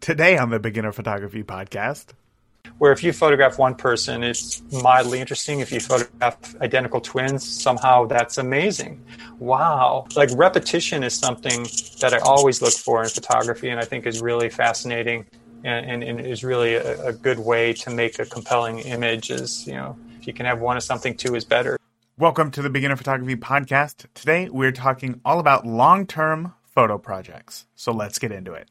Today 0.00 0.38
on 0.38 0.48
the 0.48 0.58
Beginner 0.58 0.92
Photography 0.92 1.42
Podcast. 1.42 2.14
Where 2.78 2.90
if 2.90 3.04
you 3.04 3.12
photograph 3.12 3.58
one 3.58 3.74
person, 3.74 4.22
it's 4.24 4.62
mildly 4.82 5.20
interesting. 5.20 5.60
If 5.60 5.70
you 5.70 5.78
photograph 5.78 6.56
identical 6.62 7.02
twins, 7.02 7.46
somehow 7.46 8.06
that's 8.06 8.38
amazing. 8.38 9.04
Wow. 9.38 10.06
Like 10.16 10.30
repetition 10.32 11.02
is 11.02 11.12
something 11.12 11.64
that 12.00 12.14
I 12.14 12.18
always 12.20 12.62
look 12.62 12.72
for 12.72 13.02
in 13.02 13.10
photography 13.10 13.68
and 13.68 13.78
I 13.78 13.84
think 13.84 14.06
is 14.06 14.22
really 14.22 14.48
fascinating 14.48 15.26
and, 15.64 15.90
and, 15.90 16.02
and 16.02 16.18
is 16.18 16.42
really 16.42 16.76
a, 16.76 17.08
a 17.08 17.12
good 17.12 17.38
way 17.38 17.74
to 17.74 17.90
make 17.90 18.18
a 18.18 18.24
compelling 18.24 18.78
image 18.78 19.30
is, 19.30 19.66
you 19.66 19.74
know, 19.74 19.98
if 20.18 20.26
you 20.26 20.32
can 20.32 20.46
have 20.46 20.60
one 20.60 20.78
of 20.78 20.82
something, 20.82 21.14
two 21.14 21.34
is 21.34 21.44
better. 21.44 21.76
Welcome 22.16 22.50
to 22.52 22.62
the 22.62 22.70
Beginner 22.70 22.96
Photography 22.96 23.36
Podcast. 23.36 24.06
Today 24.14 24.48
we're 24.48 24.72
talking 24.72 25.20
all 25.26 25.40
about 25.40 25.66
long 25.66 26.06
term 26.06 26.54
photo 26.64 26.96
projects. 26.96 27.66
So 27.76 27.92
let's 27.92 28.18
get 28.18 28.32
into 28.32 28.54
it. 28.54 28.70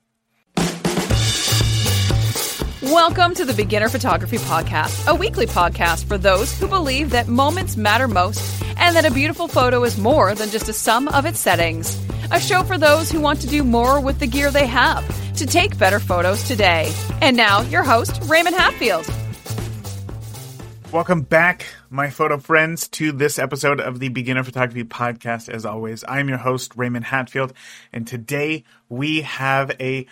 Welcome 2.83 3.33
to 3.33 3.43
the 3.43 3.53
Beginner 3.53 3.89
Photography 3.89 4.37
Podcast, 4.37 5.05
a 5.05 5.13
weekly 5.13 5.45
podcast 5.45 6.05
for 6.05 6.17
those 6.17 6.57
who 6.57 6.65
believe 6.65 7.09
that 7.09 7.27
moments 7.27 7.75
matter 7.75 8.07
most 8.07 8.63
and 8.77 8.95
that 8.95 9.03
a 9.03 9.11
beautiful 9.11 9.49
photo 9.49 9.83
is 9.83 9.97
more 9.97 10.33
than 10.33 10.49
just 10.49 10.69
a 10.69 10.73
sum 10.73 11.09
of 11.09 11.25
its 11.25 11.39
settings. 11.41 12.01
A 12.31 12.39
show 12.39 12.63
for 12.63 12.77
those 12.77 13.11
who 13.11 13.19
want 13.19 13.41
to 13.41 13.47
do 13.47 13.65
more 13.65 13.99
with 13.99 14.19
the 14.19 14.27
gear 14.27 14.49
they 14.49 14.65
have 14.65 15.05
to 15.35 15.45
take 15.45 15.77
better 15.77 15.99
photos 15.99 16.41
today. 16.43 16.89
And 17.19 17.35
now, 17.35 17.63
your 17.63 17.83
host, 17.83 18.17
Raymond 18.29 18.55
Hatfield. 18.55 19.05
Welcome 20.93 21.23
back, 21.23 21.65
my 21.89 22.09
photo 22.09 22.37
friends, 22.37 22.87
to 22.87 23.11
this 23.11 23.37
episode 23.37 23.81
of 23.81 23.99
the 23.99 24.07
Beginner 24.07 24.43
Photography 24.45 24.85
Podcast. 24.85 25.49
As 25.49 25.65
always, 25.65 26.05
I'm 26.07 26.29
your 26.29 26.37
host, 26.37 26.71
Raymond 26.77 27.03
Hatfield, 27.03 27.51
and 27.91 28.07
today 28.07 28.63
we 28.87 29.21
have 29.21 29.69
a 29.81 30.07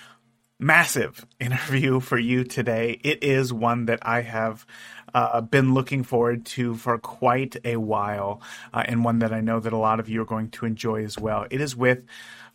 massive 0.59 1.25
interview 1.39 1.99
for 1.99 2.17
you 2.17 2.43
today. 2.43 2.99
It 3.03 3.23
is 3.23 3.53
one 3.53 3.85
that 3.85 3.99
I 4.01 4.21
have 4.21 4.65
uh, 5.13 5.41
been 5.41 5.73
looking 5.73 6.03
forward 6.03 6.45
to 6.45 6.75
for 6.75 6.97
quite 6.97 7.55
a 7.63 7.77
while, 7.77 8.41
uh, 8.73 8.83
and 8.85 9.03
one 9.03 9.19
that 9.19 9.33
I 9.33 9.41
know 9.41 9.59
that 9.59 9.73
a 9.73 9.77
lot 9.77 9.99
of 9.99 10.09
you 10.09 10.21
are 10.21 10.25
going 10.25 10.49
to 10.51 10.65
enjoy 10.65 11.03
as 11.03 11.17
well. 11.17 11.45
It 11.49 11.61
is 11.61 11.75
with 11.75 12.03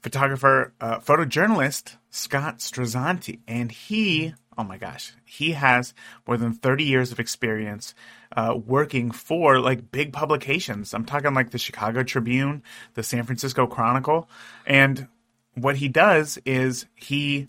photographer, 0.02 0.72
uh, 0.80 0.98
photojournalist 0.98 1.96
Scott 2.10 2.58
Strazzante, 2.58 3.40
and 3.48 3.72
he, 3.72 4.34
oh 4.58 4.64
my 4.64 4.76
gosh, 4.76 5.12
he 5.24 5.52
has 5.52 5.94
more 6.26 6.36
than 6.36 6.52
30 6.52 6.84
years 6.84 7.12
of 7.12 7.20
experience 7.20 7.94
uh, 8.36 8.54
working 8.54 9.10
for 9.10 9.58
like 9.60 9.90
big 9.90 10.12
publications. 10.12 10.92
I'm 10.92 11.04
talking 11.04 11.34
like 11.34 11.50
the 11.50 11.58
Chicago 11.58 12.02
Tribune, 12.02 12.62
the 12.94 13.02
San 13.02 13.24
Francisco 13.24 13.66
Chronicle, 13.66 14.28
and 14.66 15.08
what 15.54 15.76
he 15.76 15.88
does 15.88 16.38
is 16.44 16.86
he 16.94 17.48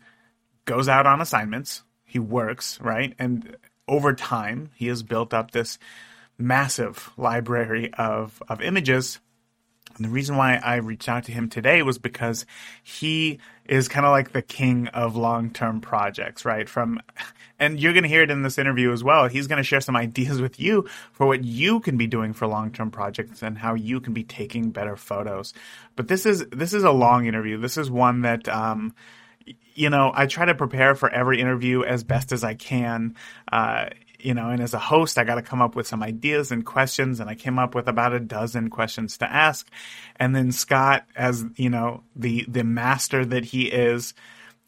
goes 0.66 0.88
out 0.88 1.06
on 1.06 1.22
assignments. 1.22 1.84
He 2.06 2.20
works, 2.20 2.80
right? 2.82 3.14
And 3.18 3.58
over 3.88 4.14
time, 4.14 4.70
he 4.76 4.88
has 4.88 5.04
built 5.04 5.34
up 5.34 5.52
this 5.52 5.78
massive 6.38 7.12
library 7.18 7.94
of, 7.94 8.42
of 8.48 8.62
images. 8.62 9.20
And 9.96 10.06
the 10.06 10.10
reason 10.10 10.38
why 10.38 10.56
I 10.56 10.78
reached 10.78 11.10
out 11.10 11.26
to 11.26 11.32
him 11.32 11.50
today 11.50 11.84
was 11.84 12.00
because 12.00 12.46
he 12.82 13.40
is 13.66 13.88
kind 13.88 14.06
of 14.06 14.12
like 14.12 14.32
the 14.32 14.42
king 14.42 14.88
of 14.88 15.16
long-term 15.16 15.82
projects, 15.82 16.46
right? 16.46 16.68
From 16.68 17.00
and 17.60 17.80
you're 17.80 17.94
going 17.94 18.04
to 18.04 18.10
hear 18.10 18.24
it 18.24 18.32
in 18.32 18.42
this 18.42 18.58
interview 18.58 18.92
as 18.92 19.04
well. 19.04 19.28
He's 19.28 19.48
going 19.48 19.58
to 19.58 19.64
share 19.64 19.82
some 19.82 19.96
ideas 19.96 20.42
with 20.42 20.60
you 20.60 20.90
for 21.12 21.28
what 21.28 21.44
you 21.44 21.80
can 21.80 21.98
be 21.98 22.08
doing 22.08 22.34
for 22.34 22.48
long-term 22.48 22.92
projects 22.92 23.44
and 23.44 23.58
how 23.58 23.76
you 23.76 24.02
can 24.02 24.14
be 24.14 24.24
taking 24.24 24.72
better 24.72 24.96
photos. 24.96 25.54
But 25.96 26.08
this 26.08 26.26
is 26.26 26.46
this 26.48 26.74
is 26.74 26.84
a 26.84 26.92
long 26.92 27.26
interview. 27.26 27.58
This 27.58 27.78
is 27.78 27.92
one 27.92 28.22
that 28.22 28.50
um, 28.50 28.96
you 29.76 29.90
know, 29.90 30.12
I 30.14 30.28
try 30.28 30.46
to 30.46 30.56
prepare 30.56 30.96
for 30.96 31.10
every 31.10 31.40
interview 31.40 31.84
as 31.84 32.04
best 32.04 32.32
as 32.32 32.44
I 32.44 32.54
can. 32.54 33.16
Uh, 33.52 33.90
you 34.20 34.34
know, 34.34 34.50
and 34.50 34.62
as 34.62 34.74
a 34.74 34.80
host, 34.80 35.18
I 35.18 35.26
got 35.26 35.36
to 35.36 35.42
come 35.42 35.62
up 35.62 35.76
with 35.76 35.86
some 35.86 36.02
ideas 36.02 36.52
and 36.52 36.66
questions, 36.66 37.20
and 37.20 37.30
I 37.30 37.36
came 37.36 37.60
up 37.60 37.76
with 37.76 37.88
about 37.88 38.14
a 38.14 38.20
dozen 38.20 38.70
questions 38.70 39.18
to 39.18 39.30
ask. 39.30 39.68
And 40.16 40.36
then 40.36 40.52
Scott, 40.52 41.06
as 41.16 41.44
you 41.56 41.70
know, 41.70 42.04
the 42.16 42.46
the 42.48 42.64
master 42.64 43.26
that 43.26 43.44
he 43.44 43.66
is, 43.66 44.14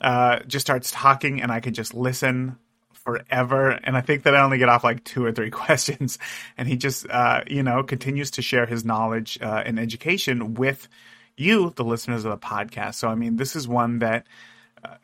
uh, 0.02 0.40
just 0.48 0.66
starts 0.66 0.92
talking, 0.92 1.42
and 1.42 1.52
I 1.52 1.62
could 1.62 1.74
just 1.74 1.94
listen 1.94 2.58
forever. 3.06 3.70
And 3.70 3.96
I 3.96 4.02
think 4.02 4.24
that 4.24 4.36
I 4.36 4.42
only 4.42 4.58
get 4.58 4.68
off 4.68 4.84
like 4.84 5.04
two 5.04 5.24
or 5.24 5.32
three 5.32 5.52
questions, 5.52 6.20
and 6.58 6.68
he 6.68 6.76
just, 6.76 7.10
uh, 7.10 7.42
you 7.48 7.64
know, 7.64 7.84
continues 7.84 8.32
to 8.32 8.42
share 8.42 8.66
his 8.66 8.84
knowledge 8.84 9.40
uh, 9.42 9.64
and 9.66 9.80
education 9.80 10.56
with 10.56 10.90
you, 11.38 11.72
the 11.76 11.84
listeners 11.84 12.26
of 12.26 12.32
the 12.32 12.46
podcast. 12.46 12.96
So, 12.96 13.08
I 13.08 13.16
mean, 13.16 13.38
this 13.38 13.56
is 13.56 13.68
one 13.68 14.00
that 14.00 14.26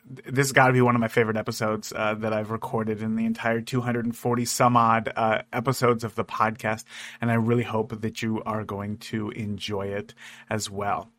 this 0.06 0.48
has 0.48 0.52
got 0.52 0.68
to 0.68 0.74
be 0.74 0.82
one 0.82 0.96
of 0.96 1.02
my 1.02 1.08
favorite 1.08 1.38
episodes 1.38 1.94
uh, 1.96 2.16
that 2.16 2.34
I've 2.34 2.52
recorded 2.52 3.02
in 3.02 3.16
the 3.16 3.26
entire 3.26 3.62
240 3.62 4.46
some 4.46 4.78
odd 4.78 5.12
uh, 5.16 5.42
episodes 5.54 6.04
of 6.04 6.16
the 6.16 6.26
podcast, 6.26 6.84
and 7.20 7.32
I 7.32 7.36
really 7.36 7.64
hope 7.64 8.02
that 8.02 8.22
you 8.22 8.42
are 8.44 8.64
going 8.64 8.98
to 8.98 9.30
enjoy 9.32 9.88
it 9.88 10.14
as 10.50 10.70
well. 10.70 11.10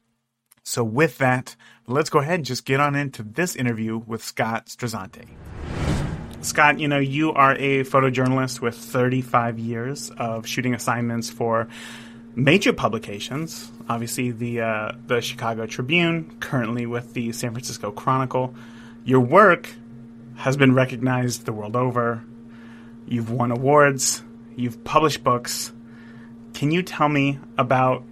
So, 0.65 0.84
with 0.84 1.19
that, 1.19 1.56
let's 1.87 2.11
go 2.11 2.21
ahead 2.21 2.37
and 2.37 2.45
just 2.45 2.65
get 2.65 2.78
on 2.78 2.95
into 2.95 3.23
this 3.23 3.56
interview 3.56 3.99
with 3.99 4.23
Scott 4.23 4.67
Strazzante. 4.67 5.29
Scott, 6.43 6.81
you 6.81 6.89
know, 6.89 6.99
you 6.99 7.33
are 7.33 7.55
a 7.55 7.84
photojournalist 7.84 8.61
with 8.61 8.77
35 8.77 9.59
years 9.59 10.11
of 10.19 10.47
shooting 10.47 10.75
assignments 10.75 11.31
for 11.31 11.69
major 12.34 12.72
publications. 12.72 13.70
Obviously, 13.88 14.31
the 14.31 14.60
uh, 14.60 14.93
the 15.06 15.20
Chicago 15.20 15.66
Tribune, 15.66 16.37
currently 16.41 16.87
with 16.87 17.15
the 17.15 17.32
San 17.32 17.53
Francisco 17.53 17.91
Chronicle. 17.91 18.54
Your 19.04 19.20
work 19.20 19.69
has 20.37 20.56
been 20.56 20.75
recognized 20.75 21.44
the 21.44 21.53
world 21.53 21.76
over. 21.76 22.25
You've 23.06 23.31
won 23.31 23.50
awards. 23.50 24.22
You've 24.56 24.82
published 24.84 25.25
books. 25.25 25.72
Can 26.54 26.70
you 26.70 26.82
tell 26.82 27.09
me 27.09 27.38
about 27.59 28.04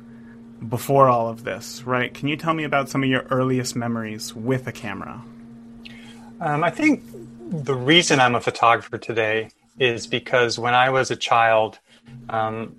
before 0.68 1.08
all 1.08 1.28
of 1.28 1.44
this? 1.44 1.84
Right? 1.84 2.12
Can 2.12 2.28
you 2.28 2.36
tell 2.36 2.54
me 2.54 2.64
about 2.64 2.88
some 2.88 3.02
of 3.02 3.08
your 3.08 3.22
earliest 3.30 3.76
memories 3.76 4.34
with 4.34 4.66
a 4.66 4.72
camera? 4.72 5.22
Um, 6.40 6.64
I 6.64 6.70
think 6.70 7.04
the 7.50 7.74
reason 7.74 8.20
I'm 8.20 8.34
a 8.34 8.40
photographer 8.40 8.96
today 8.96 9.50
is 9.78 10.06
because 10.06 10.58
when 10.58 10.74
I 10.74 10.90
was 10.90 11.10
a 11.10 11.16
child, 11.16 11.78
um, 12.28 12.76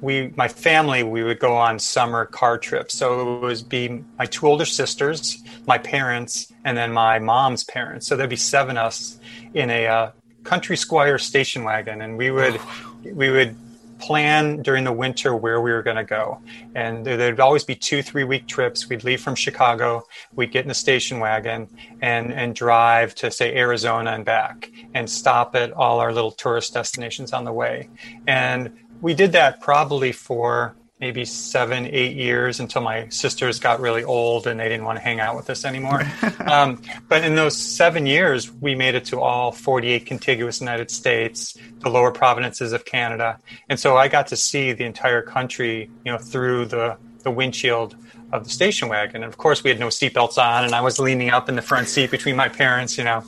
we 0.00 0.32
my 0.36 0.48
family 0.48 1.02
we 1.02 1.22
would 1.22 1.38
go 1.38 1.54
on 1.56 1.78
summer 1.78 2.26
car 2.26 2.58
trips. 2.58 2.94
So 2.94 3.36
it 3.36 3.40
would 3.40 3.68
be 3.68 4.04
my 4.18 4.26
two 4.26 4.46
older 4.46 4.64
sisters 4.64 5.42
my 5.66 5.78
parents 5.78 6.52
and 6.64 6.76
then 6.76 6.92
my 6.92 7.18
mom's 7.18 7.64
parents. 7.64 8.06
So 8.06 8.16
there'd 8.16 8.30
be 8.30 8.36
seven 8.36 8.76
of 8.76 8.86
us 8.86 9.18
in 9.54 9.70
a 9.70 9.86
uh, 9.86 10.10
country 10.44 10.76
squire 10.76 11.18
station 11.18 11.64
wagon 11.64 12.02
and 12.02 12.16
we 12.16 12.30
would 12.30 12.60
we 13.04 13.30
would 13.30 13.56
plan 13.98 14.62
during 14.62 14.82
the 14.82 14.92
winter 14.92 15.36
where 15.36 15.60
we 15.60 15.70
were 15.70 15.82
going 15.82 15.96
to 15.96 16.04
go. 16.04 16.40
And 16.74 17.04
there'd 17.04 17.38
always 17.38 17.64
be 17.64 17.74
two 17.74 18.02
three 18.02 18.24
week 18.24 18.46
trips. 18.46 18.88
We'd 18.88 19.04
leave 19.04 19.20
from 19.20 19.34
chicago 19.34 20.02
we'd 20.34 20.52
get 20.52 20.64
in 20.64 20.70
a 20.70 20.74
station 20.74 21.20
wagon 21.20 21.68
and 22.00 22.32
and 22.32 22.54
drive 22.54 23.14
to 23.16 23.30
say 23.30 23.54
arizona 23.54 24.12
and 24.12 24.24
back 24.24 24.70
and 24.94 25.08
stop 25.08 25.54
at 25.54 25.72
all 25.72 26.00
our 26.00 26.12
little 26.12 26.32
tourist 26.32 26.74
destinations 26.74 27.32
on 27.32 27.44
the 27.44 27.52
way. 27.52 27.88
And 28.26 28.72
we 29.00 29.14
did 29.14 29.32
that 29.32 29.60
probably 29.60 30.12
for 30.12 30.76
maybe 31.00 31.24
seven, 31.24 31.86
eight 31.86 32.14
years 32.14 32.60
until 32.60 32.82
my 32.82 33.08
sisters 33.08 33.58
got 33.58 33.80
really 33.80 34.04
old 34.04 34.46
and 34.46 34.60
they 34.60 34.68
didn't 34.68 34.84
want 34.84 34.98
to 34.98 35.02
hang 35.02 35.18
out 35.18 35.34
with 35.34 35.48
us 35.48 35.64
anymore. 35.64 36.02
um, 36.46 36.80
but 37.08 37.24
in 37.24 37.34
those 37.34 37.56
seven 37.56 38.04
years, 38.04 38.52
we 38.52 38.74
made 38.74 38.94
it 38.94 39.06
to 39.06 39.18
all 39.18 39.50
48 39.50 40.04
contiguous 40.04 40.60
United 40.60 40.90
States, 40.90 41.56
the 41.78 41.88
lower 41.88 42.12
provinces 42.12 42.74
of 42.74 42.84
Canada. 42.84 43.38
And 43.70 43.80
so 43.80 43.96
I 43.96 44.08
got 44.08 44.26
to 44.26 44.36
see 44.36 44.72
the 44.72 44.84
entire 44.84 45.22
country, 45.22 45.90
you 46.04 46.12
know, 46.12 46.18
through 46.18 46.66
the, 46.66 46.98
the 47.22 47.30
windshield 47.30 47.96
of 48.30 48.44
the 48.44 48.50
station 48.50 48.88
wagon. 48.90 49.22
And 49.22 49.32
of 49.32 49.38
course, 49.38 49.64
we 49.64 49.70
had 49.70 49.80
no 49.80 49.88
seatbelts 49.88 50.36
on, 50.36 50.64
and 50.64 50.74
I 50.74 50.82
was 50.82 50.98
leaning 50.98 51.30
up 51.30 51.48
in 51.48 51.56
the 51.56 51.62
front 51.62 51.88
seat 51.88 52.10
between 52.10 52.36
my 52.36 52.50
parents, 52.50 52.98
you 52.98 53.04
know. 53.04 53.24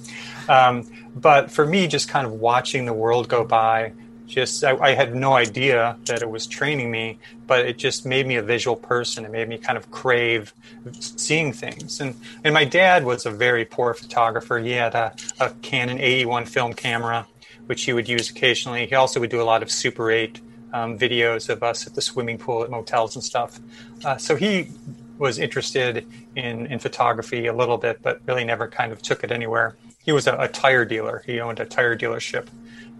Um, 0.48 0.90
but 1.14 1.50
for 1.50 1.66
me, 1.66 1.86
just 1.86 2.08
kind 2.08 2.26
of 2.26 2.34
watching 2.34 2.84
the 2.84 2.92
world 2.92 3.28
go 3.28 3.44
by, 3.44 3.92
just 4.32 4.64
I, 4.64 4.76
I, 4.78 4.94
had 4.94 5.14
no 5.14 5.34
idea 5.34 5.96
that 6.06 6.22
it 6.22 6.30
was 6.30 6.46
training 6.46 6.90
me 6.90 7.18
but 7.46 7.66
it 7.66 7.76
just 7.76 8.06
made 8.06 8.26
me 8.26 8.36
a 8.36 8.42
visual 8.42 8.76
person. 8.76 9.26
It 9.26 9.30
made 9.30 9.46
me 9.46 9.58
kind 9.58 9.76
of 9.76 9.90
crave 9.90 10.54
seeing 11.00 11.52
things. 11.52 12.00
And 12.00 12.14
and 12.42 12.54
my 12.54 12.64
dad 12.64 13.04
was 13.04 13.26
a 13.26 13.30
very 13.30 13.64
poor 13.64 13.92
photographer. 13.92 14.58
He 14.58 14.72
had 14.72 14.94
a, 14.94 15.14
a 15.38 15.50
canon 15.60 15.98
AE1 15.98 16.48
film 16.48 16.72
camera 16.72 17.26
which 17.66 17.84
he 17.84 17.92
would 17.92 18.08
use 18.08 18.28
occasionally. 18.28 18.86
He 18.86 18.94
also 18.94 19.20
would 19.20 19.30
do 19.30 19.40
a 19.40 19.44
lot 19.44 19.62
of 19.62 19.70
super 19.70 20.10
8 20.10 20.40
um, 20.72 20.98
videos 20.98 21.48
of 21.48 21.62
us 21.62 21.86
at 21.86 21.94
the 21.94 22.02
swimming 22.02 22.38
pool 22.38 22.64
at 22.64 22.70
motels 22.70 23.14
and 23.14 23.22
stuff. 23.22 23.60
Uh, 24.04 24.16
so 24.16 24.34
he 24.34 24.70
was 25.18 25.38
interested 25.38 26.06
in 26.36 26.66
in 26.66 26.78
photography 26.78 27.46
a 27.46 27.52
little 27.52 27.76
bit 27.76 28.02
but 28.02 28.20
really 28.26 28.44
never 28.44 28.66
kind 28.66 28.92
of 28.92 29.02
took 29.02 29.22
it 29.22 29.30
anywhere. 29.30 29.76
He 30.02 30.10
was 30.10 30.26
a, 30.26 30.36
a 30.36 30.48
tire 30.48 30.86
dealer. 30.86 31.22
He 31.26 31.38
owned 31.38 31.60
a 31.60 31.66
tire 31.66 31.96
dealership 31.96 32.46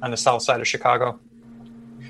on 0.02 0.10
the 0.10 0.16
south 0.16 0.42
side 0.42 0.60
of 0.60 0.68
Chicago. 0.68 1.18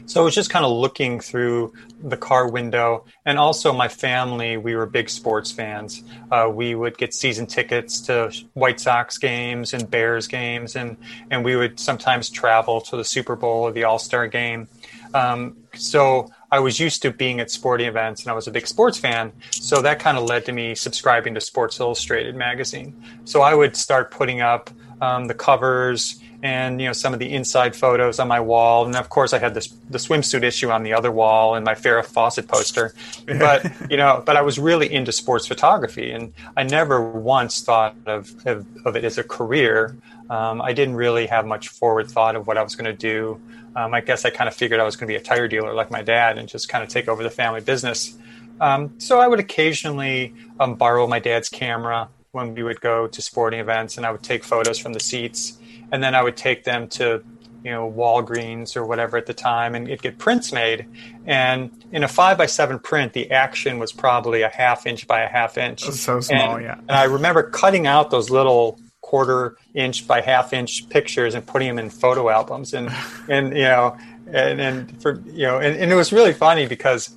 So 0.06 0.20
I 0.20 0.24
was 0.24 0.34
just 0.34 0.50
kind 0.50 0.64
of 0.64 0.72
looking 0.72 1.20
through 1.20 1.72
the 2.02 2.16
car 2.16 2.50
window, 2.50 3.04
and 3.24 3.38
also 3.38 3.72
my 3.72 3.88
family. 3.88 4.56
We 4.56 4.74
were 4.74 4.86
big 4.86 5.08
sports 5.08 5.52
fans. 5.52 6.02
Uh, 6.30 6.50
we 6.52 6.74
would 6.74 6.98
get 6.98 7.14
season 7.14 7.46
tickets 7.46 8.00
to 8.02 8.32
White 8.54 8.80
Sox 8.80 9.16
games 9.18 9.72
and 9.72 9.88
Bears 9.88 10.26
games, 10.26 10.74
and 10.74 10.96
and 11.30 11.44
we 11.44 11.54
would 11.54 11.78
sometimes 11.78 12.30
travel 12.30 12.80
to 12.82 12.96
the 12.96 13.04
Super 13.04 13.36
Bowl 13.36 13.62
or 13.62 13.72
the 13.72 13.84
All 13.84 13.98
Star 13.98 14.26
game. 14.26 14.68
Um, 15.14 15.56
so 15.74 16.30
I 16.50 16.58
was 16.58 16.80
used 16.80 17.02
to 17.02 17.12
being 17.12 17.40
at 17.40 17.50
sporting 17.50 17.86
events, 17.86 18.22
and 18.22 18.30
I 18.30 18.34
was 18.34 18.48
a 18.48 18.50
big 18.50 18.66
sports 18.66 18.98
fan. 18.98 19.32
So 19.50 19.82
that 19.82 20.00
kind 20.00 20.18
of 20.18 20.24
led 20.24 20.44
to 20.46 20.52
me 20.52 20.74
subscribing 20.74 21.34
to 21.34 21.40
Sports 21.40 21.78
Illustrated 21.80 22.34
magazine. 22.34 23.00
So 23.24 23.40
I 23.40 23.54
would 23.54 23.76
start 23.76 24.10
putting 24.10 24.40
up 24.40 24.68
um, 25.00 25.26
the 25.26 25.34
covers 25.34 26.21
and 26.42 26.80
you 26.80 26.88
know 26.88 26.92
some 26.92 27.12
of 27.12 27.20
the 27.20 27.32
inside 27.32 27.74
photos 27.76 28.18
on 28.18 28.28
my 28.28 28.40
wall. 28.40 28.84
And 28.84 28.96
of 28.96 29.08
course 29.08 29.32
i 29.32 29.38
had 29.38 29.54
this 29.54 29.68
the 29.88 29.98
swimsuit 29.98 30.42
issue 30.42 30.70
on 30.70 30.82
the 30.82 30.92
other 30.92 31.10
wall 31.10 31.54
and 31.54 31.64
my 31.64 31.74
farrah 31.74 32.04
fawcett 32.04 32.48
poster. 32.48 32.94
But 33.26 33.64
you 33.90 33.96
know 33.96 34.22
but 34.26 34.36
i 34.36 34.42
was 34.42 34.58
really 34.58 34.92
into 34.92 35.12
sports 35.12 35.46
photography 35.46 36.10
and 36.10 36.32
i 36.56 36.64
never 36.64 37.00
once 37.00 37.62
thought 37.62 37.96
of 38.06 38.34
of, 38.46 38.66
of 38.84 38.96
it 38.96 39.04
as 39.04 39.18
a 39.18 39.24
career. 39.24 39.96
Um, 40.28 40.60
i 40.60 40.72
didn't 40.72 40.96
really 40.96 41.26
have 41.26 41.46
much 41.46 41.68
forward 41.68 42.10
thought 42.10 42.34
of 42.36 42.46
what 42.46 42.58
i 42.58 42.62
was 42.62 42.74
going 42.74 42.90
to 42.90 42.96
do. 42.96 43.40
Um, 43.76 43.94
i 43.94 44.00
guess 44.00 44.24
i 44.24 44.30
kind 44.30 44.48
of 44.48 44.54
figured 44.54 44.80
i 44.80 44.84
was 44.84 44.96
going 44.96 45.06
to 45.06 45.12
be 45.12 45.16
a 45.16 45.22
tire 45.22 45.48
dealer 45.48 45.72
like 45.72 45.90
my 45.90 46.02
dad 46.02 46.38
and 46.38 46.48
just 46.48 46.68
kind 46.68 46.82
of 46.82 46.90
take 46.90 47.08
over 47.08 47.22
the 47.22 47.30
family 47.30 47.60
business. 47.60 48.16
Um, 48.60 48.94
so 48.98 49.20
i 49.20 49.28
would 49.28 49.40
occasionally 49.40 50.34
um, 50.58 50.74
borrow 50.74 51.06
my 51.06 51.20
dad's 51.20 51.48
camera 51.48 52.08
when 52.32 52.54
we 52.54 52.62
would 52.62 52.80
go 52.80 53.06
to 53.06 53.22
sporting 53.22 53.60
events 53.60 53.96
and 53.96 54.04
i 54.06 54.10
would 54.10 54.22
take 54.22 54.42
photos 54.42 54.78
from 54.78 54.92
the 54.92 55.00
seats 55.00 55.58
and 55.92 56.02
then 56.02 56.14
I 56.14 56.22
would 56.22 56.36
take 56.36 56.64
them 56.64 56.88
to 56.88 57.22
you 57.64 57.70
know 57.70 57.90
Walgreens 57.90 58.76
or 58.76 58.84
whatever 58.84 59.16
at 59.16 59.26
the 59.26 59.34
time, 59.34 59.74
and 59.74 59.86
get 60.00 60.18
prints 60.18 60.52
made. 60.52 60.86
And 61.26 61.70
in 61.92 62.02
a 62.02 62.08
five 62.08 62.38
by 62.38 62.46
seven 62.46 62.78
print, 62.78 63.12
the 63.12 63.30
action 63.30 63.78
was 63.78 63.92
probably 63.92 64.42
a 64.42 64.48
half 64.48 64.86
inch 64.86 65.06
by 65.06 65.20
a 65.20 65.28
half 65.28 65.56
inch. 65.56 65.82
So 65.82 66.20
small, 66.20 66.56
and, 66.56 66.64
yeah. 66.64 66.78
And 66.78 66.92
I 66.92 67.04
remember 67.04 67.48
cutting 67.50 67.86
out 67.86 68.10
those 68.10 68.30
little 68.30 68.80
quarter 69.00 69.56
inch 69.74 70.06
by 70.06 70.20
half 70.20 70.52
inch 70.52 70.88
pictures 70.88 71.34
and 71.34 71.46
putting 71.46 71.68
them 71.68 71.78
in 71.78 71.90
photo 71.90 72.28
albums, 72.28 72.74
and 72.74 72.90
and 73.28 73.56
you 73.56 73.64
know, 73.64 73.96
and 74.26 74.60
and 74.60 75.02
for 75.02 75.20
you 75.26 75.46
know, 75.46 75.58
and, 75.58 75.76
and 75.76 75.92
it 75.92 75.96
was 75.96 76.12
really 76.12 76.32
funny 76.32 76.66
because 76.66 77.14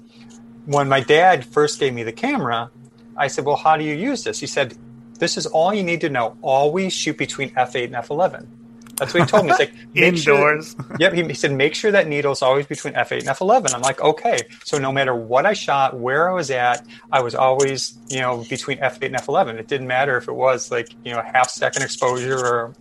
when 0.66 0.90
my 0.90 1.00
dad 1.00 1.46
first 1.46 1.80
gave 1.80 1.94
me 1.94 2.04
the 2.04 2.12
camera, 2.12 2.70
I 3.18 3.28
said, 3.28 3.46
"Well, 3.46 3.56
how 3.56 3.78
do 3.78 3.84
you 3.84 3.96
use 3.96 4.24
this?" 4.24 4.40
He 4.40 4.48
said, 4.48 4.78
"This 5.20 5.38
is 5.38 5.46
all 5.48 5.74
you 5.74 5.84
need 5.84 6.02
to 6.02 6.10
know. 6.10 6.38
Always 6.42 6.94
shoot 6.94 7.18
between 7.18 7.50
f8 7.52 7.86
and 7.86 7.96
f11." 7.96 8.48
That's 8.98 9.14
what 9.14 9.24
he 9.24 9.28
told 9.28 9.46
me. 9.46 9.52
He's 9.52 9.60
like 9.60 9.74
indoors. 9.96 10.76
Sure, 10.76 10.98
yep. 11.00 11.14
He, 11.14 11.24
he, 11.24 11.34
said 11.34 11.52
make 11.52 11.76
sure 11.76 11.92
that 11.92 12.08
needle 12.08 12.32
is 12.32 12.42
always 12.42 12.66
between 12.66 12.94
f8 12.94 13.20
and 13.20 13.28
f11. 13.28 13.74
I'm 13.74 13.82
like, 13.82 14.02
okay. 14.02 14.40
So 14.64 14.78
no 14.78 14.92
matter 14.92 15.14
what 15.14 15.46
I 15.46 15.54
shot, 15.54 15.98
where 15.98 16.30
I 16.30 16.34
was 16.34 16.50
at, 16.50 16.86
I 17.12 17.22
was 17.22 17.36
always 17.36 17.98
you 18.10 18.22
know 18.22 18.46
between 18.50 18.78
f8 18.78 19.06
and 19.08 19.16
f11. 19.16 19.56
It 19.60 19.68
didn't 19.68 19.88
matter 19.88 20.18
if 20.18 20.28
it 20.28 20.34
was 20.34 20.72
like 20.72 20.90
you 21.04 21.14
know 21.14 21.22
half 21.22 21.50
second 21.50 21.84
exposure 21.84 22.38
or 22.38 22.74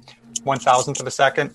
one 0.44 0.58
thousandth 0.58 1.00
of 1.00 1.06
a 1.06 1.10
second. 1.10 1.54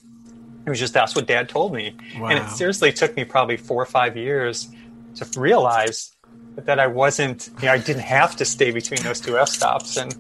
It 0.66 0.70
was 0.70 0.80
just 0.80 0.94
that's 0.94 1.16
what 1.16 1.26
Dad 1.26 1.48
told 1.50 1.74
me, 1.74 1.96
wow. 2.18 2.28
and 2.28 2.40
it 2.40 2.50
seriously 2.50 2.92
took 2.92 3.16
me 3.16 3.24
probably 3.24 3.58
four 3.58 3.82
or 3.82 3.86
five 3.86 4.18
years 4.18 4.70
to 5.16 5.40
realize 5.40 6.16
that 6.66 6.80
I 6.80 6.88
wasn't, 6.88 7.50
you 7.60 7.66
know, 7.68 7.74
I 7.74 7.78
didn't 7.78 8.04
have 8.04 8.36
to 8.38 8.46
stay 8.46 8.72
between 8.72 9.02
those 9.04 9.20
two 9.20 9.38
f 9.38 9.50
stops, 9.50 9.98
and 9.98 10.16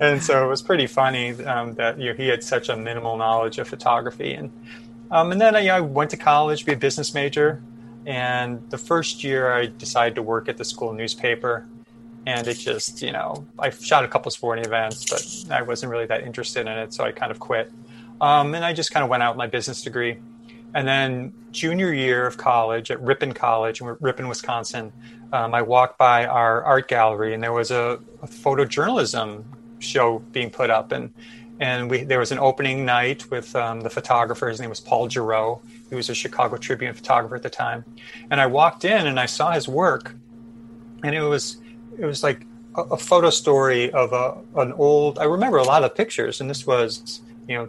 and 0.00 0.22
so 0.22 0.44
it 0.44 0.48
was 0.48 0.62
pretty 0.62 0.86
funny 0.86 1.32
um, 1.44 1.74
that 1.74 1.98
you 1.98 2.10
know, 2.10 2.14
he 2.14 2.28
had 2.28 2.42
such 2.42 2.68
a 2.68 2.76
minimal 2.76 3.16
knowledge 3.16 3.58
of 3.58 3.68
photography, 3.68 4.34
and 4.34 4.50
um, 5.10 5.32
and 5.32 5.40
then 5.40 5.56
I, 5.56 5.60
you 5.60 5.68
know, 5.68 5.76
I 5.76 5.80
went 5.80 6.10
to 6.10 6.16
college, 6.16 6.64
be 6.64 6.72
a 6.72 6.76
business 6.76 7.14
major, 7.14 7.62
and 8.06 8.68
the 8.70 8.78
first 8.78 9.24
year 9.24 9.52
I 9.52 9.66
decided 9.66 10.14
to 10.16 10.22
work 10.22 10.48
at 10.48 10.56
the 10.56 10.64
school 10.64 10.92
newspaper, 10.92 11.66
and 12.26 12.46
it 12.46 12.54
just, 12.54 13.02
you 13.02 13.12
know, 13.12 13.46
I 13.58 13.70
shot 13.70 14.04
a 14.04 14.08
couple 14.08 14.30
sporting 14.30 14.64
events, 14.64 15.04
but 15.08 15.52
I 15.52 15.62
wasn't 15.62 15.92
really 15.92 16.06
that 16.06 16.22
interested 16.22 16.62
in 16.62 16.72
it, 16.78 16.94
so 16.94 17.04
I 17.04 17.12
kind 17.12 17.30
of 17.30 17.38
quit, 17.38 17.70
um, 18.20 18.54
and 18.54 18.64
I 18.64 18.72
just 18.72 18.92
kind 18.92 19.04
of 19.04 19.10
went 19.10 19.22
out 19.22 19.34
with 19.34 19.38
my 19.38 19.46
business 19.46 19.82
degree. 19.82 20.18
And 20.76 20.88
then 20.88 21.32
junior 21.52 21.92
year 21.92 22.26
of 22.26 22.36
college 22.36 22.90
at 22.90 23.00
Ripon 23.00 23.32
College 23.32 23.80
in 23.80 23.96
Ripon, 24.00 24.26
Wisconsin, 24.26 24.92
um, 25.34 25.52
I 25.52 25.62
walked 25.62 25.98
by 25.98 26.26
our 26.26 26.62
art 26.62 26.86
gallery 26.86 27.34
and 27.34 27.42
there 27.42 27.52
was 27.52 27.72
a, 27.72 27.98
a 28.22 28.28
photojournalism 28.28 29.44
show 29.80 30.20
being 30.32 30.48
put 30.50 30.70
up, 30.70 30.92
and 30.92 31.12
and 31.60 31.90
we 31.90 32.04
there 32.04 32.18
was 32.18 32.32
an 32.32 32.38
opening 32.38 32.84
night 32.84 33.30
with 33.30 33.54
um, 33.56 33.80
the 33.80 33.90
photographer. 33.90 34.48
His 34.48 34.60
name 34.60 34.70
was 34.70 34.80
Paul 34.80 35.08
Giroux. 35.08 35.60
He 35.90 35.96
was 35.96 36.08
a 36.08 36.14
Chicago 36.14 36.56
Tribune 36.56 36.94
photographer 36.94 37.36
at 37.36 37.42
the 37.42 37.50
time, 37.50 37.84
and 38.30 38.40
I 38.40 38.46
walked 38.46 38.84
in 38.84 39.06
and 39.06 39.18
I 39.18 39.26
saw 39.26 39.52
his 39.52 39.68
work, 39.68 40.14
and 41.02 41.14
it 41.14 41.22
was 41.22 41.58
it 41.98 42.06
was 42.06 42.22
like 42.22 42.46
a, 42.76 42.82
a 42.82 42.96
photo 42.96 43.30
story 43.30 43.90
of 43.92 44.12
a 44.12 44.38
an 44.60 44.72
old. 44.72 45.18
I 45.18 45.24
remember 45.24 45.58
a 45.58 45.64
lot 45.64 45.84
of 45.84 45.94
pictures, 45.94 46.40
and 46.40 46.48
this 46.48 46.66
was 46.66 47.22
you 47.48 47.56
know 47.56 47.68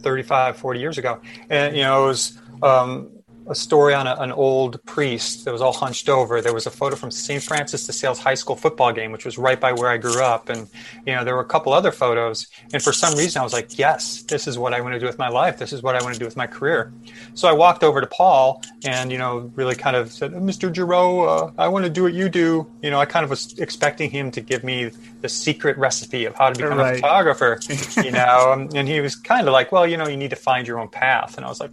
35, 0.00 0.56
40 0.56 0.80
years 0.80 0.96
ago, 0.96 1.20
and 1.48 1.76
you 1.76 1.82
know 1.82 2.04
it 2.04 2.06
was. 2.06 2.38
Um, 2.62 3.10
a 3.50 3.54
story 3.54 3.94
on 3.94 4.06
a, 4.06 4.14
an 4.20 4.30
old 4.30 4.82
priest 4.84 5.44
that 5.44 5.52
was 5.52 5.60
all 5.60 5.72
hunched 5.72 6.08
over. 6.08 6.40
There 6.40 6.54
was 6.54 6.66
a 6.66 6.70
photo 6.70 6.94
from 6.94 7.10
St. 7.10 7.42
Francis 7.42 7.84
de 7.84 7.92
Sales 7.92 8.20
high 8.20 8.34
school 8.34 8.54
football 8.54 8.92
game, 8.92 9.10
which 9.10 9.24
was 9.24 9.38
right 9.38 9.60
by 9.60 9.72
where 9.72 9.90
I 9.90 9.96
grew 9.96 10.22
up. 10.22 10.48
And, 10.48 10.68
you 11.04 11.16
know, 11.16 11.24
there 11.24 11.34
were 11.34 11.42
a 11.42 11.46
couple 11.46 11.72
other 11.72 11.90
photos. 11.90 12.46
And 12.72 12.80
for 12.80 12.92
some 12.92 13.18
reason, 13.18 13.40
I 13.40 13.42
was 13.42 13.52
like, 13.52 13.76
yes, 13.76 14.22
this 14.22 14.46
is 14.46 14.56
what 14.56 14.72
I 14.72 14.80
want 14.80 14.94
to 14.94 15.00
do 15.00 15.06
with 15.06 15.18
my 15.18 15.28
life. 15.28 15.58
This 15.58 15.72
is 15.72 15.82
what 15.82 15.96
I 15.96 16.02
want 16.02 16.14
to 16.14 16.20
do 16.20 16.24
with 16.24 16.36
my 16.36 16.46
career. 16.46 16.92
So 17.34 17.48
I 17.48 17.52
walked 17.52 17.82
over 17.82 18.00
to 18.00 18.06
Paul 18.06 18.62
and, 18.84 19.10
you 19.10 19.18
know, 19.18 19.50
really 19.56 19.74
kind 19.74 19.96
of 19.96 20.12
said, 20.12 20.30
Mr. 20.30 20.72
Giroux, 20.72 21.22
uh, 21.24 21.50
I 21.58 21.66
want 21.66 21.84
to 21.84 21.90
do 21.90 22.04
what 22.04 22.12
you 22.12 22.28
do. 22.28 22.70
You 22.82 22.90
know, 22.90 23.00
I 23.00 23.04
kind 23.04 23.24
of 23.24 23.30
was 23.30 23.58
expecting 23.58 24.10
him 24.10 24.30
to 24.30 24.40
give 24.40 24.62
me 24.62 24.92
the 25.22 25.28
secret 25.28 25.76
recipe 25.76 26.24
of 26.24 26.36
how 26.36 26.50
to 26.50 26.56
become 26.56 26.78
right. 26.78 26.92
a 26.92 27.00
photographer, 27.00 27.58
you 28.04 28.12
know, 28.12 28.68
and 28.76 28.86
he 28.86 29.00
was 29.00 29.16
kind 29.16 29.48
of 29.48 29.52
like, 29.52 29.72
well, 29.72 29.88
you 29.88 29.96
know, 29.96 30.06
you 30.06 30.16
need 30.16 30.30
to 30.30 30.36
find 30.36 30.68
your 30.68 30.78
own 30.78 30.88
path. 30.88 31.36
And 31.36 31.44
I 31.44 31.48
was 31.48 31.58
like, 31.58 31.72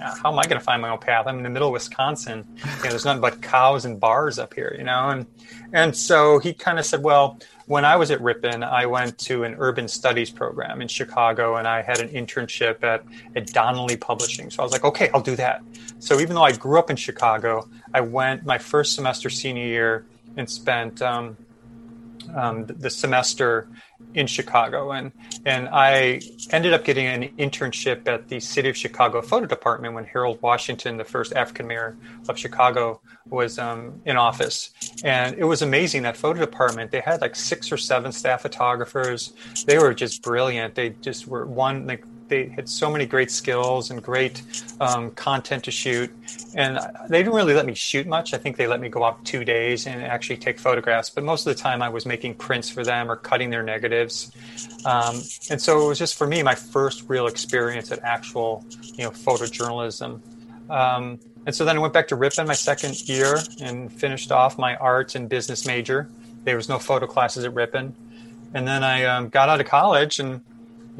how 0.00 0.32
am 0.32 0.38
I 0.38 0.44
going 0.44 0.58
to 0.58 0.64
find 0.64 0.80
my 0.82 0.90
own 0.90 0.98
path? 0.98 1.26
I'm 1.26 1.38
in 1.38 1.42
the 1.42 1.50
middle 1.50 1.68
of 1.68 1.72
Wisconsin. 1.72 2.46
You 2.56 2.64
know, 2.64 2.90
there's 2.90 3.04
nothing 3.04 3.20
but 3.20 3.42
cows 3.42 3.84
and 3.84 3.98
bars 3.98 4.38
up 4.38 4.54
here, 4.54 4.74
you 4.76 4.84
know. 4.84 5.10
And 5.10 5.26
and 5.72 5.96
so 5.96 6.38
he 6.38 6.52
kind 6.52 6.78
of 6.78 6.86
said, 6.86 7.02
well, 7.02 7.38
when 7.66 7.84
I 7.84 7.96
was 7.96 8.10
at 8.10 8.20
Ripon, 8.20 8.64
I 8.64 8.86
went 8.86 9.18
to 9.18 9.44
an 9.44 9.54
urban 9.58 9.86
studies 9.88 10.30
program 10.30 10.82
in 10.82 10.88
Chicago, 10.88 11.56
and 11.56 11.68
I 11.68 11.82
had 11.82 12.00
an 12.00 12.08
internship 12.08 12.82
at 12.82 13.04
at 13.36 13.46
Donnelly 13.52 13.96
Publishing. 13.96 14.50
So 14.50 14.62
I 14.62 14.64
was 14.64 14.72
like, 14.72 14.84
okay, 14.84 15.10
I'll 15.14 15.20
do 15.20 15.36
that. 15.36 15.62
So 15.98 16.20
even 16.20 16.34
though 16.34 16.44
I 16.44 16.52
grew 16.52 16.78
up 16.78 16.90
in 16.90 16.96
Chicago, 16.96 17.68
I 17.94 18.00
went 18.00 18.44
my 18.44 18.58
first 18.58 18.94
semester 18.94 19.30
senior 19.30 19.66
year 19.66 20.06
and 20.36 20.48
spent 20.48 21.02
um, 21.02 21.36
um, 22.34 22.66
the 22.66 22.90
semester 22.90 23.68
in 24.14 24.26
Chicago, 24.26 24.92
and 24.92 25.12
and 25.44 25.68
I 25.70 26.20
ended 26.50 26.72
up 26.72 26.84
getting 26.84 27.06
an 27.06 27.28
internship 27.38 28.06
at 28.08 28.28
the 28.28 28.40
City 28.40 28.68
of 28.68 28.76
Chicago 28.76 29.22
Photo 29.22 29.46
Department 29.46 29.94
when 29.94 30.04
Harold 30.04 30.40
Washington, 30.42 30.96
the 30.96 31.04
first 31.04 31.32
African 31.34 31.66
mayor 31.66 31.96
of 32.28 32.38
Chicago, 32.38 33.00
was 33.26 33.58
um, 33.58 34.00
in 34.04 34.16
office, 34.16 34.70
and 35.04 35.36
it 35.36 35.44
was 35.44 35.62
amazing 35.62 36.02
that 36.02 36.16
photo 36.16 36.40
department. 36.40 36.90
They 36.90 37.00
had 37.00 37.20
like 37.20 37.36
six 37.36 37.70
or 37.70 37.76
seven 37.76 38.12
staff 38.12 38.42
photographers. 38.42 39.32
They 39.66 39.78
were 39.78 39.94
just 39.94 40.22
brilliant. 40.22 40.74
They 40.74 40.90
just 41.00 41.26
were 41.26 41.46
one 41.46 41.86
like 41.86 42.04
they 42.30 42.48
had 42.48 42.68
so 42.68 42.90
many 42.90 43.04
great 43.04 43.30
skills 43.30 43.90
and 43.90 44.02
great 44.02 44.42
um, 44.80 45.10
content 45.10 45.64
to 45.64 45.70
shoot. 45.70 46.10
And 46.54 46.78
they 47.08 47.18
didn't 47.18 47.34
really 47.34 47.52
let 47.52 47.66
me 47.66 47.74
shoot 47.74 48.06
much. 48.06 48.32
I 48.32 48.38
think 48.38 48.56
they 48.56 48.66
let 48.66 48.80
me 48.80 48.88
go 48.88 49.04
out 49.04 49.22
two 49.24 49.44
days 49.44 49.86
and 49.86 50.02
actually 50.02 50.38
take 50.38 50.58
photographs. 50.58 51.10
But 51.10 51.24
most 51.24 51.46
of 51.46 51.54
the 51.54 51.62
time, 51.62 51.82
I 51.82 51.90
was 51.90 52.06
making 52.06 52.36
prints 52.36 52.70
for 52.70 52.82
them 52.82 53.10
or 53.10 53.16
cutting 53.16 53.50
their 53.50 53.62
negatives. 53.62 54.32
Um, 54.86 55.16
and 55.50 55.60
so 55.60 55.84
it 55.84 55.88
was 55.88 55.98
just 55.98 56.16
for 56.16 56.26
me 56.26 56.42
my 56.42 56.54
first 56.54 57.04
real 57.08 57.26
experience 57.26 57.92
at 57.92 57.98
actual, 58.02 58.64
you 58.94 59.04
know, 59.04 59.10
photojournalism. 59.10 60.20
Um, 60.70 61.18
and 61.46 61.54
so 61.54 61.64
then 61.64 61.76
I 61.76 61.80
went 61.80 61.92
back 61.92 62.08
to 62.08 62.16
Ripon 62.16 62.46
my 62.46 62.54
second 62.54 63.08
year 63.08 63.38
and 63.60 63.92
finished 63.92 64.30
off 64.30 64.58
my 64.58 64.76
art 64.76 65.14
and 65.14 65.28
business 65.28 65.66
major. 65.66 66.08
There 66.44 66.56
was 66.56 66.68
no 66.68 66.78
photo 66.78 67.06
classes 67.06 67.44
at 67.44 67.52
Ripon. 67.52 67.94
And 68.54 68.66
then 68.66 68.82
I 68.82 69.04
um, 69.04 69.28
got 69.28 69.48
out 69.48 69.60
of 69.60 69.66
college 69.66 70.18
and 70.18 70.42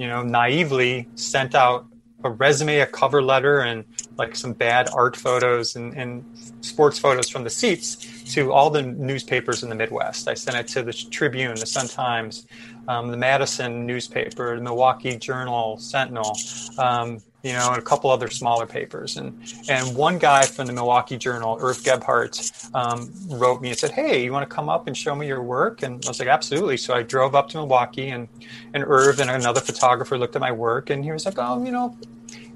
you 0.00 0.08
know, 0.08 0.22
naively 0.22 1.06
sent 1.14 1.54
out 1.54 1.84
a 2.24 2.30
resume, 2.30 2.78
a 2.78 2.86
cover 2.86 3.22
letter, 3.22 3.60
and 3.60 3.84
like 4.16 4.34
some 4.34 4.54
bad 4.54 4.88
art 4.94 5.14
photos 5.14 5.76
and, 5.76 5.94
and, 5.94 6.24
sports 6.62 6.98
photos 6.98 7.28
from 7.28 7.42
the 7.42 7.48
seats 7.48 7.96
to 8.34 8.52
all 8.52 8.68
the 8.68 8.82
newspapers 8.82 9.62
in 9.62 9.70
the 9.70 9.74
Midwest. 9.74 10.28
I 10.28 10.34
sent 10.34 10.58
it 10.58 10.68
to 10.68 10.82
the 10.82 10.92
Tribune, 10.92 11.54
the 11.54 11.64
Sun 11.64 11.88
Times, 11.88 12.46
um, 12.86 13.10
the 13.10 13.16
Madison 13.16 13.86
newspaper, 13.86 14.56
the 14.56 14.62
Milwaukee 14.62 15.16
Journal, 15.16 15.78
Sentinel, 15.78 16.36
um, 16.76 17.18
you 17.42 17.52
know, 17.52 17.68
and 17.70 17.78
a 17.78 17.82
couple 17.82 18.10
other 18.10 18.28
smaller 18.28 18.66
papers. 18.66 19.16
And 19.16 19.38
and 19.68 19.96
one 19.96 20.18
guy 20.18 20.42
from 20.42 20.66
the 20.66 20.72
Milwaukee 20.72 21.16
Journal, 21.16 21.58
Irv 21.60 21.82
Gebhardt, 21.82 22.50
um, 22.74 23.12
wrote 23.28 23.60
me 23.62 23.70
and 23.70 23.78
said, 23.78 23.92
"Hey, 23.92 24.24
you 24.24 24.32
want 24.32 24.48
to 24.48 24.54
come 24.54 24.68
up 24.68 24.86
and 24.86 24.96
show 24.96 25.14
me 25.14 25.26
your 25.26 25.42
work?" 25.42 25.82
And 25.82 26.04
I 26.04 26.08
was 26.08 26.18
like, 26.18 26.28
"Absolutely." 26.28 26.76
So 26.76 26.94
I 26.94 27.02
drove 27.02 27.34
up 27.34 27.48
to 27.50 27.58
Milwaukee, 27.58 28.08
and 28.08 28.28
and 28.74 28.84
Irv 28.84 29.20
and 29.20 29.30
another 29.30 29.60
photographer 29.60 30.18
looked 30.18 30.36
at 30.36 30.40
my 30.40 30.52
work, 30.52 30.90
and 30.90 31.04
he 31.04 31.12
was 31.12 31.24
like, 31.24 31.34
"Oh, 31.38 31.64
you 31.64 31.72
know." 31.72 31.96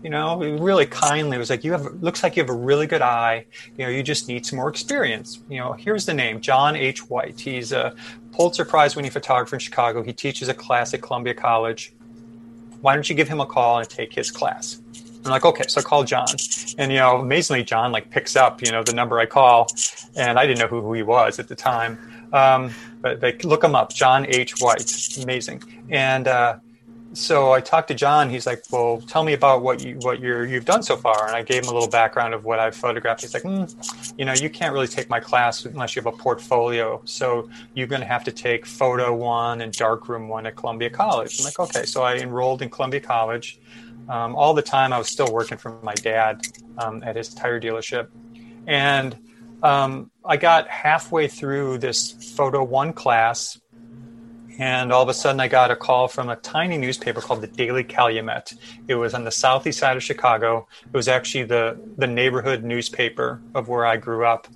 you 0.04 0.10
know, 0.10 0.38
really 0.38 0.84
kindly 0.84 1.38
was 1.38 1.48
like, 1.48 1.64
you 1.64 1.72
have, 1.72 1.86
looks 2.02 2.22
like 2.22 2.36
you 2.36 2.42
have 2.42 2.50
a 2.50 2.52
really 2.52 2.86
good 2.86 3.00
eye. 3.00 3.46
You 3.78 3.86
know, 3.86 3.90
you 3.90 4.02
just 4.02 4.28
need 4.28 4.44
some 4.44 4.58
more 4.58 4.68
experience. 4.68 5.40
You 5.48 5.58
know, 5.60 5.72
here's 5.72 6.04
the 6.04 6.12
name, 6.12 6.42
John 6.42 6.76
H. 6.76 7.08
White. 7.08 7.40
He's 7.40 7.72
a 7.72 7.94
Pulitzer 8.30 8.66
Prize 8.66 8.96
winning 8.96 9.10
photographer 9.10 9.56
in 9.56 9.60
Chicago. 9.60 10.02
He 10.02 10.12
teaches 10.12 10.50
a 10.50 10.54
class 10.54 10.92
at 10.92 11.00
Columbia 11.00 11.32
College. 11.32 11.94
Why 12.84 12.92
don't 12.92 13.08
you 13.08 13.16
give 13.16 13.28
him 13.28 13.40
a 13.40 13.46
call 13.46 13.78
and 13.78 13.88
take 13.88 14.12
his 14.12 14.30
class? 14.30 14.82
I'm 15.24 15.30
like, 15.30 15.46
okay, 15.46 15.64
so 15.68 15.80
call 15.80 16.04
John, 16.04 16.26
and 16.76 16.92
you 16.92 16.98
know, 16.98 17.16
amazingly, 17.16 17.64
John 17.64 17.92
like 17.92 18.10
picks 18.10 18.36
up, 18.36 18.60
you 18.60 18.70
know, 18.70 18.82
the 18.82 18.92
number 18.92 19.18
I 19.18 19.24
call, 19.24 19.68
and 20.16 20.38
I 20.38 20.46
didn't 20.46 20.58
know 20.58 20.66
who, 20.66 20.82
who 20.82 20.92
he 20.92 21.02
was 21.02 21.38
at 21.38 21.48
the 21.48 21.54
time, 21.54 21.98
um, 22.34 22.72
but 23.00 23.22
they 23.22 23.38
look 23.38 23.64
him 23.64 23.74
up, 23.74 23.94
John 23.94 24.26
H. 24.26 24.60
White, 24.60 25.16
amazing, 25.22 25.62
and 25.88 26.28
uh, 26.28 26.58
so 27.14 27.52
I 27.52 27.60
talked 27.60 27.88
to 27.88 27.94
John. 27.94 28.28
He's 28.28 28.46
like, 28.46 28.64
"Well, 28.70 29.00
tell 29.06 29.22
me 29.22 29.32
about 29.32 29.62
what 29.62 29.82
you 29.84 29.96
what 30.02 30.20
you're 30.20 30.44
you've 30.44 30.64
done 30.64 30.82
so 30.82 30.96
far." 30.96 31.26
And 31.26 31.34
I 31.34 31.42
gave 31.42 31.62
him 31.62 31.70
a 31.70 31.72
little 31.72 31.88
background 31.88 32.34
of 32.34 32.44
what 32.44 32.58
I've 32.58 32.74
photographed. 32.74 33.22
He's 33.22 33.34
like, 33.34 33.44
mm, 33.44 34.14
"You 34.18 34.24
know, 34.24 34.32
you 34.32 34.50
can't 34.50 34.72
really 34.72 34.88
take 34.88 35.08
my 35.08 35.20
class 35.20 35.64
unless 35.64 35.94
you 35.96 36.02
have 36.02 36.12
a 36.12 36.16
portfolio. 36.16 37.00
So 37.04 37.48
you're 37.74 37.86
going 37.86 38.00
to 38.00 38.06
have 38.06 38.24
to 38.24 38.32
take 38.32 38.66
photo 38.66 39.14
one 39.14 39.60
and 39.60 39.72
darkroom 39.72 40.28
one 40.28 40.46
at 40.46 40.56
Columbia 40.56 40.90
College." 40.90 41.38
I'm 41.38 41.44
like, 41.44 41.58
"Okay." 41.58 41.84
So 41.84 42.02
I 42.02 42.16
enrolled 42.16 42.62
in 42.62 42.70
Columbia 42.70 43.00
College. 43.00 43.60
Um, 44.08 44.36
all 44.36 44.52
the 44.52 44.62
time, 44.62 44.92
I 44.92 44.98
was 44.98 45.08
still 45.08 45.32
working 45.32 45.56
for 45.56 45.78
my 45.82 45.94
dad 45.94 46.42
um, 46.78 47.02
at 47.02 47.16
his 47.16 47.32
tire 47.32 47.60
dealership, 47.60 48.08
and 48.66 49.16
um, 49.62 50.10
I 50.24 50.36
got 50.36 50.68
halfway 50.68 51.26
through 51.26 51.78
this 51.78 52.12
photo 52.36 52.62
one 52.62 52.92
class 52.92 53.58
and 54.58 54.92
all 54.92 55.02
of 55.02 55.08
a 55.08 55.14
sudden 55.14 55.40
I 55.40 55.48
got 55.48 55.70
a 55.70 55.76
call 55.76 56.08
from 56.08 56.28
a 56.28 56.36
tiny 56.36 56.78
newspaper 56.78 57.20
called 57.20 57.40
the 57.40 57.46
Daily 57.46 57.84
Calumet. 57.84 58.54
It 58.88 58.94
was 58.94 59.14
on 59.14 59.24
the 59.24 59.30
southeast 59.30 59.78
side 59.78 59.96
of 59.96 60.02
Chicago. 60.02 60.66
It 60.86 60.92
was 60.92 61.08
actually 61.08 61.44
the 61.44 61.78
the 61.96 62.06
neighborhood 62.06 62.62
newspaper 62.64 63.40
of 63.54 63.68
where 63.68 63.86
I 63.86 63.96
grew 63.96 64.24
up, 64.24 64.46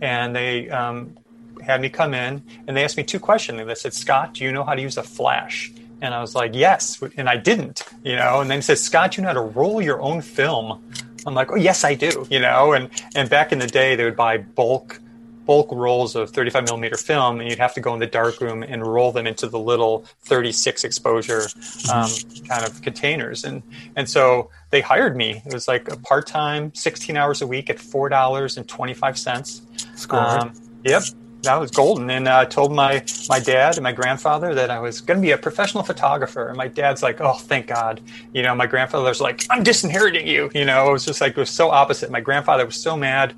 and 0.00 0.34
they 0.34 0.68
um, 0.70 1.16
had 1.62 1.80
me 1.80 1.88
come 1.88 2.14
in 2.14 2.42
and 2.66 2.76
they 2.76 2.84
asked 2.84 2.96
me 2.96 3.02
two 3.04 3.20
questions. 3.20 3.64
They 3.66 3.74
said, 3.74 3.94
"Scott, 3.94 4.34
do 4.34 4.44
you 4.44 4.52
know 4.52 4.64
how 4.64 4.74
to 4.74 4.82
use 4.82 4.96
a 4.96 5.02
flash?" 5.02 5.72
And 6.00 6.14
I 6.14 6.20
was 6.20 6.34
like, 6.34 6.52
"Yes," 6.54 7.02
and 7.16 7.28
I 7.28 7.36
didn't, 7.36 7.82
you 8.04 8.16
know. 8.16 8.40
And 8.40 8.50
then 8.50 8.62
said, 8.62 8.78
"Scott, 8.78 9.16
you 9.16 9.22
know 9.22 9.28
how 9.28 9.34
to 9.34 9.40
roll 9.40 9.82
your 9.82 10.00
own 10.00 10.20
film?" 10.22 10.82
I'm 11.26 11.34
like, 11.34 11.50
"Oh, 11.50 11.56
yes, 11.56 11.84
I 11.84 11.94
do," 11.94 12.26
you 12.30 12.38
know. 12.38 12.72
And 12.72 12.90
and 13.14 13.28
back 13.28 13.52
in 13.52 13.58
the 13.58 13.66
day, 13.66 13.96
they 13.96 14.04
would 14.04 14.16
buy 14.16 14.38
bulk 14.38 15.00
bulk 15.48 15.72
rolls 15.72 16.14
of 16.14 16.28
35 16.30 16.64
millimeter 16.64 16.98
film, 16.98 17.40
and 17.40 17.48
you'd 17.48 17.58
have 17.58 17.72
to 17.72 17.80
go 17.80 17.94
in 17.94 18.00
the 18.00 18.06
darkroom 18.06 18.62
and 18.62 18.86
roll 18.86 19.10
them 19.12 19.26
into 19.26 19.48
the 19.48 19.58
little 19.58 20.04
36 20.24 20.84
exposure 20.84 21.48
um, 21.90 22.10
kind 22.46 22.66
of 22.66 22.80
containers. 22.82 23.44
And 23.44 23.62
and 23.96 24.06
so 24.08 24.50
they 24.70 24.82
hired 24.82 25.16
me. 25.16 25.42
It 25.46 25.54
was 25.54 25.66
like 25.66 25.90
a 25.90 25.96
part 25.96 26.26
time, 26.26 26.72
16 26.74 27.16
hours 27.16 27.40
a 27.40 27.46
week 27.46 27.70
at 27.70 27.80
four 27.80 28.10
dollars 28.10 28.58
and 28.58 28.68
25 28.68 29.18
cents. 29.18 29.62
Um, 30.10 30.52
yep. 30.84 31.02
That 31.42 31.56
was 31.60 31.70
golden, 31.70 32.10
and 32.10 32.28
I 32.28 32.42
uh, 32.42 32.44
told 32.44 32.72
my 32.72 33.02
my 33.28 33.38
dad 33.38 33.76
and 33.76 33.84
my 33.84 33.92
grandfather 33.92 34.54
that 34.54 34.70
I 34.70 34.80
was 34.80 35.00
going 35.00 35.18
to 35.18 35.22
be 35.22 35.30
a 35.30 35.38
professional 35.38 35.84
photographer. 35.84 36.48
And 36.48 36.56
my 36.56 36.66
dad's 36.66 37.00
like, 37.00 37.20
"Oh, 37.20 37.34
thank 37.34 37.68
God!" 37.68 38.00
You 38.34 38.42
know, 38.42 38.56
my 38.56 38.66
grandfather's 38.66 39.20
like, 39.20 39.46
"I'm 39.48 39.62
disinheriting 39.62 40.26
you." 40.26 40.50
You 40.52 40.64
know, 40.64 40.88
it 40.88 40.92
was 40.92 41.04
just 41.04 41.20
like 41.20 41.32
it 41.36 41.40
was 41.40 41.48
so 41.48 41.70
opposite. 41.70 42.10
My 42.10 42.20
grandfather 42.20 42.66
was 42.66 42.76
so 42.76 42.96
mad 42.96 43.34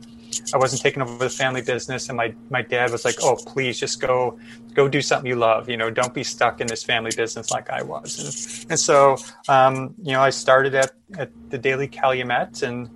I 0.53 0.59
wasn't 0.59 0.83
taking 0.83 1.03
over 1.03 1.17
the 1.19 1.31
family 1.31 1.63
business, 1.63 2.09
and 2.09 2.17
my 2.17 2.35
my 2.51 2.63
dad 2.63 2.91
was 2.91 3.05
like, 3.05 3.17
"Oh, 3.23 3.37
please, 3.37 3.79
just 3.79 4.01
go 4.01 4.39
go 4.75 4.89
do 4.89 5.03
something 5.03 5.29
you 5.29 5.37
love. 5.37 5.69
You 5.69 5.77
know, 5.77 5.91
don't 5.91 6.15
be 6.15 6.25
stuck 6.25 6.61
in 6.61 6.67
this 6.67 6.83
family 6.83 7.11
business 7.17 7.51
like 7.51 7.71
I 7.71 7.83
was." 7.83 8.19
And, 8.19 8.73
and 8.73 8.81
so, 8.81 9.17
um, 9.49 9.95
you 10.03 10.13
know, 10.13 10.23
I 10.23 10.31
started 10.31 10.75
at 10.75 10.93
at 11.19 11.31
the 11.51 11.59
Daily 11.59 11.89
Calumet 11.89 12.63
and 12.63 12.89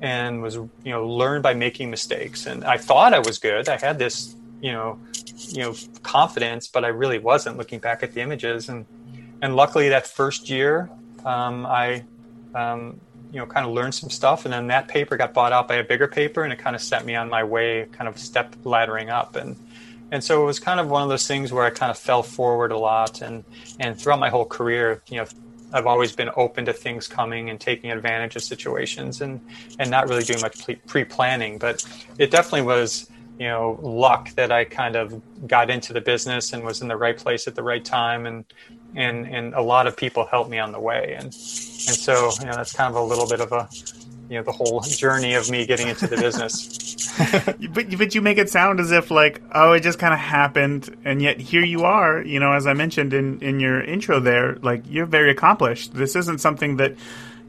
and 0.00 0.42
was 0.42 0.54
you 0.56 0.70
know 0.84 1.06
learned 1.06 1.42
by 1.42 1.54
making 1.54 1.90
mistakes. 1.90 2.46
And 2.46 2.64
I 2.64 2.78
thought 2.78 3.14
I 3.14 3.18
was 3.18 3.38
good. 3.38 3.68
I 3.68 3.76
had 3.78 3.98
this 3.98 4.36
you 4.60 4.72
know 4.72 4.98
you 5.36 5.62
know 5.62 5.74
confidence, 6.02 6.68
but 6.68 6.84
I 6.84 6.88
really 6.88 7.18
wasn't. 7.18 7.56
Looking 7.56 7.78
back 7.78 8.02
at 8.02 8.12
the 8.12 8.20
images, 8.20 8.68
and 8.68 8.86
and 9.42 9.56
luckily 9.56 9.88
that 9.90 10.06
first 10.06 10.48
year, 10.48 10.90
um, 11.24 11.66
I 11.66 12.04
um, 12.54 13.00
you 13.32 13.38
know 13.38 13.46
kind 13.46 13.66
of 13.66 13.72
learned 13.72 13.94
some 13.94 14.10
stuff 14.10 14.44
and 14.44 14.52
then 14.52 14.68
that 14.68 14.88
paper 14.88 15.16
got 15.16 15.34
bought 15.34 15.52
out 15.52 15.68
by 15.68 15.76
a 15.76 15.84
bigger 15.84 16.08
paper 16.08 16.42
and 16.42 16.52
it 16.52 16.58
kind 16.58 16.76
of 16.76 16.82
set 16.82 17.04
me 17.04 17.14
on 17.14 17.28
my 17.28 17.44
way 17.44 17.86
kind 17.92 18.08
of 18.08 18.18
step 18.18 18.54
laddering 18.64 19.10
up. 19.10 19.36
And 19.36 19.56
and 20.12 20.22
so 20.22 20.42
it 20.42 20.46
was 20.46 20.60
kind 20.60 20.78
of 20.78 20.88
one 20.88 21.02
of 21.02 21.08
those 21.08 21.26
things 21.26 21.52
where 21.52 21.64
I 21.64 21.70
kind 21.70 21.90
of 21.90 21.98
fell 21.98 22.22
forward 22.22 22.72
a 22.72 22.78
lot 22.78 23.22
and 23.22 23.44
and 23.80 23.98
throughout 23.98 24.20
my 24.20 24.30
whole 24.30 24.44
career 24.44 25.02
you 25.08 25.18
know 25.18 25.26
I've 25.72 25.86
always 25.86 26.14
been 26.14 26.30
open 26.36 26.64
to 26.66 26.72
things 26.72 27.08
coming 27.08 27.50
and 27.50 27.60
taking 27.60 27.90
advantage 27.90 28.36
of 28.36 28.42
situations 28.42 29.20
and 29.20 29.40
and 29.78 29.90
not 29.90 30.08
really 30.08 30.22
doing 30.22 30.40
much 30.40 30.64
pre-planning. 30.86 31.58
But 31.58 31.84
it 32.18 32.30
definitely 32.30 32.62
was 32.62 33.10
you 33.38 33.46
know 33.46 33.78
luck 33.82 34.30
that 34.36 34.50
I 34.50 34.64
kind 34.64 34.96
of 34.96 35.20
got 35.46 35.70
into 35.70 35.92
the 35.92 36.00
business 36.00 36.52
and 36.52 36.64
was 36.64 36.82
in 36.82 36.88
the 36.88 36.96
right 36.96 37.16
place 37.16 37.46
at 37.46 37.54
the 37.54 37.62
right 37.62 37.84
time. 37.84 38.26
And 38.26 38.44
and 38.94 39.26
and 39.26 39.54
a 39.54 39.62
lot 39.62 39.86
of 39.86 39.96
people 39.96 40.26
helped 40.26 40.50
me 40.50 40.58
on 40.58 40.72
the 40.72 40.80
way. 40.80 41.14
And 41.16 41.24
and 41.26 41.32
so 41.32 42.30
you 42.40 42.46
know 42.46 42.52
that's 42.56 42.72
kind 42.72 42.94
of 42.94 43.00
a 43.00 43.04
little 43.04 43.28
bit 43.28 43.40
of 43.40 43.52
a 43.52 43.68
you 44.28 44.38
know 44.38 44.42
the 44.42 44.52
whole 44.52 44.80
journey 44.80 45.34
of 45.34 45.50
me 45.50 45.66
getting 45.66 45.88
into 45.88 46.06
the 46.06 46.16
business. 46.16 46.82
But 47.72 47.96
but 47.96 48.14
you 48.14 48.20
make 48.20 48.36
it 48.36 48.50
sound 48.50 48.78
as 48.78 48.92
if 48.92 49.10
like 49.10 49.40
oh 49.52 49.72
it 49.72 49.80
just 49.80 49.98
kind 49.98 50.12
of 50.12 50.20
happened 50.20 50.94
and 51.04 51.22
yet 51.22 51.40
here 51.40 51.64
you 51.64 51.84
are 51.84 52.20
you 52.22 52.38
know 52.38 52.52
as 52.52 52.66
i 52.66 52.74
mentioned 52.74 53.14
in 53.14 53.40
in 53.40 53.58
your 53.58 53.82
intro 53.82 54.20
there 54.20 54.56
like 54.56 54.82
you're 54.88 55.06
very 55.06 55.30
accomplished. 55.30 55.94
This 55.94 56.14
isn't 56.14 56.40
something 56.40 56.76
that 56.76 56.94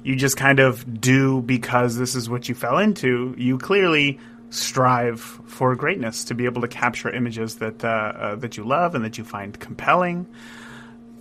you 0.03 0.15
just 0.15 0.37
kind 0.37 0.59
of 0.59 1.01
do 1.01 1.41
because 1.41 1.97
this 1.97 2.15
is 2.15 2.29
what 2.29 2.47
you 2.47 2.55
fell 2.55 2.77
into. 2.77 3.35
You 3.37 3.57
clearly 3.57 4.19
strive 4.49 5.19
for 5.19 5.75
greatness 5.75 6.25
to 6.25 6.35
be 6.35 6.45
able 6.45 6.61
to 6.61 6.67
capture 6.67 7.09
images 7.09 7.55
that 7.57 7.83
uh, 7.83 7.87
uh, 7.87 8.35
that 8.35 8.57
you 8.57 8.63
love 8.63 8.95
and 8.95 9.03
that 9.03 9.17
you 9.17 9.23
find 9.23 9.59
compelling 9.59 10.25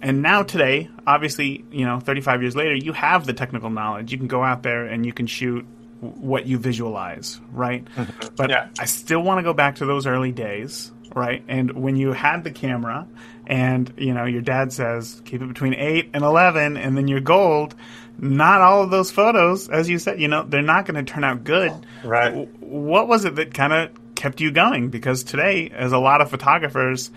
and 0.03 0.23
now 0.23 0.43
today, 0.43 0.91
obviously, 1.07 1.65
you 1.71 1.85
know, 1.85 2.01
35 2.01 2.43
years 2.43 2.55
later, 2.55 2.75
you 2.75 2.93
have 2.93 3.27
the 3.27 3.33
technical 3.33 3.71
knowledge. 3.71 4.13
You 4.13 4.19
can 4.19 4.27
go 4.27 4.45
out 4.45 4.63
there 4.63 4.85
and 4.85 5.07
you 5.07 5.13
can 5.13 5.27
shoot 5.27 5.67
what 6.01 6.47
you 6.47 6.59
visualize, 6.59 7.41
right? 7.51 7.85
Mm-hmm. 7.85 8.35
But 8.37 8.51
yeah. 8.51 8.69
I 8.79 8.85
still 8.85 9.21
want 9.21 9.39
to 9.39 9.43
go 9.43 9.55
back 9.55 9.77
to 9.77 9.87
those 9.87 10.07
early 10.07 10.33
days, 10.33 10.93
right? 11.15 11.43
And 11.49 11.73
when 11.73 11.97
you 11.97 12.13
had 12.13 12.45
the 12.45 12.51
camera 12.51 13.09
and, 13.47 13.93
you 13.97 14.13
know, 14.13 14.27
your 14.27 14.43
dad 14.43 14.73
says, 14.73 15.23
keep 15.25 15.41
it 15.41 15.49
between 15.49 15.75
8 15.75 16.11
and 16.13 16.23
11 16.23 16.77
and 16.77 16.97
then 16.97 17.09
you're 17.09 17.21
gold, 17.21 17.75
not 18.19 18.61
all 18.61 18.83
of 18.83 18.91
those 18.91 19.11
photos, 19.11 19.69
as 19.69 19.89
you 19.89 19.99
said, 19.99 20.21
you 20.21 20.29
know, 20.29 20.43
they're 20.43 20.63
not 20.63 20.87
going 20.87 21.05
to 21.05 21.11
turn 21.11 21.25
out 21.25 21.45
good. 21.45 21.73
Right. 22.05 22.49
What 22.61 23.09
was 23.09 23.25
it 23.25 23.35
that 23.37 23.55
kind 23.55 23.73
of 23.73 24.15
kept 24.15 24.41
you 24.41 24.51
going? 24.51 24.89
Because 24.89 25.25
today, 25.25 25.71
as 25.71 25.93
a 25.93 25.99
lot 25.99 26.21
of 26.21 26.31
photographers, 26.31 27.11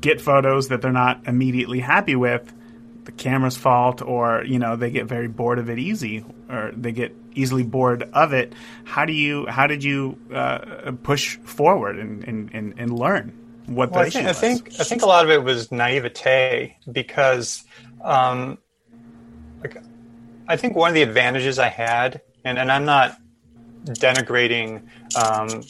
get 0.00 0.20
photos 0.20 0.68
that 0.68 0.82
they're 0.82 0.92
not 0.92 1.26
immediately 1.26 1.80
happy 1.80 2.16
with, 2.16 2.52
the 3.04 3.12
camera's 3.12 3.56
fault, 3.56 4.02
or 4.02 4.44
you 4.44 4.58
know 4.58 4.76
they 4.76 4.90
get 4.90 5.06
very 5.06 5.28
bored 5.28 5.58
of 5.58 5.70
it 5.70 5.78
easy, 5.78 6.24
or 6.50 6.72
they 6.76 6.92
get 6.92 7.14
easily 7.34 7.62
bored 7.62 8.02
of 8.12 8.32
it. 8.32 8.52
How 8.84 9.04
do 9.04 9.12
you? 9.12 9.46
How 9.46 9.66
did 9.66 9.84
you 9.84 10.18
uh, 10.34 10.92
push 11.02 11.36
forward 11.38 11.98
and, 11.98 12.24
and, 12.24 12.50
and, 12.52 12.74
and 12.76 12.98
learn 12.98 13.32
what 13.66 13.90
well, 13.90 14.02
the 14.02 14.06
I 14.06 14.10
think. 14.10 14.26
I 14.26 14.32
think 14.32 14.80
I 14.80 14.84
think 14.84 15.02
a 15.02 15.06
lot 15.06 15.24
of 15.24 15.30
it 15.30 15.42
was 15.42 15.70
naivete 15.70 16.76
because, 16.90 17.64
um, 18.02 18.58
like, 19.62 19.76
I 20.48 20.56
think 20.56 20.76
one 20.76 20.88
of 20.88 20.94
the 20.94 21.02
advantages 21.02 21.58
I 21.58 21.68
had, 21.68 22.20
and, 22.44 22.58
and 22.58 22.70
I'm 22.70 22.84
not 22.84 23.18
denigrating 23.84 24.82
um, 25.16 25.62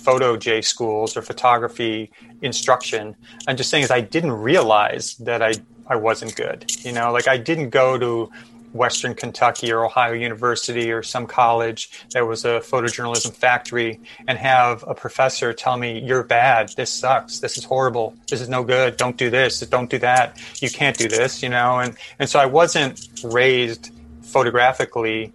photo 0.00 0.36
J 0.36 0.62
schools 0.62 1.16
or 1.16 1.22
photography 1.22 2.10
instruction. 2.42 3.16
I'm 3.46 3.56
just 3.56 3.70
saying 3.70 3.84
is 3.84 3.90
I 3.90 4.00
didn't 4.00 4.32
realize 4.32 5.16
that 5.16 5.42
I 5.42 5.54
I 5.86 5.96
wasn't 5.96 6.36
good. 6.36 6.70
You 6.84 6.92
know, 6.92 7.12
like 7.12 7.26
I 7.26 7.36
didn't 7.36 7.70
go 7.70 7.98
to 7.98 8.30
Western 8.72 9.14
Kentucky 9.14 9.72
or 9.72 9.84
Ohio 9.84 10.12
University 10.12 10.92
or 10.92 11.02
some 11.02 11.26
college 11.26 11.90
that 12.12 12.24
was 12.26 12.44
a 12.44 12.60
photojournalism 12.60 13.34
factory 13.34 14.00
and 14.28 14.38
have 14.38 14.84
a 14.86 14.94
professor 14.94 15.52
tell 15.52 15.76
me, 15.76 15.98
You're 15.98 16.22
bad. 16.22 16.70
This 16.76 16.90
sucks. 16.92 17.40
This 17.40 17.58
is 17.58 17.64
horrible. 17.64 18.14
This 18.28 18.40
is 18.40 18.48
no 18.48 18.62
good. 18.62 18.96
Don't 18.96 19.16
do 19.16 19.30
this. 19.30 19.60
Don't 19.60 19.90
do 19.90 19.98
that. 19.98 20.40
You 20.62 20.70
can't 20.70 20.96
do 20.96 21.08
this, 21.08 21.42
you 21.42 21.48
know? 21.48 21.80
And, 21.80 21.96
and 22.20 22.28
so 22.28 22.38
I 22.38 22.46
wasn't 22.46 23.08
raised 23.24 23.90
photographically 24.32 25.32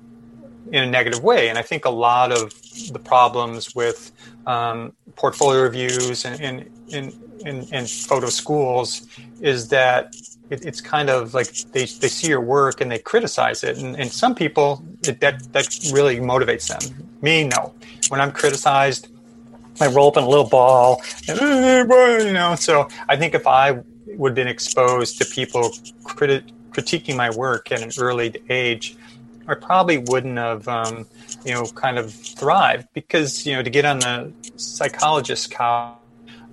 in 0.71 0.83
a 0.83 0.89
negative 0.89 1.23
way. 1.23 1.49
And 1.49 1.57
I 1.57 1.61
think 1.61 1.85
a 1.85 1.89
lot 1.89 2.31
of 2.31 2.53
the 2.91 2.99
problems 2.99 3.75
with 3.75 4.11
um, 4.47 4.93
portfolio 5.15 5.61
reviews 5.63 6.25
and 6.25 6.39
in, 6.39 6.71
in, 6.89 7.13
in, 7.45 7.73
in, 7.73 7.85
photo 7.85 8.29
schools 8.29 9.07
is 9.41 9.69
that 9.69 10.15
it, 10.49 10.65
it's 10.65 10.81
kind 10.81 11.09
of 11.09 11.33
like 11.33 11.51
they, 11.71 11.85
they 11.85 12.07
see 12.07 12.27
your 12.27 12.41
work 12.41 12.81
and 12.81 12.91
they 12.91 12.99
criticize 12.99 13.63
it. 13.63 13.77
And, 13.77 13.95
and 13.95 14.11
some 14.11 14.35
people, 14.35 14.83
it, 15.07 15.19
that, 15.21 15.41
that 15.53 15.67
really 15.91 16.17
motivates 16.17 16.67
them. 16.67 17.09
Me, 17.21 17.47
no. 17.47 17.73
When 18.09 18.21
I'm 18.21 18.31
criticized, 18.31 19.07
I 19.81 19.87
roll 19.87 20.07
up 20.07 20.17
in 20.17 20.23
a 20.23 20.29
little 20.29 20.47
ball, 20.47 21.01
and, 21.27 21.39
you 21.39 22.33
know. 22.33 22.55
So 22.57 22.87
I 23.09 23.17
think 23.17 23.33
if 23.33 23.45
I 23.45 23.81
would 24.05 24.29
have 24.29 24.35
been 24.35 24.47
exposed 24.47 25.17
to 25.17 25.25
people 25.25 25.71
criti- 26.03 26.49
critiquing 26.75 27.15
my 27.15 27.29
work 27.29 27.71
at 27.71 27.81
an 27.81 27.91
early 27.97 28.33
age, 28.49 28.97
I 29.47 29.53
probably 29.53 29.99
wouldn't 29.99 30.37
have, 30.37 30.67
um, 30.67 31.05
you 31.45 31.53
know, 31.53 31.65
kind 31.67 31.97
of 31.97 32.11
thrived 32.11 32.87
because, 32.93 33.45
you 33.45 33.53
know, 33.55 33.63
to 33.63 33.69
get 33.69 33.85
on 33.85 33.99
the 33.99 34.33
psychologist 34.57 35.51
couch, 35.51 35.97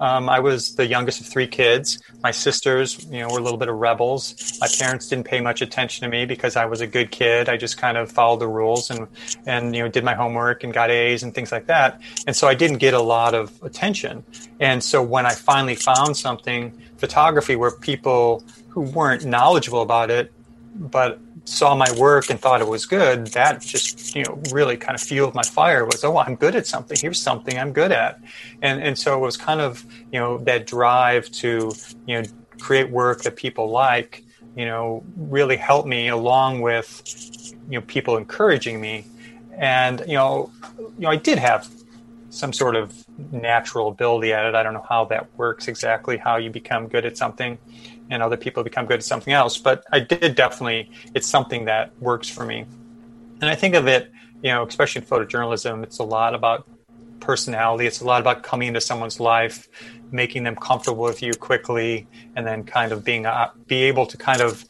um, 0.01 0.29
I 0.29 0.41
was 0.41 0.75
the 0.75 0.87
youngest 0.87 1.21
of 1.21 1.27
three 1.27 1.47
kids. 1.47 2.03
My 2.23 2.33
sisters, 2.33 3.07
you 3.07 3.21
know, 3.21 3.29
were 3.29 3.39
a 3.39 3.43
little 3.43 3.59
bit 3.59 3.69
of 3.69 3.77
rebels. 3.77 4.59
My 4.61 4.67
parents 4.79 5.09
didn't 5.09 5.27
pay 5.27 5.41
much 5.41 5.63
attention 5.63 6.03
to 6.03 6.11
me 6.11 6.25
because 6.27 6.57
I 6.57 6.65
was 6.65 6.81
a 6.81 6.87
good 6.87 7.11
kid. 7.13 7.49
I 7.49 7.57
just 7.57 7.79
kind 7.79 7.97
of 7.97 8.11
followed 8.11 8.41
the 8.41 8.49
rules 8.49 8.91
and, 8.91 9.07
and, 9.47 9.77
you 9.77 9.83
know, 9.83 9.89
did 9.89 10.03
my 10.03 10.15
homework 10.15 10.65
and 10.65 10.73
got 10.73 10.91
A's 10.91 11.23
and 11.23 11.33
things 11.35 11.53
like 11.53 11.67
that. 11.67 12.01
And 12.27 12.35
so 12.35 12.49
I 12.49 12.55
didn't 12.55 12.79
get 12.79 12.95
a 12.95 13.01
lot 13.01 13.35
of 13.35 13.63
attention. 13.63 14.25
And 14.59 14.83
so 14.83 15.03
when 15.03 15.25
I 15.25 15.35
finally 15.35 15.77
found 15.77 16.17
something, 16.17 16.77
photography, 16.97 17.55
where 17.55 17.71
people 17.71 18.45
who 18.73 18.81
weren't 18.81 19.25
knowledgeable 19.25 19.83
about 19.83 20.11
it, 20.11 20.33
but 20.75 21.21
saw 21.45 21.75
my 21.75 21.91
work 21.99 22.31
and 22.31 22.41
thought 22.41 22.61
it 22.61 22.69
was 22.69 22.87
good, 22.87 23.27
that 23.29 23.61
just 23.61 24.17
you 24.17 24.25
know 24.25 24.41
really 24.51 24.77
kind 24.77 24.95
of 24.95 25.01
fueled 25.03 25.35
my 25.35 25.43
fire. 25.43 25.85
Was 25.85 26.05
oh 26.05 26.17
I'm 26.19 26.37
good 26.37 26.57
at 26.57 26.67
something. 26.67 26.97
Here's 26.99 27.21
something 27.21 27.59
I'm 27.59 27.73
good 27.73 27.93
at, 27.93 28.21
and 28.63 28.83
and 28.83 28.99
so 28.99 29.17
it 29.17 29.21
was 29.21 29.37
kind 29.37 29.61
of 29.61 29.85
you 30.11 30.19
know 30.19 30.39
that 30.39 30.67
drive 30.67 31.31
to 31.33 31.73
you 32.07 32.23
know 32.23 32.29
create 32.59 32.91
work 32.91 33.23
that 33.23 33.37
people 33.37 33.71
like. 33.71 34.25
You 34.57 34.67
know 34.67 35.03
really 35.17 35.57
helped 35.57 35.89
me 35.89 36.09
along 36.09 36.61
with 36.61 37.03
you 37.69 37.79
know 37.79 37.85
people 37.87 38.17
encouraging 38.17 38.81
me, 38.81 39.07
and 39.57 40.01
you 40.07 40.15
know 40.15 40.51
you 40.79 41.01
know 41.01 41.11
I 41.11 41.17
did 41.17 41.39
have 41.39 41.69
some 42.31 42.53
sort 42.53 42.77
of 42.77 43.05
natural 43.31 43.89
ability 43.89 44.33
at 44.33 44.47
it. 44.47 44.55
I 44.55 44.63
don't 44.63 44.73
know 44.73 44.87
how 44.89 45.05
that 45.07 45.29
works 45.37 45.69
exactly, 45.69 46.17
how 46.17 46.37
you 46.37 46.49
become 46.49 46.89
good 46.89 47.05
at 47.05 47.19
something 47.19 47.59
and 48.13 48.23
other 48.23 48.37
people 48.37 48.63
become 48.63 48.87
good 48.87 48.99
at 48.99 49.05
something 49.05 49.33
else. 49.33 49.57
But 49.57 49.85
I 49.91 50.01
did 50.01 50.35
definitely, 50.35 50.91
it's 51.15 51.27
something 51.27 51.65
that 51.65 51.93
works 51.99 52.29
for 52.29 52.45
me. 52.45 52.67
And 53.41 53.51
I 53.51 53.55
think 53.55 53.75
of 53.75 53.89
it, 53.89 54.13
you 54.43 54.51
know, 54.51 54.67
especially 54.67 55.03
in 55.03 55.09
photojournalism, 55.09 55.83
it's 55.83 55.99
a 55.99 56.05
lot 56.05 56.35
about 56.35 56.69
personality. 57.21 57.87
It's 57.87 58.01
a 58.01 58.05
lot 58.05 58.21
about 58.21 58.43
coming 58.43 58.69
into 58.69 58.81
someone's 58.81 59.19
life, 59.19 59.69
making 60.11 60.45
them 60.45 60.57
comfortable 60.57 61.05
with 61.05 61.23
you 61.23 61.33
quickly, 61.33 62.07
and 62.37 62.47
then 62.47 62.65
kind 62.65 62.93
of 62.93 63.03
being 63.03 63.25
uh, 63.25 63.51
be 63.67 63.85
able 63.85 64.07
to 64.07 64.17
kind 64.19 64.43
of 64.43 64.65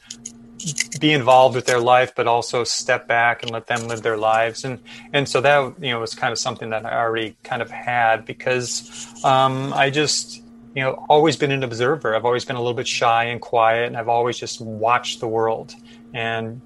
be 1.00 1.12
involved 1.12 1.56
with 1.56 1.66
their 1.66 1.80
life, 1.80 2.14
but 2.14 2.28
also 2.28 2.62
step 2.62 3.08
back 3.08 3.42
and 3.42 3.50
let 3.50 3.66
them 3.66 3.88
live 3.88 4.02
their 4.02 4.16
lives. 4.16 4.64
And 4.64 4.78
and 5.12 5.28
so 5.28 5.40
that 5.40 5.74
you 5.80 5.90
know 5.90 5.98
was 5.98 6.14
kind 6.14 6.30
of 6.30 6.38
something 6.38 6.70
that 6.70 6.86
I 6.86 6.96
already 6.96 7.36
kind 7.42 7.62
of 7.62 7.70
had 7.70 8.24
because 8.24 9.24
um, 9.24 9.72
I 9.72 9.90
just 9.90 10.41
you 10.74 10.82
know, 10.82 11.04
always 11.08 11.36
been 11.36 11.52
an 11.52 11.62
observer. 11.62 12.14
I've 12.14 12.24
always 12.24 12.44
been 12.44 12.56
a 12.56 12.60
little 12.60 12.74
bit 12.74 12.88
shy 12.88 13.24
and 13.24 13.40
quiet, 13.40 13.86
and 13.86 13.96
I've 13.96 14.08
always 14.08 14.38
just 14.38 14.60
watched 14.60 15.20
the 15.20 15.28
world. 15.28 15.74
And 16.14 16.60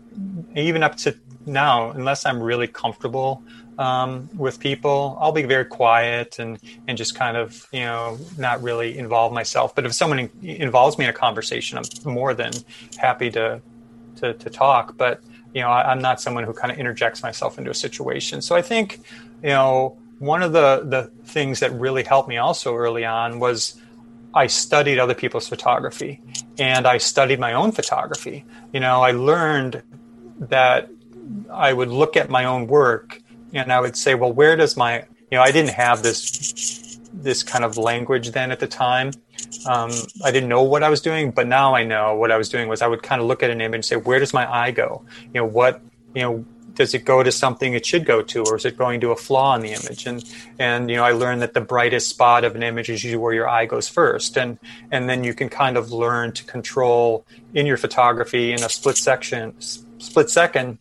even 0.55 0.83
up 0.83 0.97
to 0.99 1.17
now, 1.45 1.91
unless 1.91 2.25
I'm 2.27 2.43
really 2.43 2.69
comfortable 2.69 3.43
um, 3.79 4.29
with 4.37 4.61
people, 4.61 5.19
I'll 5.21 5.33
be 5.33 5.43
very 5.43 5.65
quiet 5.65 6.39
and 6.39 6.59
and 6.87 6.97
just 6.97 7.15
kind 7.15 7.37
of 7.37 7.67
you 7.73 7.81
know 7.81 8.19
not 8.39 8.63
really 8.63 8.97
involve 8.97 9.33
myself. 9.33 9.75
But 9.75 9.87
if 9.87 9.95
someone 9.95 10.31
involves 10.43 10.99
me 10.99 11.05
in 11.05 11.11
a 11.11 11.15
conversation, 11.15 11.79
I'm 11.79 12.13
more 12.13 12.33
than 12.33 12.53
happy 12.97 13.31
to 13.33 13.61
to, 14.17 14.35
to 14.35 14.51
talk. 14.51 14.97
But 14.97 15.21
you 15.53 15.63
know, 15.63 15.69
I, 15.69 15.91
I'm 15.91 16.01
not 16.01 16.21
someone 16.21 16.45
who 16.45 16.53
kind 16.53 16.71
of 16.73 16.79
interjects 16.79 17.23
myself 17.23 17.59
into 17.59 17.71
a 17.71 17.75
situation. 17.75 18.41
So 18.41 18.55
I 18.55 18.63
think 18.63 19.01
you 19.43 19.51
know 19.51 19.99
one 20.19 20.43
of 20.43 20.53
the 20.53 20.83
the 20.85 21.11
things 21.25 21.61
that 21.61 21.73
really 21.73 22.05
helped 22.05 22.29
me 22.29 22.39
also 22.39 22.77
early 22.77 23.05
on 23.05 23.41
was 23.41 23.81
I 24.37 24.49
studied 24.49 24.99
other 24.99 25.15
people's 25.15 25.49
photography 25.49 26.21
and 26.59 26.87
I 26.87 26.99
studied 26.99 27.41
my 27.41 27.55
own 27.55 27.73
photography. 27.73 28.45
You 28.71 28.81
know, 28.81 29.01
I 29.01 29.13
learned 29.13 29.83
that 30.41 30.91
I 31.51 31.73
would 31.73 31.89
look 31.89 32.19
at 32.19 32.29
my 32.29 32.45
own 32.45 32.67
work 32.67 33.23
and 33.55 33.73
I 33.73 33.81
would 33.81 33.97
say, 33.97 34.15
well, 34.15 34.31
where 34.31 34.55
does 34.55 34.77
my, 34.77 34.99
you 35.31 35.39
know, 35.39 35.41
I 35.41 35.53
didn't 35.53 35.71
have 35.71 36.03
this, 36.03 37.01
this 37.15 37.43
kind 37.43 37.65
of 37.65 37.79
language 37.79 38.33
then 38.33 38.53
at 38.53 38.61
the 38.61 38.67
time. 38.67 39.13
Um, 39.67 39.91
I 40.23 40.31
didn't 40.33 40.51
know 40.51 40.63
what 40.63 40.83
I 40.83 40.91
was 40.91 41.01
doing, 41.01 41.31
but 41.31 41.47
now 41.47 41.75
I 41.75 41.85
know 41.85 42.15
what 42.15 42.31
I 42.31 42.37
was 42.37 42.51
doing 42.51 42.69
was 42.69 42.83
I 42.83 42.89
would 42.89 43.03
kind 43.03 43.23
of 43.23 43.27
look 43.27 43.43
at 43.43 43.49
an 43.49 43.63
image 43.63 43.79
and 43.79 43.85
say, 43.87 43.97
where 43.97 44.19
does 44.19 44.35
my 44.35 44.47
eye 44.53 44.71
go? 44.71 45.03
You 45.33 45.41
know, 45.41 45.47
what, 45.47 45.81
you 46.15 46.21
know, 46.21 46.45
does 46.77 46.95
it 46.95 47.05
go 47.05 47.23
to 47.23 47.33
something 47.33 47.75
it 47.75 47.85
should 47.85 48.05
go 48.05 48.23
to, 48.23 48.45
or 48.45 48.57
is 48.57 48.65
it 48.65 48.77
going 48.77 49.01
to 49.01 49.11
a 49.11 49.17
flaw 49.17 49.57
in 49.57 49.63
the 49.63 49.73
image? 49.73 50.07
And 50.07 50.25
and 50.59 50.89
you 50.89 50.97
know, 50.97 51.05
I 51.05 51.13
learned 51.13 51.43
that 51.43 51.55
the 51.55 51.61
brightest 51.61 52.09
spot 52.09 52.45
of 52.45 52.55
an 52.55 52.63
image 52.63 52.89
is 52.89 53.03
usually 53.03 53.21
where 53.21 53.35
your 53.35 53.49
eye 53.49 53.67
goes 53.67 53.89
first, 53.89 54.37
and 54.37 54.59
and 54.91 55.09
then 55.09 55.25
you 55.25 55.35
can 55.35 55.49
kind 55.49 55.77
of 55.77 55.91
learn 55.91 56.33
to 56.33 56.45
control 56.45 57.27
in 57.55 57.67
your 57.67 57.77
photography 57.77 58.53
in 58.53 58.63
a 58.63 58.69
split 58.69 58.97
section, 58.97 59.55
split 59.61 60.31
second, 60.31 60.79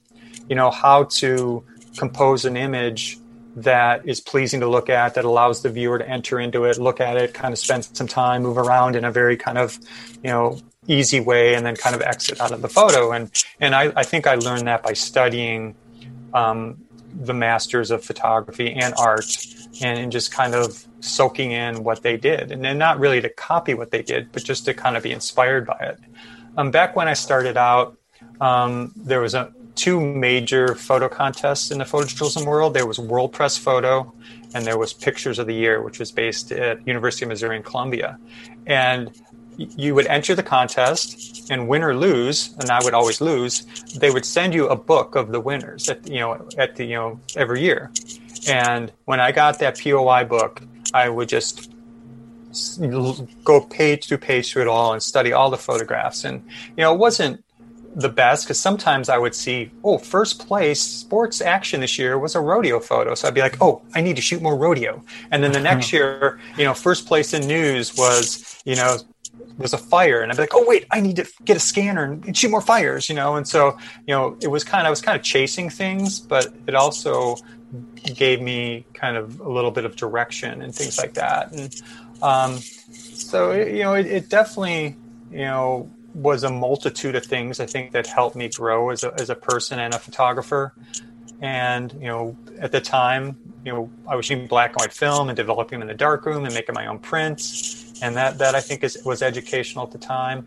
you 0.50 0.56
know, 0.56 0.70
how 0.70 1.06
to 1.06 1.64
compose 1.98 2.46
an 2.46 2.58
image 2.58 3.18
that 3.56 4.06
is 4.06 4.20
pleasing 4.20 4.60
to 4.60 4.68
look 4.68 4.90
at, 4.90 5.14
that 5.14 5.24
allows 5.24 5.62
the 5.62 5.70
viewer 5.70 5.98
to 5.98 6.08
enter 6.08 6.40
into 6.40 6.66
it, 6.66 6.78
look 6.78 7.00
at 7.00 7.16
it, 7.16 7.34
kind 7.34 7.54
of 7.54 7.58
spend 7.58 7.86
some 7.86 8.08
time, 8.08 8.44
move 8.44 8.58
around 8.58 8.98
in 8.98 9.06
a 9.06 9.12
very 9.12 9.38
kind 9.38 9.58
of, 9.58 9.80
you 10.22 10.30
know, 10.30 10.60
easy 10.88 11.22
way, 11.22 11.56
and 11.56 11.66
then 11.66 11.76
kind 11.76 11.96
of 11.96 12.02
exit 12.02 12.42
out 12.42 12.52
of 12.52 12.62
the 12.62 12.68
photo. 12.68 13.12
And 13.12 13.32
and 13.60 13.74
I, 13.74 13.94
I 13.96 14.04
think 14.04 14.28
I 14.28 14.36
learned 14.36 14.68
that 14.68 14.84
by 14.84 14.94
studying 14.94 15.76
um, 16.36 16.84
the 17.14 17.34
masters 17.34 17.92
of 17.92 18.04
photography 18.04 18.74
and 18.74 18.94
art 18.98 19.26
and, 19.82 19.98
and, 20.00 20.12
just 20.12 20.34
kind 20.34 20.54
of 20.54 20.86
soaking 21.00 21.52
in 21.52 21.84
what 21.84 22.04
they 22.04 22.18
did. 22.18 22.52
And 22.52 22.64
then 22.64 22.78
not 22.78 23.00
really 23.00 23.22
to 23.22 23.30
copy 23.30 23.74
what 23.74 23.92
they 23.92 24.02
did, 24.02 24.32
but 24.32 24.44
just 24.44 24.66
to 24.66 24.74
kind 24.74 24.98
of 24.98 25.04
be 25.04 25.12
inspired 25.12 25.66
by 25.66 25.78
it. 25.80 26.00
Um, 26.58 26.72
back 26.72 26.96
when 26.96 27.08
I 27.08 27.14
started 27.14 27.56
out, 27.56 27.98
um, 28.42 28.92
there 28.96 29.22
was 29.22 29.34
a, 29.34 29.54
two 29.76 30.00
major 30.00 30.76
photo 30.76 31.08
contests 31.08 31.72
in 31.72 31.78
the 31.78 31.84
photojournalism 31.84 32.46
world. 32.46 32.74
There 32.74 32.86
was 32.86 32.98
World 32.98 33.34
Press 33.34 33.58
Photo, 33.58 34.14
and 34.54 34.66
there 34.66 34.78
was 34.78 34.94
Pictures 34.94 35.38
of 35.38 35.48
the 35.48 35.54
Year, 35.54 35.82
which 35.82 36.00
was 36.00 36.12
based 36.12 36.52
at 36.52 36.86
University 36.88 37.26
of 37.26 37.30
Missouri 37.30 37.58
in 37.58 37.64
Columbia. 37.64 38.18
And 38.66 39.12
you 39.58 39.96
would 39.96 40.08
enter 40.08 40.36
the 40.36 40.44
contest 40.44 41.50
and 41.50 41.68
win 41.68 41.84
or 41.84 41.96
lose, 41.96 42.54
and 42.60 42.70
I 42.70 42.84
would 42.84 42.94
always 42.94 43.22
lose. 43.22 43.66
They 43.96 44.12
would 44.12 44.26
send 44.26 44.54
you 44.54 44.68
a 44.68 44.76
book 44.76 45.16
of 45.16 45.32
the 45.32 45.40
winners 45.40 45.90
at 45.90 46.08
you 46.08 46.20
know 46.20 46.48
at 46.58 46.76
the 46.76 46.86
you 46.86 46.96
know 46.96 47.20
every 47.36 47.62
year. 47.62 47.92
And 48.48 48.92
when 49.06 49.20
I 49.20 49.32
got 49.32 49.60
that 49.60 49.80
POY 49.80 50.26
book, 50.26 50.62
I 50.94 51.10
would 51.10 51.30
just 51.30 51.72
go 53.44 53.62
page 53.62 54.08
to 54.08 54.18
page 54.18 54.52
through 54.52 54.64
it 54.64 54.68
all 54.68 54.94
and 54.94 55.04
study 55.04 55.34
all 55.34 55.50
the 55.50 55.58
photographs. 55.58 56.24
And 56.24 56.46
you 56.78 56.84
know, 56.84 56.94
it 56.94 56.98
wasn't 56.98 57.44
the 57.96 58.10
best 58.10 58.46
because 58.46 58.60
sometimes 58.60 59.08
I 59.08 59.18
would 59.18 59.34
see, 59.34 59.72
oh, 59.84 59.98
first 59.98 60.48
place 60.48 60.82
sports 60.82 61.42
action 61.42 61.80
this 61.80 61.98
year 61.98 62.20
was 62.20 62.36
a 62.36 62.42
rodeo 62.42 62.80
photo. 62.80 63.16
So 63.16 63.28
I'd 63.28 63.34
be 63.34 63.42
like, 63.42 63.62
oh, 63.62 63.82
I 63.94 64.02
need 64.02 64.18
to 64.18 64.22
shoot 64.22 64.42
more 64.42 64.56
rodeo. 64.56 65.04
And 65.32 65.44
then 65.44 65.54
the 65.54 65.60
next 65.72 65.94
year, 65.94 66.40
you 66.58 66.66
know, 66.66 66.74
first 66.74 67.08
place 67.08 67.34
in 67.34 67.48
news 67.48 67.96
was, 67.96 68.62
you 68.66 68.76
know, 68.76 68.98
was 69.58 69.74
a 69.74 69.78
fire 69.78 70.22
and 70.22 70.32
I'd 70.32 70.36
be 70.36 70.44
like, 70.44 70.54
oh 70.54 70.66
wait, 70.68 70.86
I 70.92 71.00
need 71.02 71.16
to 71.18 71.28
get 71.44 71.58
a 71.58 71.60
scanner 71.60 72.04
and 72.04 72.36
shoot 72.36 72.50
more 72.50 72.62
fires, 72.62 73.10
you 73.10 73.16
know. 73.16 73.36
And 73.36 73.48
so, 73.48 73.78
you 74.08 74.14
know, 74.14 74.38
it 74.42 74.48
was 74.48 74.64
kind 74.64 74.82
of 74.82 74.88
I 74.88 74.90
was 74.90 75.02
kind 75.02 75.18
of 75.18 75.24
chasing 75.24 75.70
things, 75.70 76.20
but 76.20 76.54
it 76.68 76.76
also 76.76 77.38
gave 78.04 78.42
me 78.42 78.86
kind 78.94 79.18
of 79.18 79.40
a 79.40 79.50
little 79.50 79.72
bit 79.72 79.86
of 79.86 79.96
direction 79.96 80.62
and 80.62 80.74
things 80.74 80.98
like 80.98 81.14
that. 81.16 81.52
And 81.52 81.82
um, 82.22 82.58
so, 82.58 83.52
it, 83.52 83.74
you 83.74 83.84
know, 83.84 83.94
it, 83.94 84.06
it, 84.06 84.30
definitely, 84.30 84.96
you 85.32 85.40
know, 85.40 85.90
was 86.14 86.44
a 86.44 86.50
multitude 86.50 87.16
of 87.16 87.26
things 87.26 87.60
I 87.60 87.66
think 87.66 87.92
that 87.92 88.08
helped 88.08 88.36
me 88.36 88.50
grow 88.50 88.90
as 88.90 89.04
a 89.04 89.14
as 89.20 89.30
a 89.30 89.36
person 89.36 89.80
and 89.80 89.94
a 89.94 90.00
photographer. 90.00 90.74
And 91.42 91.92
you 91.94 92.08
know, 92.08 92.38
at 92.60 92.72
the 92.72 92.80
time, 92.80 93.38
you 93.66 93.74
know, 93.74 93.90
I 94.08 94.16
was 94.16 94.26
shooting 94.26 94.48
black 94.48 94.72
and 94.72 94.80
white 94.80 94.94
film 94.94 95.28
and 95.28 95.36
developing 95.36 95.80
them 95.80 95.90
in 95.90 95.94
the 95.94 95.98
darkroom 95.98 96.46
and 96.46 96.54
making 96.54 96.74
my 96.74 96.88
own 96.88 97.00
prints 97.00 97.85
and 98.02 98.16
that 98.16 98.38
that 98.38 98.56
I 98.56 98.62
think 98.62 98.84
is 98.84 99.02
was 99.06 99.22
educational 99.22 99.86
at 99.86 99.92
the 99.92 99.98
time 99.98 100.46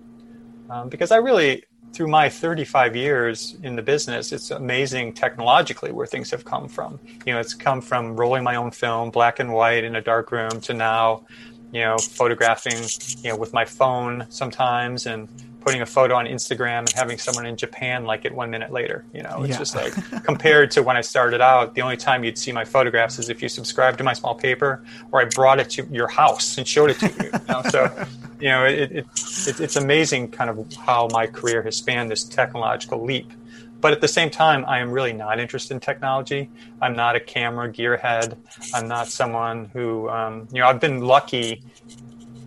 um, 0.70 0.88
because 0.88 1.10
I 1.10 1.16
really 1.16 1.64
through 1.92 2.08
my 2.08 2.28
35 2.28 2.94
years 2.94 3.56
in 3.62 3.74
the 3.74 3.82
business, 3.82 4.32
it's 4.32 4.50
amazing 4.50 5.14
technologically 5.14 5.90
where 5.90 6.06
things 6.06 6.30
have 6.30 6.44
come 6.44 6.68
from. 6.68 7.00
You 7.24 7.32
know, 7.32 7.40
it's 7.40 7.54
come 7.54 7.80
from 7.80 8.16
rolling 8.16 8.44
my 8.44 8.56
own 8.56 8.70
film, 8.70 9.10
black 9.10 9.40
and 9.40 9.52
white 9.52 9.84
in 9.84 9.96
a 9.96 10.00
dark 10.00 10.30
room, 10.30 10.60
to 10.62 10.74
now, 10.74 11.24
you 11.72 11.80
know, 11.80 11.98
photographing, 11.98 12.82
you 13.22 13.30
know, 13.30 13.36
with 13.36 13.52
my 13.52 13.64
phone 13.64 14.26
sometimes 14.30 15.06
and 15.06 15.28
putting 15.60 15.82
a 15.82 15.86
photo 15.86 16.14
on 16.14 16.24
Instagram 16.24 16.78
and 16.78 16.92
having 16.92 17.18
someone 17.18 17.44
in 17.44 17.56
Japan 17.56 18.04
like 18.04 18.24
it 18.24 18.32
one 18.32 18.50
minute 18.50 18.72
later. 18.72 19.04
You 19.12 19.22
know, 19.22 19.42
it's 19.42 19.50
yeah. 19.50 19.58
just 19.58 19.74
like 19.74 19.92
compared 20.24 20.70
to 20.72 20.82
when 20.82 20.96
I 20.96 21.02
started 21.02 21.40
out, 21.40 21.74
the 21.74 21.82
only 21.82 21.96
time 21.96 22.24
you'd 22.24 22.38
see 22.38 22.52
my 22.52 22.64
photographs 22.64 23.18
is 23.18 23.28
if 23.28 23.42
you 23.42 23.48
subscribed 23.48 23.98
to 23.98 24.04
my 24.04 24.14
small 24.14 24.34
paper 24.34 24.82
or 25.12 25.20
I 25.20 25.26
brought 25.26 25.60
it 25.60 25.68
to 25.70 25.86
your 25.90 26.08
house 26.08 26.56
and 26.56 26.66
showed 26.66 26.90
it 26.90 26.98
to 27.00 27.08
you. 27.08 27.30
you 27.32 27.40
know? 27.48 27.62
So, 27.70 28.06
you 28.40 28.48
know, 28.48 28.64
it, 28.64 28.92
it, 28.92 29.06
it, 29.46 29.60
it's 29.60 29.76
amazing 29.76 30.30
kind 30.30 30.48
of 30.48 30.72
how 30.74 31.08
my 31.12 31.26
career 31.26 31.62
has 31.62 31.76
spanned 31.76 32.10
this 32.10 32.24
technological 32.24 33.04
leap. 33.04 33.30
But 33.80 33.92
at 33.92 34.00
the 34.00 34.08
same 34.08 34.30
time, 34.30 34.64
I 34.66 34.80
am 34.80 34.90
really 34.90 35.12
not 35.12 35.38
interested 35.38 35.74
in 35.74 35.80
technology. 35.80 36.50
I'm 36.82 36.94
not 36.94 37.16
a 37.16 37.20
camera 37.20 37.72
gearhead. 37.72 38.36
I'm 38.74 38.88
not 38.88 39.08
someone 39.08 39.66
who, 39.66 40.08
um, 40.08 40.48
you 40.52 40.60
know, 40.60 40.66
I've 40.66 40.80
been 40.80 41.00
lucky 41.00 41.62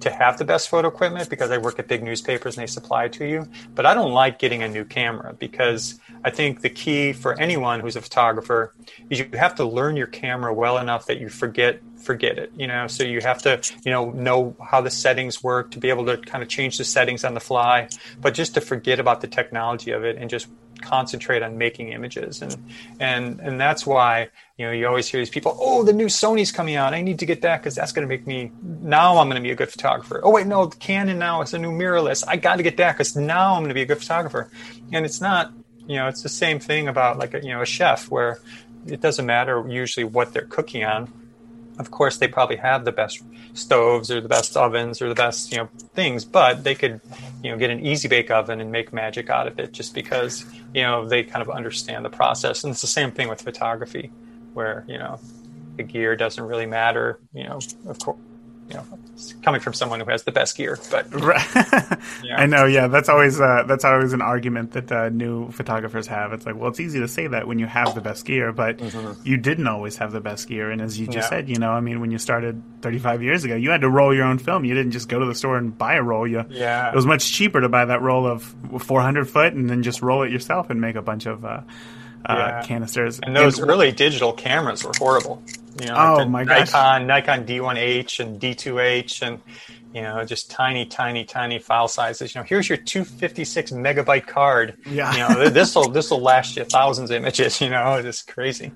to 0.02 0.10
have 0.10 0.38
the 0.38 0.46
best 0.46 0.68
photo 0.70 0.88
equipment 0.88 1.30
because 1.30 1.52
I 1.52 1.58
work 1.58 1.80
at 1.80 1.88
big 1.88 2.04
newspapers 2.04 2.58
and 2.58 2.64
they 2.64 2.68
supply 2.68 3.06
it 3.06 3.14
to 3.14 3.26
you. 3.26 3.48
But 3.76 3.86
I 3.86 3.94
don't 3.94 4.12
like 4.12 4.40
getting 4.40 4.64
a 4.64 4.68
new 4.68 4.84
camera 4.84 5.34
because 5.34 6.00
I 6.24 6.32
think 6.32 6.62
the 6.62 6.70
key 6.70 7.14
for 7.14 7.40
anyone 7.40 7.80
who's 7.80 7.96
a 7.96 8.02
photographer 8.02 8.74
is 9.10 9.20
you 9.20 9.30
have 9.34 9.56
to 9.56 9.66
learn 9.66 9.96
your 9.96 10.08
camera 10.08 10.54
well 10.54 10.78
enough 10.78 11.06
that 11.06 11.20
you 11.20 11.30
forget 11.30 11.80
forget 11.98 12.40
it 12.40 12.52
you 12.56 12.66
know 12.66 12.88
so 12.88 13.04
you 13.04 13.22
have 13.22 13.44
to 13.44 13.62
you 13.86 13.92
know 13.92 14.10
know 14.10 14.56
how 14.60 14.82
the 14.82 14.90
settings 14.90 15.44
work 15.44 15.70
to 15.70 15.78
be 15.78 15.90
able 15.90 16.04
to 16.04 16.18
kind 16.18 16.42
of 16.42 16.50
change 16.50 16.80
the 16.80 16.84
settings 16.84 17.24
on 17.24 17.36
the 17.36 17.40
fly 17.40 17.88
but 18.20 18.34
just 18.34 18.56
to 18.56 18.62
forget 18.62 19.00
about 19.00 19.22
the 19.22 19.28
technology 19.28 19.92
of 19.92 20.04
it 20.04 20.18
and 20.18 20.28
just 20.28 20.48
concentrate 20.82 21.42
on 21.44 21.58
making 21.58 21.90
images. 21.90 22.42
And 22.42 22.56
and 23.00 23.40
and 23.40 23.60
that's 23.60 23.86
why 23.86 24.30
you 24.58 24.66
know 24.66 24.72
you 24.72 24.88
always 24.88 25.08
hear 25.08 25.22
these 25.22 25.30
people 25.30 25.58
oh 25.60 25.84
the 25.84 25.94
new 25.94 26.08
sony's 26.08 26.52
coming 26.52 26.76
out. 26.76 26.94
I 26.94 27.02
need 27.02 27.20
to 27.20 27.26
get 27.26 27.42
that 27.42 27.58
because 27.58 27.76
that's 27.76 27.92
going 27.92 28.08
to 28.08 28.10
make 28.10 28.28
me 28.28 28.52
now 28.62 29.18
i'm 29.18 29.28
going 29.28 29.42
to 29.42 29.44
be 29.44 29.52
a 29.52 29.56
good 29.56 29.70
photographer. 29.70 30.22
Oh 30.24 30.32
wait 30.32 30.48
no 30.48 30.68
canon 30.68 31.20
now 31.20 31.42
is 31.42 31.54
a 31.54 31.60
new 31.60 31.72
mirrorless. 31.72 32.24
I 32.28 32.36
got 32.38 32.58
to 32.58 32.64
get 32.64 32.78
that 32.78 32.94
because 32.94 33.16
now 33.16 33.54
i'm 33.54 33.62
going 33.62 33.70
to 33.70 33.76
be 33.76 33.84
a 33.84 33.86
good 33.86 34.00
photographer. 34.00 34.50
And 34.92 35.06
it's 35.06 35.22
not 35.22 35.52
you 35.88 35.98
know 35.98 36.08
it's 36.08 36.24
the 36.24 36.30
same 36.30 36.60
thing 36.60 36.88
about 36.88 37.18
like 37.18 37.34
a, 37.34 37.42
you 37.42 37.50
know 37.50 37.62
a 37.62 37.66
chef 37.66 38.10
where 38.10 38.40
it 38.88 39.02
doesn't 39.02 39.26
matter 39.26 39.64
usually 39.68 40.04
what 40.04 40.34
they're 40.34 40.46
cooking 40.46 40.84
on 40.84 41.12
of 41.82 41.92
course 41.92 42.18
they 42.18 42.28
probably 42.28 42.56
have 42.56 42.86
the 42.86 42.92
best 42.92 43.22
stoves 43.54 44.10
or 44.10 44.22
the 44.22 44.30
best 44.30 44.56
ovens 44.56 45.02
or 45.02 45.10
the 45.10 45.16
best 45.16 45.52
you 45.52 45.58
know 45.58 45.68
things 45.94 46.24
but 46.24 46.64
they 46.64 46.76
could 46.76 47.02
you 47.44 47.52
know 47.52 47.58
get 47.58 47.70
an 47.70 47.80
easy 47.86 48.08
bake 48.08 48.32
oven 48.32 48.62
and 48.62 48.72
make 48.72 48.94
magic 48.94 49.30
out 49.30 49.48
of 49.48 49.60
it 49.60 49.72
just 49.72 49.94
because 49.94 50.46
you 50.74 50.82
know 50.82 51.08
they 51.08 51.24
kind 51.24 51.42
of 51.42 51.50
understand 51.50 52.06
the 52.06 52.10
process. 52.10 52.64
And 52.64 52.72
it's 52.72 52.82
the 52.82 52.88
same 52.88 53.12
thing 53.12 53.28
with 53.28 53.42
photography 53.42 54.12
where 54.54 54.86
you 54.88 54.98
know 54.98 55.20
the 55.78 55.84
gear 55.84 56.16
doesn't 56.16 56.44
really 56.44 56.66
matter 56.66 57.20
you 57.34 57.44
know 57.44 57.60
of 57.88 58.00
course 58.00 58.18
you 58.72 58.78
know, 58.78 59.00
coming 59.42 59.60
from 59.60 59.74
someone 59.74 60.00
who 60.00 60.10
has 60.10 60.24
the 60.24 60.32
best 60.32 60.56
gear. 60.58 60.78
But 60.90 61.08
yeah. 62.24 62.38
I 62.38 62.46
know, 62.46 62.66
yeah, 62.66 62.88
that's 62.88 63.10
always 63.10 63.40
uh, 63.40 63.64
that's 63.68 63.84
always 63.84 64.14
an 64.14 64.22
argument 64.22 64.72
that 64.72 64.92
uh, 64.92 65.10
new 65.10 65.52
photographers 65.52 66.08
have. 66.08 66.34
It's 66.34 66.46
like, 66.46 66.56
well, 66.56 66.70
it's 66.70 66.80
easy 66.80 67.00
to 67.00 67.08
say 67.08 67.28
that 67.28 67.48
when 67.48 67.60
you 67.60 67.66
have 67.66 67.94
the 67.96 68.02
best 68.02 68.26
gear, 68.26 68.52
but 68.52 68.78
mm-hmm. 68.78 69.28
you 69.28 69.38
didn't 69.38 69.68
always 69.68 69.98
have 69.98 70.12
the 70.12 70.22
best 70.22 70.48
gear. 70.48 70.72
And 70.72 70.82
as 70.82 71.00
you 71.00 71.06
just 71.06 71.18
yeah. 71.18 71.30
said, 71.30 71.50
you 71.50 71.58
know, 71.58 71.72
I 71.72 71.82
mean, 71.82 72.00
when 72.00 72.12
you 72.12 72.18
started 72.18 72.62
35 72.82 73.24
years 73.24 73.44
ago, 73.44 73.56
you 73.56 73.70
had 73.70 73.82
to 73.82 73.90
roll 73.90 74.14
your 74.14 74.26
own 74.26 74.38
film. 74.38 74.66
You 74.66 74.74
didn't 74.74 74.92
just 74.92 75.10
go 75.10 75.20
to 75.20 75.26
the 75.26 75.36
store 75.36 75.58
and 75.58 75.78
buy 75.78 75.96
a 75.96 76.04
roll. 76.04 76.28
You, 76.28 76.46
yeah, 76.50 76.90
it 76.90 76.96
was 76.96 77.06
much 77.06 77.32
cheaper 77.32 77.62
to 77.62 77.70
buy 77.70 77.86
that 77.86 78.02
roll 78.02 78.26
of 78.26 78.56
400 78.80 79.30
foot 79.30 79.54
and 79.54 79.70
then 79.70 79.84
just 79.84 80.02
roll 80.02 80.24
it 80.24 80.32
yourself 80.32 80.70
and 80.70 80.80
make 80.80 80.96
a 80.96 81.02
bunch 81.02 81.26
of. 81.26 81.44
Uh, 81.44 81.62
uh, 82.24 82.36
yeah. 82.36 82.62
canisters. 82.64 83.20
And 83.20 83.36
those 83.36 83.58
and, 83.58 83.70
early 83.70 83.92
digital 83.92 84.32
cameras 84.32 84.84
were 84.84 84.92
horrible. 84.96 85.42
You 85.82 85.88
know, 85.88 85.96
oh 85.96 86.16
like 86.18 86.30
my 86.30 86.44
gosh. 86.44 86.68
Nikon, 86.68 87.08
Nikon 87.08 87.46
D1H 87.46 88.20
and 88.20 88.40
D2H 88.40 89.22
and 89.22 89.40
you 89.94 90.02
know, 90.02 90.24
just 90.24 90.50
tiny, 90.50 90.86
tiny, 90.86 91.26
tiny 91.26 91.60
file 91.60 91.88
sizes. 91.88 92.34
You 92.34 92.40
know, 92.42 92.46
here's 92.46 92.70
your 92.70 92.78
256 92.78 93.72
megabyte 93.72 94.26
card. 94.26 94.78
Yeah. 94.86 95.12
You 95.12 95.36
know, 95.36 95.50
this 95.50 95.76
will 95.76 95.90
this 95.90 96.12
will 96.12 96.22
last 96.22 96.56
you 96.56 96.64
thousands 96.64 97.12
of 97.12 97.18
images. 97.18 97.60
You 97.62 97.70
know, 97.70 97.96
it's 97.96 98.24
crazy. 98.24 98.72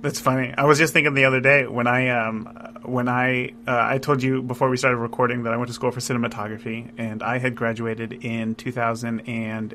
That's 0.00 0.20
funny. 0.20 0.52
I 0.56 0.64
was 0.64 0.78
just 0.78 0.92
thinking 0.92 1.14
the 1.14 1.24
other 1.24 1.40
day 1.40 1.66
when 1.66 1.86
I 1.86 2.08
um 2.10 2.44
when 2.82 3.08
I 3.08 3.54
uh, 3.66 3.86
I 3.90 3.98
told 3.98 4.22
you 4.22 4.42
before 4.42 4.68
we 4.68 4.76
started 4.76 4.98
recording 4.98 5.44
that 5.44 5.52
I 5.52 5.56
went 5.56 5.68
to 5.68 5.74
school 5.74 5.90
for 5.90 6.00
cinematography 6.00 6.92
and 6.98 7.22
I 7.22 7.38
had 7.38 7.54
graduated 7.54 8.12
in 8.12 8.54
2000 8.54 9.20
and 9.20 9.74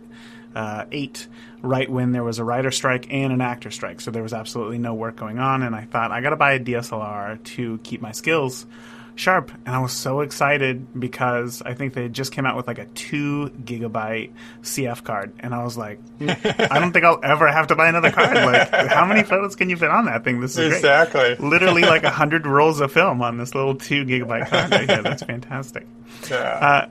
uh, 0.56 0.86
eight, 0.92 1.28
right 1.62 1.90
when 1.90 2.12
there 2.12 2.24
was 2.24 2.40
a 2.40 2.44
writer 2.44 2.72
strike 2.72 3.08
and 3.12 3.32
an 3.34 3.42
actor 3.42 3.72
strike. 3.72 4.02
So 4.02 4.12
there 4.12 4.24
was 4.24 4.34
absolutely 4.34 4.78
no 4.78 4.94
work 4.94 5.16
going 5.16 5.40
on, 5.40 5.64
and 5.64 5.76
I 5.76 5.86
thought 5.86 6.12
I 6.12 6.22
got 6.22 6.32
to 6.32 6.36
buy 6.36 6.54
a 6.54 6.60
DSLR 6.60 7.44
to 7.44 7.78
keep 7.80 8.02
my 8.02 8.12
skills 8.12 8.66
sharp. 9.16 9.52
And 9.66 9.76
I 9.76 9.80
was 9.80 9.92
so 9.92 10.22
excited 10.22 11.00
because 11.00 11.62
I 11.62 11.74
think 11.74 11.94
they 11.94 12.08
just 12.08 12.32
came 12.32 12.46
out 12.46 12.56
with 12.56 12.68
like 12.68 12.80
a 12.80 12.86
two 12.86 13.52
gigabyte 13.64 14.32
CF 14.64 15.04
card, 15.04 15.34
and 15.40 15.54
I 15.54 15.64
was 15.64 15.78
like, 15.78 16.00
I 16.22 16.80
don't 16.80 16.94
think 16.94 17.06
I'll 17.06 17.20
ever 17.24 17.52
have 17.52 17.68
to 17.68 17.76
buy 17.76 17.90
another 17.90 18.12
card. 18.12 18.36
Like, 18.36 18.70
how 18.88 19.06
many 19.06 19.24
photos 19.24 19.56
can 19.56 19.70
you 19.70 19.78
fit 19.78 19.90
on 19.90 20.06
that 20.06 20.24
thing? 20.24 20.40
This 20.40 20.58
is 20.58 20.74
exactly 20.74 21.36
great. 21.36 21.40
literally 21.40 21.82
like 21.84 22.04
a 22.04 22.10
hundred 22.10 22.48
rolls 22.48 22.80
of 22.80 22.92
film 22.92 23.22
on 23.22 23.38
this 23.38 23.54
little 23.54 23.76
two 23.76 24.06
gigabyte 24.06 24.48
card 24.48 24.72
right 24.72 24.90
here. 24.90 25.04
That's 25.04 25.24
fantastic. 25.24 25.86
Yeah. 26.30 26.38
Uh, 26.38 26.88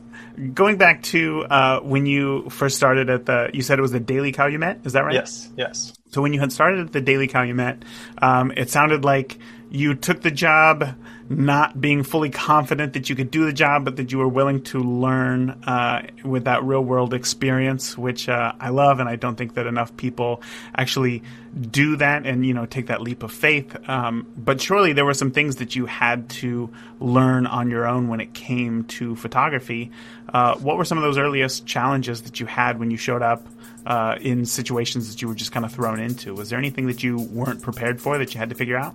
going 0.55 0.79
back 0.79 1.03
to 1.05 1.45
uh, 1.45 1.81
when 1.81 2.07
you 2.07 2.49
first 2.51 2.77
started 2.77 3.11
at 3.11 3.27
the, 3.27 3.51
you 3.53 3.63
said 3.63 3.79
it 3.79 3.83
was 3.83 3.93
the 3.93 4.01
Daily 4.01 4.33
Calumet. 4.33 4.87
Is 4.87 4.93
that 4.95 5.05
right? 5.05 5.15
Yes. 5.15 5.49
Yes. 5.57 5.93
So 6.11 6.23
when 6.23 6.33
you 6.33 6.41
had 6.41 6.53
started 6.53 6.81
at 6.81 6.93
the 6.93 7.01
Daily 7.01 7.29
Calumet, 7.29 7.85
um, 8.23 8.53
it 8.57 8.71
sounded 8.71 9.05
like 9.05 9.39
you 9.71 9.95
took 9.95 10.23
the 10.23 10.31
job 10.31 10.95
not 11.31 11.79
being 11.79 12.03
fully 12.03 12.31
confident 12.31 12.95
that 12.95 13.11
you 13.11 13.17
could 13.17 13.31
do 13.31 13.45
the 13.45 13.53
job, 13.53 13.85
but 13.85 13.97
that 13.97 14.11
you 14.11 14.19
were 14.19 14.29
willing 14.29 14.63
to 14.63 14.79
learn 14.79 15.51
uh, 15.51 16.07
with 16.25 16.45
that 16.45 16.65
real 16.65 16.83
world 16.83 17.13
experience, 17.13 17.99
which 17.99 18.29
uh, 18.29 18.53
I 18.59 18.71
love, 18.71 18.99
and 18.99 19.09
I 19.09 19.17
don't 19.17 19.37
think 19.37 19.55
that 19.55 19.67
enough 19.67 19.95
people 19.97 20.43
actually 20.75 21.23
do 21.71 21.97
that 21.97 22.27
and 22.27 22.47
you 22.47 22.55
know 22.55 22.67
take 22.67 22.87
that 22.87 23.03
leap 23.03 23.23
of 23.23 23.33
faith. 23.33 23.77
Um, 23.89 24.27
but 24.37 24.61
surely 24.61 24.95
there 24.95 25.05
were 25.05 25.15
some 25.15 25.31
things 25.31 25.57
that 25.57 25.77
you 25.77 25.87
had 25.87 26.31
to 26.31 26.71
learn 26.99 27.47
on 27.47 27.71
your 27.71 27.87
own 27.87 28.09
when 28.09 28.21
it 28.21 28.33
came 28.33 28.85
to 28.85 29.15
photography. 29.17 29.91
Uh, 30.33 30.57
what 30.57 30.79
were 30.79 30.85
some 30.85 30.97
of 30.97 31.05
those 31.05 31.19
earliest 31.19 31.67
challenges 31.67 32.23
that 32.23 32.41
you 32.41 32.47
had 32.47 32.79
when 32.79 32.91
you 32.91 32.97
showed 32.97 33.23
up? 33.23 33.47
Uh, 33.87 34.19
in 34.21 34.45
situations 34.45 35.11
that 35.11 35.23
you 35.23 35.29
were 35.29 35.35
just 35.35 35.51
kind 35.51 35.65
of 35.65 35.73
thrown 35.73 35.99
into, 35.99 36.35
was 36.35 36.51
there 36.51 36.59
anything 36.59 36.89
that 36.89 37.03
you 37.03 37.17
weren't 37.33 37.63
prepared 37.63 38.03
for 38.03 38.19
that 38.19 38.35
you 38.35 38.39
had 38.39 38.51
to 38.51 38.55
figure 38.55 38.77
out? 38.77 38.95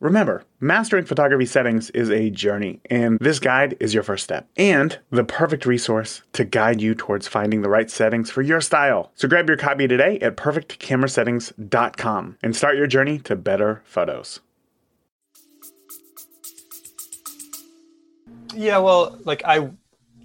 Remember, 0.00 0.44
mastering 0.60 1.04
photography 1.04 1.46
settings 1.46 1.90
is 1.90 2.10
a 2.10 2.30
journey, 2.30 2.80
and 2.90 3.18
this 3.20 3.38
guide 3.38 3.76
is 3.80 3.94
your 3.94 4.02
first 4.02 4.24
step 4.24 4.48
and 4.56 4.98
the 5.10 5.24
perfect 5.24 5.66
resource 5.66 6.22
to 6.32 6.44
guide 6.44 6.80
you 6.80 6.94
towards 6.94 7.28
finding 7.28 7.62
the 7.62 7.68
right 7.68 7.90
settings 7.90 8.30
for 8.30 8.42
your 8.42 8.60
style. 8.60 9.12
So 9.14 9.28
grab 9.28 9.48
your 9.48 9.56
copy 9.56 9.88
today 9.88 10.18
at 10.20 10.36
perfectcamerasettings.com 10.36 12.38
and 12.42 12.56
start 12.56 12.76
your 12.76 12.86
journey 12.86 13.18
to 13.20 13.36
better 13.36 13.82
photos. 13.84 14.40
Yeah, 18.54 18.78
well, 18.78 19.18
like 19.24 19.42
I 19.44 19.70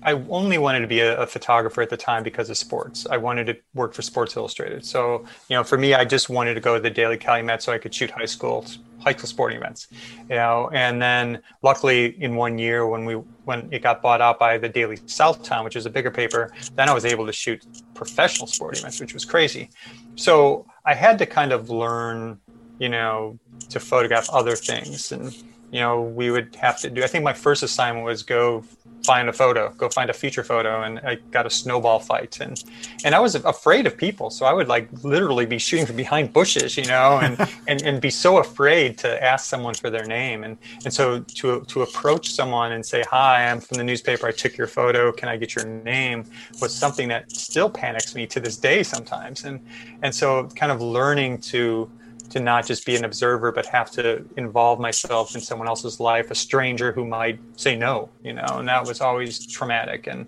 I 0.03 0.13
only 0.29 0.57
wanted 0.57 0.81
to 0.81 0.87
be 0.87 0.99
a, 0.99 1.21
a, 1.21 1.27
photographer 1.27 1.81
at 1.81 1.89
the 1.89 1.97
time 1.97 2.23
because 2.23 2.49
of 2.49 2.57
sports. 2.57 3.07
I 3.09 3.17
wanted 3.17 3.47
to 3.47 3.57
work 3.73 3.93
for 3.93 4.01
Sports 4.01 4.35
Illustrated. 4.35 4.85
So, 4.85 5.25
you 5.49 5.55
know, 5.55 5.63
for 5.63 5.77
me, 5.77 5.93
I 5.93 6.03
just 6.03 6.29
wanted 6.29 6.55
to 6.55 6.59
go 6.59 6.75
to 6.75 6.81
the 6.81 6.89
Daily 6.89 7.17
Calumet 7.17 7.61
so 7.61 7.71
I 7.71 7.77
could 7.77 7.93
shoot 7.93 8.11
high 8.11 8.25
school 8.25 8.65
high 8.99 9.11
school 9.11 9.27
sporting 9.27 9.57
events. 9.57 9.87
You 10.29 10.35
know, 10.35 10.69
and 10.73 11.01
then 11.01 11.41
luckily 11.61 12.21
in 12.21 12.35
one 12.35 12.57
year 12.57 12.87
when 12.87 13.05
we 13.05 13.15
when 13.45 13.69
it 13.71 13.81
got 13.81 14.01
bought 14.01 14.21
out 14.21 14.39
by 14.39 14.57
the 14.57 14.69
Daily 14.69 14.97
Southtown, 14.97 15.63
which 15.63 15.75
is 15.75 15.85
a 15.85 15.89
bigger 15.89 16.11
paper, 16.11 16.51
then 16.75 16.89
I 16.89 16.93
was 16.93 17.05
able 17.05 17.25
to 17.25 17.33
shoot 17.33 17.65
professional 17.93 18.47
sporting 18.47 18.79
events, 18.79 18.99
which 18.99 19.13
was 19.13 19.25
crazy. 19.25 19.69
So 20.15 20.65
I 20.85 20.93
had 20.93 21.17
to 21.19 21.25
kind 21.25 21.51
of 21.51 21.69
learn, 21.69 22.39
you 22.79 22.89
know, 22.89 23.39
to 23.69 23.79
photograph 23.79 24.29
other 24.29 24.55
things 24.55 25.11
and 25.11 25.33
you 25.73 25.79
know, 25.79 26.01
we 26.01 26.29
would 26.29 26.55
have 26.57 26.79
to 26.81 26.89
do. 26.91 27.03
I 27.03 27.07
think 27.07 27.23
my 27.23 27.33
first 27.33 27.63
assignment 27.63 28.05
was 28.05 28.21
go 28.21 28.63
find 29.03 29.27
a 29.27 29.33
photo, 29.33 29.73
go 29.73 29.89
find 29.89 30.07
a 30.11 30.13
feature 30.13 30.43
photo, 30.43 30.83
and 30.83 30.99
I 30.99 31.15
got 31.31 31.47
a 31.47 31.49
snowball 31.49 31.99
fight, 31.99 32.39
and 32.41 32.63
and 33.03 33.15
I 33.15 33.19
was 33.19 33.33
afraid 33.33 33.87
of 33.87 33.97
people, 33.97 34.29
so 34.29 34.45
I 34.45 34.53
would 34.53 34.67
like 34.67 34.87
literally 35.03 35.47
be 35.47 35.57
shooting 35.57 35.87
from 35.87 35.95
behind 35.95 36.31
bushes, 36.31 36.77
you 36.77 36.85
know, 36.85 37.17
and 37.23 37.39
and, 37.67 37.81
and 37.81 37.99
be 37.99 38.11
so 38.11 38.37
afraid 38.37 38.99
to 38.99 39.23
ask 39.23 39.47
someone 39.47 39.73
for 39.73 39.89
their 39.89 40.05
name, 40.05 40.43
and 40.43 40.59
and 40.85 40.93
so 40.93 41.21
to 41.21 41.61
to 41.61 41.81
approach 41.81 42.31
someone 42.31 42.73
and 42.73 42.85
say, 42.85 43.03
"Hi, 43.09 43.49
I'm 43.49 43.59
from 43.59 43.77
the 43.79 43.83
newspaper. 43.83 44.27
I 44.27 44.31
took 44.31 44.55
your 44.55 44.67
photo. 44.67 45.11
Can 45.11 45.27
I 45.27 45.37
get 45.37 45.55
your 45.55 45.65
name?" 45.65 46.25
was 46.61 46.71
something 46.71 47.07
that 47.07 47.31
still 47.31 47.69
panics 47.71 48.13
me 48.13 48.27
to 48.27 48.39
this 48.39 48.57
day 48.57 48.83
sometimes, 48.83 49.43
and 49.43 49.59
and 50.03 50.13
so 50.13 50.47
kind 50.55 50.71
of 50.71 50.81
learning 50.81 51.39
to 51.53 51.89
to 52.33 52.39
not 52.39 52.65
just 52.65 52.83
be 52.83 52.95
an 52.95 53.05
observer, 53.05 53.51
but 53.51 53.63
have 53.67 53.91
to 53.91 54.25
involve 54.37 54.79
myself 54.79 55.35
in 55.35 55.41
someone 55.41 55.67
else's 55.67 55.99
life, 55.99 56.31
a 56.31 56.35
stranger 56.35 56.91
who 56.91 57.05
might 57.05 57.39
say 57.55 57.75
no, 57.75 58.09
you 58.23 58.33
know, 58.33 58.57
and 58.57 58.67
that 58.67 58.83
was 58.87 59.01
always 59.01 59.45
traumatic. 59.45 60.07
And, 60.07 60.25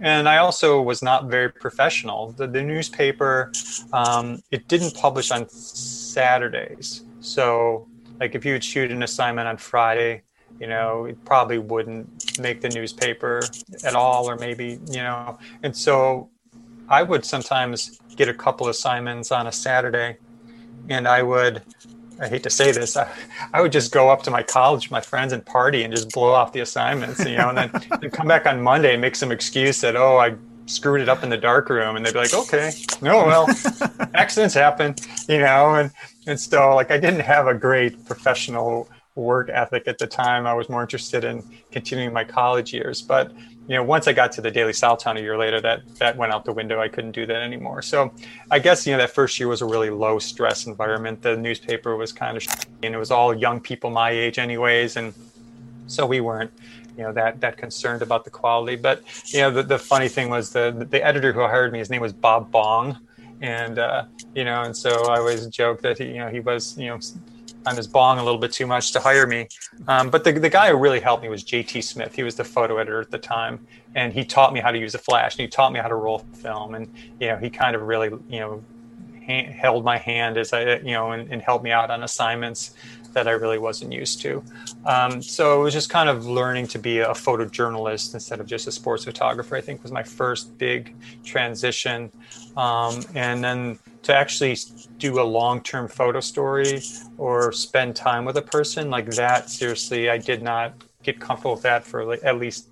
and 0.00 0.26
I 0.26 0.38
also 0.38 0.80
was 0.80 1.02
not 1.02 1.26
very 1.26 1.52
professional. 1.52 2.32
The, 2.32 2.46
the 2.46 2.62
newspaper, 2.62 3.52
um, 3.92 4.42
it 4.50 4.68
didn't 4.68 4.94
publish 4.94 5.30
on 5.30 5.46
Saturdays. 5.50 7.04
So, 7.20 7.86
like 8.20 8.34
if 8.34 8.46
you 8.46 8.54
would 8.54 8.64
shoot 8.64 8.90
an 8.90 9.02
assignment 9.02 9.46
on 9.46 9.58
Friday, 9.58 10.22
you 10.58 10.66
know, 10.66 11.04
it 11.04 11.22
probably 11.26 11.58
wouldn't 11.58 12.38
make 12.38 12.62
the 12.62 12.70
newspaper 12.70 13.42
at 13.84 13.94
all, 13.94 14.30
or 14.30 14.36
maybe, 14.36 14.78
you 14.86 15.02
know. 15.02 15.38
And 15.62 15.76
so 15.76 16.30
I 16.88 17.02
would 17.02 17.24
sometimes 17.24 17.98
get 18.16 18.28
a 18.28 18.34
couple 18.34 18.68
assignments 18.68 19.30
on 19.32 19.46
a 19.46 19.52
Saturday, 19.52 20.16
and 20.88 21.08
I 21.08 21.22
would 21.22 21.62
I 22.20 22.28
hate 22.28 22.44
to 22.44 22.50
say 22.50 22.70
this, 22.70 22.96
I, 22.96 23.10
I, 23.52 23.60
would 23.60 23.72
just 23.72 23.90
go 23.90 24.08
up 24.08 24.22
to 24.22 24.30
my 24.30 24.42
college, 24.42 24.90
my 24.90 25.00
friends, 25.00 25.32
and 25.32 25.44
party 25.44 25.82
and 25.82 25.92
just 25.92 26.10
blow 26.12 26.32
off 26.32 26.52
the 26.52 26.60
assignments, 26.60 27.24
you 27.24 27.36
know, 27.36 27.48
and 27.48 27.58
then, 27.58 27.70
then 28.00 28.10
come 28.10 28.28
back 28.28 28.46
on 28.46 28.62
Monday 28.62 28.92
and 28.92 29.00
make 29.00 29.16
some 29.16 29.32
excuse 29.32 29.80
that, 29.80 29.96
oh, 29.96 30.18
I 30.18 30.36
screwed 30.66 31.00
it 31.00 31.08
up 31.08 31.24
in 31.24 31.28
the 31.28 31.36
dark 31.36 31.68
room. 31.70 31.96
And 31.96 32.06
they'd 32.06 32.12
be 32.12 32.20
like, 32.20 32.32
okay, 32.32 32.72
no, 33.02 33.24
well, 33.26 33.48
accidents 34.14 34.54
happen, 34.54 34.94
you 35.28 35.38
know, 35.38 35.74
and, 35.74 35.90
and 36.26 36.38
so 36.38 36.74
like 36.76 36.90
I 36.90 36.98
didn't 36.98 37.20
have 37.20 37.48
a 37.48 37.54
great 37.54 38.04
professional 38.06 38.88
work 39.16 39.48
ethic 39.48 39.86
at 39.86 39.98
the 39.98 40.06
time. 40.06 40.46
I 40.46 40.54
was 40.54 40.68
more 40.68 40.82
interested 40.82 41.24
in 41.24 41.42
continuing 41.70 42.12
my 42.12 42.24
college 42.24 42.72
years. 42.72 43.02
But 43.02 43.32
you 43.66 43.74
know, 43.74 43.82
once 43.82 44.06
I 44.06 44.12
got 44.12 44.32
to 44.32 44.40
the 44.42 44.50
Daily 44.50 44.72
Southtown 44.72 45.18
a 45.18 45.22
year 45.22 45.38
later, 45.38 45.60
that 45.60 45.82
that 45.96 46.16
went 46.16 46.32
out 46.32 46.44
the 46.44 46.52
window. 46.52 46.80
I 46.80 46.88
couldn't 46.88 47.12
do 47.12 47.24
that 47.26 47.42
anymore. 47.42 47.80
So 47.80 48.12
I 48.50 48.58
guess 48.58 48.86
you 48.86 48.92
know 48.92 48.98
that 48.98 49.10
first 49.10 49.38
year 49.38 49.48
was 49.48 49.62
a 49.62 49.66
really 49.66 49.90
low 49.90 50.18
stress 50.18 50.66
environment. 50.66 51.22
The 51.22 51.36
newspaper 51.36 51.96
was 51.96 52.12
kind 52.12 52.36
of, 52.36 52.44
and 52.82 52.94
it 52.94 52.98
was 52.98 53.10
all 53.10 53.34
young 53.34 53.60
people 53.60 53.90
my 53.90 54.10
age, 54.10 54.38
anyways, 54.38 54.96
and 54.96 55.14
so 55.86 56.04
we 56.06 56.20
weren't 56.20 56.50
you 56.96 57.02
know 57.02 57.12
that 57.12 57.40
that 57.40 57.56
concerned 57.56 58.02
about 58.02 58.24
the 58.24 58.30
quality. 58.30 58.76
But 58.76 59.02
you 59.26 59.40
know, 59.40 59.50
the, 59.50 59.62
the 59.62 59.78
funny 59.78 60.08
thing 60.08 60.28
was 60.28 60.50
the 60.50 60.86
the 60.90 61.04
editor 61.04 61.32
who 61.32 61.40
hired 61.40 61.72
me, 61.72 61.78
his 61.78 61.90
name 61.90 62.02
was 62.02 62.12
Bob 62.12 62.50
Bong, 62.50 62.98
and 63.40 63.78
uh, 63.78 64.04
you 64.34 64.44
know, 64.44 64.62
and 64.62 64.76
so 64.76 65.06
I 65.06 65.18
always 65.18 65.46
joke 65.46 65.80
that 65.82 65.98
he 65.98 66.08
you 66.08 66.18
know 66.18 66.28
he 66.28 66.40
was 66.40 66.76
you 66.76 66.88
know 66.88 66.98
on 67.66 67.76
his 67.76 67.86
bong 67.86 68.18
a 68.18 68.24
little 68.24 68.38
bit 68.38 68.52
too 68.52 68.66
much 68.66 68.92
to 68.92 69.00
hire 69.00 69.26
me. 69.26 69.48
Um, 69.88 70.10
but 70.10 70.24
the, 70.24 70.32
the 70.32 70.50
guy 70.50 70.70
who 70.70 70.76
really 70.76 71.00
helped 71.00 71.22
me 71.22 71.28
was 71.28 71.44
JT 71.44 71.82
Smith. 71.82 72.14
He 72.14 72.22
was 72.22 72.36
the 72.36 72.44
photo 72.44 72.78
editor 72.78 73.00
at 73.00 73.10
the 73.10 73.18
time, 73.18 73.66
and 73.94 74.12
he 74.12 74.24
taught 74.24 74.52
me 74.52 74.60
how 74.60 74.70
to 74.70 74.78
use 74.78 74.94
a 74.94 74.98
flash, 74.98 75.34
and 75.34 75.40
he 75.40 75.48
taught 75.48 75.72
me 75.72 75.80
how 75.80 75.88
to 75.88 75.94
roll 75.94 76.18
film, 76.34 76.74
and 76.74 76.92
you 77.20 77.28
know 77.28 77.36
he 77.36 77.50
kind 77.50 77.74
of 77.76 77.82
really 77.82 78.10
you 78.28 78.40
know 78.40 78.62
held 79.26 79.84
my 79.84 79.96
hand 79.96 80.36
as 80.36 80.52
I 80.52 80.76
you 80.76 80.92
know 80.92 81.12
and, 81.12 81.32
and, 81.32 81.40
helped 81.40 81.64
me 81.64 81.70
out 81.70 81.90
on 81.90 82.02
assignments 82.02 82.74
that 83.14 83.26
I 83.26 83.32
really 83.32 83.58
wasn't 83.58 83.92
used 83.92 84.20
to. 84.22 84.42
Um, 84.84 85.22
so 85.22 85.60
it 85.60 85.64
was 85.64 85.72
just 85.72 85.90
kind 85.90 86.08
of 86.08 86.26
learning 86.26 86.66
to 86.68 86.78
be 86.78 86.98
a 86.98 87.08
photojournalist 87.08 88.14
instead 88.14 88.40
of 88.40 88.46
just 88.46 88.66
a 88.66 88.72
sports 88.72 89.04
photographer. 89.04 89.56
I 89.56 89.60
think 89.60 89.82
was 89.82 89.92
my 89.92 90.02
first 90.02 90.56
big 90.58 90.94
transition, 91.24 92.10
um, 92.56 93.02
and 93.14 93.42
then 93.42 93.78
to 94.04 94.14
actually 94.14 94.56
do 94.98 95.20
a 95.20 95.24
long-term 95.24 95.88
photo 95.88 96.20
story 96.20 96.82
or 97.18 97.52
spend 97.52 97.96
time 97.96 98.24
with 98.24 98.36
a 98.36 98.42
person 98.42 98.90
like 98.90 99.06
that 99.10 99.50
seriously 99.50 100.10
i 100.10 100.18
did 100.18 100.42
not 100.42 100.74
get 101.02 101.18
comfortable 101.18 101.52
with 101.52 101.62
that 101.62 101.84
for 101.84 102.12
at 102.12 102.38
least 102.38 102.68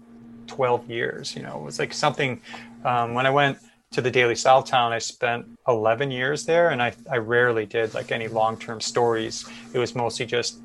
12 0.47 0.91
years 0.91 1.35
you 1.35 1.43
know 1.43 1.59
it 1.59 1.63
was 1.63 1.79
like 1.79 1.93
something 1.93 2.41
um, 2.85 3.15
when 3.15 3.27
i 3.27 3.31
went 3.31 3.59
to 3.93 4.01
the 4.01 4.11
daily 4.11 4.35
southtown 4.35 4.91
i 4.91 4.99
spent 4.99 5.47
11 5.69 6.11
years 6.11 6.45
there 6.45 6.71
and 6.71 6.83
i, 6.83 6.93
I 7.11 7.19
rarely 7.19 7.67
did 7.67 7.95
like 7.95 8.11
any 8.11 8.29
long-term 8.29 8.81
stories 8.81 9.49
it 9.73 9.79
was 9.79 9.95
mostly 9.95 10.27
just 10.27 10.59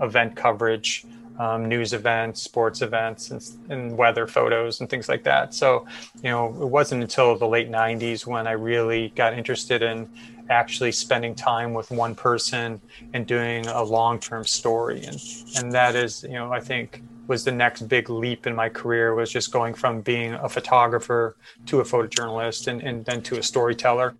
event 0.00 0.34
coverage 0.34 1.06
um, 1.38 1.66
news 1.68 1.92
events, 1.92 2.42
sports 2.42 2.80
events, 2.82 3.30
and, 3.30 3.44
and, 3.68 3.96
weather 3.98 4.26
photos 4.26 4.80
and 4.80 4.88
things 4.88 5.08
like 5.08 5.24
that. 5.24 5.52
So, 5.52 5.86
you 6.22 6.30
know, 6.30 6.46
it 6.46 6.68
wasn't 6.68 7.02
until 7.02 7.36
the 7.36 7.46
late 7.46 7.70
90s 7.70 8.26
when 8.26 8.46
I 8.46 8.52
really 8.52 9.08
got 9.16 9.34
interested 9.34 9.82
in 9.82 10.08
actually 10.48 10.92
spending 10.92 11.34
time 11.34 11.74
with 11.74 11.90
one 11.90 12.14
person 12.14 12.80
and 13.12 13.26
doing 13.26 13.66
a 13.66 13.82
long 13.82 14.20
term 14.20 14.44
story. 14.44 15.02
And, 15.04 15.20
and 15.56 15.72
that 15.72 15.96
is, 15.96 16.22
you 16.22 16.34
know, 16.34 16.52
I 16.52 16.60
think 16.60 17.02
was 17.26 17.44
the 17.44 17.52
next 17.52 17.82
big 17.82 18.10
leap 18.10 18.46
in 18.46 18.54
my 18.54 18.68
career 18.68 19.14
was 19.14 19.30
just 19.30 19.50
going 19.50 19.74
from 19.74 20.00
being 20.00 20.34
a 20.34 20.48
photographer 20.48 21.36
to 21.66 21.80
a 21.80 21.84
photojournalist 21.84 22.66
and, 22.66 22.82
and 22.82 23.04
then 23.04 23.22
to 23.22 23.38
a 23.38 23.42
storyteller. 23.42 24.14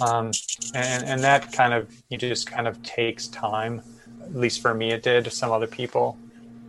Um, 0.00 0.32
and, 0.74 1.04
and 1.04 1.20
that 1.22 1.52
kind 1.52 1.74
of, 1.74 1.92
you 2.08 2.16
just 2.16 2.46
kind 2.46 2.66
of 2.66 2.82
takes 2.82 3.28
time. 3.28 3.82
At 4.22 4.34
least 4.34 4.62
for 4.62 4.72
me, 4.74 4.92
it 4.92 5.02
did. 5.02 5.30
Some 5.32 5.50
other 5.50 5.66
people 5.66 6.16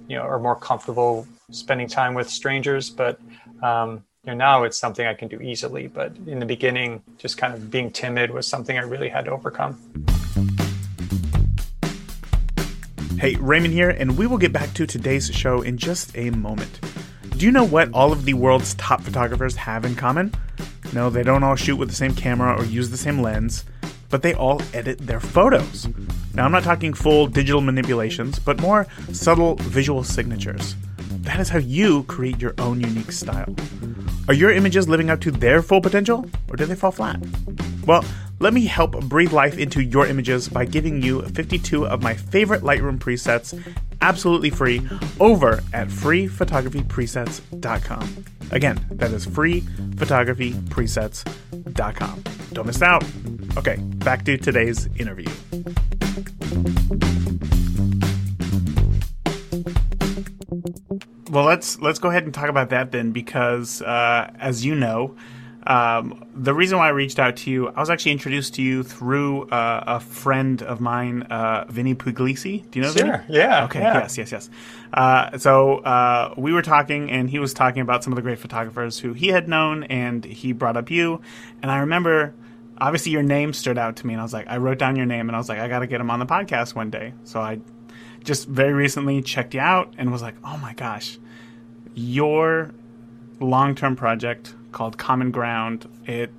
you 0.10 0.18
know 0.18 0.24
are 0.24 0.40
more 0.40 0.56
comfortable 0.56 1.26
spending 1.52 1.88
time 1.88 2.14
with 2.14 2.30
strangers 2.30 2.90
but 2.90 3.20
um, 3.62 4.04
you 4.26 4.32
know 4.32 4.34
now 4.34 4.64
it's 4.64 4.78
something 4.78 5.06
i 5.06 5.14
can 5.14 5.30
do 5.30 5.40
easily 5.40 5.88
but 5.88 6.12
in 6.26 6.40
the 6.40 6.46
beginning 6.46 7.02
just 7.18 7.38
kind 7.38 7.54
of 7.54 7.72
being 7.72 7.90
timid 7.90 8.32
was 8.32 8.46
something 8.46 8.78
i 8.78 8.82
really 8.82 9.08
had 9.08 9.26
to 9.26 9.32
overcome 9.32 9.80
hey 13.20 13.36
raymond 13.36 13.74
here 13.74 13.90
and 13.90 14.18
we 14.18 14.26
will 14.26 14.38
get 14.38 14.54
back 14.54 14.74
to 14.74 14.88
today's 14.88 15.30
show 15.30 15.62
in 15.62 15.78
just 15.78 16.16
a 16.18 16.30
moment 16.32 16.80
do 17.38 17.46
you 17.46 17.52
know 17.52 17.66
what 17.66 17.92
all 17.94 18.12
of 18.12 18.26
the 18.26 18.34
world's 18.34 18.74
top 18.76 19.02
photographers 19.02 19.56
have 19.56 19.86
in 19.86 19.96
common 19.96 20.34
no 20.94 21.10
they 21.10 21.24
don't 21.24 21.44
all 21.44 21.56
shoot 21.56 21.76
with 21.76 21.90
the 21.90 21.96
same 21.96 22.16
camera 22.16 22.60
or 22.60 22.66
use 22.66 22.90
the 22.90 22.98
same 22.98 23.22
lens 23.22 23.66
but 24.10 24.22
they 24.22 24.34
all 24.34 24.62
edit 24.74 24.98
their 25.00 25.20
photos 25.20 25.88
now, 26.40 26.46
I'm 26.46 26.52
not 26.52 26.64
talking 26.64 26.94
full 26.94 27.28
digital 27.28 27.60
manipulations, 27.60 28.40
but 28.40 28.62
more 28.62 28.88
subtle 29.12 29.56
visual 29.56 30.04
signatures. 30.04 30.76
That 31.22 31.40
is 31.40 31.50
how 31.50 31.58
you 31.58 32.04
create 32.04 32.40
your 32.40 32.54
own 32.60 32.80
unique 32.80 33.12
style. 33.12 33.54
Are 34.28 34.34
your 34.34 34.52
images 34.52 34.88
living 34.88 35.10
up 35.10 35.22
to 35.22 35.32
their 35.32 35.62
full 35.62 35.82
potential, 35.82 36.30
or 36.50 36.56
do 36.56 36.66
they 36.66 36.76
fall 36.76 36.92
flat? 36.92 37.20
Well, 37.86 38.06
let 38.40 38.54
me 38.54 38.66
help 38.66 39.04
breathe 39.06 39.34
life 39.34 39.58
into 39.58 39.84
your 39.84 40.06
images 40.08 40.48
by 40.48 40.64
giving 40.66 41.02
you 41.02 41.22
52 41.22 41.88
of 41.88 42.02
my 42.02 42.14
favorite 42.14 42.62
Lightroom 42.62 42.98
presets 42.98 43.62
absolutely 44.02 44.50
free 44.50 44.82
over 45.20 45.62
at 45.74 45.90
freephotographypresets.com. 45.90 48.26
Again, 48.52 48.84
that 48.92 49.12
is 49.12 49.28
freephotographypresets.com. 49.28 52.24
Don't 52.54 52.66
miss 52.66 52.82
out. 52.82 53.04
Okay, 53.58 53.76
back 53.78 54.24
to 54.26 54.38
today's 54.38 54.88
interview. 54.98 55.30
Well, 61.30 61.46
let's 61.46 61.80
let's 61.80 62.00
go 62.00 62.10
ahead 62.10 62.24
and 62.24 62.34
talk 62.34 62.50
about 62.50 62.70
that 62.70 62.92
then, 62.92 63.12
because 63.12 63.84
uh, 63.84 64.32
as 64.40 64.66
you 64.66 64.74
know, 64.74 65.16
um, 65.70 66.26
the 66.34 66.54
reason 66.54 66.80
why 66.80 66.88
I 66.88 66.90
reached 66.90 67.20
out 67.20 67.38
to 67.38 67.52
you, 67.52 67.68
I 67.68 67.80
was 67.80 67.92
actually 67.92 68.14
introduced 68.14 68.56
to 68.56 68.64
you 68.64 68.82
through 68.82 69.48
uh, 69.50 69.84
a 69.86 70.00
friend 70.00 70.64
of 70.64 70.82
mine, 70.82 71.22
uh, 71.24 71.66
Vinny 71.70 71.94
Puglisi. 71.94 72.70
Do 72.72 72.80
you 72.80 72.86
know 72.86 72.92
sure. 72.92 73.18
Vinny? 73.28 73.38
Yeah. 73.38 73.66
Okay. 73.66 73.80
Yeah. 73.80 74.00
Yes. 74.00 74.18
Yes. 74.18 74.32
Yes. 74.32 74.50
Uh, 74.92 75.38
so 75.38 75.78
uh, 75.78 76.34
we 76.38 76.54
were 76.54 76.64
talking, 76.64 77.12
and 77.12 77.30
he 77.30 77.38
was 77.38 77.54
talking 77.54 77.84
about 77.84 78.04
some 78.04 78.12
of 78.12 78.16
the 78.16 78.24
great 78.24 78.40
photographers 78.40 78.98
who 78.98 79.14
he 79.14 79.28
had 79.28 79.48
known, 79.48 79.84
and 79.84 80.26
he 80.26 80.54
brought 80.54 80.76
up 80.76 80.90
you, 80.90 81.22
and 81.62 81.72
I 81.72 81.78
remember 81.80 82.34
obviously 82.82 83.12
your 83.12 83.24
name 83.24 83.54
stood 83.54 83.78
out 83.78 83.98
to 83.98 84.08
me 84.08 84.14
and 84.14 84.22
I 84.22 84.24
was 84.24 84.32
like 84.32 84.48
I 84.48 84.56
wrote 84.56 84.80
down 84.80 84.96
your 84.96 85.06
name 85.06 85.28
and 85.28 85.36
I 85.36 85.38
was 85.38 85.50
like 85.50 85.60
I 85.60 85.68
got 85.68 85.80
to 85.80 85.88
get 85.88 86.00
him 86.00 86.10
on 86.10 86.20
the 86.20 86.26
podcast 86.26 86.76
one 86.76 86.90
day. 86.90 87.14
So 87.26 87.42
I 87.42 87.60
just 88.24 88.48
very 88.48 88.72
recently 88.72 89.22
checked 89.22 89.54
you 89.54 89.60
out 89.60 89.94
and 89.98 90.14
was 90.14 90.22
like, 90.22 90.36
"Oh 90.46 90.58
my 90.58 90.74
gosh. 90.74 91.20
Your 91.94 92.72
long-term 93.42 93.98
project 93.98 94.56
called 94.72 94.98
Common 94.98 95.32
Ground, 95.32 95.88
it 96.06 96.32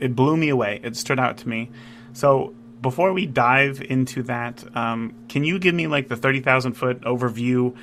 it 0.00 0.16
blew 0.16 0.36
me 0.36 0.48
away. 0.48 0.80
It 0.82 0.96
stood 0.96 1.18
out 1.18 1.38
to 1.38 1.48
me. 1.48 1.70
So 2.12 2.52
before 2.80 3.12
we 3.12 3.26
dive 3.26 3.80
into 3.80 4.22
that, 4.24 4.64
um, 4.76 5.14
can 5.28 5.44
you 5.44 5.58
give 5.58 5.74
me 5.74 5.86
like 5.86 6.08
the 6.08 6.16
30,000 6.16 6.74
foot 6.74 7.00
overview 7.02 7.74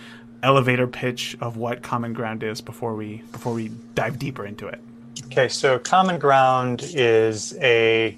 elevator 0.44 0.88
pitch 0.88 1.38
of 1.42 1.58
what 1.58 1.82
Common 1.82 2.14
Ground 2.14 2.44
is 2.44 2.62
before 2.62 2.96
we 2.96 3.24
before 3.32 3.54
we 3.54 3.70
dive 3.96 4.20
deeper 4.20 4.46
into 4.46 4.68
it? 4.68 4.80
Okay, 5.26 5.48
so 5.48 5.80
Common 5.80 6.20
Ground 6.20 6.84
is 6.94 7.56
a 7.60 8.18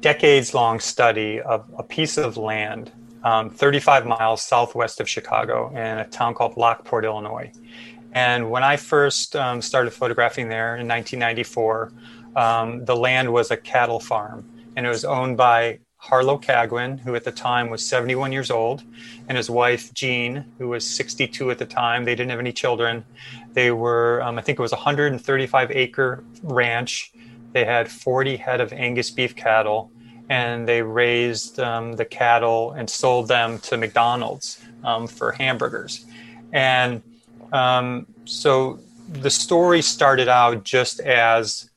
decades 0.00 0.52
long 0.52 0.80
study 0.80 1.40
of 1.40 1.64
a 1.78 1.82
piece 1.82 2.18
of 2.18 2.36
land 2.36 2.92
um, 3.24 3.48
35 3.48 4.06
miles 4.06 4.42
southwest 4.42 5.00
of 5.00 5.08
Chicago 5.08 5.70
in 5.70 5.98
a 5.98 6.06
town 6.06 6.34
called 6.34 6.56
Lockport, 6.56 7.04
Illinois. 7.04 7.50
And 8.14 8.50
when 8.50 8.62
I 8.62 8.76
first 8.76 9.36
um, 9.36 9.60
started 9.60 9.90
photographing 9.92 10.48
there 10.48 10.76
in 10.76 10.88
1994, 10.88 11.92
um, 12.36 12.84
the 12.84 12.96
land 12.96 13.32
was 13.32 13.50
a 13.50 13.56
cattle 13.56 14.00
farm 14.00 14.48
and 14.76 14.86
it 14.86 14.88
was 14.88 15.04
owned 15.04 15.36
by 15.36 15.78
Harlow 15.96 16.36
Cagwin, 16.36 16.98
who 16.98 17.14
at 17.14 17.24
the 17.24 17.32
time 17.32 17.70
was 17.70 17.84
71 17.84 18.30
years 18.30 18.50
old, 18.50 18.82
and 19.28 19.38
his 19.38 19.48
wife 19.48 19.94
Jean, 19.94 20.44
who 20.58 20.68
was 20.68 20.86
62 20.86 21.50
at 21.50 21.58
the 21.58 21.64
time. 21.64 22.04
They 22.04 22.14
didn't 22.14 22.30
have 22.30 22.40
any 22.40 22.52
children. 22.52 23.04
They 23.54 23.70
were, 23.70 24.20
um, 24.22 24.38
I 24.38 24.42
think 24.42 24.58
it 24.58 24.62
was 24.62 24.72
a 24.72 24.76
135 24.76 25.70
acre 25.70 26.22
ranch. 26.42 27.12
They 27.52 27.64
had 27.64 27.90
40 27.90 28.36
head 28.36 28.60
of 28.60 28.72
Angus 28.72 29.10
beef 29.10 29.34
cattle, 29.34 29.90
and 30.28 30.68
they 30.68 30.82
raised 30.82 31.58
um, 31.60 31.94
the 31.94 32.04
cattle 32.04 32.72
and 32.72 32.90
sold 32.90 33.28
them 33.28 33.58
to 33.60 33.78
McDonald's 33.78 34.60
um, 34.82 35.06
for 35.06 35.32
hamburgers. 35.32 36.04
And 36.52 37.02
um, 37.54 38.06
so 38.24 38.80
the 39.08 39.30
story 39.30 39.80
started 39.80 40.28
out 40.28 40.64
just 40.64 41.00
as 41.00 41.70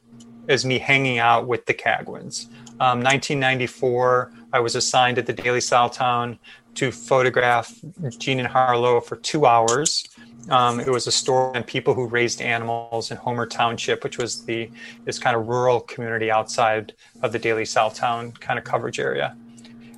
as 0.50 0.66
me 0.66 0.80
hanging 0.80 1.20
out 1.20 1.48
with 1.48 1.66
the 1.66 1.74
Cagwins. 1.74 2.48
Um, 2.80 3.02
1994, 3.04 4.32
I 4.54 4.60
was 4.60 4.76
assigned 4.76 5.18
at 5.18 5.26
the 5.26 5.34
Daily 5.34 5.60
Southtown 5.60 6.40
to 6.76 6.92
photograph 6.92 7.74
Jean 8.18 8.40
and 8.40 8.48
Harlow 8.48 9.02
for 9.02 9.18
two 9.18 9.46
hours. 9.46 10.08
Um, 10.50 10.80
it 10.80 10.88
was 10.88 11.06
a 11.06 11.12
story 11.12 11.56
on 11.56 11.63
people 11.63 11.94
who 11.94 12.08
raised 12.08 12.42
animals 12.42 13.12
in 13.12 13.18
Homer 13.18 13.46
Township, 13.46 14.04
which 14.04 14.18
was 14.18 14.46
the 14.46 14.72
this 15.04 15.20
kind 15.20 15.36
of 15.36 15.48
rural 15.48 15.82
community 15.82 16.32
outside 16.32 16.94
of 17.22 17.34
the 17.34 17.40
Daily 17.40 17.63
Southtown 17.63 18.40
kind 18.40 18.58
of 18.58 18.66
coverage 18.66 19.00
area. 19.00 19.36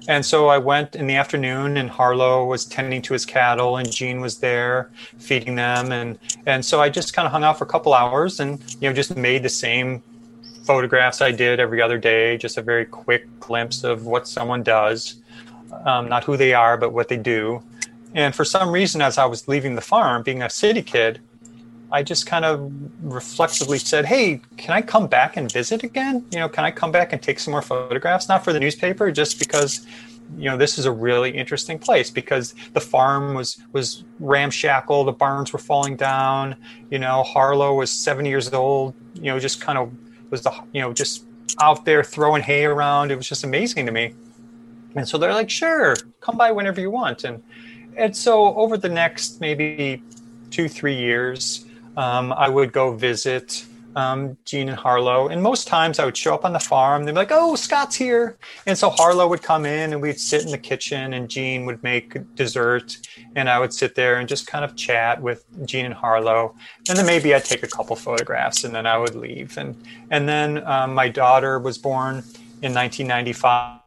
And 0.08 0.26
so 0.26 0.48
I 0.48 0.58
went 0.58 0.96
in 0.96 1.08
the 1.08 1.16
afternoon, 1.16 1.78
and 1.78 1.90
Harlow 1.90 2.46
was 2.46 2.66
tending 2.66 3.02
to 3.04 3.14
his 3.14 3.26
cattle, 3.26 3.78
and 3.78 3.92
Jean 3.92 4.22
was 4.22 4.38
there 4.38 4.90
feeding 5.18 5.56
them, 5.56 5.92
and 5.92 6.18
and 6.46 6.64
so 6.64 6.82
I 6.82 6.90
just 6.90 7.14
kind 7.14 7.26
of 7.26 7.32
hung 7.32 7.44
out 7.44 7.58
for 7.58 7.66
a 7.66 7.68
couple 7.68 7.94
hours, 7.94 8.40
and 8.40 8.60
you 8.82 8.90
know 8.90 8.94
just 8.94 9.16
made 9.16 9.44
the 9.44 9.50
same 9.50 10.02
photographs 10.64 11.22
I 11.22 11.32
did 11.32 11.60
every 11.60 11.82
other 11.82 11.98
day, 11.98 12.38
just 12.38 12.58
a 12.58 12.62
very 12.62 12.86
quick 12.86 13.28
glimpse 13.40 13.84
of 13.84 14.06
what 14.06 14.28
someone 14.28 14.64
does, 14.64 15.16
um, 15.86 16.08
not 16.08 16.24
who 16.24 16.38
they 16.38 16.54
are, 16.54 16.78
but 16.78 16.94
what 16.94 17.08
they 17.08 17.18
do. 17.18 17.62
And 18.14 18.34
for 18.34 18.46
some 18.46 18.72
reason, 18.72 19.02
as 19.02 19.18
I 19.18 19.26
was 19.26 19.48
leaving 19.48 19.76
the 19.76 19.82
farm, 19.82 20.24
being 20.24 20.42
a 20.42 20.50
city 20.50 20.82
kid, 20.82 21.22
I 21.92 22.04
just 22.04 22.28
kind 22.28 22.46
of 22.46 22.72
reflexively 23.02 23.80
said, 23.80 24.06
Hey, 24.06 24.42
can 24.58 24.72
I 24.72 24.82
come 24.82 25.08
back 25.08 25.38
and 25.38 25.52
visit 25.52 25.84
again? 25.84 26.26
You 26.32 26.40
know, 26.40 26.50
can 26.50 26.64
I 26.64 26.72
come 26.72 26.92
back 26.92 27.14
and 27.14 27.22
take 27.22 27.40
some 27.40 27.52
more 27.52 27.62
photographs? 27.62 28.30
Not 28.30 28.44
for 28.44 28.54
the 28.54 28.60
newspaper, 28.60 29.12
just 29.12 29.40
because 29.40 29.86
you 30.38 30.50
know 30.50 30.58
this 30.58 30.78
is 30.78 30.86
a 30.86 30.92
really 30.92 31.32
interesting 31.32 31.80
place 31.80 32.10
because 32.10 32.54
the 32.74 32.80
farm 32.80 33.34
was 33.34 33.58
was 33.72 34.04
ramshackle 34.20 35.04
the 35.04 35.12
barns 35.12 35.52
were 35.52 35.60
falling 35.60 35.96
down 35.96 36.56
you 36.92 37.00
know 37.00 37.24
harlow 37.24 37.74
was 37.74 37.90
seven 37.92 38.26
years 38.26 38.54
old 38.54 38.94
you 39.16 39.24
know 39.24 39.40
just 39.40 39.60
kind 39.60 39.78
of 39.78 39.92
was 40.30 40.42
the 40.44 40.54
you 40.72 40.82
know 40.82 40.94
just 40.94 41.26
out 41.60 41.86
there 41.86 42.04
throwing 42.04 42.44
hay 42.44 42.66
around 42.66 43.12
it 43.12 43.16
was 43.16 43.28
just 43.28 43.44
amazing 43.44 43.86
to 43.86 43.92
me 43.92 44.14
and 44.96 45.08
so 45.08 45.18
they're 45.18 45.34
like 45.34 45.50
sure 45.50 45.96
come 46.20 46.38
by 46.38 46.52
whenever 46.52 46.80
you 46.80 46.92
want 46.92 47.24
and 47.24 47.42
and 47.98 48.16
so 48.16 48.54
over 48.56 48.78
the 48.78 48.90
next 48.90 49.42
maybe 49.42 50.04
two 50.52 50.70
three 50.70 50.96
years 50.96 51.66
um, 51.98 52.34
I 52.34 52.50
would 52.50 52.72
go 52.72 52.94
visit 52.94 53.66
um, 53.96 54.38
Jean 54.46 54.70
and 54.70 54.78
Harlow. 54.78 55.28
And 55.28 55.42
most 55.42 55.68
times 55.68 56.00
I 56.00 56.06
would 56.06 56.16
show 56.16 56.34
up 56.34 56.46
on 56.46 56.54
the 56.54 56.60
farm. 56.60 57.04
They'd 57.04 57.12
be 57.12 57.18
like, 57.18 57.32
oh, 57.32 57.56
Scott's 57.56 57.96
here. 57.96 58.38
And 58.66 58.78
so 58.78 58.90
Harlow 58.90 59.28
would 59.28 59.42
come 59.42 59.66
in 59.66 59.94
and 59.94 60.02
we'd 60.02 60.20
sit 60.20 60.44
in 60.44 60.52
the 60.52 60.58
kitchen 60.58 61.14
and 61.14 61.30
Jean 61.30 61.66
would 61.66 61.82
make 61.84 62.18
dessert. 62.36 62.98
And 63.36 63.50
I 63.50 63.60
would 63.60 63.74
sit 63.74 63.96
there 63.96 64.20
and 64.20 64.28
just 64.28 64.48
kind 64.48 64.64
of 64.64 64.76
chat 64.76 65.22
with 65.22 65.46
Jean 65.66 65.86
and 65.86 65.94
Harlow. 65.94 66.56
And 66.88 66.98
then 66.98 67.06
maybe 67.06 67.34
I'd 67.34 67.46
take 67.46 67.64
a 67.64 67.68
couple 67.68 67.96
photographs 67.96 68.64
and 68.64 68.74
then 68.74 68.86
I 68.86 68.98
would 68.98 69.16
leave. 69.16 69.58
And, 69.58 69.76
and 70.12 70.28
then 70.28 70.66
um, 70.66 70.94
my 70.94 71.10
daughter 71.10 71.60
was 71.60 71.78
born 71.78 72.18
in 72.62 72.74
1995 72.74 73.79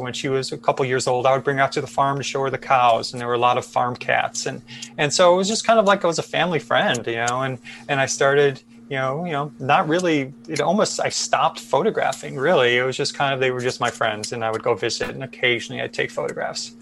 when 0.00 0.12
she 0.12 0.28
was 0.28 0.52
a 0.52 0.58
couple 0.58 0.84
years 0.84 1.06
old, 1.06 1.26
I 1.26 1.34
would 1.34 1.44
bring 1.44 1.58
her 1.58 1.62
out 1.62 1.72
to 1.72 1.80
the 1.80 1.86
farm 1.86 2.18
to 2.18 2.22
show 2.22 2.42
her 2.42 2.50
the 2.50 2.58
cows, 2.58 3.12
and 3.12 3.20
there 3.20 3.28
were 3.28 3.34
a 3.34 3.38
lot 3.38 3.58
of 3.58 3.64
farm 3.64 3.96
cats, 3.96 4.46
and 4.46 4.62
and 4.96 5.12
so 5.12 5.34
it 5.34 5.36
was 5.36 5.48
just 5.48 5.64
kind 5.64 5.78
of 5.78 5.86
like 5.86 6.04
I 6.04 6.06
was 6.06 6.18
a 6.18 6.22
family 6.22 6.58
friend, 6.58 7.06
you 7.06 7.16
know, 7.16 7.42
and 7.42 7.58
and 7.88 8.00
I 8.00 8.06
started, 8.06 8.62
you 8.88 8.96
know, 8.96 9.24
you 9.24 9.32
know, 9.32 9.52
not 9.58 9.88
really. 9.88 10.32
It 10.48 10.60
almost 10.60 11.00
I 11.00 11.08
stopped 11.08 11.60
photographing. 11.60 12.36
Really, 12.36 12.76
it 12.76 12.82
was 12.82 12.96
just 12.96 13.14
kind 13.14 13.34
of 13.34 13.40
they 13.40 13.50
were 13.50 13.60
just 13.60 13.80
my 13.80 13.90
friends, 13.90 14.32
and 14.32 14.44
I 14.44 14.50
would 14.50 14.62
go 14.62 14.74
visit, 14.74 15.10
and 15.10 15.22
occasionally 15.22 15.82
I'd 15.82 15.94
take 15.94 16.10
photographs. 16.10 16.74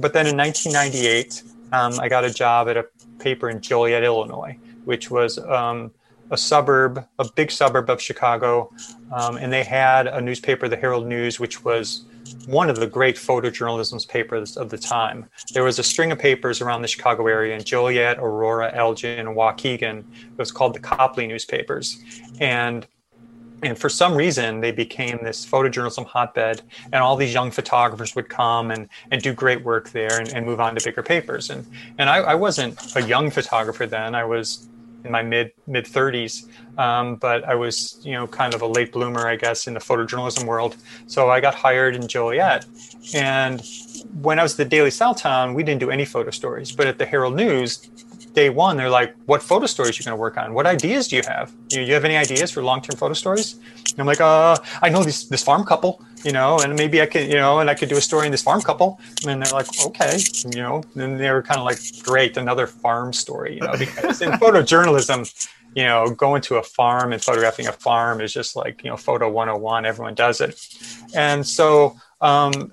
But 0.00 0.12
then 0.12 0.26
in 0.26 0.36
1998, 0.36 1.42
um, 1.72 1.98
I 2.00 2.08
got 2.08 2.24
a 2.24 2.30
job 2.32 2.68
at 2.68 2.76
a 2.76 2.86
paper 3.18 3.48
in 3.48 3.60
Joliet, 3.60 4.04
Illinois, 4.04 4.56
which 4.84 5.10
was 5.10 5.38
um, 5.38 5.90
a 6.30 6.36
suburb, 6.36 7.06
a 7.18 7.28
big 7.34 7.50
suburb 7.50 7.90
of 7.90 8.00
Chicago, 8.00 8.70
um, 9.12 9.36
and 9.36 9.52
they 9.52 9.64
had 9.64 10.06
a 10.06 10.20
newspaper, 10.20 10.68
the 10.68 10.76
Herald 10.76 11.06
News, 11.06 11.38
which 11.38 11.64
was 11.64 12.04
one 12.46 12.70
of 12.70 12.76
the 12.76 12.86
great 12.86 13.16
photojournalism's 13.16 14.06
papers 14.06 14.56
of 14.56 14.70
the 14.70 14.78
time. 14.78 15.26
There 15.52 15.64
was 15.64 15.78
a 15.78 15.82
string 15.82 16.12
of 16.12 16.18
papers 16.18 16.60
around 16.60 16.82
the 16.82 16.88
Chicago 16.88 17.26
area 17.26 17.54
in 17.54 17.62
Joliet, 17.62 18.18
Aurora, 18.18 18.72
Elgin, 18.74 19.18
and 19.18 19.28
Waukegan. 19.36 19.98
It 20.00 20.38
was 20.38 20.52
called 20.52 20.74
the 20.74 20.80
Copley 20.80 21.26
newspapers. 21.26 22.02
And 22.40 22.86
and 23.62 23.78
for 23.78 23.88
some 23.88 24.14
reason 24.14 24.60
they 24.60 24.72
became 24.72 25.18
this 25.22 25.46
photojournalism 25.46 26.04
hotbed 26.06 26.62
and 26.92 26.96
all 26.96 27.16
these 27.16 27.32
young 27.32 27.50
photographers 27.50 28.14
would 28.14 28.28
come 28.28 28.70
and, 28.70 28.88
and 29.10 29.22
do 29.22 29.32
great 29.32 29.62
work 29.64 29.88
there 29.90 30.18
and, 30.18 30.28
and 30.34 30.44
move 30.44 30.60
on 30.60 30.74
to 30.74 30.84
bigger 30.84 31.02
papers 31.02 31.50
and 31.50 31.66
and 31.98 32.10
I, 32.10 32.18
I 32.18 32.34
wasn't 32.34 32.94
a 32.96 33.02
young 33.02 33.30
photographer 33.30 33.86
then 33.86 34.14
i 34.14 34.24
was 34.24 34.68
in 35.04 35.10
my 35.10 35.22
mid 35.22 35.52
mid 35.66 35.84
30s 35.84 36.48
um, 36.78 37.16
but 37.16 37.44
I 37.44 37.54
was, 37.54 38.00
you 38.02 38.12
know, 38.12 38.26
kind 38.26 38.54
of 38.54 38.62
a 38.62 38.66
late 38.66 38.92
bloomer, 38.92 39.28
I 39.28 39.36
guess, 39.36 39.66
in 39.66 39.74
the 39.74 39.80
photojournalism 39.80 40.44
world. 40.44 40.76
So 41.06 41.30
I 41.30 41.40
got 41.40 41.54
hired 41.54 41.94
in 41.94 42.08
Joliet. 42.08 42.66
And 43.14 43.62
when 44.20 44.38
I 44.38 44.42
was 44.42 44.52
at 44.52 44.58
the 44.58 44.64
Daily 44.64 44.90
Southtown, 44.90 45.54
we 45.54 45.62
didn't 45.62 45.80
do 45.80 45.90
any 45.90 46.04
photo 46.04 46.30
stories. 46.30 46.72
But 46.72 46.86
at 46.86 46.98
the 46.98 47.06
Herald 47.06 47.36
News, 47.36 47.88
day 48.34 48.50
one, 48.50 48.76
they're 48.76 48.90
like, 48.90 49.14
"What 49.26 49.42
photo 49.42 49.66
stories 49.66 49.96
are 49.96 50.00
you 50.00 50.04
going 50.04 50.16
to 50.16 50.20
work 50.20 50.36
on? 50.36 50.54
What 50.54 50.66
ideas 50.66 51.08
do 51.08 51.16
you 51.16 51.22
have? 51.26 51.52
You, 51.70 51.82
you 51.82 51.94
have 51.94 52.04
any 52.04 52.16
ideas 52.16 52.50
for 52.50 52.62
long-term 52.62 52.96
photo 52.96 53.14
stories?" 53.14 53.54
And 53.90 54.00
I'm 54.00 54.06
like, 54.06 54.20
"Uh, 54.20 54.56
I 54.82 54.88
know 54.88 55.02
this 55.02 55.24
this 55.24 55.42
farm 55.42 55.64
couple, 55.64 56.04
you 56.24 56.32
know, 56.32 56.58
and 56.58 56.74
maybe 56.76 57.00
I 57.00 57.06
can, 57.06 57.28
you 57.30 57.36
know, 57.36 57.60
and 57.60 57.70
I 57.70 57.74
could 57.74 57.88
do 57.88 57.96
a 57.96 58.00
story 58.00 58.26
in 58.26 58.32
this 58.32 58.42
farm 58.42 58.60
couple." 58.60 59.00
And 59.26 59.42
they're 59.42 59.52
like, 59.52 59.68
"Okay," 59.86 60.18
you 60.52 60.60
know, 60.62 60.82
and 60.94 61.18
they 61.18 61.30
were 61.30 61.42
kind 61.42 61.60
of 61.60 61.66
like, 61.66 61.78
"Great, 62.02 62.36
another 62.36 62.66
farm 62.66 63.12
story," 63.12 63.54
you 63.54 63.60
know, 63.60 63.74
because 63.78 64.20
in 64.20 64.30
photojournalism, 64.42 65.20
you 65.74 65.84
know, 65.84 66.10
going 66.10 66.42
to 66.42 66.56
a 66.56 66.62
farm 66.62 67.12
and 67.12 67.22
photographing 67.22 67.66
a 67.66 67.72
farm 67.72 68.20
is 68.20 68.32
just 68.32 68.54
like, 68.56 68.82
you 68.84 68.90
know, 68.90 68.96
photo 68.96 69.28
101, 69.28 69.84
everyone 69.84 70.14
does 70.14 70.40
it. 70.40 70.68
And 71.14 71.46
so 71.46 71.96
um, 72.24 72.72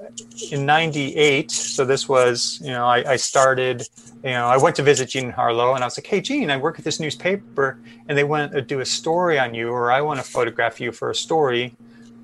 in 0.50 0.66
98, 0.66 1.52
so 1.52 1.84
this 1.84 2.08
was, 2.08 2.58
you 2.64 2.72
know, 2.72 2.86
I, 2.86 3.12
I, 3.12 3.16
started, 3.18 3.86
you 4.24 4.30
know, 4.30 4.48
I 4.48 4.56
went 4.56 4.78
to 4.78 4.82
visit 4.82 5.10
Jean 5.10 5.30
Harlow 5.30 5.76
and 5.76 5.84
I 5.84 5.88
was 5.88 5.98
like, 5.98 6.08
hey, 6.08 6.22
Jean 6.22 6.50
I 6.50 6.56
work 6.56 6.80
at 6.80 6.86
this 6.86 7.02
newspaper 7.02 7.78
and 8.08 8.18
they 8.18 8.24
want 8.24 8.54
to 8.54 8.62
do 8.62 8.80
a 8.80 8.86
story 8.86 9.38
on 9.38 9.54
you 9.54 9.70
or 9.70 9.92
I 9.92 10.00
want 10.02 10.22
to 10.22 10.26
photograph 10.26 10.80
you 10.80 10.94
for 10.94 11.10
a 11.10 11.16
story. 11.16 11.76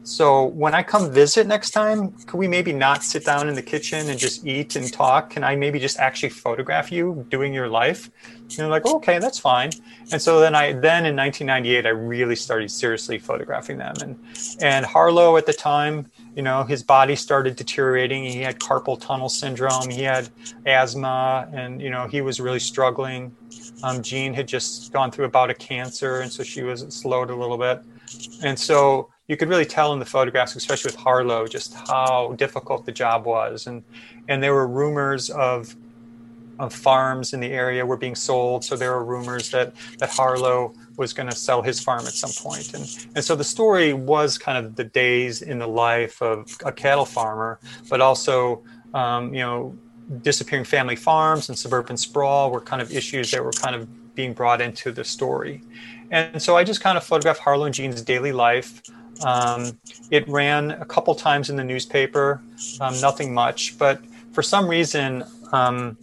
So 0.08 0.46
when 0.46 0.74
I 0.74 0.84
come 0.84 1.12
visit 1.12 1.48
next 1.48 1.72
time, 1.72 2.14
could 2.14 2.38
we 2.38 2.48
maybe 2.48 2.72
not 2.72 3.04
sit 3.04 3.26
down 3.26 3.50
in 3.50 3.56
the 3.56 3.62
kitchen 3.62 4.10
and 4.10 4.18
just 4.18 4.48
eat 4.48 4.78
and 4.78 4.92
talk? 4.92 5.32
Can 5.32 5.44
I 5.44 5.58
maybe 5.58 5.80
just 5.80 6.00
actually 6.00 6.30
photograph 6.30 6.94
you 6.94 7.26
doing 7.28 7.54
your 7.54 7.68
life? 7.68 8.10
And 8.44 8.52
they're 8.52 8.70
like, 8.70 8.86
okay, 8.86 9.20
that's 9.20 9.38
fine. 9.38 9.72
And 10.14 10.22
so 10.22 10.40
then 10.40 10.56
I 10.56 10.72
then 10.72 11.06
in 11.06 11.14
1998 11.18 11.86
I 11.86 11.90
really 11.90 12.38
started 12.38 12.72
seriously 12.72 13.20
photographing 13.20 13.80
them. 13.80 13.96
And 14.02 14.18
and 14.62 14.86
Harlow 14.86 15.36
at 15.36 15.46
the 15.46 15.52
time, 15.52 16.10
you 16.38 16.42
know, 16.42 16.64
his 16.64 16.84
body 16.84 17.18
started 17.18 17.58
deteriorating. 17.58 18.24
He 18.24 18.40
had 18.40 18.60
carpal 18.60 18.98
tunnel 18.98 19.28
syndrome. 19.28 19.90
He 19.90 20.04
had 20.04 20.30
asthma, 20.66 21.50
and 21.52 21.82
you 21.82 21.90
know 21.90 22.08
he 22.08 22.22
was 22.22 22.40
really 22.40 22.62
struggling. 22.62 23.36
Um, 23.84 24.02
Jean 24.02 24.34
had 24.34 24.48
just 24.48 24.94
gone 24.94 25.12
through 25.12 25.26
about 25.26 25.50
a 25.50 25.54
cancer, 25.54 26.22
and 26.22 26.32
so 26.32 26.44
she 26.44 26.64
was 26.64 26.86
slowed 26.96 27.30
a 27.30 27.36
little 27.36 27.58
bit. 27.58 27.82
And 28.42 28.58
so 28.58 29.10
you 29.28 29.36
could 29.36 29.50
really 29.50 29.66
tell 29.66 29.94
in 29.94 30.00
the 30.00 30.06
photographs, 30.06 30.56
especially 30.56 30.90
with 30.90 30.96
Harlow, 30.96 31.48
just 31.48 31.74
how 31.74 32.34
difficult 32.38 32.86
the 32.86 32.92
job 32.92 33.26
was. 33.26 33.68
And 33.68 33.84
and 34.28 34.42
there 34.42 34.54
were 34.54 34.68
rumors 34.68 35.30
of 35.30 35.76
of 36.60 36.74
farms 36.74 37.34
in 37.34 37.40
the 37.40 37.52
area 37.52 37.86
were 37.86 37.98
being 37.98 38.16
sold. 38.16 38.64
So 38.64 38.76
there 38.76 38.92
were 38.92 39.04
rumors 39.04 39.52
that 39.52 39.74
that 40.00 40.10
Harlow 40.10 40.74
was 40.98 41.14
going 41.14 41.30
to 41.30 41.36
sell 41.36 41.62
his 41.62 41.80
farm 41.80 42.06
at 42.08 42.14
some 42.14 42.32
point. 42.32 42.74
And 42.74 43.08
and 43.16 43.24
so 43.24 43.36
the 43.36 43.44
story 43.44 43.94
was 43.94 44.38
kind 44.38 44.58
of 44.58 44.76
the 44.76 44.86
days 44.86 45.42
in 45.42 45.60
the 45.60 45.68
life 45.68 46.22
of 46.22 46.58
a 46.66 46.72
cattle 46.72 47.06
farmer, 47.06 47.60
but 47.90 48.02
also 48.02 48.64
um, 48.94 49.34
you 49.34 49.42
know 49.42 49.78
disappearing 50.22 50.64
family 50.64 50.96
farms 50.96 51.50
and 51.50 51.58
suburban 51.58 51.98
sprawl 51.98 52.50
were 52.50 52.62
kind 52.62 52.82
of 52.82 52.94
issues 52.94 53.30
that 53.32 53.44
were 53.44 53.52
kind 53.52 53.76
of 53.76 54.16
being 54.16 54.32
brought 54.32 54.62
into 54.62 54.92
the 54.92 55.04
story. 55.04 55.62
And 56.12 56.42
so 56.42 56.56
I 56.56 56.64
just 56.64 56.82
kind 56.82 56.98
of 56.98 57.04
photographed 57.04 57.42
Harlow 57.42 57.66
and 57.66 57.76
Jean's 57.76 58.02
daily 58.02 58.32
life. 58.32 58.82
Um, 59.24 59.78
it 60.12 60.28
ran 60.28 60.72
a 60.72 60.86
couple 60.86 61.16
times 61.16 61.50
in 61.50 61.56
the 61.56 61.64
newspaper, 61.64 62.42
um, 62.82 63.00
nothing 63.02 63.34
much, 63.34 63.78
but 63.78 64.02
for 64.34 64.44
some 64.44 64.68
reason, 64.68 65.24
um, 65.52 65.98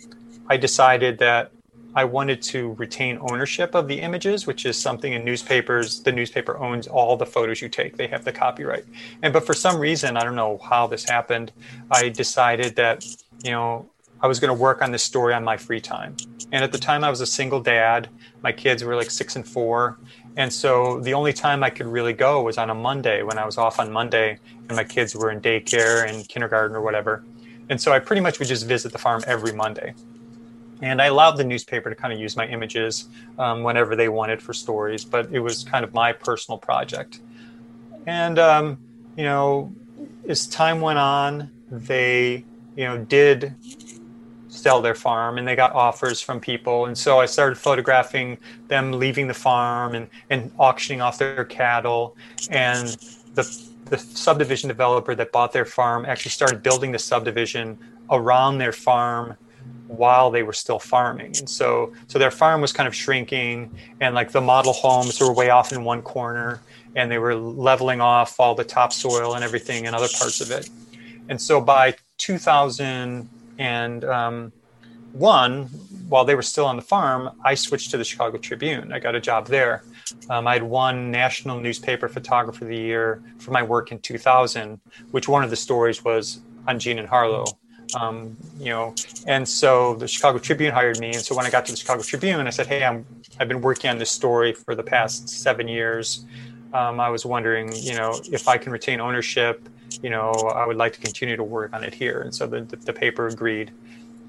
I 0.49 0.57
decided 0.57 1.19
that 1.19 1.53
I 1.95 2.05
wanted 2.05 2.43
to 2.43 2.73
retain 2.73 3.19
ownership 3.21 3.75
of 3.75 3.87
the 3.87 4.01
images, 4.01 4.47
which 4.47 4.67
is 4.67 4.77
something 4.77 5.13
in 5.13 5.25
newspapers. 5.25 6.03
The 6.03 6.11
newspaper 6.11 6.59
owns 6.59 6.89
all 6.89 7.17
the 7.17 7.27
photos 7.27 7.63
you 7.63 7.69
take; 7.69 7.97
they 7.97 8.09
have 8.09 8.25
the 8.25 8.33
copyright. 8.33 8.85
And 9.23 9.33
but 9.33 9.47
for 9.47 9.55
some 9.55 9.79
reason, 9.79 10.17
I 10.17 10.25
don't 10.25 10.35
know 10.35 10.59
how 10.59 10.89
this 10.89 11.09
happened. 11.09 11.53
I 11.93 12.09
decided 12.09 12.75
that 12.77 13.07
you 13.45 13.53
know 13.53 13.89
I 14.21 14.27
was 14.27 14.41
going 14.41 14.49
to 14.49 14.61
work 14.61 14.83
on 14.83 14.91
this 14.91 15.05
story 15.05 15.35
on 15.35 15.45
my 15.45 15.57
free 15.57 15.81
time. 15.81 16.17
And 16.51 16.65
at 16.65 16.73
the 16.73 16.79
time, 16.79 17.05
I 17.05 17.11
was 17.11 17.21
a 17.21 17.27
single 17.27 17.61
dad. 17.61 18.09
My 18.43 18.51
kids 18.53 18.83
were 18.83 18.97
like 18.97 19.11
six 19.11 19.37
and 19.37 19.47
four, 19.47 19.99
and 20.37 20.53
so 20.53 21.01
the 21.01 21.15
only 21.15 21.33
time 21.33 21.63
I 21.63 21.71
could 21.71 21.87
really 21.87 22.13
go 22.13 22.43
was 22.43 22.59
on 22.59 22.71
a 22.71 22.75
Monday 22.75 23.23
when 23.23 23.39
I 23.39 23.47
was 23.47 23.57
off 23.59 23.79
on 23.79 23.93
Monday 23.93 24.39
and 24.69 24.77
my 24.77 24.85
kids 24.85 25.15
were 25.15 25.31
in 25.31 25.41
daycare 25.41 26.09
and 26.09 26.29
kindergarten 26.29 26.77
or 26.77 26.81
whatever. 26.81 27.23
And 27.69 27.81
so 27.81 27.93
I 27.93 27.99
pretty 27.99 28.21
much 28.21 28.39
would 28.39 28.49
just 28.49 28.67
visit 28.67 28.93
the 28.93 28.99
farm 28.99 29.23
every 29.27 29.53
Monday. 29.53 29.95
and 30.83 31.01
I 31.01 31.07
allowed 31.07 31.37
the 31.37 31.45
newspaper 31.45 31.89
to 31.89 31.97
kind 31.97 32.13
of 32.13 32.19
use 32.19 32.37
my 32.37 32.47
images 32.47 33.09
um, 33.39 33.63
whenever 33.63 33.97
they 33.97 34.09
wanted 34.09 34.43
for 34.43 34.53
stories, 34.53 35.05
but 35.05 35.33
it 35.33 35.41
was 35.41 35.65
kind 35.65 35.85
of 35.85 35.95
my 35.95 36.13
personal 36.13 36.59
project. 36.59 37.21
And 38.07 38.39
um, 38.39 38.79
you 39.17 39.25
know, 39.25 39.73
as 40.29 40.47
time 40.47 40.81
went 40.81 40.99
on, 40.99 41.51
they 41.71 42.45
you 42.77 42.85
know 42.85 42.99
did 42.99 43.55
sell 44.55 44.81
their 44.81 44.95
farm 44.95 45.39
and 45.39 45.47
they 45.47 45.57
got 45.57 45.73
offers 45.73 46.21
from 46.21 46.41
people. 46.41 46.87
And 46.87 46.97
so 46.97 47.21
i 47.21 47.27
started 47.27 47.57
photographing 47.57 48.39
them 48.69 48.93
leaving 48.93 49.27
the 49.27 49.35
farm 49.35 49.95
and, 49.95 50.09
and 50.31 50.51
auctioning 50.59 51.01
off 51.01 51.19
their 51.19 51.45
cattle. 51.45 52.17
And 52.51 52.89
the, 53.35 53.45
the 53.87 53.99
subdivision 53.99 54.69
developer 54.69 55.15
that 55.15 55.33
bought 55.33 55.53
their 55.53 55.65
farm 55.65 56.07
actually 56.07 56.31
started 56.31 56.63
building 56.63 56.93
the 56.93 56.99
subdivision 56.99 57.79
around 58.11 58.59
their 58.59 58.73
farm 58.73 59.37
while 59.89 60.31
they 60.31 60.43
were 60.43 60.53
still 60.53 60.79
farming. 60.79 61.37
And 61.39 61.49
so 61.49 61.93
so 62.07 62.19
their 62.19 62.31
farm 62.31 62.61
was 62.61 62.73
kind 62.73 62.87
of 62.87 62.95
shrinking 62.95 63.71
and 64.01 64.15
like 64.15 64.31
the 64.31 64.41
model 64.41 64.73
homes 64.73 65.21
were 65.21 65.33
way 65.33 65.51
off 65.51 65.73
in 65.73 65.85
one 65.85 66.03
corner 66.03 66.61
and 66.97 67.11
they 67.11 67.19
were 67.19 67.35
leveling 67.35 68.01
off 68.01 68.39
all 68.39 68.55
the 68.55 68.65
topsoil 68.65 69.35
and 69.35 69.45
everything 69.45 69.85
in 69.87 69.95
other 69.95 70.09
parts 70.19 70.41
of 70.41 70.51
it. 70.51 70.71
And 71.29 71.41
so 71.41 71.61
by 71.61 71.97
2000 72.19 73.29
and 73.59 74.05
um, 74.05 74.53
one 75.13 75.65
while 76.09 76.25
they 76.25 76.35
were 76.35 76.43
still 76.43 76.67
on 76.67 76.77
the 76.77 76.83
farm 76.83 77.31
i 77.45 77.55
switched 77.55 77.91
to 77.91 77.97
the 77.97 78.05
chicago 78.05 78.37
tribune 78.37 78.93
i 78.93 78.99
got 78.99 79.15
a 79.15 79.21
job 79.21 79.47
there 79.47 79.85
um, 80.29 80.47
i 80.47 80.55
had 80.55 80.63
won 80.63 81.11
national 81.11 81.61
newspaper 81.61 82.09
photographer 82.09 82.65
of 82.65 82.69
the 82.69 82.77
year 82.77 83.23
for 83.39 83.53
my 83.53 83.63
work 83.63 83.93
in 83.93 83.99
2000 84.01 84.81
which 85.13 85.29
one 85.29 85.45
of 85.45 85.51
the 85.51 85.57
stories 85.57 86.05
was 86.05 86.41
on 86.67 86.79
jean 86.79 86.99
and 86.99 87.09
harlow 87.09 87.45
um, 87.95 88.37
you 88.59 88.67
know, 88.67 88.95
and 89.27 89.49
so 89.49 89.95
the 89.95 90.09
Chicago 90.09 90.39
Tribune 90.39 90.73
hired 90.73 90.99
me. 90.99 91.09
And 91.09 91.23
so 91.23 91.37
when 91.37 91.47
I 91.47 91.51
got 91.51 91.67
to 91.67 91.73
the 91.73 91.79
Chicago 91.79 92.03
Tribune, 92.03 92.47
I 92.47 92.51
said, 92.51 92.67
"Hey, 92.67 92.85
I'm 92.85 93.07
I've 93.39 93.49
been 93.49 93.61
working 93.61 93.91
on 93.91 93.99
this 93.99 94.11
story 94.11 94.53
for 94.53 94.75
the 94.75 94.83
past 94.83 95.29
seven 95.29 95.69
years. 95.69 96.25
Um, 96.73 96.99
I 96.99 97.09
was 97.09 97.25
wondering, 97.25 97.73
you 97.75 97.95
know, 97.95 98.21
if 98.33 98.49
I 98.49 98.59
can 98.59 98.73
retain 98.73 99.01
ownership, 99.01 99.69
you 100.03 100.11
know, 100.11 100.33
I 100.33 100.67
would 100.67 100.77
like 100.77 100.93
to 100.95 101.01
continue 101.01 101.37
to 101.37 101.45
work 101.45 101.73
on 101.73 101.85
it 101.85 101.95
here." 101.95 102.21
And 102.23 102.35
so 102.35 102.47
the, 102.47 102.63
the, 102.63 102.77
the 102.77 102.93
paper 102.93 103.27
agreed. 103.27 103.73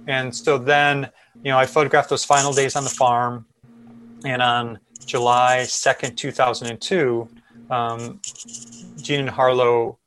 And 0.07 0.35
so 0.35 0.57
then, 0.57 1.09
you 1.43 1.51
know, 1.51 1.57
I 1.57 1.65
photographed 1.65 2.09
those 2.09 2.23
final 2.23 2.53
days 2.53 2.75
on 2.75 2.83
the 2.83 2.89
farm, 2.89 3.45
and 4.23 4.41
on 4.41 4.79
July 5.05 5.63
second, 5.63 6.15
two 6.15 6.31
thousand 6.31 6.69
and 6.69 6.79
two, 6.79 7.27
um, 7.69 8.21
Jean 8.97 9.21
and 9.21 9.29
Harlow, 9.29 9.97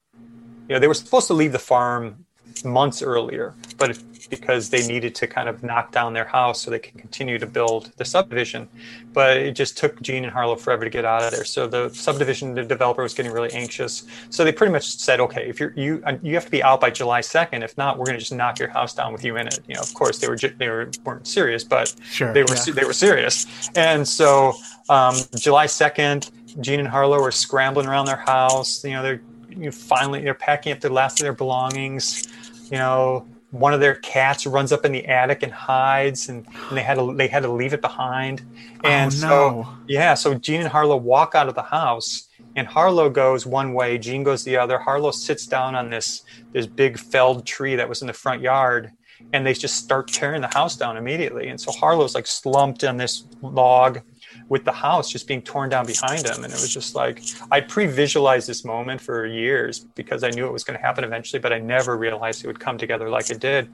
you 0.68 0.74
know, 0.74 0.78
they 0.78 0.88
were 0.88 0.94
supposed 0.94 1.26
to 1.28 1.34
leave 1.34 1.52
the 1.52 1.58
farm 1.58 2.26
months 2.64 3.02
earlier, 3.02 3.54
but 3.76 3.98
because 4.30 4.68
they 4.70 4.86
needed 4.86 5.14
to 5.14 5.26
kind 5.26 5.48
of 5.48 5.62
knock 5.62 5.92
down 5.92 6.12
their 6.12 6.24
house 6.24 6.60
so 6.60 6.70
they 6.70 6.78
can 6.78 6.98
continue 6.98 7.38
to 7.38 7.46
build 7.46 7.92
the 7.96 8.04
subdivision. 8.04 8.68
But 9.12 9.36
it 9.38 9.52
just 9.52 9.78
took 9.78 10.00
Jean 10.02 10.24
and 10.24 10.32
Harlow 10.32 10.56
forever 10.56 10.84
to 10.84 10.90
get 10.90 11.04
out 11.04 11.22
of 11.22 11.32
there. 11.32 11.44
So 11.44 11.66
the 11.66 11.88
subdivision 11.90 12.54
the 12.54 12.64
developer 12.64 13.02
was 13.02 13.14
getting 13.14 13.32
really 13.32 13.52
anxious. 13.52 14.04
So 14.30 14.44
they 14.44 14.52
pretty 14.52 14.72
much 14.72 14.96
said, 14.96 15.20
okay, 15.20 15.48
if 15.48 15.58
you're 15.58 15.72
you 15.76 16.02
you 16.22 16.34
have 16.34 16.44
to 16.44 16.50
be 16.50 16.62
out 16.62 16.80
by 16.80 16.90
July 16.90 17.20
2nd. 17.20 17.62
If 17.62 17.76
not, 17.78 17.98
we're 17.98 18.04
going 18.04 18.16
to 18.16 18.20
just 18.20 18.32
knock 18.32 18.58
your 18.58 18.68
house 18.68 18.94
down 18.94 19.12
with 19.12 19.24
you 19.24 19.36
in 19.36 19.46
it. 19.46 19.60
You 19.66 19.74
know, 19.74 19.80
of 19.80 19.92
course 19.94 20.18
they 20.18 20.28
were 20.28 20.36
they 20.36 20.68
were 20.68 20.90
weren't 21.04 21.26
serious, 21.26 21.64
but 21.64 21.94
sure, 22.04 22.32
they 22.32 22.42
were 22.42 22.54
yeah. 22.54 22.72
they 22.74 22.84
were 22.84 22.92
serious. 22.92 23.46
And 23.74 24.06
so 24.06 24.54
um, 24.88 25.16
July 25.36 25.66
2nd, 25.66 26.60
Jean 26.60 26.80
and 26.80 26.88
Harlow 26.88 27.20
were 27.20 27.32
scrambling 27.32 27.86
around 27.86 28.06
their 28.06 28.16
house. 28.16 28.84
You 28.84 28.92
know, 28.92 29.02
they're 29.02 29.20
you 29.48 29.66
know, 29.66 29.70
finally 29.70 30.22
they're 30.22 30.34
packing 30.34 30.72
up 30.72 30.80
the 30.80 30.92
last 30.92 31.20
of 31.20 31.24
their 31.24 31.32
belongings 31.32 32.28
you 32.70 32.78
know, 32.78 33.26
one 33.50 33.72
of 33.72 33.80
their 33.80 33.94
cats 33.94 34.46
runs 34.46 34.72
up 34.72 34.84
in 34.84 34.92
the 34.92 35.06
attic 35.06 35.42
and 35.42 35.52
hides, 35.52 36.28
and, 36.28 36.46
and 36.68 36.76
they 36.76 36.82
had 36.82 36.94
to 36.94 37.14
they 37.14 37.28
had 37.28 37.42
to 37.42 37.50
leave 37.50 37.72
it 37.72 37.80
behind. 37.80 38.42
Oh, 38.84 38.88
and 38.88 39.12
oh, 39.12 39.16
no. 39.16 39.18
so 39.18 39.68
yeah, 39.86 40.14
so 40.14 40.34
Jean 40.34 40.60
and 40.60 40.68
Harlow 40.68 40.96
walk 40.96 41.34
out 41.34 41.48
of 41.48 41.54
the 41.54 41.62
house, 41.62 42.28
and 42.56 42.66
Harlow 42.66 43.08
goes 43.08 43.46
one 43.46 43.72
way, 43.72 43.98
Jean 43.98 44.22
goes 44.22 44.44
the 44.44 44.56
other. 44.56 44.78
Harlow 44.78 45.10
sits 45.10 45.46
down 45.46 45.74
on 45.74 45.90
this 45.90 46.22
this 46.52 46.66
big 46.66 46.98
felled 46.98 47.46
tree 47.46 47.76
that 47.76 47.88
was 47.88 48.02
in 48.02 48.06
the 48.06 48.12
front 48.12 48.42
yard, 48.42 48.92
and 49.32 49.46
they 49.46 49.54
just 49.54 49.76
start 49.76 50.08
tearing 50.08 50.42
the 50.42 50.50
house 50.52 50.76
down 50.76 50.96
immediately. 50.96 51.48
And 51.48 51.60
so 51.60 51.72
Harlow's 51.72 52.14
like 52.14 52.26
slumped 52.26 52.84
on 52.84 52.98
this 52.98 53.24
log 53.40 54.00
with 54.48 54.64
the 54.64 54.72
house 54.72 55.10
just 55.10 55.26
being 55.26 55.42
torn 55.42 55.68
down 55.68 55.86
behind 55.86 56.26
him. 56.26 56.44
And 56.44 56.52
it 56.52 56.60
was 56.60 56.72
just 56.72 56.94
like, 56.94 57.22
I 57.50 57.60
pre 57.60 57.86
visualized 57.86 58.48
this 58.48 58.64
moment 58.64 59.00
for 59.00 59.26
years 59.26 59.80
because 59.80 60.24
I 60.24 60.30
knew 60.30 60.46
it 60.46 60.52
was 60.52 60.64
going 60.64 60.78
to 60.78 60.84
happen 60.84 61.04
eventually, 61.04 61.40
but 61.40 61.52
I 61.52 61.58
never 61.58 61.96
realized 61.96 62.44
it 62.44 62.46
would 62.46 62.60
come 62.60 62.78
together 62.78 63.08
like 63.10 63.30
it 63.30 63.40
did. 63.40 63.68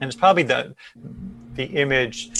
And 0.00 0.08
it's 0.08 0.16
probably 0.16 0.42
the, 0.42 0.74
the 1.54 1.64
image 1.64 2.30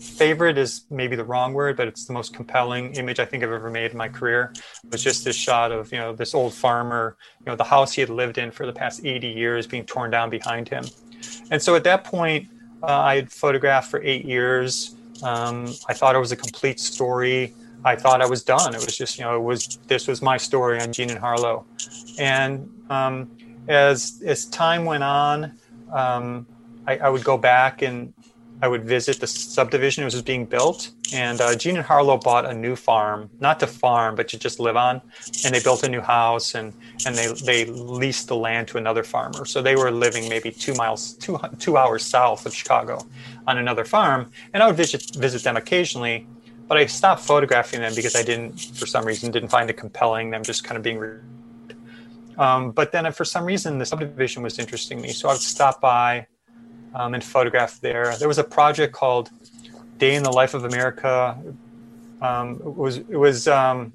favorite 0.00 0.58
is 0.58 0.84
maybe 0.90 1.16
the 1.16 1.24
wrong 1.24 1.52
word, 1.52 1.76
but 1.76 1.86
it's 1.88 2.04
the 2.04 2.12
most 2.12 2.34
compelling 2.34 2.94
image 2.94 3.18
I 3.20 3.24
think 3.24 3.42
I've 3.42 3.52
ever 3.52 3.70
made 3.70 3.90
in 3.90 3.96
my 3.96 4.08
career. 4.08 4.52
It 4.84 4.92
was 4.92 5.02
just 5.02 5.24
this 5.24 5.36
shot 5.36 5.72
of, 5.72 5.92
you 5.92 5.98
know, 5.98 6.14
this 6.14 6.34
old 6.34 6.54
farmer, 6.54 7.16
you 7.40 7.46
know, 7.46 7.56
the 7.56 7.64
house 7.64 7.92
he 7.92 8.00
had 8.00 8.10
lived 8.10 8.38
in 8.38 8.50
for 8.50 8.66
the 8.66 8.72
past 8.72 9.04
80 9.04 9.28
years 9.28 9.66
being 9.66 9.84
torn 9.84 10.10
down 10.10 10.30
behind 10.30 10.68
him. 10.68 10.84
And 11.50 11.60
so 11.60 11.74
at 11.74 11.84
that 11.84 12.04
point, 12.04 12.48
uh, 12.82 12.86
I 12.86 13.16
had 13.16 13.30
photographed 13.30 13.90
for 13.90 14.02
eight 14.02 14.24
years. 14.24 14.94
Um, 15.22 15.74
I 15.88 15.94
thought 15.94 16.14
it 16.14 16.18
was 16.18 16.32
a 16.32 16.36
complete 16.36 16.80
story. 16.80 17.54
I 17.84 17.96
thought 17.96 18.20
I 18.20 18.26
was 18.26 18.42
done. 18.42 18.74
It 18.74 18.84
was 18.84 18.96
just, 18.96 19.18
you 19.18 19.24
know, 19.24 19.36
it 19.36 19.42
was 19.42 19.78
this 19.86 20.06
was 20.06 20.20
my 20.20 20.36
story 20.36 20.80
on 20.80 20.92
Jean 20.92 21.10
and 21.10 21.18
Harlow. 21.18 21.64
And 22.18 22.70
um, 22.90 23.30
as 23.68 24.22
as 24.24 24.46
time 24.46 24.84
went 24.84 25.02
on, 25.02 25.52
um, 25.92 26.46
I, 26.86 26.98
I, 26.98 27.08
would 27.08 27.24
go 27.24 27.36
back 27.36 27.82
and 27.82 28.12
I 28.62 28.68
would 28.68 28.84
visit 28.84 29.20
the 29.20 29.26
subdivision 29.26 30.02
that 30.02 30.12
was 30.12 30.22
being 30.22 30.44
built. 30.44 30.90
And 31.12 31.40
uh, 31.40 31.56
Jean 31.56 31.76
and 31.76 31.84
Harlow 31.84 32.18
bought 32.18 32.44
a 32.44 32.54
new 32.54 32.76
farm, 32.76 33.30
not 33.40 33.58
to 33.60 33.66
farm, 33.66 34.14
but 34.14 34.28
to 34.28 34.38
just 34.38 34.60
live 34.60 34.76
on. 34.76 35.00
And 35.44 35.54
they 35.54 35.60
built 35.60 35.82
a 35.82 35.88
new 35.88 36.00
house 36.00 36.54
and, 36.54 36.72
and 37.06 37.16
they, 37.16 37.32
they 37.44 37.64
leased 37.64 38.28
the 38.28 38.36
land 38.36 38.68
to 38.68 38.78
another 38.78 39.02
farmer. 39.02 39.44
So 39.44 39.62
they 39.62 39.76
were 39.76 39.90
living 39.90 40.28
maybe 40.28 40.52
two 40.52 40.74
miles, 40.74 41.14
two, 41.14 41.38
two 41.58 41.76
hours 41.76 42.04
south 42.04 42.46
of 42.46 42.54
Chicago 42.54 43.04
on 43.50 43.58
another 43.58 43.84
farm. 43.84 44.30
And 44.52 44.62
I 44.62 44.66
would 44.66 44.76
visit, 44.76 45.14
visit 45.16 45.42
them 45.42 45.56
occasionally. 45.56 46.26
But 46.68 46.78
I 46.78 46.86
stopped 46.86 47.22
photographing 47.22 47.80
them 47.80 47.94
because 47.94 48.14
I 48.14 48.22
didn't, 48.22 48.60
for 48.78 48.86
some 48.86 49.04
reason, 49.04 49.32
didn't 49.32 49.48
find 49.48 49.68
it 49.68 49.76
compelling, 49.76 50.30
them 50.30 50.42
just 50.44 50.62
kind 50.62 50.76
of 50.76 50.84
being 50.84 51.00
um, 52.40 52.70
but 52.70 52.90
then 52.90 53.12
for 53.12 53.26
some 53.26 53.44
reason, 53.44 53.76
the 53.76 53.84
subdivision 53.84 54.42
was 54.42 54.58
interesting 54.58 54.98
me. 55.00 55.12
So 55.12 55.28
I 55.28 55.32
would 55.32 55.42
stop 55.42 55.78
by 55.80 56.26
um, 56.94 57.12
and 57.12 57.22
photographed 57.22 57.82
there. 57.82 58.16
There 58.16 58.28
was 58.28 58.38
a 58.38 58.44
project 58.44 58.94
called 58.94 59.28
Day 59.98 60.14
in 60.14 60.22
the 60.22 60.32
Life 60.32 60.54
of 60.54 60.64
America. 60.64 61.36
Um, 62.22 62.54
it 62.54 62.76
was 62.76 62.96
it 62.96 63.16
was 63.16 63.46
um, 63.46 63.92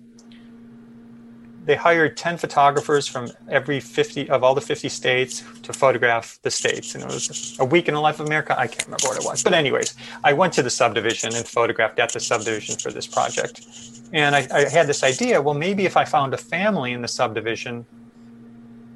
they 1.65 1.75
hired 1.75 2.15
10 2.15 2.37
photographers 2.37 3.07
from 3.07 3.29
every 3.49 3.79
50 3.79 4.29
of 4.29 4.43
all 4.43 4.55
the 4.55 4.61
50 4.61 4.87
states 4.89 5.43
to 5.63 5.73
photograph 5.73 6.39
the 6.43 6.51
states. 6.51 6.95
And 6.95 7.03
it 7.03 7.07
was 7.07 7.57
a 7.59 7.65
week 7.65 7.87
in 7.87 7.93
the 7.93 7.99
life 7.99 8.19
of 8.19 8.27
america. 8.27 8.57
I 8.57 8.67
can't 8.67 8.85
remember 8.85 9.07
what 9.07 9.17
it 9.17 9.25
was. 9.25 9.43
But 9.43 9.53
anyways 9.53 9.95
i 10.23 10.33
went 10.33 10.53
to 10.53 10.63
the 10.63 10.69
subdivision 10.69 11.35
and 11.35 11.45
photographed 11.47 11.99
at 11.99 12.13
the 12.13 12.19
subdivision 12.19 12.77
for 12.77 12.91
this 12.91 13.07
project. 13.07 13.65
And 14.13 14.35
I, 14.35 14.47
I 14.51 14.69
had 14.69 14.87
this 14.87 15.03
idea 15.03 15.41
well 15.41 15.55
maybe 15.55 15.85
if 15.85 15.97
i 15.97 16.05
found 16.05 16.33
a 16.33 16.37
family 16.37 16.93
in 16.93 17.01
the 17.01 17.07
subdivision 17.07 17.85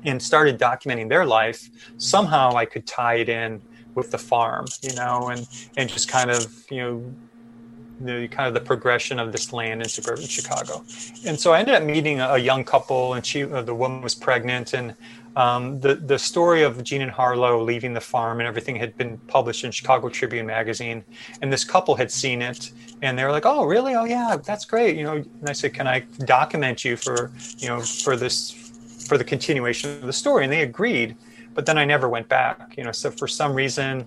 and 0.05 0.21
started 0.21 0.57
documenting 0.57 1.09
their 1.09 1.25
life 1.25 1.69
somehow 1.97 2.55
i 2.55 2.65
could 2.65 2.87
tie 2.87 3.15
it 3.15 3.29
in 3.29 3.61
with 3.95 4.11
the 4.11 4.17
farm, 4.17 4.65
you 4.81 4.93
know, 4.95 5.29
and 5.29 5.47
and 5.77 5.89
just 5.89 6.07
kind 6.09 6.31
of 6.31 6.65
you 6.71 6.81
know 6.81 7.13
the 7.99 8.27
kind 8.29 8.47
of 8.47 8.53
the 8.53 8.59
progression 8.59 9.19
of 9.19 9.31
this 9.31 9.51
land 9.51 9.81
in 9.81 9.89
suburban 9.89 10.25
Chicago. 10.25 10.83
And 11.25 11.39
so 11.39 11.53
I 11.53 11.59
ended 11.59 11.75
up 11.75 11.83
meeting 11.83 12.21
a, 12.21 12.37
young 12.37 12.63
couple, 12.63 13.13
and 13.13 13.25
she 13.25 13.43
uh, 13.43 13.61
the 13.61 13.75
woman 13.75 14.01
was 14.01 14.15
pregnant, 14.15 14.73
and 14.73 14.95
um, 15.35 15.79
the 15.79 15.95
the 15.95 16.17
story 16.17 16.63
of 16.63 16.83
Jean 16.83 17.01
and 17.01 17.11
Harlow 17.11 17.61
leaving 17.63 17.93
the 17.93 18.01
farm 18.01 18.39
and 18.39 18.47
everything 18.47 18.75
had 18.75 18.97
been 18.97 19.17
published 19.27 19.63
in 19.63 19.71
Chicago 19.71 20.09
Tribune 20.09 20.45
magazine, 20.45 21.03
and 21.41 21.51
this 21.51 21.63
couple 21.63 21.95
had 21.95 22.11
seen 22.11 22.41
it, 22.41 22.71
and 23.01 23.17
they 23.17 23.23
were 23.23 23.31
like, 23.31 23.45
"Oh, 23.45 23.65
really? 23.65 23.95
Oh, 23.95 24.05
yeah, 24.05 24.37
that's 24.43 24.65
great." 24.65 24.95
You 24.95 25.03
know, 25.03 25.13
and 25.15 25.49
I 25.49 25.53
said, 25.53 25.73
"Can 25.73 25.87
I 25.87 25.99
document 26.25 26.85
you 26.85 26.95
for 26.95 27.31
you 27.57 27.67
know 27.67 27.81
for 27.81 28.15
this 28.15 28.51
for 29.07 29.17
the 29.17 29.23
continuation 29.23 29.91
of 29.91 30.05
the 30.07 30.13
story?" 30.13 30.43
And 30.43 30.53
they 30.53 30.61
agreed 30.61 31.15
but 31.59 31.65
then 31.65 31.77
I 31.77 31.83
never 31.83 32.07
went 32.07 32.29
back. 32.29 32.75
You 32.77 32.85
know, 32.85 32.93
so 32.93 33.11
for 33.11 33.27
some 33.27 33.53
reason, 33.53 34.05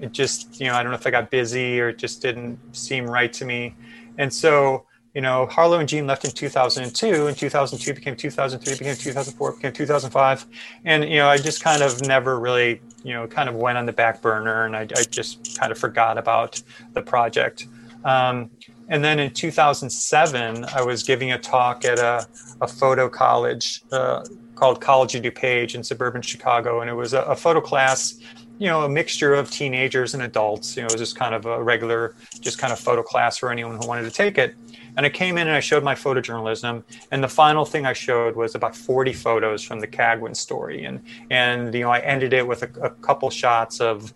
it 0.00 0.12
just 0.12 0.60
you 0.60 0.66
know 0.66 0.74
I 0.74 0.82
don't 0.82 0.92
know 0.92 0.98
if 0.98 1.06
I 1.06 1.10
got 1.10 1.30
busy 1.30 1.80
or 1.80 1.90
it 1.90 1.98
just 1.98 2.22
didn't 2.22 2.58
seem 2.76 3.06
right 3.06 3.32
to 3.34 3.44
me, 3.44 3.74
and 4.18 4.32
so 4.32 4.84
you 5.14 5.20
know 5.20 5.46
Harlow 5.46 5.78
and 5.78 5.88
Jean 5.88 6.06
left 6.06 6.24
in 6.24 6.30
2002, 6.30 7.26
and 7.26 7.36
2002 7.36 7.94
became 7.94 8.16
2003, 8.16 8.78
became 8.78 8.96
2004, 8.96 9.52
became 9.52 9.72
2005, 9.72 10.46
and 10.84 11.04
you 11.04 11.16
know 11.16 11.28
I 11.28 11.38
just 11.38 11.62
kind 11.62 11.82
of 11.82 12.00
never 12.02 12.38
really 12.38 12.80
you 13.02 13.14
know 13.14 13.26
kind 13.26 13.48
of 13.48 13.54
went 13.54 13.78
on 13.78 13.86
the 13.86 13.92
back 13.92 14.22
burner, 14.22 14.64
and 14.66 14.76
I, 14.76 14.82
I 14.82 15.04
just 15.10 15.58
kind 15.58 15.72
of 15.72 15.78
forgot 15.78 16.18
about 16.18 16.62
the 16.92 17.02
project. 17.02 17.66
Um, 18.04 18.50
and 18.88 19.02
then 19.02 19.18
in 19.18 19.32
2007, 19.32 20.64
I 20.64 20.82
was 20.82 21.02
giving 21.02 21.32
a 21.32 21.38
talk 21.38 21.84
at 21.84 21.98
a, 21.98 22.26
a 22.60 22.68
photo 22.68 23.08
college 23.08 23.82
uh, 23.90 24.24
called 24.54 24.80
College 24.80 25.14
of 25.16 25.22
DuPage 25.22 25.74
in 25.74 25.82
suburban 25.82 26.22
Chicago. 26.22 26.80
And 26.80 26.88
it 26.88 26.94
was 26.94 27.12
a, 27.12 27.22
a 27.22 27.36
photo 27.36 27.60
class 27.60 28.20
you 28.58 28.66
know, 28.68 28.82
a 28.82 28.88
mixture 28.88 29.34
of 29.34 29.50
teenagers 29.50 30.14
and 30.14 30.22
adults. 30.22 30.76
You 30.76 30.82
know, 30.82 30.86
it 30.86 30.92
was 30.92 31.00
just 31.00 31.16
kind 31.16 31.34
of 31.34 31.44
a 31.46 31.62
regular, 31.62 32.14
just 32.40 32.58
kind 32.58 32.72
of 32.72 32.78
photo 32.78 33.02
class 33.02 33.36
for 33.36 33.50
anyone 33.50 33.76
who 33.80 33.86
wanted 33.86 34.04
to 34.04 34.10
take 34.10 34.38
it. 34.38 34.54
And 34.96 35.04
I 35.04 35.10
came 35.10 35.36
in 35.36 35.46
and 35.46 35.56
I 35.56 35.60
showed 35.60 35.84
my 35.84 35.94
photojournalism. 35.94 36.82
And 37.10 37.22
the 37.22 37.28
final 37.28 37.66
thing 37.66 37.84
I 37.84 37.92
showed 37.92 38.34
was 38.34 38.54
about 38.54 38.74
40 38.74 39.12
photos 39.12 39.62
from 39.62 39.80
the 39.80 39.86
Cagwin 39.86 40.34
story. 40.34 40.84
And, 40.84 41.02
and 41.30 41.74
you 41.74 41.80
know, 41.80 41.90
I 41.90 42.00
ended 42.00 42.32
it 42.32 42.46
with 42.46 42.62
a, 42.62 42.80
a 42.80 42.90
couple 42.90 43.28
shots 43.30 43.80
of 43.80 44.14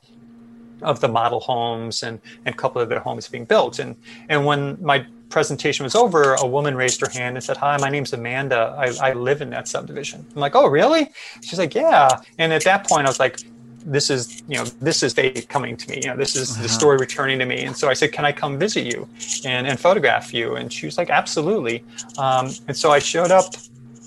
of 0.82 1.00
the 1.00 1.08
model 1.08 1.40
homes 1.40 2.02
and, 2.02 2.18
and 2.46 2.54
a 2.54 2.56
couple 2.56 2.80
of 2.80 2.88
their 2.88 3.00
homes 3.00 3.28
being 3.28 3.44
built. 3.44 3.78
And, 3.78 3.96
and 4.30 4.46
when 4.46 4.78
my 4.82 5.06
presentation 5.28 5.84
was 5.84 5.94
over, 5.94 6.34
a 6.34 6.46
woman 6.46 6.74
raised 6.74 7.00
her 7.00 7.08
hand 7.10 7.36
and 7.36 7.44
said, 7.44 7.56
Hi, 7.58 7.76
my 7.78 7.90
name's 7.90 8.12
Amanda. 8.12 8.74
I, 8.78 9.10
I 9.10 9.12
live 9.12 9.42
in 9.42 9.50
that 9.50 9.68
subdivision. 9.68 10.26
I'm 10.34 10.40
like, 10.40 10.54
Oh, 10.54 10.66
really? 10.66 11.10
She's 11.42 11.58
like, 11.58 11.74
Yeah. 11.74 12.20
And 12.38 12.52
at 12.52 12.64
that 12.64 12.88
point, 12.88 13.06
I 13.06 13.10
was 13.10 13.20
like, 13.20 13.40
this 13.84 14.10
is 14.10 14.42
you 14.48 14.56
know 14.56 14.64
this 14.80 15.02
is 15.02 15.12
fate 15.12 15.48
coming 15.48 15.76
to 15.76 15.90
me 15.90 16.00
you 16.02 16.08
know 16.08 16.16
this 16.16 16.36
is 16.36 16.52
uh-huh. 16.52 16.62
the 16.62 16.68
story 16.68 16.96
returning 16.98 17.38
to 17.38 17.46
me. 17.46 17.64
And 17.64 17.76
so 17.76 17.88
i 17.88 17.94
said 17.94 18.12
can 18.12 18.24
i 18.24 18.32
come 18.32 18.58
visit 18.58 18.84
you 18.84 19.08
and, 19.44 19.66
and 19.66 19.78
photograph 19.78 20.32
you? 20.34 20.56
And 20.56 20.72
she 20.72 20.86
was 20.86 20.98
like 20.98 21.10
absolutely. 21.10 21.84
Um, 22.18 22.50
and 22.68 22.76
so 22.76 22.90
i 22.90 22.98
showed 22.98 23.30
up 23.30 23.54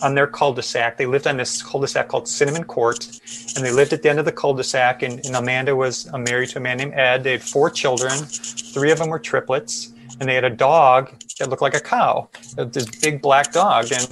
on 0.01 0.15
their 0.15 0.27
cul-de-sac. 0.27 0.97
They 0.97 1.05
lived 1.05 1.27
on 1.27 1.37
this 1.37 1.61
cul-de-sac 1.61 2.09
called 2.09 2.27
cinnamon 2.27 2.65
court 2.65 3.07
and 3.55 3.65
they 3.65 3.71
lived 3.71 3.93
at 3.93 4.01
the 4.01 4.09
end 4.09 4.19
of 4.19 4.25
the 4.25 4.31
cul-de-sac 4.31 5.01
and, 5.01 5.25
and 5.25 5.35
amanda 5.35 5.75
was 5.75 6.11
uh, 6.13 6.17
married 6.17 6.49
to 6.49 6.57
a 6.57 6.61
man 6.61 6.77
named 6.77 6.93
ed. 6.93 7.23
They 7.23 7.31
had 7.33 7.43
four 7.43 7.69
children. 7.69 8.11
Three 8.11 8.91
of 8.91 8.99
them 8.99 9.09
were 9.09 9.19
triplets 9.19 9.93
and 10.19 10.27
they 10.29 10.35
had 10.35 10.43
a 10.43 10.49
dog 10.49 11.11
that 11.39 11.49
looked 11.49 11.61
like 11.61 11.75
a 11.75 11.79
cow 11.79 12.29
this 12.57 12.85
big 12.99 13.21
black 13.21 13.51
dog. 13.51 13.91
And 13.91 14.07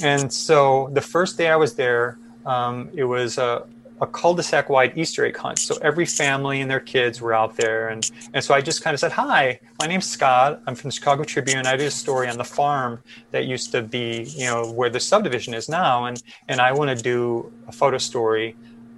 and 0.00 0.32
so 0.32 0.88
the 0.92 1.00
first 1.00 1.38
day 1.38 1.48
i 1.48 1.56
was 1.56 1.74
there 1.74 2.18
um, 2.44 2.90
it 2.94 3.04
was 3.04 3.38
a, 3.38 3.64
a 4.00 4.06
cul-de-sac 4.06 4.68
wide 4.68 4.96
Easter 4.96 5.24
egg 5.24 5.36
hunt. 5.36 5.58
So 5.58 5.76
every 5.82 6.06
family 6.06 6.60
and 6.60 6.70
their 6.70 6.80
kids 6.80 7.20
were 7.20 7.34
out 7.34 7.56
there. 7.56 7.88
And, 7.88 8.10
and 8.34 8.42
so 8.42 8.54
I 8.54 8.60
just 8.60 8.82
kind 8.82 8.94
of 8.94 9.00
said, 9.00 9.12
Hi, 9.12 9.60
my 9.80 9.86
name's 9.86 10.06
Scott. 10.06 10.60
I'm 10.66 10.74
from 10.74 10.88
the 10.88 10.94
Chicago 10.94 11.24
Tribune. 11.24 11.66
I 11.66 11.76
did 11.76 11.86
a 11.86 11.90
story 11.90 12.28
on 12.28 12.38
the 12.38 12.44
farm 12.44 13.02
that 13.30 13.44
used 13.44 13.70
to 13.72 13.82
be, 13.82 14.24
you 14.36 14.46
know, 14.46 14.70
where 14.72 14.90
the 14.90 15.00
subdivision 15.00 15.54
is 15.54 15.68
now. 15.68 16.06
And, 16.06 16.22
and 16.48 16.60
I 16.60 16.72
want 16.72 16.96
to 16.96 17.02
do 17.02 17.52
a 17.68 17.72
photo 17.72 17.98
story 17.98 18.56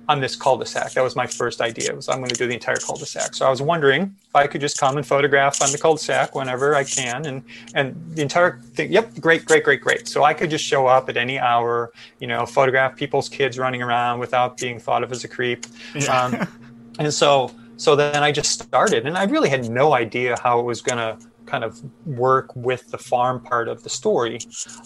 on 0.09 0.21
this 0.21 0.37
cul-de-sac. 0.37 0.93
That 0.93 1.03
was 1.03 1.17
my 1.17 1.27
first 1.27 1.61
idea. 1.61 1.95
Was 1.95 2.09
I'm 2.09 2.19
going 2.19 2.31
to 2.31 2.37
do 2.37 2.47
the 2.47 2.55
entire 2.55 2.77
cul-de-sac. 2.77 3.35
So 3.35 3.47
I 3.47 3.51
was 3.51 3.63
wondering 3.63 4.15
if 4.29 4.37
I 4.37 4.47
could 4.47 4.61
just 4.61 4.79
come 4.79 4.97
and 4.97 5.07
photograph 5.07 5.63
on 5.63 5.73
the 5.73 5.79
cul-de-sac 5.79 6.35
whenever 6.35 6.75
I 6.75 6.85
can, 6.85 7.27
and 7.27 7.43
and 7.75 7.95
the 8.15 8.23
entire 8.23 8.61
thing. 8.75 8.93
Yep, 8.93 9.21
great, 9.21 9.45
great, 9.45 9.65
great, 9.65 9.81
great. 9.81 10.09
So 10.09 10.25
I 10.25 10.35
could 10.35 10.51
just 10.51 10.65
show 10.65 10.87
up 10.87 11.09
at 11.09 11.17
any 11.17 11.39
hour, 11.39 11.93
you 12.21 12.27
know, 12.27 12.45
photograph 12.47 12.97
people's 12.97 13.29
kids 13.29 13.59
running 13.59 13.83
around 13.83 14.21
without 14.21 14.57
being 14.59 14.79
thought 14.79 15.03
of 15.03 15.13
as 15.13 15.25
a 15.25 15.29
creep. 15.29 15.67
Yeah. 15.95 16.23
Um, 16.23 16.49
and 16.99 17.13
so 17.13 17.51
so 17.77 17.97
then 17.97 18.23
I 18.23 18.31
just 18.31 18.63
started, 18.63 19.07
and 19.07 19.17
I 19.17 19.25
really 19.25 19.49
had 19.49 19.69
no 19.71 19.95
idea 19.95 20.37
how 20.43 20.61
it 20.61 20.65
was 20.65 20.81
going 20.81 20.99
to 20.99 21.19
kind 21.47 21.63
of 21.63 21.83
work 22.07 22.55
with 22.57 22.91
the 22.91 22.97
farm 22.97 23.39
part 23.39 23.69
of 23.69 23.83
the 23.83 23.91
story. 23.91 24.39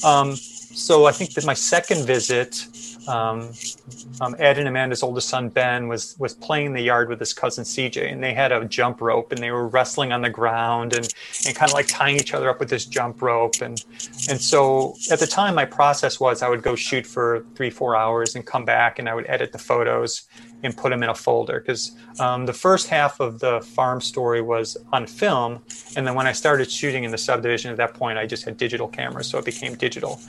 Um, 0.03 0.35
so 0.35 1.07
I 1.07 1.13
think 1.13 1.35
that 1.35 1.47
my 1.47 1.55
second 1.55 2.05
visit 2.05 2.67
um, 3.09 3.53
um, 4.21 4.37
Ed 4.39 4.59
and 4.59 4.69
Amanda's 4.69 5.03
oldest 5.03 5.29
son 5.29 5.49
Ben 5.49 5.89
was 5.89 6.17
was 6.19 6.35
playing 6.35 6.67
in 6.67 6.73
the 6.75 6.83
yard 6.83 7.09
with 7.09 7.19
his 7.19 7.33
cousin 7.33 7.65
CJ, 7.65 8.13
and 8.13 8.23
they 8.23 8.35
had 8.35 8.53
a 8.53 8.65
jump 8.65 9.01
rope, 9.01 9.33
and 9.33 9.43
they 9.43 9.51
were 9.51 9.67
wrestling 9.67 10.13
on 10.13 10.23
the 10.23 10.31
ground 10.31 10.93
and 10.95 11.13
and 11.47 11.57
kind 11.57 11.71
of 11.71 11.75
like 11.75 11.87
tying 11.89 12.17
each 12.17 12.35
other 12.35 12.51
up 12.51 12.61
with 12.61 12.69
this 12.69 12.85
jump 12.85 13.23
rope, 13.23 13.61
and 13.63 13.85
and 14.29 14.41
so 14.41 14.95
at 15.11 15.19
the 15.19 15.27
time, 15.27 15.55
my 15.55 15.65
process 15.65 16.21
was 16.21 16.43
I 16.43 16.49
would 16.49 16.63
go 16.63 16.75
shoot 16.75 17.07
for 17.07 17.45
three 17.55 17.71
four 17.71 17.97
hours 17.97 18.35
and 18.35 18.45
come 18.45 18.65
back, 18.65 18.99
and 18.99 19.09
I 19.09 19.15
would 19.15 19.27
edit 19.29 19.53
the 19.53 19.59
photos 19.59 20.29
and 20.63 20.77
put 20.77 20.91
them 20.91 21.03
in 21.03 21.09
a 21.09 21.15
folder 21.15 21.61
because 21.61 21.93
um, 22.19 22.47
the 22.47 22.53
first 22.53 22.89
half 22.89 23.21
of 23.21 23.39
the 23.39 23.61
farm 23.61 24.01
story 24.01 24.43
was 24.43 24.77
on 24.93 25.07
film 25.07 25.63
and 25.97 26.07
then 26.07 26.15
when 26.15 26.27
i 26.27 26.33
started 26.33 26.71
shooting 26.71 27.05
in 27.05 27.11
the 27.11 27.19
subdivision 27.19 27.71
at 27.71 27.77
that 27.77 27.95
point 27.95 28.19
i 28.19 28.27
just 28.27 28.45
had 28.45 28.57
digital 28.57 28.89
cameras 28.89 29.29
so 29.29 29.39
it 29.39 29.45
became 29.45 29.75
digital. 29.77 30.21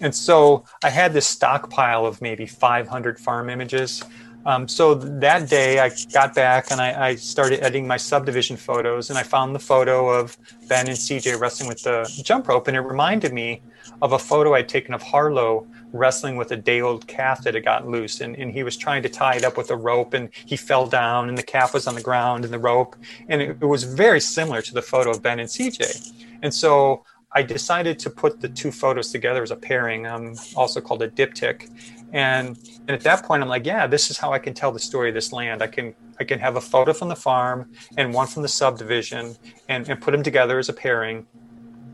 And 0.00 0.14
so 0.14 0.64
i 0.82 0.90
had 0.90 1.12
this 1.12 1.26
stockpile 1.26 2.06
of 2.06 2.20
maybe 2.24 2.46
500 2.46 3.18
farm 3.18 3.48
images. 3.50 4.02
Um, 4.46 4.68
so 4.68 4.94
that 4.94 5.48
day 5.48 5.78
i 5.78 5.90
got 6.12 6.34
back 6.34 6.70
and 6.70 6.78
I, 6.78 7.08
I, 7.08 7.14
started 7.14 7.60
editing 7.60 7.86
my 7.86 7.96
subdivision 7.96 8.58
photos 8.58 9.08
and 9.08 9.18
i 9.18 9.22
found 9.22 9.54
the 9.54 9.64
photo 9.72 10.10
of 10.10 10.36
ben 10.68 10.86
and 10.86 10.98
cj 10.98 11.40
wrestling 11.40 11.66
with 11.66 11.82
the 11.82 11.98
jump 12.22 12.48
rope 12.48 12.68
and 12.68 12.76
it 12.76 12.80
reminded 12.80 13.32
me 13.32 13.62
of 14.02 14.12
a 14.12 14.18
photo 14.18 14.52
i'd 14.52 14.68
taken 14.68 14.92
of 14.92 15.00
harlow 15.00 15.66
wrestling 15.94 16.36
with 16.36 16.50
a 16.50 16.56
day 16.56 16.80
old 16.80 17.06
calf 17.06 17.42
that 17.44 17.54
had 17.54 17.64
gotten 17.64 17.90
loose 17.90 18.20
and, 18.20 18.36
and 18.36 18.52
he 18.52 18.62
was 18.64 18.76
trying 18.76 19.02
to 19.02 19.08
tie 19.08 19.36
it 19.36 19.44
up 19.44 19.56
with 19.56 19.70
a 19.70 19.76
rope 19.76 20.12
and 20.12 20.28
he 20.44 20.56
fell 20.56 20.86
down 20.86 21.28
and 21.28 21.38
the 21.38 21.42
calf 21.42 21.72
was 21.72 21.86
on 21.86 21.94
the 21.94 22.02
ground 22.02 22.44
and 22.44 22.52
the 22.52 22.58
rope. 22.58 22.96
And 23.28 23.40
it, 23.40 23.56
it 23.60 23.64
was 23.64 23.84
very 23.84 24.20
similar 24.20 24.60
to 24.62 24.74
the 24.74 24.82
photo 24.82 25.10
of 25.10 25.22
ben 25.22 25.38
and 25.38 25.48
cj 25.48 26.12
and 26.42 26.52
so 26.52 27.04
i 27.32 27.42
decided 27.42 27.98
to 27.98 28.10
put 28.10 28.40
the 28.40 28.48
two 28.48 28.72
photos 28.72 29.10
together 29.12 29.42
as 29.42 29.52
a 29.52 29.56
pairing 29.56 30.06
um, 30.06 30.34
also 30.56 30.80
called 30.80 31.02
a 31.02 31.08
diptych 31.08 31.70
and 32.14 32.56
and 32.86 32.90
at 32.90 33.00
that 33.00 33.24
point 33.24 33.42
i'm 33.42 33.48
like 33.48 33.66
yeah 33.66 33.86
this 33.86 34.10
is 34.10 34.16
how 34.16 34.32
i 34.32 34.38
can 34.38 34.54
tell 34.54 34.72
the 34.72 34.78
story 34.78 35.08
of 35.08 35.14
this 35.14 35.32
land 35.32 35.62
i 35.62 35.66
can 35.66 35.94
i 36.20 36.24
can 36.24 36.38
have 36.38 36.56
a 36.56 36.60
photo 36.60 36.92
from 36.92 37.08
the 37.08 37.16
farm 37.16 37.70
and 37.98 38.14
one 38.14 38.26
from 38.26 38.42
the 38.42 38.48
subdivision 38.48 39.36
and, 39.68 39.88
and 39.90 40.00
put 40.00 40.12
them 40.12 40.22
together 40.22 40.58
as 40.58 40.68
a 40.68 40.72
pairing 40.72 41.26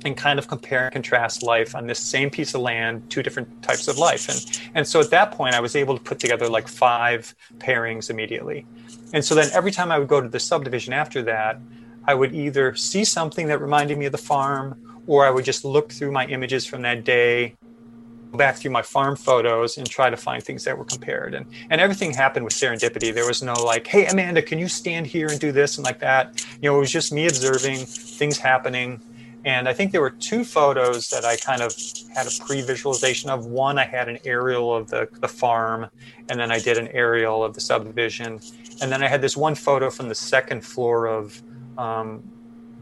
and 0.05 0.17
kind 0.17 0.39
of 0.39 0.49
compare 0.49 0.85
and 0.85 0.93
contrast 0.93 1.43
life 1.43 1.75
on 1.75 1.87
this 1.87 1.99
same 1.99 2.31
piece 2.31 2.55
of 2.55 2.61
land, 2.61 3.09
two 3.11 3.23
different 3.23 3.63
types 3.63 3.89
of 3.89 3.99
life. 3.99 4.29
And, 4.29 4.71
and 4.75 4.87
so 4.87 5.01
at 5.01 5.11
that 5.11 5.33
point, 5.33 5.55
I 5.55 5.61
was 5.61 5.77
able 5.77 5.97
to 5.97 6.03
put 6.03 6.19
together 6.19 6.49
like 6.49 6.69
five 6.69 7.35
pairings 7.59 8.09
immediately. 8.09 8.67
And 9.13 9.25
so 9.25 9.35
then 9.35 9.51
every 9.53 9.71
time 9.71 9.93
I 9.93 9.99
would 9.99 10.09
go 10.09 10.21
to 10.21 10.29
the 10.29 10.41
subdivision 10.41 10.93
after 10.93 11.23
that, 11.25 11.61
I 12.07 12.15
would 12.15 12.35
either 12.35 12.75
see 12.75 13.05
something 13.05 13.47
that 13.49 13.61
reminded 13.61 13.99
me 13.99 14.07
of 14.07 14.13
the 14.13 14.19
farm, 14.19 15.03
or 15.07 15.27
I 15.27 15.31
would 15.31 15.45
just 15.45 15.65
look 15.65 15.93
through 15.93 16.13
my 16.13 16.27
images 16.27 16.65
from 16.65 16.83
that 16.83 17.05
day, 17.05 17.57
back 18.35 18.57
through 18.57 18.71
my 18.71 18.83
farm 18.83 19.17
photos 19.17 19.77
and 19.79 19.89
try 19.89 20.11
to 20.11 20.17
find 20.17 20.43
things 20.43 20.65
that 20.65 20.77
were 20.77 20.85
compared. 20.85 21.35
And, 21.35 21.47
and 21.69 21.81
everything 21.81 22.13
happened 22.13 22.45
with 22.45 22.55
serendipity. 22.55 23.13
There 23.13 23.27
was 23.27 23.43
no 23.43 23.55
like, 23.55 23.87
hey, 23.87 24.07
Amanda, 24.07 24.43
can 24.43 24.59
you 24.59 24.69
stand 24.69 25.07
here 25.07 25.29
and 25.29 25.41
do 25.41 25.53
this 25.53 25.79
and 25.79 25.85
like 25.85 25.99
that? 26.01 26.45
You 26.63 26.71
know, 26.71 26.77
it 26.77 26.81
was 26.81 26.93
just 26.93 27.13
me 27.13 27.27
observing 27.27 27.87
things 27.87 28.39
happening 28.39 29.01
and 29.45 29.69
I 29.69 29.73
think 29.73 29.93
there 29.93 30.03
were 30.03 30.11
two 30.11 30.45
photos 30.45 31.09
that 31.09 31.25
I 31.25 31.37
kind 31.37 31.63
of 31.63 31.75
had 32.15 32.27
a 32.27 32.31
pre 32.45 32.61
visualization 32.61 33.31
of. 33.31 33.47
One, 33.47 33.79
I 33.79 33.85
had 33.85 34.09
an 34.09 34.19
aerial 34.25 34.75
of 34.75 34.91
the, 34.91 35.09
the 35.21 35.29
farm, 35.29 35.89
and 36.29 36.39
then 36.39 36.53
I 36.53 36.59
did 36.59 36.77
an 36.77 36.89
aerial 36.89 37.43
of 37.43 37.55
the 37.55 37.61
subdivision. 37.61 38.41
And 38.83 38.93
then 38.93 39.03
I 39.03 39.09
had 39.09 39.23
this 39.23 39.37
one 39.37 39.55
photo 39.55 39.89
from 39.89 40.09
the 40.09 40.15
second 40.15 40.63
floor 40.65 41.07
of 41.07 41.43
um, 41.79 42.23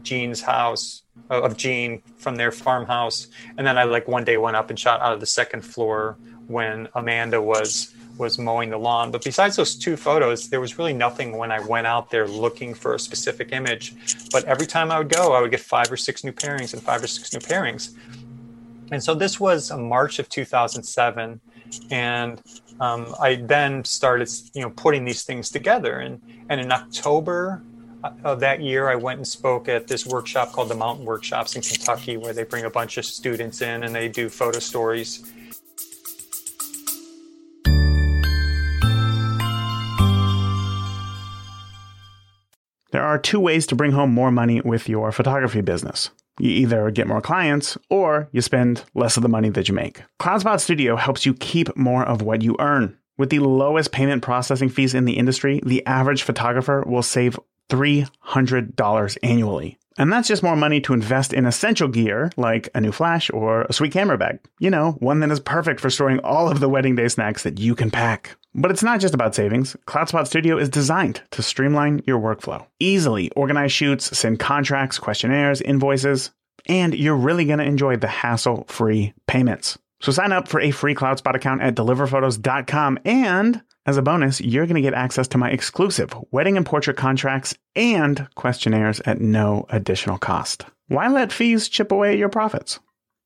Jean's 0.03 0.41
house, 0.41 1.03
uh, 1.29 1.41
of 1.41 1.57
Jean 1.57 2.01
from 2.17 2.35
their 2.35 2.51
farmhouse. 2.51 3.27
And 3.57 3.65
then 3.65 3.77
I, 3.77 3.83
like, 3.83 4.07
one 4.07 4.23
day 4.23 4.37
went 4.37 4.55
up 4.55 4.69
and 4.69 4.79
shot 4.79 5.01
out 5.01 5.13
of 5.13 5.19
the 5.19 5.25
second 5.25 5.61
floor 5.61 6.17
when 6.47 6.87
Amanda 6.95 7.41
was 7.41 7.93
was 8.19 8.37
mowing 8.37 8.69
the 8.69 8.77
lawn. 8.77 9.11
But 9.11 9.23
besides 9.23 9.55
those 9.55 9.75
two 9.75 9.95
photos, 9.95 10.49
there 10.49 10.59
was 10.59 10.77
really 10.77 10.93
nothing 10.93 11.37
when 11.37 11.51
I 11.51 11.59
went 11.61 11.87
out 11.87 12.11
there 12.11 12.27
looking 12.27 12.73
for 12.73 12.93
a 12.93 12.99
specific 12.99 13.53
image. 13.53 13.95
But 14.31 14.43
every 14.43 14.67
time 14.67 14.91
I 14.91 14.99
would 14.99 15.09
go, 15.09 15.33
I 15.33 15.41
would 15.41 15.51
get 15.51 15.61
five 15.61 15.91
or 15.91 15.97
six 15.97 16.23
new 16.23 16.33
pairings 16.33 16.73
and 16.73 16.83
five 16.83 17.01
or 17.01 17.07
six 17.07 17.33
new 17.33 17.39
pairings. 17.39 17.95
And 18.91 19.01
so 19.01 19.15
this 19.15 19.39
was 19.39 19.71
a 19.71 19.77
March 19.77 20.19
of 20.19 20.27
2007. 20.29 21.39
And 21.91 22.41
um, 22.79 23.15
I 23.19 23.35
then 23.35 23.83
started, 23.85 24.29
you 24.53 24.61
know, 24.61 24.71
putting 24.71 25.05
these 25.05 25.23
things 25.23 25.49
together. 25.49 25.99
And, 25.99 26.21
and 26.49 26.59
in 26.59 26.71
October 26.71 27.63
of 28.23 28.39
that 28.39 28.61
year, 28.61 28.89
I 28.89 28.95
went 28.95 29.17
and 29.17 29.27
spoke 29.27 29.67
at 29.67 29.87
this 29.87 30.05
workshop 30.05 30.51
called 30.51 30.69
the 30.69 30.75
Mountain 30.75 31.05
Workshops 31.05 31.55
in 31.55 31.61
Kentucky, 31.61 32.17
where 32.17 32.33
they 32.33 32.43
bring 32.43 32.65
a 32.65 32.69
bunch 32.69 32.97
of 32.97 33.05
students 33.05 33.61
in 33.61 33.83
and 33.83 33.93
they 33.93 34.07
do 34.07 34.29
photo 34.29 34.59
stories. 34.59 35.31
There 42.91 43.03
are 43.03 43.19
two 43.19 43.39
ways 43.39 43.67
to 43.67 43.75
bring 43.75 43.91
home 43.91 44.11
more 44.11 44.31
money 44.31 44.61
with 44.61 44.89
your 44.89 45.11
photography 45.11 45.61
business. 45.61 46.09
You 46.39 46.49
either 46.49 46.89
get 46.89 47.07
more 47.07 47.21
clients 47.21 47.77
or 47.89 48.29
you 48.31 48.41
spend 48.41 48.83
less 48.95 49.17
of 49.17 49.23
the 49.23 49.29
money 49.29 49.49
that 49.49 49.67
you 49.67 49.75
make. 49.75 50.01
CloudSpot 50.19 50.59
Studio 50.59 50.95
helps 50.95 51.25
you 51.25 51.33
keep 51.33 51.75
more 51.77 52.03
of 52.03 52.21
what 52.21 52.41
you 52.41 52.55
earn. 52.59 52.97
With 53.17 53.29
the 53.29 53.39
lowest 53.39 53.91
payment 53.91 54.23
processing 54.23 54.69
fees 54.69 54.95
in 54.95 55.03
the 55.03 55.17
industry, 55.17 55.59
the 55.65 55.85
average 55.85 56.23
photographer 56.23 56.83
will 56.87 57.03
save 57.03 57.37
$300 57.69 59.17
annually. 59.23 59.79
And 59.97 60.13
that's 60.13 60.29
just 60.29 60.43
more 60.43 60.55
money 60.55 60.79
to 60.81 60.93
invest 60.93 61.33
in 61.33 61.45
essential 61.45 61.89
gear 61.89 62.31
like 62.37 62.69
a 62.73 62.79
new 62.79 62.91
flash 62.91 63.29
or 63.31 63.63
a 63.63 63.73
sweet 63.73 63.91
camera 63.91 64.17
bag. 64.17 64.39
You 64.57 64.69
know, 64.69 64.93
one 64.99 65.19
that 65.19 65.29
is 65.29 65.41
perfect 65.41 65.81
for 65.81 65.89
storing 65.89 66.19
all 66.19 66.49
of 66.49 66.61
the 66.61 66.69
wedding 66.69 66.95
day 66.95 67.09
snacks 67.09 67.43
that 67.43 67.59
you 67.59 67.75
can 67.75 67.91
pack. 67.91 68.37
But 68.55 68.71
it's 68.71 68.81
not 68.81 69.01
just 69.01 69.13
about 69.13 69.35
savings. 69.35 69.75
CloudSpot 69.87 70.25
Studio 70.25 70.57
is 70.57 70.69
designed 70.69 71.21
to 71.31 71.43
streamline 71.43 72.01
your 72.07 72.19
workflow. 72.19 72.65
Easily 72.79 73.29
organize 73.31 73.73
shoots, 73.73 74.17
send 74.17 74.39
contracts, 74.39 74.97
questionnaires, 74.97 75.61
invoices, 75.61 76.31
and 76.67 76.95
you're 76.95 77.15
really 77.15 77.45
going 77.45 77.59
to 77.59 77.65
enjoy 77.65 77.97
the 77.97 78.07
hassle 78.07 78.65
free 78.69 79.13
payments. 79.27 79.77
So 80.01 80.13
sign 80.13 80.31
up 80.31 80.47
for 80.47 80.61
a 80.61 80.71
free 80.71 80.95
CloudSpot 80.95 81.35
account 81.35 81.61
at 81.61 81.75
deliverphotos.com 81.75 82.99
and 83.03 83.61
As 83.89 83.97
a 83.97 84.03
bonus, 84.03 84.39
you're 84.39 84.67
going 84.67 84.75
to 84.75 84.83
get 84.83 84.93
access 84.93 85.27
to 85.29 85.39
my 85.39 85.49
exclusive 85.49 86.13
wedding 86.29 86.57
and 86.57 86.63
portrait 86.63 86.95
contracts 86.95 87.55
and 87.75 88.27
questionnaires 88.35 88.99
at 88.99 89.19
no 89.19 89.65
additional 89.69 90.19
cost. 90.19 90.63
Why 90.89 91.07
let 91.07 91.33
fees 91.33 91.67
chip 91.67 91.91
away 91.91 92.11
at 92.11 92.19
your 92.19 92.29
profits? 92.29 92.79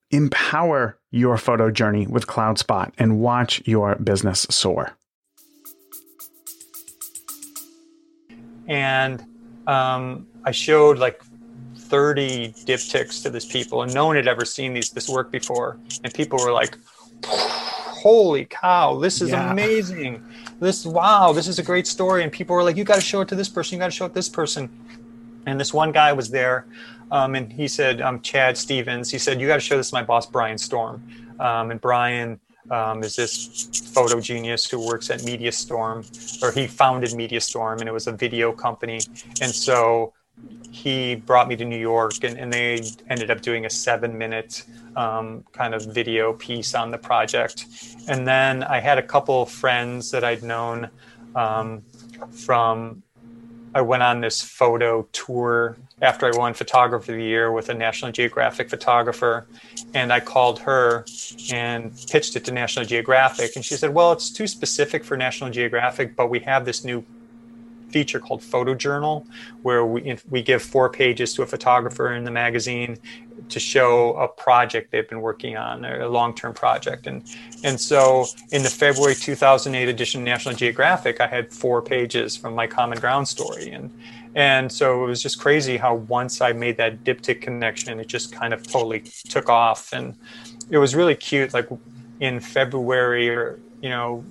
Empower 0.09 0.97
your 1.11 1.37
photo 1.37 1.69
journey 1.69 2.07
with 2.07 2.27
CloudSpot 2.27 2.93
and 2.97 3.19
watch 3.19 3.61
your 3.65 3.95
business 3.95 4.47
soar. 4.49 4.95
And 8.69 9.21
um, 9.67 10.25
I 10.45 10.51
showed 10.51 10.97
like 10.97 11.21
30 11.75 12.53
diptychs 12.65 13.21
to 13.23 13.29
this 13.29 13.43
people, 13.43 13.81
and 13.81 13.93
no 13.93 14.05
one 14.05 14.15
had 14.15 14.29
ever 14.29 14.45
seen 14.45 14.73
these 14.73 14.91
this 14.91 15.09
work 15.09 15.29
before. 15.29 15.77
And 16.05 16.13
people 16.13 16.39
were 16.39 16.53
like, 16.53 16.77
"Holy 18.03 18.45
cow, 18.45 18.99
this 18.99 19.21
is 19.21 19.29
yeah. 19.31 19.51
amazing! 19.51 20.23
This 20.59 20.85
wow, 20.85 21.33
this 21.33 21.47
is 21.47 21.57
a 21.57 21.63
great 21.63 21.87
story." 21.87 22.23
And 22.23 22.31
people 22.31 22.55
were 22.55 22.63
like, 22.63 22.77
"You 22.77 22.83
got 22.83 22.95
to 22.95 23.01
show 23.01 23.21
it 23.21 23.29
to 23.29 23.35
this 23.35 23.49
person. 23.49 23.75
You 23.75 23.79
got 23.79 23.87
to 23.87 23.97
show 23.99 24.05
it 24.05 24.09
to 24.09 24.15
this 24.15 24.29
person." 24.29 24.69
And 25.45 25.59
this 25.59 25.73
one 25.73 25.91
guy 25.91 26.13
was 26.13 26.29
there, 26.29 26.65
um, 27.13 27.35
and 27.35 27.53
he 27.53 27.67
said, 27.67 28.01
um, 28.01 28.21
Chad 28.21 28.57
Stevens, 28.57 29.11
he 29.11 29.19
said, 29.19 29.39
You 29.39 29.47
got 29.47 29.55
to 29.55 29.61
show 29.61 29.77
this 29.77 29.89
to 29.89 29.95
my 29.95 30.03
boss, 30.03 30.25
Brian 30.25 30.57
Storm. 30.57 31.07
Um, 31.39 31.69
and 31.69 31.79
Brian 31.79 32.39
um, 32.71 33.03
is 33.03 33.15
this 33.15 33.69
photo 33.93 34.19
genius 34.19 34.69
who 34.69 34.83
works 34.83 35.11
at 35.11 35.19
MediaStorm, 35.19 36.43
or 36.43 36.51
he 36.51 36.65
founded 36.65 37.11
MediaStorm, 37.11 37.79
and 37.79 37.87
it 37.87 37.91
was 37.91 38.07
a 38.07 38.11
video 38.11 38.51
company. 38.51 38.99
And 39.41 39.51
so 39.51 40.13
he 40.71 41.15
brought 41.15 41.47
me 41.47 41.55
to 41.55 41.65
New 41.65 41.77
York, 41.77 42.23
and, 42.23 42.37
and 42.37 42.51
they 42.51 42.81
ended 43.09 43.29
up 43.29 43.41
doing 43.41 43.65
a 43.65 43.69
seven 43.69 44.17
minute 44.17 44.63
um, 44.95 45.43
kind 45.51 45.73
of 45.73 45.85
video 45.85 46.33
piece 46.33 46.73
on 46.75 46.91
the 46.91 46.97
project. 46.97 47.65
And 48.07 48.27
then 48.27 48.63
I 48.63 48.79
had 48.79 48.97
a 48.97 49.03
couple 49.03 49.43
of 49.43 49.49
friends 49.49 50.11
that 50.11 50.23
I'd 50.23 50.43
known 50.43 50.89
um, 51.35 51.83
from 52.31 53.03
I 53.75 53.81
went 53.81 54.03
on 54.03 54.21
this 54.21 54.41
photo 54.41 55.07
tour 55.13 55.77
after 56.01 56.27
I 56.27 56.37
won 56.37 56.53
Photographer 56.53 57.11
of 57.11 57.17
the 57.17 57.23
Year 57.23 57.51
with 57.51 57.69
a 57.69 57.73
National 57.73 58.11
Geographic 58.11 58.69
photographer. 58.69 59.47
And 59.95 60.13
I 60.13 60.19
called 60.19 60.59
her 60.59 61.05
and 61.51 61.91
pitched 62.07 62.35
it 62.35 62.45
to 62.45 62.51
National 62.51 62.85
Geographic. 62.85 63.55
And 63.55 63.65
she 63.65 63.75
said, 63.75 63.93
Well, 63.93 64.11
it's 64.11 64.29
too 64.29 64.45
specific 64.45 65.03
for 65.03 65.17
National 65.17 65.49
Geographic, 65.49 66.15
but 66.15 66.29
we 66.29 66.39
have 66.41 66.65
this 66.65 66.83
new 66.83 67.03
feature 67.93 68.19
called 68.19 68.41
Photojournal, 68.41 69.25
where 69.61 69.85
we, 69.85 70.17
we 70.29 70.41
give 70.41 70.61
four 70.61 70.89
pages 70.89 71.33
to 71.35 71.43
a 71.43 71.45
photographer 71.45 72.13
in 72.13 72.23
the 72.23 72.31
magazine 72.31 72.97
to 73.49 73.59
show 73.59 74.15
a 74.15 74.27
project 74.27 74.91
they've 74.91 75.07
been 75.07 75.21
working 75.21 75.55
on, 75.57 75.85
a 75.85 76.07
long-term 76.07 76.53
project. 76.53 77.07
And 77.07 77.23
and 77.63 77.79
so 77.79 78.25
in 78.51 78.63
the 78.63 78.69
February 78.69 79.15
2008 79.15 79.87
edition 79.87 80.21
of 80.21 80.25
National 80.25 80.55
Geographic, 80.55 81.21
I 81.21 81.27
had 81.27 81.53
four 81.53 81.81
pages 81.81 82.35
from 82.35 82.55
my 82.55 82.67
Common 82.67 82.99
Ground 82.99 83.27
story, 83.27 83.69
and 83.69 83.91
and 84.35 84.71
so 84.71 85.03
it 85.03 85.07
was 85.07 85.21
just 85.21 85.39
crazy 85.39 85.77
how 85.77 85.95
once 85.95 86.41
I 86.41 86.53
made 86.53 86.77
that 86.77 87.03
diptych 87.03 87.41
connection, 87.41 87.99
it 87.99 88.07
just 88.07 88.33
kind 88.33 88.53
of 88.53 88.65
totally 88.65 89.01
took 89.29 89.49
off, 89.49 89.93
and 89.93 90.15
it 90.69 90.77
was 90.77 90.95
really 90.95 91.15
cute. 91.15 91.53
Like 91.53 91.69
in 92.19 92.39
February, 92.39 93.29
or 93.29 93.59
you 93.81 93.89
know, 93.89 94.23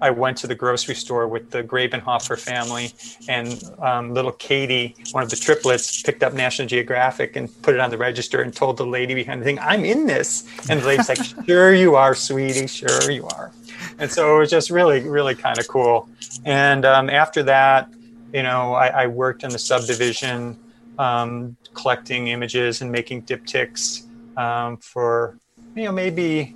I 0.00 0.10
went 0.10 0.36
to 0.38 0.46
the 0.46 0.54
grocery 0.54 0.94
store 0.94 1.26
with 1.26 1.50
the 1.50 1.62
Grabenhofer 1.62 2.38
family, 2.38 2.92
and 3.28 3.62
um, 3.80 4.14
little 4.14 4.32
Katie, 4.32 4.96
one 5.12 5.22
of 5.22 5.30
the 5.30 5.36
triplets, 5.36 6.02
picked 6.02 6.22
up 6.22 6.32
National 6.32 6.68
Geographic 6.68 7.36
and 7.36 7.50
put 7.62 7.74
it 7.74 7.80
on 7.80 7.90
the 7.90 7.98
register 7.98 8.42
and 8.42 8.54
told 8.54 8.76
the 8.76 8.86
lady 8.86 9.14
behind 9.14 9.40
the 9.40 9.44
thing, 9.44 9.58
"I'm 9.58 9.84
in 9.84 10.06
this." 10.06 10.44
And 10.68 10.80
the 10.80 10.86
lady's 10.86 11.08
like, 11.08 11.18
"Sure 11.46 11.74
you 11.74 11.96
are, 11.96 12.14
sweetie. 12.14 12.66
Sure 12.66 13.10
you 13.10 13.26
are." 13.26 13.52
And 13.98 14.10
so 14.10 14.36
it 14.36 14.38
was 14.38 14.50
just 14.50 14.70
really, 14.70 15.00
really 15.00 15.34
kind 15.34 15.58
of 15.58 15.66
cool. 15.66 16.08
And 16.44 16.84
um, 16.84 17.10
after 17.10 17.42
that, 17.44 17.88
you 18.32 18.42
know, 18.42 18.74
I, 18.74 19.04
I, 19.04 19.06
worked 19.06 19.42
in 19.42 19.50
the 19.50 19.58
subdivision, 19.58 20.58
um, 20.98 21.56
collecting 21.74 22.28
images 22.28 22.82
and 22.82 22.92
making 22.92 23.22
diptychs 23.22 24.04
um, 24.36 24.76
for 24.76 25.38
you 25.74 25.84
know 25.84 25.92
maybe 25.92 26.54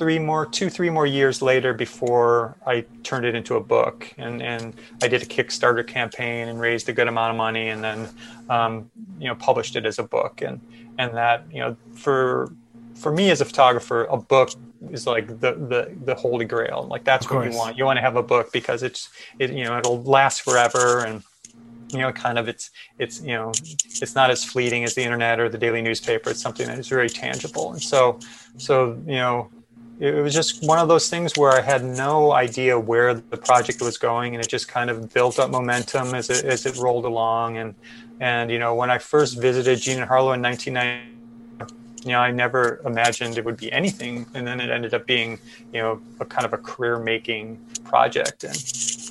three 0.00 0.18
more, 0.18 0.46
two, 0.46 0.70
three 0.70 0.88
more 0.88 1.04
years 1.04 1.42
later 1.42 1.74
before 1.74 2.56
I 2.66 2.86
turned 3.02 3.26
it 3.26 3.34
into 3.34 3.56
a 3.56 3.60
book. 3.60 4.10
And, 4.16 4.40
and 4.40 4.74
I 5.02 5.08
did 5.08 5.20
a 5.20 5.26
Kickstarter 5.26 5.86
campaign 5.86 6.48
and 6.48 6.58
raised 6.58 6.88
a 6.88 6.94
good 6.94 7.06
amount 7.06 7.32
of 7.32 7.36
money 7.36 7.68
and 7.68 7.84
then, 7.84 8.08
um, 8.48 8.90
you 9.18 9.28
know, 9.28 9.34
published 9.34 9.76
it 9.76 9.84
as 9.84 9.98
a 9.98 10.02
book. 10.02 10.40
And, 10.40 10.58
and 10.96 11.14
that, 11.14 11.44
you 11.52 11.58
know, 11.58 11.76
for, 11.92 12.50
for 12.94 13.12
me 13.12 13.30
as 13.30 13.42
a 13.42 13.44
photographer, 13.44 14.04
a 14.04 14.16
book 14.16 14.52
is 14.90 15.06
like 15.06 15.26
the, 15.26 15.52
the, 15.52 15.94
the 16.06 16.14
holy 16.14 16.46
grail. 16.46 16.86
Like 16.88 17.04
that's 17.04 17.30
what 17.30 17.44
you 17.44 17.54
want. 17.54 17.76
You 17.76 17.84
want 17.84 17.98
to 17.98 18.00
have 18.00 18.16
a 18.16 18.22
book 18.22 18.52
because 18.52 18.82
it's, 18.82 19.10
it, 19.38 19.52
you 19.52 19.64
know, 19.64 19.76
it'll 19.76 20.02
last 20.02 20.40
forever. 20.40 21.04
And, 21.04 21.22
you 21.92 21.98
know 21.98 22.12
kind 22.12 22.38
of 22.38 22.46
it's 22.46 22.70
it's 23.00 23.20
you 23.20 23.34
know 23.34 23.50
it's 23.50 24.14
not 24.14 24.30
as 24.30 24.44
fleeting 24.44 24.84
as 24.84 24.94
the 24.94 25.02
internet 25.02 25.40
or 25.40 25.48
the 25.48 25.58
daily 25.58 25.82
newspaper 25.82 26.30
it's 26.30 26.40
something 26.40 26.68
that 26.68 26.78
is 26.78 26.86
very 26.86 27.08
tangible 27.08 27.72
and 27.72 27.82
so 27.82 28.16
so 28.58 28.96
you 29.08 29.14
know 29.14 29.50
it 30.00 30.22
was 30.22 30.32
just 30.32 30.64
one 30.64 30.78
of 30.78 30.88
those 30.88 31.10
things 31.10 31.36
where 31.36 31.52
I 31.52 31.60
had 31.60 31.84
no 31.84 32.32
idea 32.32 32.78
where 32.78 33.12
the 33.12 33.36
project 33.36 33.82
was 33.82 33.98
going, 33.98 34.34
and 34.34 34.42
it 34.42 34.48
just 34.48 34.66
kind 34.66 34.88
of 34.88 35.12
built 35.12 35.38
up 35.38 35.50
momentum 35.50 36.14
as 36.14 36.30
it 36.30 36.44
as 36.46 36.64
it 36.64 36.78
rolled 36.78 37.04
along. 37.04 37.58
And 37.58 37.74
and 38.18 38.50
you 38.50 38.58
know, 38.58 38.74
when 38.74 38.90
I 38.90 38.96
first 38.96 39.38
visited 39.38 39.78
Jean 39.78 39.98
and 39.98 40.08
Harlow 40.08 40.32
in 40.32 40.40
1990, 40.40 41.06
you 42.02 42.12
know, 42.12 42.20
I 42.20 42.30
never 42.30 42.80
imagined 42.86 43.36
it 43.36 43.44
would 43.44 43.58
be 43.58 43.70
anything, 43.70 44.24
and 44.32 44.46
then 44.46 44.58
it 44.58 44.70
ended 44.70 44.94
up 44.94 45.06
being 45.06 45.38
you 45.70 45.82
know 45.82 46.00
a 46.18 46.24
kind 46.24 46.46
of 46.46 46.54
a 46.54 46.58
career-making 46.58 47.58
project. 47.84 48.44
And 48.44 48.56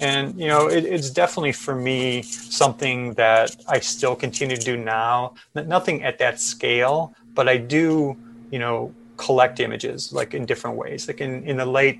and 0.02 0.40
you 0.40 0.48
know, 0.48 0.70
it, 0.70 0.86
it's 0.86 1.12
definitely 1.12 1.52
for 1.52 1.76
me 1.76 2.24
something 2.24 3.14
that 3.14 3.56
I 3.68 3.80
still 3.80 4.16
continue 4.16 4.58
to 4.58 4.64
do 4.64 4.76
now. 4.76 5.36
Nothing 5.54 6.02
at 6.02 6.18
that 6.18 6.40
scale, 6.40 7.14
but 7.36 7.48
I 7.48 7.58
do 7.58 8.18
you 8.50 8.58
know 8.58 8.92
collect 9.20 9.60
images 9.60 10.12
like 10.14 10.34
in 10.34 10.46
different 10.46 10.78
ways. 10.78 11.08
Like 11.08 11.22
in, 11.22 11.44
in 11.44 11.58
the 11.58 11.66
late 11.66 12.00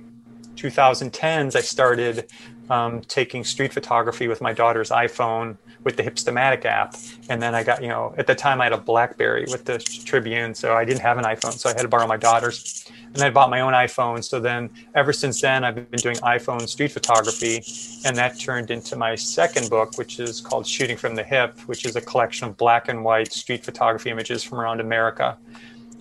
2010s, 0.56 1.56
I 1.56 1.62
started 1.62 2.30
um, 2.70 3.02
taking 3.02 3.44
street 3.44 3.74
photography 3.74 4.28
with 4.28 4.42
my 4.42 4.54
daughter's 4.54 4.90
iPhone 4.90 5.58
with 5.84 5.98
the 5.98 6.04
Hipstamatic 6.04 6.66
app. 6.66 6.96
And 7.30 7.42
then 7.42 7.56
I 7.56 7.64
got, 7.64 7.82
you 7.82 7.88
know, 7.90 8.14
at 8.18 8.28
the 8.28 8.36
time 8.36 8.62
I 8.62 8.66
had 8.66 8.74
a 8.74 8.78
Blackberry 8.78 9.46
with 9.50 9.66
the 9.66 9.80
Tribune, 9.80 10.54
so 10.54 10.76
I 10.76 10.86
didn't 10.86 11.02
have 11.02 11.18
an 11.18 11.24
iPhone, 11.24 11.54
so 11.54 11.70
I 11.70 11.74
had 11.74 11.82
to 11.82 11.88
borrow 11.88 12.08
my 12.08 12.18
daughter's. 12.18 12.90
And 13.14 13.24
I 13.24 13.32
bought 13.32 13.50
my 13.50 13.62
own 13.62 13.74
iPhone. 13.74 14.24
So 14.24 14.40
then 14.40 14.70
ever 14.94 15.12
since 15.12 15.42
then, 15.42 15.64
I've 15.64 15.90
been 15.90 16.00
doing 16.00 16.18
iPhone 16.18 16.68
street 16.70 16.92
photography. 16.92 17.64
And 18.06 18.16
that 18.18 18.40
turned 18.40 18.70
into 18.70 18.96
my 18.96 19.16
second 19.16 19.70
book, 19.70 19.98
which 19.98 20.20
is 20.20 20.42
called 20.42 20.68
Shooting 20.68 20.96
from 20.96 21.16
the 21.16 21.24
Hip, 21.24 21.58
which 21.66 21.86
is 21.86 21.96
a 21.96 22.02
collection 22.02 22.48
of 22.48 22.58
black 22.58 22.88
and 22.88 23.04
white 23.04 23.34
street 23.34 23.66
photography 23.66 24.12
images 24.12 24.44
from 24.44 24.60
around 24.60 24.80
America 24.80 25.38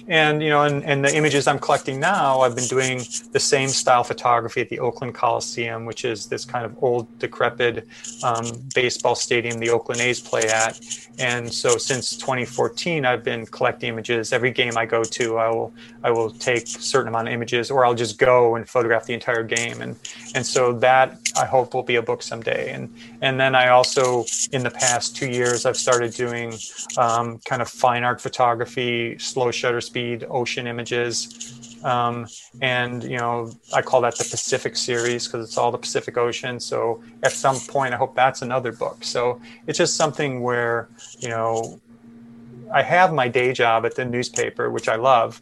and 0.08 0.42
you 0.42 0.48
know 0.48 0.62
and, 0.62 0.82
and 0.84 1.04
the 1.04 1.14
images 1.14 1.46
i'm 1.46 1.58
collecting 1.58 2.00
now 2.00 2.40
i've 2.40 2.56
been 2.56 2.66
doing 2.66 2.98
the 3.32 3.40
same 3.40 3.68
style 3.68 4.02
photography 4.02 4.60
at 4.60 4.68
the 4.70 4.80
oakland 4.80 5.14
coliseum 5.14 5.84
which 5.84 6.04
is 6.04 6.26
this 6.26 6.44
kind 6.44 6.64
of 6.64 6.82
old 6.82 7.06
decrepit 7.18 7.86
um, 8.24 8.46
baseball 8.74 9.14
stadium 9.14 9.58
the 9.58 9.70
oakland 9.70 10.00
a's 10.00 10.20
play 10.20 10.48
at. 10.48 10.80
And 11.18 11.52
so 11.52 11.76
since 11.76 12.16
2014 12.16 13.04
i've 13.04 13.24
been 13.24 13.44
collecting 13.46 13.88
images. 13.90 14.32
Every 14.32 14.50
game 14.50 14.78
i 14.78 14.86
go 14.86 15.02
to 15.02 15.36
i 15.36 15.48
will 15.50 15.72
i 16.02 16.10
will 16.10 16.30
take 16.30 16.64
a 16.64 16.66
certain 16.66 17.08
amount 17.08 17.28
of 17.28 17.34
images 17.34 17.70
or 17.70 17.84
i'll 17.84 17.94
just 17.94 18.18
go 18.18 18.56
and 18.56 18.68
photograph 18.68 19.04
the 19.04 19.14
entire 19.14 19.42
game. 19.42 19.82
And 19.82 19.96
and 20.34 20.46
so 20.46 20.72
that 20.74 21.18
i 21.36 21.44
hope 21.44 21.74
will 21.74 21.82
be 21.82 21.96
a 21.96 22.02
book 22.02 22.22
someday. 22.22 22.72
And 22.72 22.94
and 23.20 23.38
then 23.38 23.54
i 23.54 23.68
also 23.68 24.24
in 24.52 24.62
the 24.62 24.70
past 24.70 25.16
two 25.16 25.28
years 25.28 25.66
i've 25.66 25.76
started 25.76 26.14
doing 26.14 26.54
um, 26.96 27.38
kind 27.44 27.60
of 27.60 27.68
fine 27.68 28.04
art 28.04 28.20
photography 28.20 29.18
slow 29.18 29.50
shutter 29.50 29.80
speed 29.80 29.97
ocean 30.28 30.66
images. 30.66 31.80
Um, 31.84 32.26
and 32.60 33.04
you 33.04 33.18
know, 33.18 33.52
I 33.74 33.82
call 33.82 34.00
that 34.02 34.16
the 34.18 34.24
Pacific 34.24 34.76
series 34.76 35.26
because 35.26 35.46
it's 35.46 35.56
all 35.56 35.70
the 35.70 35.78
Pacific 35.78 36.16
Ocean. 36.16 36.58
So 36.58 37.02
at 37.22 37.32
some 37.32 37.58
point, 37.60 37.94
I 37.94 37.96
hope 37.96 38.14
that's 38.14 38.42
another 38.42 38.72
book. 38.72 38.98
So 39.04 39.40
it's 39.66 39.78
just 39.78 39.94
something 39.96 40.42
where 40.42 40.88
you 41.20 41.28
know, 41.28 41.80
I 42.72 42.82
have 42.82 43.12
my 43.12 43.28
day 43.28 43.52
job 43.52 43.86
at 43.86 43.94
the 43.94 44.04
newspaper, 44.04 44.70
which 44.70 44.88
I 44.88 44.96
love, 44.96 45.40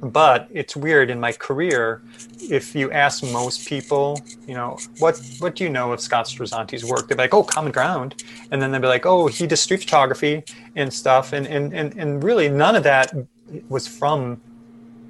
but 0.00 0.48
it's 0.50 0.76
weird 0.76 1.10
in 1.10 1.18
my 1.18 1.32
career 1.32 2.02
if 2.40 2.74
you 2.74 2.90
ask 2.92 3.22
most 3.24 3.66
people 3.68 4.20
you 4.46 4.54
know 4.54 4.78
what 4.98 5.20
what 5.40 5.56
do 5.56 5.64
you 5.64 5.70
know 5.70 5.92
of 5.92 6.00
scott 6.00 6.26
Strazzante's 6.26 6.84
work 6.84 7.08
they're 7.08 7.16
like 7.16 7.34
oh 7.34 7.42
common 7.42 7.72
ground 7.72 8.22
and 8.50 8.62
then 8.62 8.70
they'll 8.70 8.80
be 8.80 8.86
like 8.86 9.06
oh 9.06 9.26
he 9.26 9.46
does 9.46 9.60
street 9.60 9.80
photography 9.80 10.44
and 10.76 10.92
stuff 10.92 11.32
and 11.32 11.46
and 11.46 11.72
and, 11.74 11.94
and 11.96 12.22
really 12.22 12.48
none 12.48 12.76
of 12.76 12.84
that 12.84 13.12
was 13.68 13.86
from 13.86 14.40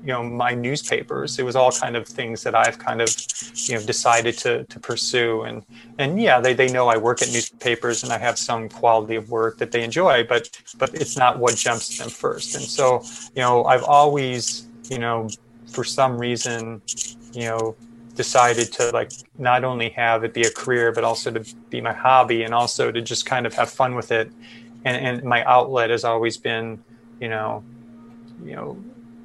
you 0.02 0.12
know 0.12 0.22
my 0.22 0.54
newspapers. 0.54 1.38
It 1.38 1.44
was 1.44 1.56
all 1.56 1.72
kind 1.72 1.96
of 1.96 2.06
things 2.06 2.42
that 2.44 2.54
i've 2.54 2.78
kind 2.78 3.02
of 3.02 3.14
you 3.66 3.74
know 3.74 3.84
decided 3.84 4.38
to 4.38 4.64
to 4.64 4.80
pursue. 4.80 5.42
And 5.42 5.62
and 5.98 6.20
yeah 6.20 6.40
they, 6.40 6.54
they 6.54 6.70
know 6.70 6.88
i 6.88 6.96
work 6.96 7.22
at 7.22 7.28
newspapers 7.28 8.04
and 8.04 8.12
i 8.12 8.18
have 8.18 8.38
some 8.38 8.68
quality 8.68 9.16
of 9.16 9.30
work 9.30 9.58
that 9.58 9.72
they 9.72 9.82
enjoy 9.82 10.24
but 10.24 10.50
but 10.78 10.94
it's 10.94 11.16
not 11.16 11.38
what 11.38 11.56
jumps 11.56 11.98
them 11.98 12.10
first. 12.10 12.54
And 12.54 12.64
so 12.64 13.02
you 13.34 13.42
know 13.42 13.64
i've 13.64 13.84
always 13.84 14.68
you 14.88 14.98
know 14.98 15.28
for 15.66 15.84
some 15.84 16.18
reason 16.18 16.80
you 17.32 17.44
know 17.44 17.76
decided 18.14 18.72
to 18.72 18.90
like 18.90 19.12
not 19.38 19.62
only 19.62 19.90
have 19.90 20.24
it 20.24 20.34
be 20.34 20.42
a 20.42 20.50
career 20.50 20.90
but 20.90 21.04
also 21.04 21.30
to 21.30 21.54
be 21.70 21.80
my 21.80 21.92
hobby 21.92 22.42
and 22.42 22.52
also 22.52 22.90
to 22.90 23.00
just 23.00 23.26
kind 23.26 23.46
of 23.46 23.54
have 23.54 23.70
fun 23.70 23.94
with 23.94 24.10
it. 24.10 24.28
And, 24.84 24.96
and 25.06 25.24
my 25.24 25.44
outlet 25.44 25.90
has 25.90 26.04
always 26.04 26.36
been 26.36 26.82
you 27.20 27.28
know 27.28 27.62
you 28.44 28.54
know 28.54 28.78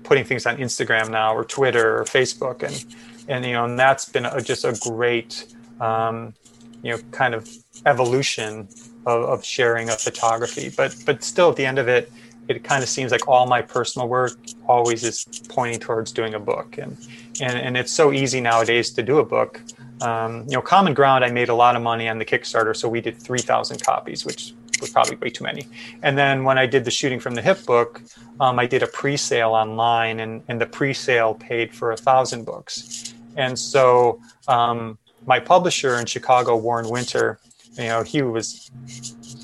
putting 0.04 0.26
things 0.26 0.46
on 0.46 0.58
instagram 0.58 1.10
now 1.10 1.34
or 1.36 1.44
twitter 1.44 1.98
or 1.98 2.04
facebook. 2.04 2.64
And 2.64 2.86
and 3.28 3.46
you 3.46 3.54
know 3.54 3.66
and 3.66 3.80
that's 3.80 4.06
been 4.06 4.26
a, 4.26 4.42
just 4.42 4.66
a 4.66 4.78
great 4.90 5.54
um, 5.80 6.34
you 6.82 6.92
know 6.92 6.98
kind 7.12 7.34
of 7.34 7.50
evolution 7.86 8.68
of, 9.06 9.24
of 9.24 9.46
sharing 9.46 9.90
of 9.90 10.00
photography. 10.00 10.72
But 10.76 10.96
but 11.06 11.24
still 11.24 11.50
at 11.50 11.56
the 11.56 11.66
end 11.66 11.80
of 11.80 11.88
it 11.88 12.12
it 12.50 12.62
kind 12.64 12.84
of 12.84 12.90
seems 12.90 13.12
like 13.12 13.26
all 13.28 13.46
my 13.46 13.62
personal 13.62 14.10
work 14.10 14.38
always 14.68 15.06
is 15.06 15.26
pointing 15.48 15.80
towards 15.80 16.12
doing 16.12 16.34
a 16.34 16.40
book. 16.40 16.78
And 16.78 16.98
and, 17.42 17.58
and 17.58 17.78
it's 17.78 17.92
so 17.92 18.12
easy 18.12 18.42
nowadays 18.42 18.92
to 18.92 19.04
do 19.04 19.20
a 19.20 19.26
book. 19.26 19.62
Um, 20.02 20.44
you 20.50 20.56
know 20.56 20.62
common 20.62 20.94
ground 20.94 21.24
i 21.24 21.30
made 21.30 21.48
a 21.48 21.54
lot 21.54 21.78
of 21.78 21.82
money 21.82 22.10
on 22.10 22.18
the 22.18 22.26
kickstarter 22.26 22.76
so 22.76 22.90
we 22.90 23.00
did 23.00 23.18
3000 23.18 23.82
copies 23.82 24.26
which 24.26 24.54
was 24.84 24.92
probably 24.92 25.16
way 25.18 25.30
too 25.30 25.44
many 25.44 25.68
and 26.04 26.18
then 26.18 26.44
when 26.44 26.58
i 26.58 26.66
did 26.66 26.86
the 26.86 26.92
shooting 26.92 27.20
from 27.20 27.36
the 27.36 27.42
hip 27.42 27.66
book 27.66 28.02
um, 28.40 28.60
i 28.60 28.68
did 28.68 28.84
a 28.84 28.88
pre-sale 28.88 29.52
online 29.52 30.20
and, 30.20 30.44
and 30.50 30.62
the 30.62 30.66
pre-sale 30.66 31.34
paid 31.36 31.74
for 31.74 31.92
a 31.92 31.98
thousand 31.98 32.46
books 32.46 33.14
and 33.38 33.58
so 33.58 34.20
um, 34.48 34.98
my 35.26 35.40
publisher 35.40 35.98
in 36.00 36.06
chicago 36.06 36.56
warren 36.56 36.90
winter 36.90 37.40
you 37.78 37.86
know 37.86 38.04
he 38.04 38.22
was 38.22 38.72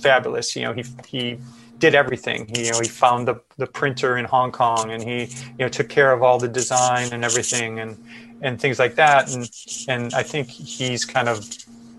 fabulous 0.01 0.55
you 0.55 0.63
know 0.63 0.73
he 0.73 0.83
he 1.07 1.39
did 1.79 1.95
everything. 1.95 2.47
He, 2.53 2.65
you 2.65 2.71
know, 2.71 2.79
he 2.79 2.87
found 2.87 3.27
the, 3.27 3.41
the 3.57 3.65
printer 3.67 4.17
in 4.17 4.25
Hong 4.25 4.51
Kong 4.51 4.91
and 4.91 5.01
he, 5.01 5.23
you 5.23 5.59
know, 5.59 5.69
took 5.69 5.89
care 5.89 6.11
of 6.11 6.21
all 6.21 6.37
the 6.37 6.47
design 6.47 7.11
and 7.13 7.23
everything 7.23 7.79
and, 7.79 7.97
and 8.41 8.59
things 8.59 8.79
like 8.79 8.95
that. 8.95 9.33
And, 9.33 9.49
and 9.87 10.13
I 10.13 10.23
think 10.23 10.49
he's 10.49 11.05
kind 11.05 11.29
of 11.29 11.47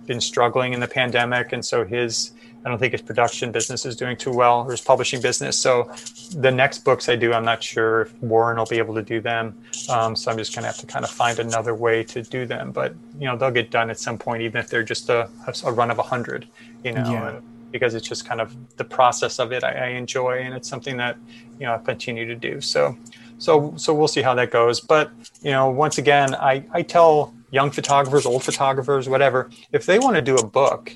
been 0.07 0.21
struggling 0.21 0.75
in 0.75 0.81
the 0.81 0.89
pandemic. 0.89 1.53
And 1.53 1.65
so 1.65 1.85
his, 1.85 2.33
I 2.65 2.69
don't 2.69 2.79
think 2.79 2.93
his 2.93 3.03
production 3.03 3.53
business 3.53 3.87
is 3.87 3.97
doing 3.97 4.17
too 4.17 4.33
well 4.33 4.63
or 4.63 4.71
his 4.71 4.81
publishing 4.81 5.21
business. 5.21 5.57
So 5.57 5.91
the 6.35 6.51
next 6.51 6.85
books 6.85 7.09
I 7.09 7.17
do, 7.17 7.33
I'm 7.33 7.45
not 7.45 7.63
sure 7.63 8.03
if 8.03 8.23
Warren 8.23 8.59
will 8.59 8.67
be 8.67 8.79
able 8.79 8.95
to 8.95 9.03
do 9.03 9.21
them. 9.21 9.57
Um, 9.89 10.15
so 10.15 10.31
I'm 10.31 10.37
just 10.37 10.55
going 10.55 10.63
to 10.63 10.67
have 10.67 10.79
to 10.79 10.87
kind 10.87 11.05
of 11.05 11.11
find 11.11 11.39
another 11.39 11.75
way 11.75 12.05
to 12.05 12.23
do 12.23 12.45
them. 12.45 12.71
But, 12.71 12.95
you 13.19 13.27
know, 13.27 13.37
they'll 13.37 13.51
get 13.51 13.71
done 13.71 13.89
at 13.89 13.99
some 13.99 14.19
point, 14.19 14.43
even 14.43 14.61
if 14.61 14.69
they're 14.69 14.83
just 14.83 15.09
a, 15.09 15.29
a 15.65 15.73
run 15.73 15.91
of 15.91 15.99
a 15.99 16.03
hundred, 16.03 16.47
you 16.85 16.93
know, 16.93 17.11
yeah 17.11 17.41
because 17.71 17.95
it's 17.95 18.09
just 18.09 18.27
kind 18.27 18.41
of 18.41 18.57
the 18.79 18.85
process 18.85 19.39
of 19.39 19.53
it 19.53 19.63
I, 19.63 19.71
I, 19.71 19.87
enjoy 19.91 20.41
and 20.41 20.55
it's 20.55 20.69
something 20.69 20.97
that 20.97 21.17
you 21.61 21.67
know 21.67 21.75
I 21.75 21.79
continue 21.79 22.27
to 22.27 22.35
do. 22.35 22.61
So 22.61 22.97
so 23.39 23.75
so 23.77 23.95
we'll 23.95 24.09
see 24.09 24.23
how 24.23 24.35
that 24.35 24.51
goes. 24.51 24.81
But 24.81 25.11
you 25.43 25.51
know, 25.51 25.71
once 25.71 25.99
again, 25.99 26.35
I, 26.35 26.65
I 26.73 26.83
tell 26.83 27.35
young 27.51 27.71
photographers, 27.71 28.27
old 28.27 28.45
photographers, 28.45 29.09
whatever, 29.09 29.51
if 29.73 29.87
they 29.87 29.99
want 29.99 30.17
to 30.17 30.23
do 30.23 30.37
a 30.37 30.47
book, 30.47 30.95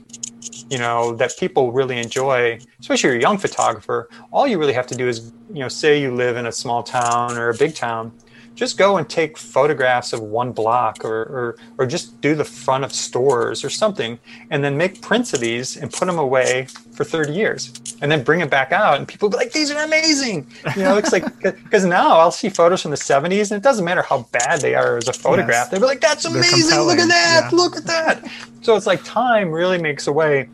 you 0.75 0.81
know, 0.81 1.15
that 1.15 1.33
people 1.39 1.71
really 1.71 2.01
enjoy, 2.01 2.59
especially 2.81 3.11
you're 3.11 3.19
a 3.19 3.21
young 3.21 3.39
photographer, 3.39 4.09
all 4.33 4.45
you 4.45 4.59
really 4.59 4.73
have 4.73 4.89
to 4.89 4.97
do 4.97 5.07
is, 5.07 5.33
you 5.53 5.61
know, 5.61 5.69
say 5.69 6.03
you 6.03 6.13
live 6.13 6.37
in 6.37 6.47
a 6.47 6.53
small 6.53 6.83
town 6.83 7.39
or 7.39 7.49
a 7.49 7.55
big 7.55 7.77
town 7.77 8.11
just 8.55 8.79
go 8.79 8.97
and 8.97 9.09
take 9.09 9.37
photographs 9.37 10.13
of 10.13 10.21
one 10.21 10.53
block 10.53 11.05
or, 11.05 11.23
or, 11.23 11.57
or 11.79 11.87
just 11.87 12.21
do 12.21 12.35
the 12.35 12.45
front 12.45 12.85
of 12.85 12.93
stores 12.93 13.65
or 13.65 13.71
something 13.71 14.19
and 14.51 14.63
then 14.63 14.77
make 14.77 15.03
prints 15.03 15.33
of 15.33 15.41
these 15.41 15.77
and 15.77 15.93
put 15.93 16.07
them 16.07 16.19
away 16.19 16.67
for 16.93 17.05
30 17.05 17.33
years 17.33 17.73
and 18.01 18.11
then 18.11 18.23
bring 18.23 18.41
it 18.41 18.51
back 18.51 18.71
out 18.71 18.97
and 18.97 19.09
people 19.09 19.29
be 19.29 19.37
like 19.37 19.53
these 19.53 19.71
are 19.71 19.83
amazing! 19.83 20.47
You 20.77 20.83
know 20.83 20.97
it's 20.97 21.13
like 21.13 21.25
because 21.43 21.85
now 21.85 22.19
i'll 22.19 22.31
see 22.31 22.49
photos 22.49 22.83
from 22.83 22.93
the 22.93 22.97
70s 22.97 23.51
and 23.51 23.59
it 23.59 23.63
doesn't 23.63 23.85
matter 23.85 24.03
how 24.03 24.23
bad 24.31 24.61
they 24.61 24.75
are 24.75 24.97
as 24.97 25.09
a 25.09 25.13
photograph 25.13 25.49
yes. 25.49 25.71
they'll 25.71 25.81
be 25.81 25.87
like 25.87 26.01
that's 26.01 26.25
amazing! 26.25 26.79
Look 26.81 26.99
at 26.99 27.09
that! 27.09 27.49
Yeah. 27.51 27.57
look 27.57 27.77
at 27.77 27.85
that! 27.87 28.31
So 28.63 28.77
it's 28.77 28.87
like 28.87 29.03
time 29.05 29.51
really 29.51 29.79
makes 29.79 30.07
a 30.07 30.13
way 30.13 30.49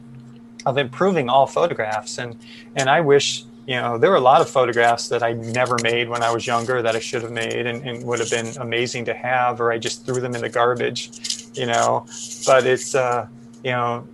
of 0.67 0.79
improving 0.79 1.29
all 1.29 1.47
photographs 1.47 2.19
and 2.19 2.37
and 2.77 2.89
i 2.89 3.01
wish 3.01 3.45
you 3.71 3.77
know, 3.77 3.99
there 3.99 4.11
were 4.11 4.17
a 4.17 4.21
lot 4.21 4.41
of 4.41 4.51
photographs 4.51 5.09
that 5.11 5.23
I 5.23 5.33
never 5.33 5.77
made 5.81 6.09
when 6.09 6.25
I 6.25 6.33
was 6.33 6.45
younger 6.45 6.83
that 6.83 6.97
I 6.97 6.99
should 6.99 7.23
have 7.23 7.31
made 7.31 7.67
and, 7.67 7.87
and, 7.87 8.05
would 8.05 8.19
have 8.19 8.29
been 8.29 8.57
amazing 8.59 9.05
to 9.05 9.15
have, 9.15 9.61
or 9.61 9.71
I 9.71 9.79
just 9.79 10.05
threw 10.05 10.21
them 10.21 10.35
in 10.35 10.41
the 10.41 10.49
garbage, 10.49 11.11
you 11.55 11.67
know. 11.67 12.05
But 12.45 12.67
it's, 12.67 12.97
uh, 12.97 13.29
you 13.63 13.71
know, 13.71 14.09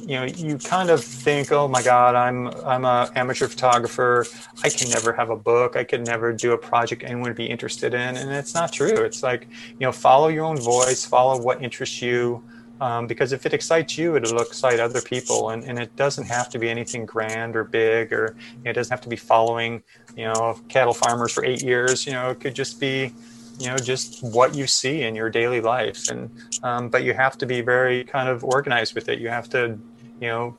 you 0.00 0.16
know, 0.16 0.24
you 0.24 0.58
kind 0.58 0.90
of 0.90 1.02
think, 1.02 1.50
oh 1.50 1.66
my 1.66 1.82
God, 1.82 2.14
I'm 2.14 2.48
I'm 2.66 2.84
a 2.84 3.10
amateur 3.16 3.48
photographer. 3.48 4.26
I 4.62 4.68
can 4.68 4.90
never 4.90 5.14
have 5.14 5.30
a 5.30 5.36
book. 5.36 5.76
I 5.76 5.84
could 5.84 6.04
never 6.04 6.32
do 6.32 6.52
a 6.52 6.58
project 6.58 7.02
anyone 7.02 7.22
would 7.22 7.36
be 7.36 7.46
interested 7.46 7.94
in, 7.94 8.16
and 8.16 8.30
it's 8.30 8.54
not 8.54 8.72
true. 8.72 8.88
It's 8.88 9.22
like, 9.22 9.48
you 9.78 9.86
know, 9.86 9.92
follow 9.92 10.28
your 10.28 10.44
own 10.44 10.58
voice, 10.58 11.06
follow 11.06 11.40
what 11.40 11.62
interests 11.62 12.02
you 12.02 12.42
um, 12.80 13.06
because 13.06 13.32
if 13.32 13.44
it 13.46 13.52
excites 13.52 13.98
you, 13.98 14.16
it'll 14.16 14.40
excite 14.40 14.80
other 14.80 15.00
people, 15.00 15.50
and, 15.50 15.64
and 15.64 15.78
it 15.78 15.94
doesn't 15.96 16.24
have 16.24 16.48
to 16.50 16.58
be 16.58 16.70
anything 16.70 17.04
grand 17.04 17.56
or 17.56 17.64
big, 17.64 18.12
or 18.12 18.34
you 18.56 18.64
know, 18.64 18.70
it 18.70 18.74
doesn't 18.74 18.90
have 18.90 19.02
to 19.02 19.08
be 19.08 19.16
following, 19.16 19.82
you 20.16 20.24
know, 20.24 20.58
cattle 20.68 20.94
farmers 20.94 21.32
for 21.32 21.44
eight 21.44 21.62
years. 21.62 22.06
You 22.06 22.12
know, 22.12 22.30
it 22.30 22.40
could 22.40 22.54
just 22.54 22.80
be, 22.80 23.12
you 23.58 23.66
know, 23.66 23.76
just 23.76 24.22
what 24.22 24.54
you 24.54 24.66
see 24.66 25.02
in 25.02 25.14
your 25.14 25.28
daily 25.28 25.60
life, 25.60 26.08
and 26.08 26.30
um, 26.62 26.88
but 26.88 27.04
you 27.04 27.12
have 27.12 27.36
to 27.38 27.46
be 27.46 27.60
very 27.60 28.04
kind 28.04 28.28
of 28.28 28.44
organized 28.44 28.94
with 28.94 29.08
it. 29.08 29.18
You 29.18 29.28
have 29.28 29.48
to, 29.50 29.78
you 30.20 30.28
know, 30.28 30.56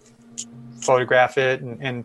photograph 0.81 1.37
it 1.37 1.61
and, 1.61 1.77
and 1.81 2.03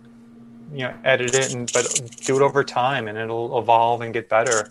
you 0.72 0.80
know 0.80 0.94
edit 1.04 1.34
it 1.34 1.54
and 1.54 1.70
but 1.72 1.86
do 2.24 2.36
it 2.36 2.42
over 2.42 2.64
time 2.64 3.08
and 3.08 3.16
it'll 3.16 3.58
evolve 3.58 4.00
and 4.00 4.12
get 4.12 4.28
better. 4.28 4.70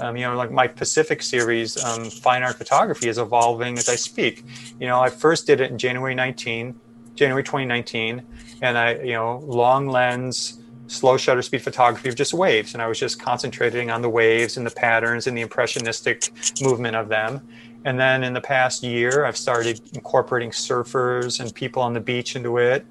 Um, 0.00 0.16
you 0.16 0.26
know 0.26 0.36
like 0.36 0.50
my 0.50 0.66
pacific 0.66 1.22
series 1.22 1.82
um, 1.82 2.10
fine 2.10 2.42
art 2.42 2.56
photography 2.56 3.08
is 3.08 3.18
evolving 3.18 3.78
as 3.78 3.88
i 3.88 3.96
speak. 3.96 4.44
You 4.80 4.86
know 4.86 5.00
i 5.00 5.08
first 5.08 5.46
did 5.46 5.60
it 5.60 5.70
in 5.70 5.78
january 5.78 6.14
19 6.14 6.78
january 7.14 7.42
2019 7.42 8.22
and 8.62 8.78
i 8.78 8.94
you 8.96 9.12
know 9.12 9.38
long 9.46 9.88
lens 9.88 10.60
slow 10.88 11.16
shutter 11.16 11.42
speed 11.42 11.62
photography 11.62 12.08
of 12.08 12.14
just 12.14 12.34
waves. 12.34 12.74
And 12.74 12.82
i 12.82 12.86
was 12.86 12.98
just 12.98 13.20
concentrating 13.20 13.90
on 13.90 14.02
the 14.02 14.10
waves 14.10 14.56
and 14.56 14.66
the 14.66 14.70
patterns 14.70 15.26
and 15.26 15.36
the 15.36 15.42
impressionistic 15.42 16.30
movement 16.60 16.96
of 16.96 17.08
them 17.08 17.40
and 17.84 17.98
then 17.98 18.24
in 18.24 18.32
the 18.32 18.40
past 18.40 18.82
year, 18.82 19.24
I've 19.24 19.36
started 19.36 19.80
incorporating 19.94 20.50
surfers 20.50 21.40
and 21.40 21.54
people 21.54 21.82
on 21.82 21.92
the 21.92 22.00
beach 22.00 22.34
into 22.34 22.58
it. 22.58 22.84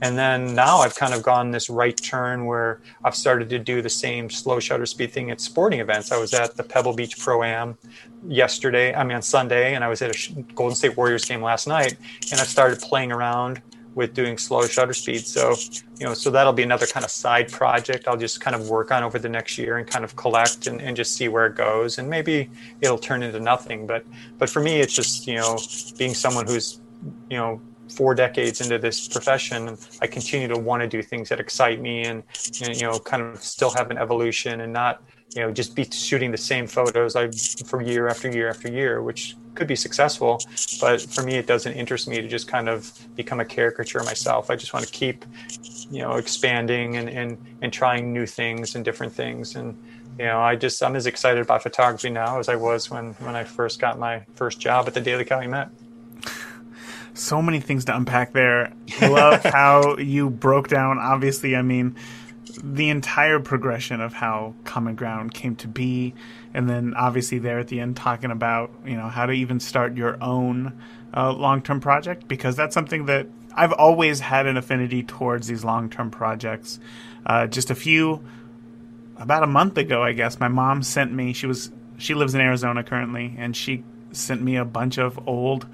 And 0.00 0.16
then 0.16 0.54
now 0.54 0.78
I've 0.78 0.94
kind 0.94 1.12
of 1.12 1.22
gone 1.22 1.50
this 1.50 1.68
right 1.68 1.96
turn 1.96 2.46
where 2.46 2.80
I've 3.04 3.14
started 3.14 3.50
to 3.50 3.58
do 3.58 3.82
the 3.82 3.90
same 3.90 4.30
slow 4.30 4.60
shutter 4.60 4.86
speed 4.86 5.12
thing 5.12 5.30
at 5.30 5.40
sporting 5.40 5.80
events. 5.80 6.12
I 6.12 6.18
was 6.18 6.32
at 6.32 6.56
the 6.56 6.62
Pebble 6.62 6.94
Beach 6.94 7.18
Pro 7.18 7.42
Am 7.42 7.76
yesterday, 8.26 8.94
I 8.94 9.04
mean 9.04 9.16
on 9.16 9.22
Sunday, 9.22 9.74
and 9.74 9.84
I 9.84 9.88
was 9.88 10.00
at 10.02 10.14
a 10.14 10.42
Golden 10.54 10.76
State 10.76 10.96
Warriors 10.96 11.24
game 11.24 11.42
last 11.42 11.66
night. 11.66 11.96
And 12.30 12.40
I've 12.40 12.48
started 12.48 12.80
playing 12.80 13.12
around 13.12 13.60
with 13.98 14.14
doing 14.14 14.38
slow 14.38 14.64
shutter 14.64 14.94
speed. 14.94 15.26
So, 15.26 15.56
you 15.98 16.06
know, 16.06 16.14
so 16.14 16.30
that'll 16.30 16.52
be 16.52 16.62
another 16.62 16.86
kind 16.86 17.04
of 17.04 17.10
side 17.10 17.50
project 17.50 18.06
I'll 18.06 18.16
just 18.16 18.40
kind 18.40 18.54
of 18.54 18.70
work 18.70 18.92
on 18.92 19.02
over 19.02 19.18
the 19.18 19.28
next 19.28 19.58
year 19.58 19.78
and 19.78 19.86
kind 19.88 20.04
of 20.04 20.14
collect 20.14 20.68
and, 20.68 20.80
and 20.80 20.96
just 20.96 21.16
see 21.16 21.26
where 21.26 21.46
it 21.46 21.56
goes. 21.56 21.98
And 21.98 22.08
maybe 22.08 22.48
it'll 22.80 22.96
turn 22.96 23.24
into 23.24 23.40
nothing. 23.40 23.88
But 23.88 24.04
but 24.38 24.48
for 24.48 24.60
me 24.60 24.80
it's 24.80 24.94
just, 24.94 25.26
you 25.26 25.34
know, 25.34 25.58
being 25.98 26.14
someone 26.14 26.46
who's, 26.46 26.80
you 27.28 27.38
know, 27.38 27.60
four 27.88 28.14
decades 28.14 28.60
into 28.60 28.78
this 28.78 29.08
profession, 29.08 29.76
I 30.00 30.06
continue 30.06 30.46
to 30.46 30.58
want 30.58 30.80
to 30.82 30.88
do 30.88 31.02
things 31.02 31.28
that 31.30 31.40
excite 31.40 31.80
me 31.80 32.04
and, 32.04 32.22
and 32.62 32.76
you 32.80 32.86
know, 32.86 33.00
kind 33.00 33.20
of 33.20 33.42
still 33.42 33.70
have 33.70 33.90
an 33.90 33.98
evolution 33.98 34.60
and 34.60 34.72
not, 34.72 35.02
you 35.34 35.42
know, 35.42 35.50
just 35.50 35.74
be 35.74 35.84
shooting 35.90 36.30
the 36.30 36.44
same 36.52 36.68
photos 36.68 37.16
I 37.16 37.32
for 37.66 37.82
year 37.82 38.06
after 38.06 38.30
year 38.30 38.48
after 38.48 38.70
year, 38.70 39.02
which 39.02 39.34
could 39.58 39.66
be 39.66 39.76
successful, 39.76 40.40
but 40.80 41.02
for 41.02 41.22
me, 41.22 41.34
it 41.34 41.46
doesn't 41.46 41.72
interest 41.72 42.08
me 42.08 42.20
to 42.22 42.28
just 42.28 42.46
kind 42.46 42.68
of 42.68 42.90
become 43.16 43.40
a 43.40 43.44
caricature 43.44 44.02
myself. 44.04 44.50
I 44.50 44.56
just 44.56 44.72
want 44.72 44.86
to 44.86 44.92
keep, 44.92 45.24
you 45.90 46.00
know, 46.00 46.12
expanding 46.12 46.96
and, 46.96 47.10
and, 47.10 47.36
and 47.60 47.72
trying 47.72 48.12
new 48.12 48.24
things 48.24 48.76
and 48.76 48.84
different 48.84 49.12
things. 49.12 49.56
And, 49.56 49.76
you 50.16 50.26
know, 50.26 50.40
I 50.40 50.54
just, 50.54 50.82
I'm 50.82 50.94
as 50.94 51.06
excited 51.06 51.42
about 51.42 51.62
photography 51.62 52.08
now 52.08 52.38
as 52.38 52.48
I 52.48 52.54
was 52.54 52.88
when, 52.88 53.14
when 53.14 53.34
I 53.34 53.42
first 53.44 53.80
got 53.80 53.98
my 53.98 54.22
first 54.36 54.60
job 54.60 54.86
at 54.86 54.94
the 54.94 55.00
Daily 55.00 55.24
Calumet. 55.24 55.68
So 57.14 57.42
many 57.42 57.58
things 57.58 57.84
to 57.86 57.96
unpack 57.96 58.32
there. 58.32 58.72
Love 59.02 59.42
how 59.42 59.96
you 59.96 60.30
broke 60.30 60.68
down, 60.68 60.98
obviously, 60.98 61.56
I 61.56 61.62
mean, 61.62 61.96
the 62.62 62.90
entire 62.90 63.40
progression 63.40 64.00
of 64.00 64.12
how 64.12 64.54
Common 64.64 64.94
Ground 64.94 65.34
came 65.34 65.56
to 65.56 65.68
be, 65.68 66.14
and 66.54 66.68
then 66.68 66.94
obviously 66.94 67.38
there 67.38 67.58
at 67.58 67.68
the 67.68 67.80
end 67.80 67.96
talking 67.96 68.30
about 68.30 68.70
you 68.86 68.96
know 68.96 69.08
how 69.08 69.26
to 69.26 69.32
even 69.32 69.60
start 69.60 69.96
your 69.96 70.22
own 70.22 70.72
uh, 71.14 71.32
long-term 71.32 71.80
project 71.80 72.28
because 72.28 72.56
that's 72.56 72.74
something 72.74 73.06
that 73.06 73.26
I've 73.54 73.72
always 73.72 74.20
had 74.20 74.46
an 74.46 74.56
affinity 74.56 75.02
towards 75.02 75.48
these 75.48 75.64
long-term 75.64 76.10
projects. 76.10 76.78
Uh, 77.26 77.46
just 77.46 77.70
a 77.70 77.74
few 77.74 78.22
about 79.16 79.42
a 79.42 79.48
month 79.48 79.76
ago, 79.76 80.02
I 80.02 80.12
guess, 80.12 80.38
my 80.38 80.48
mom 80.48 80.82
sent 80.82 81.12
me. 81.12 81.32
She 81.32 81.46
was 81.46 81.72
she 81.98 82.14
lives 82.14 82.34
in 82.34 82.40
Arizona 82.40 82.84
currently, 82.84 83.34
and 83.36 83.56
she 83.56 83.84
sent 84.12 84.40
me 84.40 84.56
a 84.56 84.64
bunch 84.64 84.98
of 84.98 85.18
old 85.28 85.66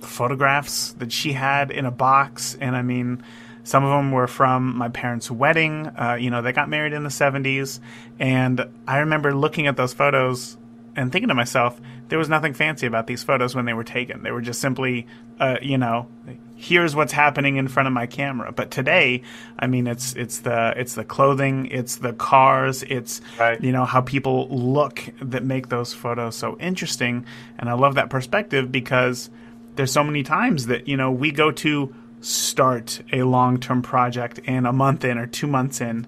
photographs 0.00 0.92
that 0.94 1.12
she 1.12 1.32
had 1.32 1.70
in 1.70 1.86
a 1.86 1.90
box, 1.90 2.56
and 2.60 2.76
I 2.76 2.82
mean 2.82 3.22
some 3.64 3.84
of 3.84 3.90
them 3.90 4.12
were 4.12 4.26
from 4.26 4.76
my 4.76 4.88
parents' 4.88 5.30
wedding. 5.30 5.86
Uh, 5.86 6.16
you 6.20 6.30
know, 6.30 6.42
they 6.42 6.52
got 6.52 6.68
married 6.68 6.92
in 6.92 7.04
the 7.04 7.10
70s. 7.10 7.80
And 8.18 8.66
I 8.86 8.98
remember 8.98 9.34
looking 9.34 9.66
at 9.66 9.76
those 9.76 9.92
photos 9.92 10.56
and 10.96 11.10
thinking 11.10 11.28
to 11.28 11.34
myself, 11.34 11.80
there 12.08 12.18
was 12.18 12.28
nothing 12.28 12.54
fancy 12.54 12.86
about 12.86 13.06
these 13.06 13.22
photos 13.22 13.54
when 13.54 13.64
they 13.64 13.72
were 13.72 13.84
taken. 13.84 14.22
They 14.22 14.30
were 14.30 14.42
just 14.42 14.60
simply, 14.60 15.06
uh, 15.40 15.56
you 15.62 15.78
know, 15.78 16.08
here's 16.56 16.94
what's 16.94 17.12
happening 17.12 17.56
in 17.56 17.68
front 17.68 17.86
of 17.86 17.92
my 17.92 18.06
camera. 18.06 18.52
But 18.52 18.70
today, 18.70 19.22
I 19.58 19.66
mean, 19.66 19.86
it's 19.86 20.14
it's 20.14 20.40
the 20.40 20.74
it's 20.76 20.94
the 20.94 21.04
clothing, 21.04 21.66
it's 21.66 21.96
the 21.96 22.12
cars, 22.12 22.82
it's 22.84 23.20
right. 23.38 23.60
you 23.62 23.72
know 23.72 23.84
how 23.84 24.00
people 24.00 24.48
look 24.48 25.02
that 25.20 25.44
make 25.44 25.68
those 25.70 25.92
photos 25.92 26.36
so 26.36 26.56
interesting. 26.58 27.24
And 27.58 27.68
I 27.70 27.72
love 27.72 27.94
that 27.94 28.10
perspective 28.10 28.70
because 28.70 29.30
there's 29.76 29.92
so 29.92 30.04
many 30.04 30.22
times 30.22 30.66
that 30.66 30.86
you 30.86 30.96
know 30.96 31.10
we 31.10 31.32
go 31.32 31.50
to 31.50 31.94
start 32.22 33.02
a 33.12 33.22
long 33.24 33.60
term 33.60 33.82
project 33.82 34.40
and 34.46 34.66
a 34.66 34.72
month 34.72 35.04
in 35.04 35.18
or 35.18 35.26
two 35.26 35.46
months 35.46 35.80
in, 35.80 36.06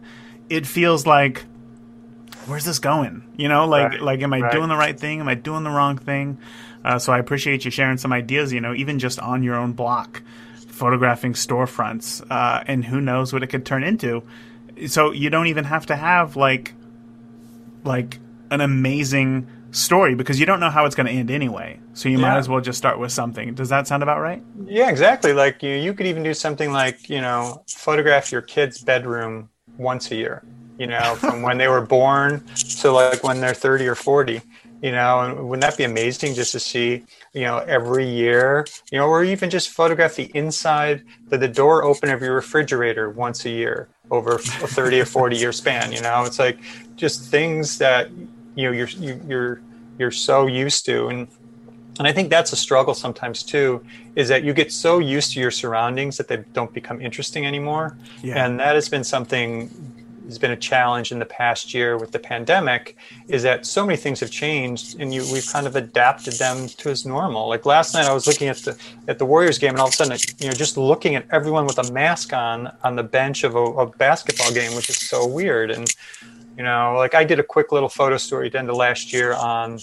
it 0.48 0.66
feels 0.66 1.06
like 1.06 1.44
where's 2.46 2.64
this 2.64 2.78
going? 2.78 3.22
You 3.36 3.48
know, 3.48 3.66
like 3.66 3.92
right. 3.92 4.02
like 4.02 4.22
am 4.22 4.32
I 4.32 4.40
right. 4.40 4.52
doing 4.52 4.68
the 4.68 4.76
right 4.76 4.98
thing? 4.98 5.20
Am 5.20 5.28
I 5.28 5.34
doing 5.34 5.64
the 5.64 5.70
wrong 5.70 5.98
thing? 5.98 6.38
Uh, 6.84 6.98
so 6.98 7.12
I 7.12 7.18
appreciate 7.18 7.64
you 7.64 7.70
sharing 7.70 7.98
some 7.98 8.12
ideas. 8.12 8.52
You 8.52 8.60
know, 8.60 8.74
even 8.74 8.98
just 8.98 9.18
on 9.18 9.42
your 9.42 9.56
own 9.56 9.72
block, 9.72 10.22
photographing 10.68 11.34
storefronts, 11.34 12.24
uh, 12.30 12.64
and 12.66 12.84
who 12.84 13.00
knows 13.00 13.32
what 13.32 13.42
it 13.42 13.48
could 13.48 13.66
turn 13.66 13.82
into. 13.84 14.22
So 14.86 15.12
you 15.12 15.30
don't 15.30 15.46
even 15.46 15.64
have 15.64 15.86
to 15.86 15.96
have 15.96 16.36
like 16.36 16.74
like 17.84 18.18
an 18.50 18.60
amazing 18.60 19.46
story 19.74 20.14
because 20.14 20.38
you 20.38 20.46
don't 20.46 20.60
know 20.60 20.70
how 20.70 20.84
it's 20.84 20.94
going 20.94 21.06
to 21.06 21.12
end 21.12 21.30
anyway. 21.30 21.78
So 21.94 22.08
you 22.08 22.18
yeah. 22.18 22.28
might 22.28 22.38
as 22.38 22.48
well 22.48 22.60
just 22.60 22.78
start 22.78 22.98
with 22.98 23.12
something. 23.12 23.54
Does 23.54 23.68
that 23.68 23.86
sound 23.86 24.02
about 24.02 24.20
right? 24.20 24.42
Yeah, 24.66 24.88
exactly. 24.88 25.32
Like 25.32 25.62
you, 25.62 25.74
you 25.74 25.94
could 25.94 26.06
even 26.06 26.22
do 26.22 26.34
something 26.34 26.72
like 26.72 27.08
you 27.08 27.20
know 27.20 27.62
photograph 27.68 28.32
your 28.32 28.42
kid's 28.42 28.82
bedroom 28.82 29.50
once 29.76 30.10
a 30.10 30.16
year. 30.16 30.44
You 30.78 30.86
know, 30.86 31.14
from 31.18 31.42
when 31.42 31.58
they 31.58 31.68
were 31.68 31.82
born 31.82 32.44
to 32.80 32.92
like 32.92 33.22
when 33.22 33.40
they're 33.40 33.54
thirty 33.54 33.86
or 33.86 33.94
forty. 33.94 34.40
You 34.82 34.92
know, 34.92 35.20
and 35.20 35.48
wouldn't 35.48 35.62
that 35.62 35.78
be 35.78 35.84
amazing 35.84 36.34
just 36.34 36.52
to 36.52 36.60
see, 36.60 37.04
you 37.32 37.42
know, 37.42 37.60
every 37.60 38.06
year, 38.06 38.66
you 38.92 38.98
know, 38.98 39.06
or 39.06 39.24
even 39.24 39.48
just 39.48 39.70
photograph 39.70 40.16
the 40.16 40.30
inside, 40.34 41.02
the, 41.28 41.38
the 41.38 41.48
door 41.48 41.84
open 41.84 42.10
of 42.10 42.20
your 42.20 42.34
refrigerator 42.34 43.08
once 43.08 43.46
a 43.46 43.48
year 43.48 43.88
over 44.10 44.34
a 44.34 44.38
30 44.38 45.00
or 45.00 45.06
40 45.06 45.38
year 45.38 45.52
span, 45.52 45.90
you 45.90 46.02
know, 46.02 46.24
it's 46.24 46.38
like 46.38 46.58
just 46.96 47.30
things 47.30 47.78
that 47.78 48.10
you 48.54 48.64
know 48.64 48.72
you're 48.72 48.88
you, 48.88 49.20
you're 49.26 49.60
you're 49.98 50.10
so 50.10 50.46
used 50.46 50.84
to 50.86 51.08
and 51.08 51.28
and 51.98 52.08
I 52.08 52.12
think 52.12 52.30
that's 52.30 52.52
a 52.52 52.56
struggle 52.56 52.94
sometimes 52.94 53.42
too, 53.42 53.84
is 54.16 54.28
that 54.28 54.42
you 54.42 54.52
get 54.52 54.72
so 54.72 54.98
used 54.98 55.32
to 55.34 55.40
your 55.40 55.50
surroundings 55.50 56.16
that 56.16 56.28
they 56.28 56.38
don't 56.52 56.72
become 56.72 57.00
interesting 57.00 57.46
anymore. 57.46 57.96
Yeah. 58.22 58.44
And 58.44 58.58
that 58.58 58.74
has 58.74 58.88
been 58.88 59.04
something 59.04 59.70
has 60.26 60.38
been 60.38 60.52
a 60.52 60.56
challenge 60.56 61.12
in 61.12 61.18
the 61.18 61.26
past 61.26 61.74
year 61.74 61.98
with 61.98 62.10
the 62.10 62.18
pandemic, 62.18 62.96
is 63.28 63.42
that 63.42 63.66
so 63.66 63.84
many 63.84 63.96
things 63.96 64.20
have 64.20 64.30
changed 64.30 64.98
and 64.98 65.12
you 65.12 65.22
we've 65.32 65.46
kind 65.46 65.66
of 65.66 65.76
adapted 65.76 66.34
them 66.34 66.66
to 66.66 66.88
as 66.88 67.04
normal. 67.04 67.48
Like 67.48 67.66
last 67.66 67.94
night 67.94 68.06
I 68.06 68.14
was 68.14 68.26
looking 68.26 68.48
at 68.48 68.56
the 68.58 68.76
at 69.06 69.18
the 69.18 69.26
Warriors 69.26 69.58
game 69.58 69.70
and 69.70 69.80
all 69.80 69.88
of 69.88 69.92
a 69.92 69.96
sudden 69.96 70.18
you 70.38 70.48
know 70.48 70.54
just 70.54 70.76
looking 70.76 71.14
at 71.14 71.26
everyone 71.30 71.66
with 71.66 71.78
a 71.78 71.92
mask 71.92 72.32
on 72.32 72.72
on 72.82 72.96
the 72.96 73.02
bench 73.02 73.44
of 73.44 73.54
a, 73.54 73.62
a 73.62 73.86
basketball 73.86 74.52
game, 74.52 74.74
which 74.74 74.88
is 74.88 74.96
so 74.96 75.26
weird. 75.26 75.70
And 75.70 75.94
you 76.56 76.62
know, 76.62 76.94
like 76.96 77.14
I 77.14 77.24
did 77.24 77.38
a 77.38 77.42
quick 77.42 77.72
little 77.72 77.88
photo 77.88 78.16
story 78.16 78.46
at 78.46 78.52
the 78.52 78.58
end 78.58 78.70
of 78.70 78.76
last 78.76 79.12
year 79.12 79.32
on 79.34 79.78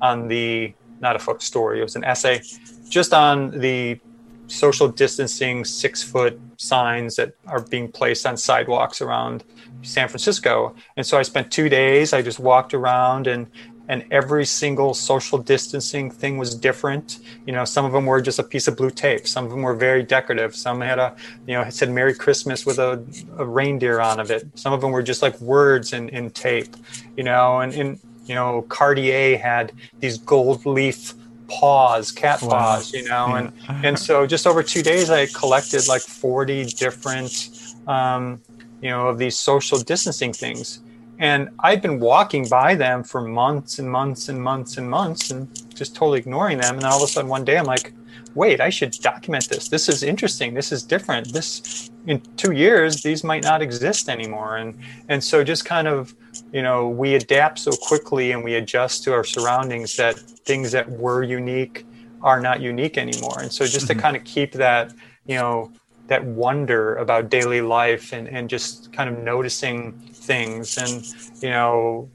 on 0.00 0.28
the 0.28 0.74
not 1.00 1.16
a 1.16 1.18
photo 1.18 1.38
story, 1.38 1.80
it 1.80 1.82
was 1.82 1.96
an 1.96 2.04
essay 2.04 2.40
just 2.88 3.12
on 3.12 3.50
the 3.50 4.00
social 4.46 4.88
distancing 4.88 5.64
six 5.64 6.02
foot 6.02 6.38
signs 6.56 7.16
that 7.16 7.34
are 7.46 7.60
being 7.60 7.90
placed 7.90 8.26
on 8.26 8.36
sidewalks 8.36 9.00
around 9.00 9.44
San 9.82 10.08
Francisco. 10.08 10.74
And 10.96 11.04
so 11.04 11.18
I 11.18 11.22
spent 11.22 11.50
two 11.50 11.68
days, 11.68 12.12
I 12.12 12.22
just 12.22 12.38
walked 12.38 12.74
around 12.74 13.26
and 13.26 13.48
and 13.88 14.04
every 14.10 14.44
single 14.44 14.94
social 14.94 15.38
distancing 15.38 16.10
thing 16.10 16.38
was 16.38 16.54
different. 16.54 17.20
You 17.46 17.52
know, 17.52 17.64
some 17.64 17.84
of 17.84 17.92
them 17.92 18.06
were 18.06 18.20
just 18.20 18.38
a 18.38 18.42
piece 18.42 18.66
of 18.68 18.76
blue 18.76 18.90
tape. 18.90 19.26
Some 19.28 19.44
of 19.44 19.50
them 19.50 19.62
were 19.62 19.74
very 19.74 20.02
decorative. 20.02 20.56
Some 20.56 20.80
had 20.80 20.98
a, 20.98 21.14
you 21.46 21.54
know, 21.54 21.62
it 21.62 21.72
said 21.72 21.90
Merry 21.90 22.14
Christmas 22.14 22.66
with 22.66 22.78
a, 22.78 23.04
a 23.38 23.44
reindeer 23.44 24.00
on 24.00 24.18
of 24.18 24.30
it. 24.30 24.46
Some 24.54 24.72
of 24.72 24.80
them 24.80 24.90
were 24.90 25.02
just 25.02 25.22
like 25.22 25.40
words 25.40 25.92
in, 25.92 26.08
in 26.08 26.30
tape, 26.30 26.74
you 27.16 27.24
know, 27.24 27.60
and, 27.60 27.72
and, 27.74 28.00
you 28.24 28.34
know, 28.34 28.62
Cartier 28.62 29.38
had 29.38 29.72
these 30.00 30.18
gold 30.18 30.66
leaf 30.66 31.14
paws, 31.46 32.10
cat 32.10 32.42
wow. 32.42 32.48
paws, 32.48 32.92
you 32.92 33.04
know, 33.04 33.28
yeah. 33.28 33.38
and, 33.38 33.52
and 33.86 33.98
so 33.98 34.26
just 34.26 34.48
over 34.48 34.64
two 34.64 34.82
days, 34.82 35.10
I 35.10 35.26
collected 35.26 35.86
like 35.86 36.02
40 36.02 36.64
different, 36.64 37.50
um, 37.86 38.40
you 38.82 38.90
know, 38.90 39.08
of 39.08 39.18
these 39.18 39.38
social 39.38 39.78
distancing 39.78 40.32
things 40.32 40.80
and 41.18 41.48
I'd 41.60 41.82
been 41.82 41.98
walking 41.98 42.48
by 42.48 42.74
them 42.74 43.02
for 43.02 43.20
months 43.20 43.78
and 43.78 43.90
months 43.90 44.28
and 44.28 44.40
months 44.40 44.76
and 44.76 44.88
months 44.88 45.30
and 45.30 45.48
just 45.74 45.94
totally 45.94 46.18
ignoring 46.18 46.58
them. 46.58 46.74
And 46.74 46.82
then 46.82 46.90
all 46.90 46.98
of 46.98 47.04
a 47.04 47.06
sudden 47.06 47.30
one 47.30 47.44
day 47.44 47.58
I'm 47.58 47.64
like, 47.64 47.92
wait, 48.34 48.60
I 48.60 48.68
should 48.68 48.92
document 48.92 49.48
this. 49.48 49.68
This 49.68 49.88
is 49.88 50.02
interesting. 50.02 50.54
This 50.54 50.70
is 50.72 50.82
different. 50.82 51.32
This 51.32 51.90
in 52.06 52.20
two 52.36 52.52
years, 52.52 53.02
these 53.02 53.24
might 53.24 53.42
not 53.42 53.62
exist 53.62 54.08
anymore. 54.08 54.58
And 54.58 54.78
and 55.08 55.22
so 55.24 55.42
just 55.42 55.64
kind 55.64 55.88
of, 55.88 56.14
you 56.52 56.62
know, 56.62 56.88
we 56.88 57.14
adapt 57.14 57.58
so 57.58 57.72
quickly 57.72 58.32
and 58.32 58.44
we 58.44 58.54
adjust 58.54 59.02
to 59.04 59.12
our 59.12 59.24
surroundings 59.24 59.96
that 59.96 60.16
things 60.18 60.70
that 60.72 60.88
were 60.88 61.22
unique 61.22 61.86
are 62.22 62.40
not 62.40 62.60
unique 62.60 62.98
anymore. 62.98 63.40
And 63.40 63.52
so 63.52 63.64
just 63.64 63.86
mm-hmm. 63.86 63.98
to 63.98 64.02
kind 64.02 64.16
of 64.16 64.24
keep 64.24 64.52
that, 64.52 64.92
you 65.26 65.36
know, 65.36 65.72
that 66.08 66.24
wonder 66.24 66.96
about 66.96 67.30
daily 67.30 67.60
life 67.60 68.12
and, 68.12 68.28
and 68.28 68.48
just 68.48 68.92
kind 68.92 69.10
of 69.10 69.18
noticing 69.18 69.92
things. 69.92 70.78
And 70.78 71.04
you 71.42 71.50
know 71.50 72.08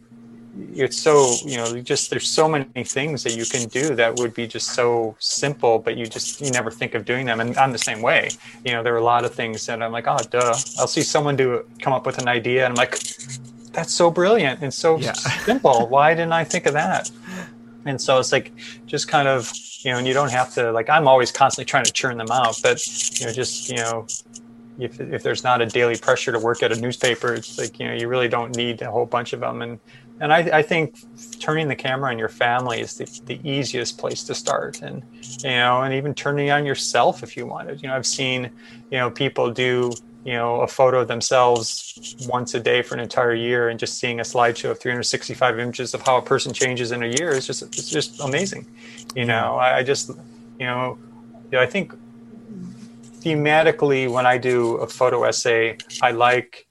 it's 0.73 0.97
so 0.97 1.33
you 1.45 1.55
know 1.55 1.79
just 1.81 2.09
there's 2.09 2.29
so 2.29 2.47
many 2.47 2.83
things 2.83 3.23
that 3.23 3.35
you 3.35 3.45
can 3.45 3.69
do 3.69 3.95
that 3.95 4.17
would 4.17 4.33
be 4.33 4.45
just 4.45 4.73
so 4.73 5.15
simple 5.17 5.79
but 5.79 5.95
you 5.95 6.05
just 6.05 6.41
you 6.41 6.51
never 6.51 6.69
think 6.69 6.93
of 6.93 7.05
doing 7.05 7.25
them. 7.25 7.39
And 7.39 7.57
i'm 7.57 7.71
the 7.71 7.77
same 7.77 8.01
way. 8.01 8.29
You 8.65 8.73
know 8.73 8.83
there 8.83 8.93
are 8.93 8.97
a 8.97 9.03
lot 9.03 9.23
of 9.23 9.33
things 9.33 9.65
that 9.67 9.81
i'm 9.81 9.91
like 9.91 10.07
oh 10.07 10.17
duh. 10.29 10.55
I'll 10.79 10.87
see 10.87 11.01
someone 11.01 11.35
do 11.35 11.65
come 11.79 11.93
up 11.93 12.05
with 12.05 12.17
an 12.17 12.27
idea 12.27 12.65
and 12.65 12.71
i'm 12.73 12.75
like 12.75 12.99
that's 13.71 13.93
so 13.93 14.11
brilliant 14.11 14.61
and 14.61 14.73
so 14.73 14.97
yeah. 14.97 15.13
simple. 15.45 15.87
Why 15.87 16.13
didn't 16.13 16.33
i 16.33 16.43
think 16.43 16.65
of 16.65 16.73
that 16.73 17.09
and 17.85 17.99
so 17.99 18.19
it's 18.19 18.31
like 18.31 18.51
just 18.85 19.07
kind 19.07 19.27
of 19.27 19.51
you 19.83 19.91
know 19.91 19.97
and 19.97 20.07
you 20.07 20.13
don't 20.13 20.31
have 20.31 20.53
to 20.53 20.71
like 20.71 20.89
i'm 20.89 21.07
always 21.07 21.31
constantly 21.31 21.65
trying 21.65 21.83
to 21.83 21.91
churn 21.91 22.17
them 22.17 22.31
out 22.31 22.59
but 22.61 22.79
you 23.19 23.25
know 23.25 23.33
just 23.33 23.69
you 23.69 23.77
know 23.77 24.05
if, 24.79 24.99
if 24.99 25.23
there's 25.23 25.43
not 25.43 25.61
a 25.61 25.65
daily 25.65 25.97
pressure 25.97 26.31
to 26.31 26.39
work 26.39 26.63
at 26.63 26.71
a 26.71 26.79
newspaper, 26.79 27.33
it's 27.33 27.57
like, 27.57 27.79
you 27.79 27.87
know, 27.87 27.93
you 27.93 28.07
really 28.07 28.27
don't 28.27 28.55
need 28.55 28.81
a 28.81 28.89
whole 28.89 29.05
bunch 29.05 29.33
of 29.33 29.39
them. 29.39 29.61
And, 29.61 29.79
and 30.19 30.33
I, 30.33 30.59
I 30.59 30.61
think 30.61 30.97
turning 31.39 31.67
the 31.67 31.75
camera 31.75 32.09
on 32.09 32.19
your 32.19 32.29
family 32.29 32.81
is 32.81 32.95
the, 32.95 33.21
the 33.25 33.39
easiest 33.47 33.97
place 33.97 34.23
to 34.25 34.35
start. 34.35 34.81
And, 34.81 35.03
you 35.43 35.49
know, 35.49 35.81
and 35.81 35.93
even 35.93 36.13
turning 36.13 36.51
on 36.51 36.65
yourself 36.65 37.23
if 37.23 37.37
you 37.37 37.45
wanted, 37.45 37.81
you 37.81 37.89
know, 37.89 37.95
I've 37.95 38.07
seen, 38.07 38.49
you 38.91 38.97
know, 38.97 39.11
people 39.11 39.51
do, 39.51 39.91
you 40.23 40.33
know, 40.33 40.61
a 40.61 40.67
photo 40.67 41.01
of 41.01 41.07
themselves 41.07 42.15
once 42.27 42.53
a 42.53 42.59
day 42.59 42.81
for 42.81 42.93
an 42.93 42.99
entire 42.99 43.33
year 43.33 43.69
and 43.69 43.79
just 43.79 43.97
seeing 43.97 44.19
a 44.19 44.23
slideshow 44.23 44.71
of 44.71 44.79
365 44.79 45.59
images 45.59 45.93
of 45.93 46.01
how 46.01 46.17
a 46.17 46.21
person 46.21 46.53
changes 46.53 46.91
in 46.91 47.01
a 47.01 47.07
year 47.07 47.31
is 47.31 47.47
just, 47.47 47.63
it's 47.63 47.89
just 47.89 48.19
amazing. 48.21 48.67
You 49.15 49.25
know, 49.25 49.55
I, 49.55 49.77
I 49.77 49.83
just, 49.83 50.09
you 50.59 50.65
know, 50.65 50.97
I 51.53 51.65
think 51.65 51.93
thematically, 53.21 54.09
when 54.11 54.25
I 54.25 54.37
do 54.37 54.75
a 54.75 54.87
photo 54.87 55.23
essay, 55.23 55.77
I 56.01 56.11
like 56.11 56.67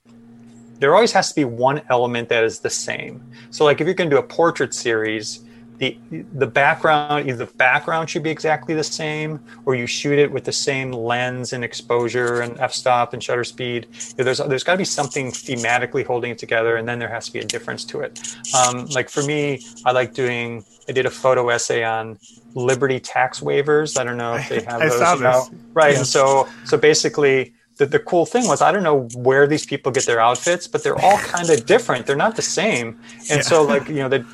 there 0.79 0.95
always 0.95 1.11
has 1.11 1.29
to 1.29 1.35
be 1.35 1.45
one 1.45 1.81
element 1.89 2.29
that 2.29 2.43
is 2.43 2.59
the 2.59 2.69
same. 2.69 3.23
So, 3.51 3.65
like 3.65 3.81
if 3.81 3.85
you're 3.85 3.93
going 3.93 4.09
to 4.09 4.15
do 4.15 4.19
a 4.19 4.23
portrait 4.23 4.73
series, 4.73 5.43
the 5.81 5.97
the 6.33 6.45
background 6.45 7.27
either 7.27 7.45
the 7.45 7.51
background 7.53 8.07
should 8.07 8.21
be 8.21 8.29
exactly 8.29 8.75
the 8.75 8.83
same, 8.83 9.39
or 9.65 9.73
you 9.73 9.87
shoot 9.87 10.19
it 10.19 10.31
with 10.31 10.43
the 10.43 10.51
same 10.51 10.91
lens 10.91 11.53
and 11.53 11.63
exposure 11.63 12.41
and 12.41 12.59
f-stop 12.59 13.13
and 13.13 13.23
shutter 13.23 13.43
speed. 13.43 13.87
There's 14.15 14.37
there's 14.37 14.63
got 14.63 14.73
to 14.73 14.77
be 14.77 14.85
something 14.85 15.31
thematically 15.31 16.05
holding 16.05 16.29
it 16.29 16.37
together, 16.37 16.75
and 16.75 16.87
then 16.87 16.99
there 16.99 17.09
has 17.09 17.25
to 17.25 17.33
be 17.33 17.39
a 17.39 17.43
difference 17.43 17.83
to 17.85 18.01
it. 18.01 18.19
Um, 18.55 18.85
like 18.87 19.09
for 19.09 19.23
me, 19.23 19.65
I 19.83 19.91
like 19.91 20.13
doing. 20.13 20.63
I 20.87 20.91
did 20.91 21.07
a 21.07 21.11
photo 21.11 21.49
essay 21.49 21.83
on 21.83 22.19
Liberty 22.53 22.99
tax 22.99 23.41
wavers. 23.41 23.97
I 23.97 24.03
don't 24.03 24.17
know 24.17 24.35
if 24.35 24.49
they 24.49 24.61
have 24.67 24.81
those 24.81 25.19
now. 25.19 25.47
Right. 25.73 25.93
Yeah. 25.93 25.99
And 25.99 26.07
so 26.07 26.47
so 26.65 26.77
basically 26.77 27.53
the, 27.77 27.87
the 27.87 27.99
cool 27.99 28.27
thing 28.27 28.47
was 28.47 28.61
I 28.61 28.71
don't 28.71 28.83
know 28.83 29.07
where 29.15 29.47
these 29.47 29.65
people 29.65 29.91
get 29.91 30.05
their 30.05 30.19
outfits, 30.19 30.67
but 30.67 30.83
they're 30.83 30.99
all 31.01 31.17
kind 31.17 31.49
of 31.49 31.65
different. 31.65 32.05
They're 32.05 32.15
not 32.15 32.35
the 32.35 32.43
same. 32.43 32.99
And 33.31 33.37
yeah. 33.37 33.41
so 33.41 33.63
like, 33.73 33.87
you 33.87 33.95
know, 33.95 34.09
the 34.09 34.25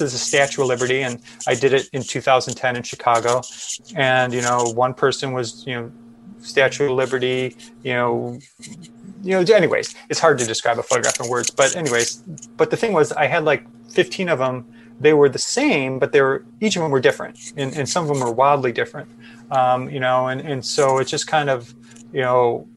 is 0.00 0.14
a 0.14 0.18
Statue 0.18 0.62
of 0.62 0.68
Liberty, 0.68 1.02
and 1.02 1.20
I 1.46 1.54
did 1.54 1.72
it 1.72 1.88
in 1.92 2.02
2010 2.02 2.76
in 2.76 2.82
Chicago. 2.82 3.42
And 3.94 4.32
you 4.32 4.42
know, 4.42 4.72
one 4.74 4.94
person 4.94 5.32
was 5.32 5.66
you 5.66 5.74
know 5.74 5.92
Statue 6.40 6.86
of 6.86 6.92
Liberty, 6.92 7.56
you 7.82 7.92
know, 7.92 8.38
you 9.22 9.32
know. 9.32 9.54
Anyways, 9.54 9.94
it's 10.08 10.20
hard 10.20 10.38
to 10.38 10.46
describe 10.46 10.78
a 10.78 10.82
photograph 10.82 11.20
in 11.20 11.28
words, 11.28 11.50
but 11.50 11.76
anyways, 11.76 12.22
but 12.56 12.70
the 12.70 12.76
thing 12.76 12.92
was, 12.92 13.12
I 13.12 13.26
had 13.26 13.44
like 13.44 13.66
15 13.90 14.28
of 14.28 14.38
them 14.38 14.66
they 15.02 15.12
were 15.12 15.28
the 15.28 15.38
same, 15.38 15.98
but 15.98 16.12
they 16.12 16.20
were 16.20 16.44
each 16.60 16.76
of 16.76 16.82
them 16.82 16.92
were 16.92 17.00
different, 17.00 17.52
and, 17.56 17.76
and 17.76 17.88
some 17.88 18.04
of 18.04 18.08
them 18.08 18.20
were 18.20 18.32
wildly 18.32 18.72
different. 18.72 19.08
Um, 19.50 19.90
you 19.90 20.00
know, 20.00 20.28
and 20.28 20.40
and 20.40 20.64
so 20.64 20.98
it's 20.98 21.10
just 21.10 21.26
kind 21.26 21.50
of 21.50 21.74
you 22.12 22.20
know 22.20 22.68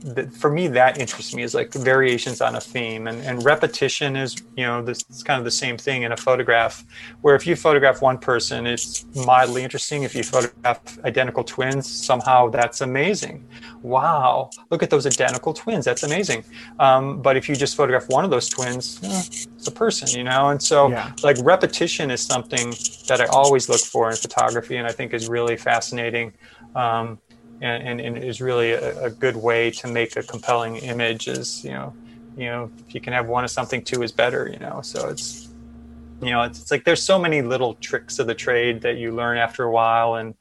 that 0.00 0.32
for 0.32 0.50
me 0.50 0.68
that 0.68 0.98
interests 0.98 1.34
me 1.34 1.42
is 1.42 1.54
like 1.54 1.72
variations 1.72 2.40
on 2.40 2.54
a 2.56 2.60
theme. 2.60 3.06
And, 3.08 3.20
and 3.22 3.44
repetition 3.44 4.16
is 4.16 4.36
you 4.56 4.64
know 4.64 4.82
this 4.82 5.04
it's 5.08 5.22
kind 5.22 5.38
of 5.38 5.44
the 5.44 5.50
same 5.50 5.76
thing 5.76 6.02
in 6.02 6.12
a 6.12 6.16
photograph 6.16 6.84
where 7.22 7.34
if 7.34 7.46
you 7.46 7.56
photograph 7.56 8.00
one 8.00 8.18
person 8.18 8.66
it's 8.66 9.04
mildly 9.14 9.64
interesting. 9.64 10.02
If 10.02 10.14
you 10.14 10.22
photograph 10.22 10.98
identical 11.04 11.44
twins 11.44 11.88
somehow 11.88 12.48
that's 12.48 12.80
amazing. 12.80 13.46
Wow 13.82 14.50
look 14.70 14.82
at 14.82 14.90
those 14.90 15.06
identical 15.06 15.52
twins. 15.52 15.84
That's 15.84 16.02
amazing. 16.02 16.44
Um, 16.78 17.20
but 17.20 17.36
if 17.36 17.48
you 17.48 17.56
just 17.56 17.76
photograph 17.76 18.08
one 18.08 18.24
of 18.24 18.30
those 18.30 18.48
twins 18.48 19.00
eh, 19.02 19.46
it's 19.56 19.66
a 19.66 19.72
person 19.72 20.08
you 20.16 20.24
know? 20.24 20.50
And 20.50 20.62
so 20.62 20.88
yeah. 20.88 21.12
like 21.22 21.36
repetition 21.42 22.10
is 22.10 22.20
something 22.20 22.70
that 23.08 23.20
i 23.20 23.26
always 23.26 23.68
look 23.68 23.80
for 23.80 24.10
in 24.10 24.16
photography 24.16 24.76
and 24.76 24.86
i 24.86 24.92
think 24.92 25.12
is 25.12 25.28
really 25.28 25.56
fascinating. 25.56 26.32
Um, 26.74 27.18
and, 27.60 27.88
and, 27.88 28.00
and 28.00 28.24
is 28.24 28.40
really 28.40 28.72
a, 28.72 29.04
a, 29.04 29.10
good 29.10 29.36
way 29.36 29.70
to 29.70 29.88
make 29.88 30.16
a 30.16 30.22
compelling 30.22 30.76
image 30.76 31.28
is 31.28 31.64
you 31.64 31.70
know 31.70 31.92
you 32.36 32.46
know 32.46 32.70
if 32.86 32.94
you 32.94 33.00
can 33.00 33.12
have 33.12 33.26
one 33.26 33.44
of 33.44 33.50
something 33.50 33.82
two 33.82 34.02
is 34.02 34.12
better 34.12 34.48
you 34.52 34.58
know? 34.58 34.80
So 34.82 35.08
it's 35.08 35.48
you 36.20 36.30
know 36.30 36.42
it's, 36.42 36.60
it's 36.60 36.70
like 36.70 36.84
there's 36.84 37.02
so 37.02 37.18
many 37.18 37.42
little 37.42 37.74
tricks 37.74 38.18
of 38.18 38.26
the 38.26 38.34
trade 38.34 38.82
that 38.82 38.96
you 38.96 39.12
learn 39.12 39.38
after 39.38 39.64
a 39.64 39.70
while 39.70 40.14
and 40.14 40.34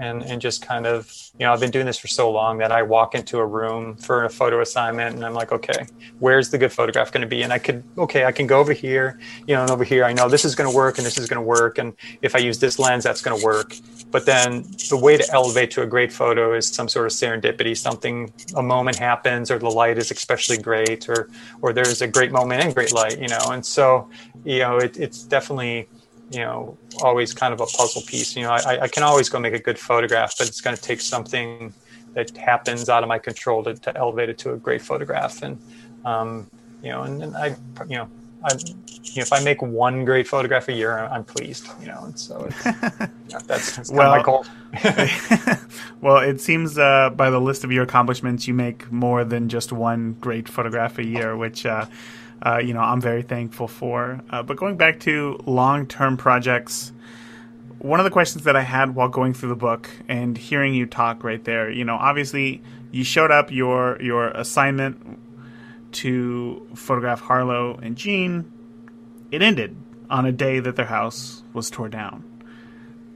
and 0.00 0.22
and 0.22 0.40
just 0.40 0.66
kind 0.66 0.86
of 0.86 1.12
you 1.38 1.46
know 1.46 1.52
i've 1.52 1.60
been 1.60 1.70
doing 1.70 1.86
this 1.86 1.98
for 1.98 2.08
so 2.08 2.30
long 2.30 2.58
that 2.58 2.72
i 2.72 2.82
walk 2.82 3.14
into 3.14 3.38
a 3.38 3.46
room 3.46 3.96
for 3.96 4.24
a 4.24 4.30
photo 4.30 4.60
assignment 4.60 5.14
and 5.14 5.24
i'm 5.24 5.34
like 5.34 5.52
okay 5.52 5.86
where's 6.18 6.50
the 6.50 6.58
good 6.58 6.72
photograph 6.72 7.12
going 7.12 7.22
to 7.22 7.26
be? 7.26 7.42
And 7.42 7.52
i 7.52 7.58
could 7.58 7.82
okay 7.98 8.24
i 8.24 8.32
can 8.32 8.46
go 8.46 8.58
over 8.58 8.72
here 8.72 9.18
you 9.46 9.54
know 9.54 9.62
and 9.62 9.70
over 9.70 9.84
here 9.84 10.04
i 10.04 10.12
know 10.12 10.28
this 10.28 10.44
is 10.44 10.54
going 10.54 10.70
to 10.70 10.74
work 10.74 10.98
and 10.98 11.06
this 11.06 11.18
is 11.18 11.28
going 11.28 11.36
to 11.36 11.46
work. 11.46 11.78
And 11.78 11.94
if 12.22 12.34
i 12.34 12.38
use 12.38 12.58
this 12.58 12.78
lens 12.78 13.04
that's 13.04 13.22
going 13.22 13.38
to 13.38 13.44
work. 13.44 13.74
But 14.10 14.26
then 14.26 14.62
the 14.88 14.96
way 14.96 15.16
to 15.16 15.26
elevate 15.32 15.70
to 15.72 15.82
a 15.82 15.86
great 15.86 16.12
photo 16.12 16.52
is 16.52 16.66
some 16.66 16.88
sort 16.88 17.06
of 17.06 17.12
serendipity. 17.12 17.76
Something 17.76 18.32
a 18.56 18.62
moment 18.62 18.98
happens 18.98 19.50
or 19.50 19.58
the 19.58 19.70
light 19.70 19.98
is 19.98 20.10
especially 20.10 20.58
great 20.58 21.08
or 21.08 21.30
or 21.62 21.72
there's 21.72 22.02
a 22.02 22.08
great 22.08 22.32
moment 22.32 22.64
and 22.64 22.74
great 22.74 22.92
light 22.92 23.20
you 23.20 23.28
know? 23.28 23.44
And 23.50 23.64
so 23.64 24.08
you 24.44 24.60
know 24.60 24.78
it, 24.78 24.96
it's 24.98 25.22
definitely 25.22 25.88
you 26.30 26.40
know 26.40 26.76
always 27.02 27.34
kind 27.34 27.52
of 27.52 27.60
a 27.60 27.66
puzzle 27.66 28.02
piece 28.02 28.36
you 28.36 28.42
know 28.42 28.50
I, 28.50 28.82
I 28.82 28.88
can 28.88 29.02
always 29.02 29.28
go 29.28 29.38
make 29.38 29.54
a 29.54 29.58
good 29.58 29.78
photograph 29.78 30.34
but 30.38 30.48
it's 30.48 30.60
going 30.60 30.76
to 30.76 30.82
take 30.82 31.00
something 31.00 31.72
that 32.14 32.36
happens 32.36 32.88
out 32.88 33.02
of 33.02 33.08
my 33.08 33.18
control 33.18 33.62
to, 33.64 33.74
to 33.74 33.96
elevate 33.96 34.28
it 34.28 34.38
to 34.38 34.52
a 34.52 34.56
great 34.56 34.82
photograph 34.82 35.42
and 35.42 35.60
um, 36.04 36.48
you 36.82 36.90
know 36.90 37.02
and, 37.02 37.22
and 37.22 37.36
i 37.36 37.48
you 37.88 37.96
know 37.96 38.08
I, 38.42 38.54
you 38.54 39.16
know, 39.16 39.22
if 39.22 39.32
I 39.32 39.42
make 39.42 39.60
one 39.60 40.04
great 40.04 40.26
photograph 40.26 40.68
a 40.68 40.72
year, 40.72 40.98
I'm 40.98 41.24
pleased. 41.24 41.68
You 41.80 41.88
know, 41.88 42.04
and 42.04 42.18
so 42.18 42.44
it's, 42.44 42.64
yeah, 42.64 43.38
that's, 43.46 43.76
that's 43.76 43.90
well, 43.90 44.16
my 44.16 44.22
goal. 44.22 44.46
well, 46.00 46.18
it 46.18 46.40
seems 46.40 46.78
uh, 46.78 47.10
by 47.10 47.28
the 47.28 47.40
list 47.40 47.64
of 47.64 47.72
your 47.72 47.82
accomplishments, 47.82 48.48
you 48.48 48.54
make 48.54 48.90
more 48.90 49.24
than 49.24 49.48
just 49.48 49.72
one 49.72 50.16
great 50.20 50.48
photograph 50.48 50.98
a 50.98 51.04
year, 51.04 51.36
which 51.36 51.66
uh, 51.66 51.86
uh, 52.44 52.58
you 52.58 52.72
know, 52.72 52.80
I'm 52.80 53.00
very 53.00 53.22
thankful 53.22 53.68
for. 53.68 54.20
Uh, 54.30 54.42
but 54.42 54.56
going 54.56 54.76
back 54.76 55.00
to 55.00 55.38
long 55.46 55.86
term 55.86 56.16
projects, 56.16 56.92
one 57.78 58.00
of 58.00 58.04
the 58.04 58.10
questions 58.10 58.44
that 58.44 58.56
I 58.56 58.62
had 58.62 58.94
while 58.94 59.08
going 59.08 59.34
through 59.34 59.50
the 59.50 59.56
book 59.56 59.90
and 60.08 60.36
hearing 60.36 60.74
you 60.74 60.86
talk 60.86 61.24
right 61.24 61.42
there, 61.44 61.70
you 61.70 61.84
know, 61.84 61.96
obviously 61.96 62.62
you 62.90 63.04
showed 63.04 63.30
up 63.30 63.50
your 63.50 64.00
your 64.00 64.28
assignment 64.28 65.18
to 65.92 66.66
photograph 66.74 67.20
Harlow 67.20 67.78
and 67.82 67.96
Jean. 67.96 68.50
It 69.30 69.42
ended 69.42 69.76
on 70.08 70.26
a 70.26 70.32
day 70.32 70.60
that 70.60 70.76
their 70.76 70.86
house 70.86 71.42
was 71.52 71.70
torn 71.70 71.90
down. 71.90 72.24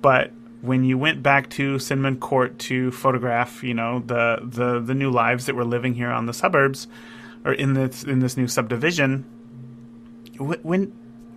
But 0.00 0.32
when 0.60 0.84
you 0.84 0.96
went 0.96 1.22
back 1.22 1.50
to 1.50 1.78
Cinnamon 1.78 2.18
Court 2.18 2.58
to 2.60 2.90
photograph, 2.90 3.62
you 3.62 3.74
know, 3.74 4.00
the 4.00 4.38
the 4.42 4.80
the 4.80 4.94
new 4.94 5.10
lives 5.10 5.46
that 5.46 5.54
were 5.54 5.64
living 5.64 5.94
here 5.94 6.10
on 6.10 6.26
the 6.26 6.32
suburbs, 6.32 6.88
or 7.44 7.52
in 7.52 7.74
this 7.74 8.04
in 8.04 8.20
this 8.20 8.36
new 8.36 8.48
subdivision, 8.48 9.24
when 10.38 10.86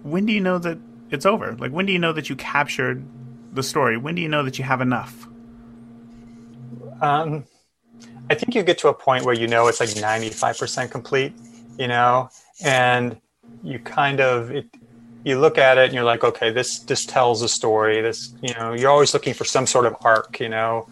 when 0.03 0.25
do 0.25 0.33
you 0.33 0.41
know 0.41 0.57
that 0.57 0.77
it's 1.11 1.25
over? 1.25 1.55
Like 1.55 1.71
when 1.71 1.85
do 1.85 1.93
you 1.93 1.99
know 1.99 2.13
that 2.13 2.29
you 2.29 2.35
captured 2.35 3.05
the 3.53 3.63
story? 3.63 3.97
When 3.97 4.15
do 4.15 4.21
you 4.21 4.29
know 4.29 4.43
that 4.43 4.57
you 4.57 4.63
have 4.63 4.81
enough? 4.81 5.27
Um, 7.01 7.45
I 8.29 8.35
think 8.35 8.55
you 8.55 8.63
get 8.63 8.77
to 8.79 8.89
a 8.89 8.93
point 8.93 9.25
where 9.25 9.35
you 9.35 9.47
know 9.47 9.67
it's 9.67 9.79
like 9.79 9.95
ninety 9.97 10.29
five 10.29 10.57
percent 10.57 10.91
complete, 10.91 11.33
you 11.77 11.87
know, 11.87 12.29
and 12.63 13.19
you 13.63 13.79
kind 13.79 14.19
of 14.19 14.51
it, 14.51 14.65
you 15.23 15.39
look 15.39 15.57
at 15.57 15.77
it 15.77 15.85
and 15.85 15.93
you're 15.93 16.03
like, 16.03 16.23
okay, 16.23 16.51
this 16.51 16.79
this 16.79 17.05
tells 17.05 17.41
a 17.41 17.49
story. 17.49 18.01
This 18.01 18.33
you 18.41 18.53
know, 18.53 18.73
you're 18.73 18.89
always 18.89 19.13
looking 19.13 19.33
for 19.33 19.45
some 19.45 19.67
sort 19.67 19.85
of 19.85 19.95
arc, 20.01 20.39
you 20.39 20.49
know, 20.49 20.87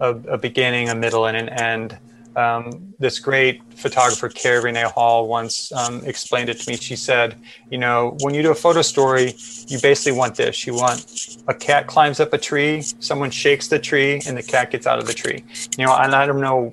a, 0.00 0.10
a 0.10 0.38
beginning, 0.38 0.88
a 0.88 0.94
middle, 0.94 1.26
and 1.26 1.36
an 1.36 1.48
end. 1.48 1.98
Um, 2.38 2.94
this 3.00 3.18
great 3.18 3.60
photographer, 3.74 4.28
Kari 4.28 4.62
René 4.62 4.84
Hall, 4.84 5.26
once 5.26 5.72
um, 5.72 6.02
explained 6.04 6.48
it 6.48 6.60
to 6.60 6.70
me. 6.70 6.76
She 6.76 6.94
said, 6.94 7.34
you 7.68 7.78
know, 7.78 8.16
when 8.20 8.32
you 8.32 8.42
do 8.42 8.52
a 8.52 8.54
photo 8.54 8.80
story, 8.80 9.34
you 9.66 9.80
basically 9.80 10.16
want 10.16 10.36
this. 10.36 10.64
You 10.64 10.74
want 10.74 11.36
a 11.48 11.54
cat 11.54 11.88
climbs 11.88 12.20
up 12.20 12.32
a 12.32 12.38
tree, 12.38 12.82
someone 13.00 13.32
shakes 13.32 13.66
the 13.66 13.80
tree, 13.80 14.22
and 14.24 14.36
the 14.36 14.42
cat 14.44 14.70
gets 14.70 14.86
out 14.86 15.00
of 15.00 15.06
the 15.08 15.14
tree. 15.14 15.42
You 15.76 15.86
know, 15.86 15.96
and 15.96 16.14
I 16.14 16.26
don't 16.26 16.40
know 16.40 16.72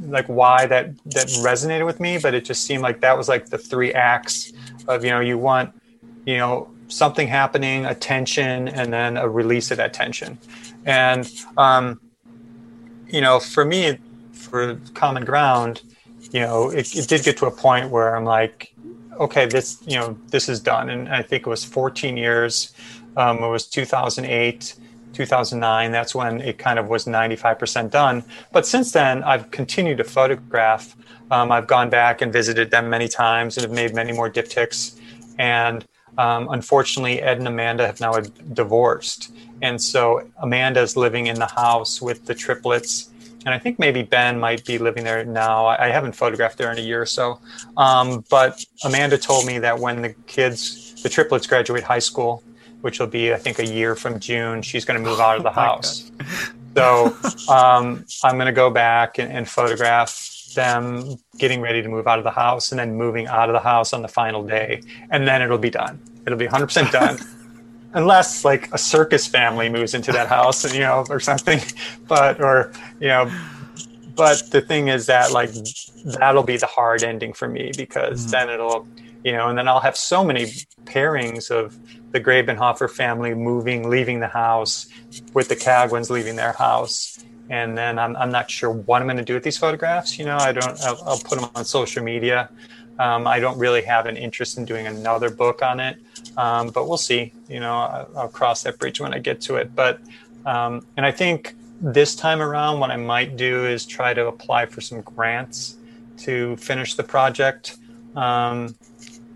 like 0.00 0.26
why 0.26 0.64
that 0.66 0.96
that 1.16 1.26
resonated 1.44 1.84
with 1.84 2.00
me, 2.00 2.16
but 2.16 2.32
it 2.32 2.46
just 2.46 2.64
seemed 2.64 2.82
like 2.82 3.02
that 3.02 3.16
was 3.18 3.28
like 3.28 3.50
the 3.50 3.58
three 3.58 3.92
acts 3.92 4.54
of 4.88 5.04
you 5.04 5.10
know 5.10 5.20
you 5.20 5.36
want 5.36 5.74
you 6.24 6.38
know 6.38 6.70
something 6.88 7.28
happening, 7.28 7.84
a 7.84 7.94
tension, 7.94 8.68
and 8.68 8.90
then 8.90 9.18
a 9.18 9.28
release 9.28 9.70
of 9.70 9.76
that 9.76 9.92
tension. 9.92 10.38
And 10.86 11.30
um, 11.58 12.00
you 13.08 13.20
know, 13.20 13.38
for 13.38 13.64
me, 13.64 13.98
for 14.42 14.76
common 14.94 15.24
ground, 15.24 15.82
you 16.30 16.40
know, 16.40 16.70
it, 16.70 16.94
it 16.94 17.08
did 17.08 17.24
get 17.24 17.36
to 17.38 17.46
a 17.46 17.50
point 17.50 17.90
where 17.90 18.16
I'm 18.16 18.24
like, 18.24 18.74
okay, 19.18 19.46
this, 19.46 19.82
you 19.86 19.96
know, 19.96 20.18
this 20.28 20.48
is 20.48 20.60
done. 20.60 20.90
And 20.90 21.08
I 21.08 21.22
think 21.22 21.46
it 21.46 21.50
was 21.50 21.64
14 21.64 22.16
years. 22.16 22.72
Um, 23.16 23.42
it 23.42 23.48
was 23.48 23.66
2008, 23.66 24.74
2009. 25.12 25.92
That's 25.92 26.14
when 26.14 26.40
it 26.40 26.58
kind 26.58 26.78
of 26.78 26.88
was 26.88 27.04
95% 27.04 27.90
done. 27.90 28.24
But 28.52 28.66
since 28.66 28.92
then, 28.92 29.22
I've 29.24 29.50
continued 29.50 29.98
to 29.98 30.04
photograph. 30.04 30.96
Um, 31.30 31.52
I've 31.52 31.66
gone 31.66 31.90
back 31.90 32.22
and 32.22 32.32
visited 32.32 32.70
them 32.70 32.88
many 32.88 33.08
times 33.08 33.56
and 33.56 33.62
have 33.62 33.72
made 33.72 33.94
many 33.94 34.12
more 34.12 34.30
diptychs. 34.30 34.98
And 35.38 35.86
um, 36.18 36.48
unfortunately, 36.50 37.22
Ed 37.22 37.38
and 37.38 37.48
Amanda 37.48 37.86
have 37.86 38.00
now 38.00 38.12
divorced. 38.52 39.32
And 39.62 39.80
so 39.80 40.28
Amanda's 40.38 40.96
living 40.96 41.26
in 41.26 41.36
the 41.36 41.46
house 41.46 42.02
with 42.02 42.26
the 42.26 42.34
triplets 42.34 43.11
and 43.44 43.54
I 43.54 43.58
think 43.58 43.78
maybe 43.78 44.02
Ben 44.02 44.38
might 44.38 44.64
be 44.64 44.78
living 44.78 45.04
there 45.04 45.24
now. 45.24 45.66
I, 45.66 45.88
haven't 45.88 46.12
photographed 46.12 46.58
there 46.58 46.70
in 46.70 46.78
a 46.78 46.82
year 46.82 47.02
or 47.02 47.06
so. 47.06 47.40
Um, 47.76 48.24
but 48.30 48.64
Amanda 48.84 49.18
told 49.18 49.46
me 49.46 49.58
that 49.58 49.78
when 49.78 50.02
the 50.02 50.10
kids, 50.26 51.02
the 51.02 51.08
triplets, 51.08 51.46
graduate 51.46 51.82
high 51.82 51.98
school, 51.98 52.42
which 52.82 53.00
will 53.00 53.06
be 53.06 53.32
I 53.32 53.36
think 53.36 53.58
a 53.58 53.66
year 53.66 53.94
from 53.94 54.20
June, 54.20 54.62
she's 54.62 54.84
going 54.84 55.02
to 55.02 55.08
move 55.08 55.20
out 55.20 55.36
of 55.36 55.42
the 55.42 55.50
oh 55.50 55.52
house. 55.52 56.10
so 56.76 57.16
um, 57.48 58.04
I'm 58.24 58.36
going 58.36 58.46
to 58.46 58.52
go 58.52 58.70
back 58.70 59.18
and, 59.18 59.32
and 59.32 59.48
photograph 59.48 60.28
them 60.54 61.16
getting 61.38 61.60
ready 61.60 61.82
to 61.82 61.88
move 61.88 62.06
out 62.06 62.18
of 62.18 62.24
the 62.24 62.30
house 62.30 62.72
and 62.72 62.78
then 62.78 62.94
moving 62.94 63.26
out 63.26 63.48
of 63.48 63.54
the 63.54 63.60
house 63.60 63.92
on 63.92 64.02
the 64.02 64.08
final 64.08 64.44
day, 64.44 64.82
and 65.10 65.26
then 65.26 65.42
it'll 65.42 65.58
be 65.58 65.70
done. 65.70 66.00
It'll 66.26 66.38
be 66.38 66.46
100% 66.46 66.90
done. 66.92 67.18
unless 67.94 68.44
like 68.44 68.72
a 68.72 68.78
circus 68.78 69.26
family 69.26 69.68
moves 69.68 69.94
into 69.94 70.12
that 70.12 70.28
house 70.28 70.64
and 70.64 70.74
you 70.74 70.80
know 70.80 71.04
or 71.08 71.20
something. 71.20 71.60
But 72.08 72.40
or 72.40 72.72
you 73.00 73.08
know 73.08 73.30
but 74.14 74.50
the 74.50 74.60
thing 74.60 74.88
is 74.88 75.06
that 75.06 75.32
like 75.32 75.50
that'll 76.04 76.42
be 76.42 76.56
the 76.56 76.66
hard 76.66 77.02
ending 77.02 77.32
for 77.32 77.48
me 77.48 77.72
because 77.76 78.22
mm-hmm. 78.22 78.30
then 78.30 78.50
it'll 78.50 78.86
you 79.24 79.32
know 79.32 79.48
and 79.48 79.56
then 79.56 79.68
i'll 79.68 79.80
have 79.80 79.96
so 79.96 80.24
many 80.24 80.46
pairings 80.84 81.50
of 81.50 81.78
the 82.12 82.20
grabenhofer 82.20 82.90
family 82.90 83.34
moving 83.34 83.88
leaving 83.88 84.20
the 84.20 84.28
house 84.28 84.88
with 85.32 85.48
the 85.48 85.56
Cagwins 85.56 86.10
leaving 86.10 86.36
their 86.36 86.52
house. 86.52 87.24
And 87.48 87.76
then 87.76 87.98
i'm, 87.98 88.16
I'm 88.16 88.30
not 88.30 88.50
sure 88.50 88.70
what 88.70 89.02
i'm 89.02 89.08
going 89.08 89.16
to 89.16 89.24
do 89.24 89.34
with 89.34 89.42
these 89.42 89.58
photographs 89.58 90.18
you 90.18 90.24
know 90.24 90.36
i 90.38 90.52
don't 90.52 90.80
i'll, 90.82 91.02
I'll 91.04 91.18
put 91.18 91.38
them 91.38 91.50
on 91.54 91.64
social 91.64 92.02
media 92.02 92.50
um, 92.98 93.26
i 93.26 93.38
don't 93.38 93.58
really 93.58 93.82
have 93.82 94.06
an 94.06 94.16
interest 94.16 94.58
in 94.58 94.64
doing 94.64 94.86
another 94.86 95.30
book 95.30 95.62
on 95.62 95.80
it 95.80 95.98
um, 96.36 96.70
but 96.70 96.88
we'll 96.88 96.96
see. 96.96 97.32
You 97.48 97.60
know, 97.60 97.74
I'll, 97.74 98.08
I'll, 98.16 98.28
cross 98.28 98.62
that 98.62 98.78
bridge 98.78 99.00
when 99.00 99.12
I 99.12 99.18
get 99.18 99.40
to 99.42 99.56
it. 99.56 99.74
But 99.74 100.00
um, 100.46 100.86
and 100.96 101.04
I 101.04 101.12
think 101.12 101.54
this 101.80 102.14
time 102.14 102.40
around, 102.40 102.80
what 102.80 102.90
I 102.90 102.96
might 102.96 103.36
do 103.36 103.66
is 103.66 103.84
try 103.84 104.14
to 104.14 104.26
apply 104.26 104.66
for 104.66 104.80
some 104.80 105.00
grants 105.02 105.76
to 106.18 106.56
finish 106.56 106.94
the 106.94 107.02
project. 107.02 107.76
Um, 108.14 108.74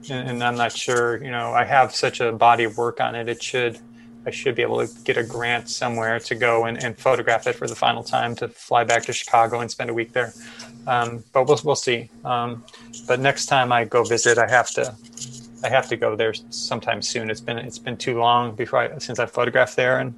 and, 0.09 0.31
and, 0.31 0.45
I'm 0.45 0.57
not 0.57 0.73
sure. 0.73 1.23
You 1.23 1.31
know, 1.31 1.53
I 1.53 1.65
have 1.65 1.95
such 1.95 2.21
a 2.21 2.33
body 2.33 2.65
of 2.65 2.77
work 2.77 3.01
on 3.01 3.15
it. 3.15 3.29
It 3.29 3.43
should. 3.43 3.79
I 4.25 4.31
should 4.31 4.57
be 4.57 4.63
able 4.63 4.85
to 4.85 4.93
get 5.05 5.17
a 5.17 5.23
grant 5.23 5.69
somewhere 5.69 6.19
to 6.19 6.35
go 6.35 6.65
and, 6.65 6.83
and 6.83 6.99
photograph 6.99 7.47
it 7.47 7.55
for 7.55 7.69
the 7.69 7.77
final 7.77 8.03
time 8.03 8.35
to 8.37 8.49
fly 8.49 8.83
back 8.83 9.05
to 9.05 9.13
Chicago 9.13 9.61
and 9.61 9.71
spend 9.71 9.89
a 9.89 9.95
week 9.95 10.13
there. 10.13 10.33
Um, 10.87 11.25
but 11.33 11.47
we'll, 11.47 11.59
we'll 11.65 11.75
see. 11.75 12.11
Um, 12.25 12.65
but 13.07 13.21
next 13.21 13.47
time 13.47 13.73
I 13.73 13.85
go 13.85 14.05
visit, 14.05 14.39
I 14.39 14.49
have 14.49 14.71
to 14.71 14.95
I 15.65 15.69
have 15.69 15.89
to 15.89 15.97
go 15.97 16.17
there 16.17 16.35
sometime 16.51 17.03
soon. 17.03 17.31
It's 17.31 17.41
been 17.41 17.59
it's 17.59 17.79
been 17.79 17.97
too 17.97 18.19
long 18.19 18.55
before 18.55 18.81
I, 18.81 18.99
since 18.99 19.19
I 19.19 19.27
photographed 19.27 19.77
there, 19.77 19.99
and 19.99 20.15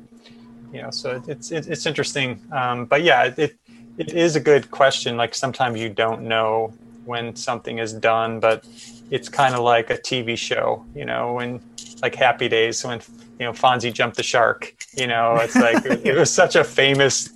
you 0.72 0.82
know, 0.82 0.90
so 0.90 1.22
it's 1.26 1.50
it's 1.50 1.66
it's 1.66 1.86
interesting. 1.86 2.40
Um, 2.52 2.86
but 2.86 3.02
yeah, 3.02 3.32
it 3.36 3.56
it 3.96 4.12
is 4.12 4.36
a 4.36 4.40
good 4.40 4.70
question. 4.70 5.16
Like 5.16 5.34
sometimes 5.34 5.80
you 5.80 5.88
don't 5.88 6.22
know 6.22 6.72
when 7.04 7.34
something 7.34 7.78
is 7.78 7.92
done, 7.92 8.40
but 8.40 8.66
it's 9.10 9.28
kind 9.28 9.54
of 9.54 9.62
like 9.62 9.90
a 9.90 9.96
TV 9.96 10.36
show, 10.36 10.84
you 10.94 11.04
know, 11.04 11.34
when 11.34 11.60
like 12.02 12.14
Happy 12.14 12.48
Days 12.48 12.84
when 12.84 13.00
you 13.38 13.46
know 13.46 13.52
Fonzie 13.52 13.92
jumped 13.92 14.16
the 14.16 14.22
shark. 14.22 14.74
You 14.96 15.06
know, 15.06 15.36
it's 15.36 15.56
like 15.56 15.84
it 16.04 16.16
was 16.16 16.32
such 16.32 16.56
a 16.56 16.64
famous 16.64 17.28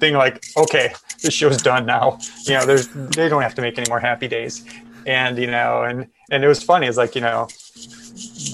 thing. 0.00 0.14
Like, 0.14 0.44
okay, 0.56 0.92
this 1.22 1.34
show's 1.34 1.62
done 1.62 1.86
now. 1.86 2.18
You 2.44 2.54
know, 2.54 2.66
there's 2.66 2.88
they 2.88 3.28
don't 3.28 3.42
have 3.42 3.54
to 3.56 3.62
make 3.62 3.78
any 3.78 3.88
more 3.88 4.00
Happy 4.00 4.28
Days, 4.28 4.64
and 5.06 5.38
you 5.38 5.46
know, 5.46 5.82
and 5.82 6.06
and 6.30 6.44
it 6.44 6.48
was 6.48 6.62
funny. 6.62 6.86
It's 6.86 6.96
like 6.96 7.14
you 7.14 7.20
know, 7.20 7.48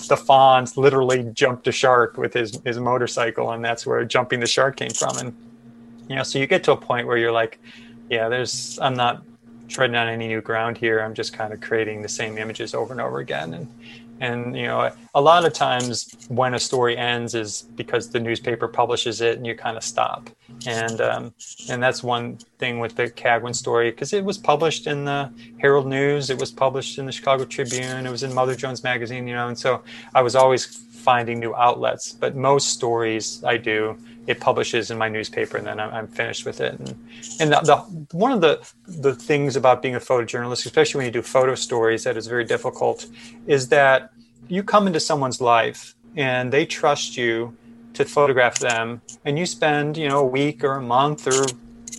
the 0.08 0.16
Fonz 0.16 0.76
literally 0.76 1.22
jumped 1.32 1.66
a 1.68 1.72
shark 1.72 2.16
with 2.16 2.34
his 2.34 2.60
his 2.64 2.78
motorcycle, 2.78 3.50
and 3.52 3.64
that's 3.64 3.86
where 3.86 4.04
jumping 4.04 4.40
the 4.40 4.46
shark 4.46 4.76
came 4.76 4.90
from. 4.90 5.16
And 5.18 5.36
you 6.08 6.16
know, 6.16 6.22
so 6.22 6.38
you 6.38 6.46
get 6.46 6.64
to 6.64 6.72
a 6.72 6.76
point 6.76 7.06
where 7.06 7.16
you're 7.16 7.32
like, 7.32 7.58
yeah, 8.10 8.28
there's 8.28 8.78
I'm 8.80 8.94
not 8.94 9.22
treading 9.68 9.96
on 9.96 10.08
any 10.08 10.28
new 10.28 10.40
ground 10.40 10.76
here. 10.78 11.00
I'm 11.00 11.14
just 11.14 11.32
kind 11.32 11.52
of 11.52 11.60
creating 11.60 12.02
the 12.02 12.08
same 12.08 12.38
images 12.38 12.74
over 12.74 12.92
and 12.92 13.00
over 13.00 13.18
again, 13.18 13.54
and 13.54 13.68
and 14.20 14.56
you 14.56 14.64
know 14.66 14.90
a 15.14 15.20
lot 15.20 15.44
of 15.44 15.52
times 15.52 16.14
when 16.28 16.54
a 16.54 16.58
story 16.58 16.96
ends 16.96 17.34
is 17.34 17.62
because 17.74 18.10
the 18.10 18.20
newspaper 18.20 18.68
publishes 18.68 19.20
it 19.20 19.36
and 19.36 19.46
you 19.46 19.54
kind 19.54 19.76
of 19.76 19.82
stop. 19.82 20.30
And 20.66 21.00
um, 21.00 21.34
and 21.68 21.82
that's 21.82 22.02
one 22.02 22.38
thing 22.58 22.78
with 22.78 22.96
the 22.96 23.10
Cagwin 23.10 23.54
story 23.54 23.90
because 23.90 24.12
it 24.12 24.24
was 24.24 24.38
published 24.38 24.86
in 24.86 25.04
the 25.04 25.32
Herald 25.58 25.86
News 25.86 26.30
it 26.30 26.38
was 26.38 26.50
published 26.50 26.98
in 26.98 27.06
the 27.06 27.12
Chicago 27.12 27.44
Tribune 27.44 28.06
it 28.06 28.10
was 28.10 28.22
in 28.22 28.32
Mother 28.32 28.54
Jones 28.54 28.84
magazine 28.84 29.26
you 29.26 29.34
know 29.34 29.48
and 29.48 29.58
so 29.58 29.82
I 30.14 30.22
was 30.22 30.36
always 30.36 30.80
finding 31.04 31.38
new 31.38 31.54
outlets 31.54 32.12
but 32.12 32.34
most 32.34 32.68
stories 32.68 33.44
I 33.44 33.56
do 33.58 33.96
it 34.26 34.40
publishes 34.40 34.90
in 34.90 34.96
my 34.96 35.08
newspaper 35.08 35.58
and 35.58 35.66
then 35.66 35.78
I'm, 35.78 35.92
I'm 35.92 36.08
finished 36.08 36.46
with 36.46 36.60
it. 36.60 36.78
And 36.78 36.88
and 37.40 37.52
the, 37.52 37.60
the, 37.60 38.16
one 38.16 38.32
of 38.32 38.40
the 38.40 38.54
the 38.86 39.14
things 39.14 39.56
about 39.56 39.82
being 39.82 39.94
a 39.94 40.00
photojournalist 40.00 40.64
especially 40.66 40.98
when 40.98 41.06
you 41.06 41.12
do 41.12 41.22
photo 41.22 41.54
stories 41.54 42.04
that 42.04 42.16
is 42.16 42.26
very 42.26 42.44
difficult 42.44 43.06
is 43.46 43.68
that 43.68 44.12
you 44.48 44.62
come 44.62 44.86
into 44.86 45.00
someone's 45.00 45.40
life 45.40 45.94
and 46.16 46.52
they 46.52 46.64
trust 46.64 47.16
you 47.16 47.54
to 47.94 48.04
photograph 48.04 48.58
them. 48.58 49.00
And 49.24 49.38
you 49.38 49.46
spend 49.46 49.96
you 49.96 50.08
know 50.08 50.20
a 50.20 50.30
week 50.40 50.64
or 50.64 50.74
a 50.74 50.82
month 50.82 51.26
or 51.26 51.44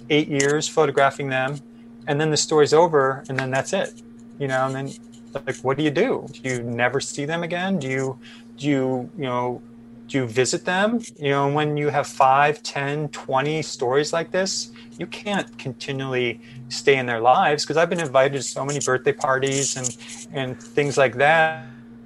eight 0.10 0.28
years 0.28 0.68
photographing 0.68 1.30
them. 1.30 1.60
And 2.08 2.20
then 2.20 2.32
the 2.32 2.38
story's 2.38 2.74
over 2.74 3.24
and 3.30 3.38
then 3.38 3.52
that's 3.52 3.74
it 3.74 4.02
you 4.40 4.48
know 4.48 4.66
and 4.66 4.76
then 4.76 4.94
like 5.36 5.58
what 5.58 5.78
do 5.78 5.84
you 5.84 5.92
do? 5.92 6.28
Do 6.32 6.50
you 6.50 6.64
never 6.64 7.00
see 7.00 7.26
them 7.26 7.44
again? 7.44 7.80
Do 7.80 7.88
you 7.88 8.20
do 8.58 8.68
you 8.68 9.10
you 9.18 9.24
know 9.24 9.62
do 10.08 10.20
you 10.20 10.28
visit 10.28 10.66
them? 10.66 11.02
You 11.18 11.32
know 11.32 11.52
when 11.52 11.78
you 11.78 11.90
have 11.90 12.08
5 12.08 12.64
10 12.64 13.10
20 13.10 13.62
stories 13.62 14.14
like 14.14 14.32
this 14.32 14.72
you 14.98 15.08
can't 15.08 15.58
continually 15.58 16.40
stay 16.70 16.96
in 16.98 17.06
their 17.06 17.20
lives 17.20 17.66
because 17.66 17.76
i've 17.76 17.90
been 17.90 18.00
invited 18.00 18.38
to 18.38 18.42
so 18.42 18.64
many 18.64 18.80
birthday 18.80 19.12
parties 19.12 19.76
and 19.76 19.98
and 20.34 20.62
things 20.62 20.98
like 20.98 21.16
that. 21.16 21.66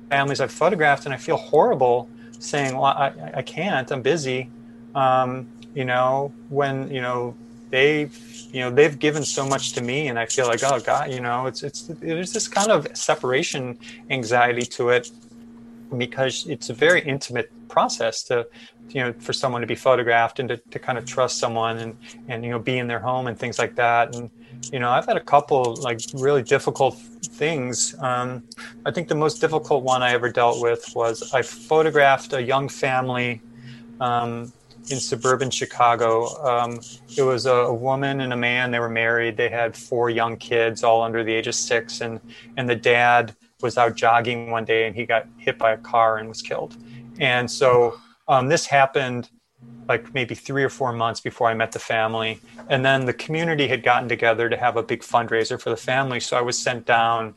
Families 0.09 0.41
i've 0.41 0.51
photographed 0.51 1.05
and 1.05 1.13
i 1.13 1.17
feel 1.17 1.37
horrible 1.37 2.09
saying 2.39 2.73
well 2.73 2.85
i, 2.85 3.13
I 3.35 3.41
can't. 3.41 3.91
I'm 3.91 4.01
busy. 4.01 4.49
Um, 4.95 5.47
you 5.75 5.85
know 5.85 6.33
when 6.49 6.91
you 6.91 7.01
know 7.01 7.35
they've 7.69 8.38
you 8.51 8.61
know 8.61 8.71
they've 8.71 8.97
given 8.97 9.23
so 9.23 9.45
much 9.45 9.73
to 9.73 9.81
me 9.81 10.07
and 10.07 10.17
i 10.17 10.25
feel 10.25 10.47
like 10.47 10.63
oh 10.63 10.79
god 10.79 11.11
you 11.11 11.21
know 11.21 11.45
it's 11.45 11.63
it's 11.63 11.83
there's 12.01 12.33
this 12.33 12.47
kind 12.47 12.71
of 12.71 12.87
separation 12.97 13.77
anxiety 14.09 14.63
to 14.63 14.89
it 14.89 15.11
because 15.97 16.45
it's 16.47 16.69
a 16.69 16.73
very 16.73 17.01
intimate 17.01 17.51
process 17.67 18.23
to 18.23 18.47
you 18.89 19.01
know 19.01 19.13
for 19.19 19.33
someone 19.33 19.61
to 19.61 19.67
be 19.67 19.75
photographed 19.75 20.39
and 20.39 20.49
to, 20.49 20.57
to 20.57 20.79
kind 20.79 20.97
of 20.97 21.05
trust 21.05 21.37
someone 21.37 21.77
and 21.77 21.97
and 22.27 22.43
you 22.43 22.51
know 22.51 22.59
be 22.59 22.77
in 22.77 22.87
their 22.87 22.99
home 22.99 23.27
and 23.27 23.37
things 23.37 23.59
like 23.59 23.75
that. 23.75 24.15
And 24.15 24.29
you 24.73 24.79
know 24.79 24.89
i've 24.89 25.05
had 25.05 25.17
a 25.17 25.23
couple 25.23 25.75
like 25.75 26.01
really 26.13 26.43
difficult 26.43 26.97
things. 27.41 27.95
Um, 27.99 28.43
i 28.85 28.91
think 28.91 29.07
the 29.07 29.15
most 29.15 29.39
difficult 29.39 29.83
one 29.83 30.03
i 30.03 30.11
ever 30.11 30.29
dealt 30.29 30.61
with 30.61 30.83
was 30.95 31.33
i 31.33 31.41
photographed 31.41 32.33
a 32.33 32.41
young 32.41 32.67
family 32.67 33.41
um, 34.01 34.51
in 34.89 34.99
suburban 34.99 35.49
chicago 35.49 36.27
um, 36.47 36.79
it 37.17 37.21
was 37.21 37.45
a, 37.45 37.51
a, 37.51 37.73
woman 37.73 38.21
and 38.21 38.33
a 38.33 38.37
man 38.37 38.71
they 38.71 38.79
were 38.79 38.89
married 38.89 39.37
they 39.37 39.49
had 39.49 39.75
four 39.75 40.09
young 40.09 40.35
kids 40.37 40.83
all 40.83 41.01
under 41.01 41.23
the 41.23 41.33
age 41.33 41.47
of 41.47 41.55
six 41.55 42.01
and 42.01 42.19
and 42.57 42.69
the 42.69 42.75
dad 42.75 43.35
was 43.61 43.77
out 43.77 43.95
jogging 43.95 44.51
one 44.51 44.65
day 44.65 44.87
and 44.87 44.95
he 44.95 45.05
got 45.05 45.27
hit 45.37 45.57
by 45.57 45.71
a 45.71 45.77
car 45.77 46.17
and 46.17 46.29
was 46.29 46.41
killed. 46.41 46.77
And 47.19 47.49
so 47.49 47.99
um, 48.27 48.47
this 48.47 48.65
happened 48.65 49.29
like 49.87 50.13
maybe 50.13 50.35
three 50.35 50.63
or 50.63 50.69
four 50.69 50.93
months 50.93 51.19
before 51.19 51.49
I 51.49 51.53
met 51.53 51.71
the 51.71 51.79
family. 51.79 52.39
And 52.69 52.85
then 52.85 53.05
the 53.05 53.13
community 53.13 53.67
had 53.67 53.83
gotten 53.83 54.07
together 54.07 54.47
to 54.47 54.55
have 54.55 54.77
a 54.77 54.83
big 54.83 55.01
fundraiser 55.01 55.59
for 55.59 55.69
the 55.69 55.77
family. 55.77 56.19
So 56.19 56.37
I 56.37 56.41
was 56.41 56.57
sent 56.57 56.85
down 56.85 57.35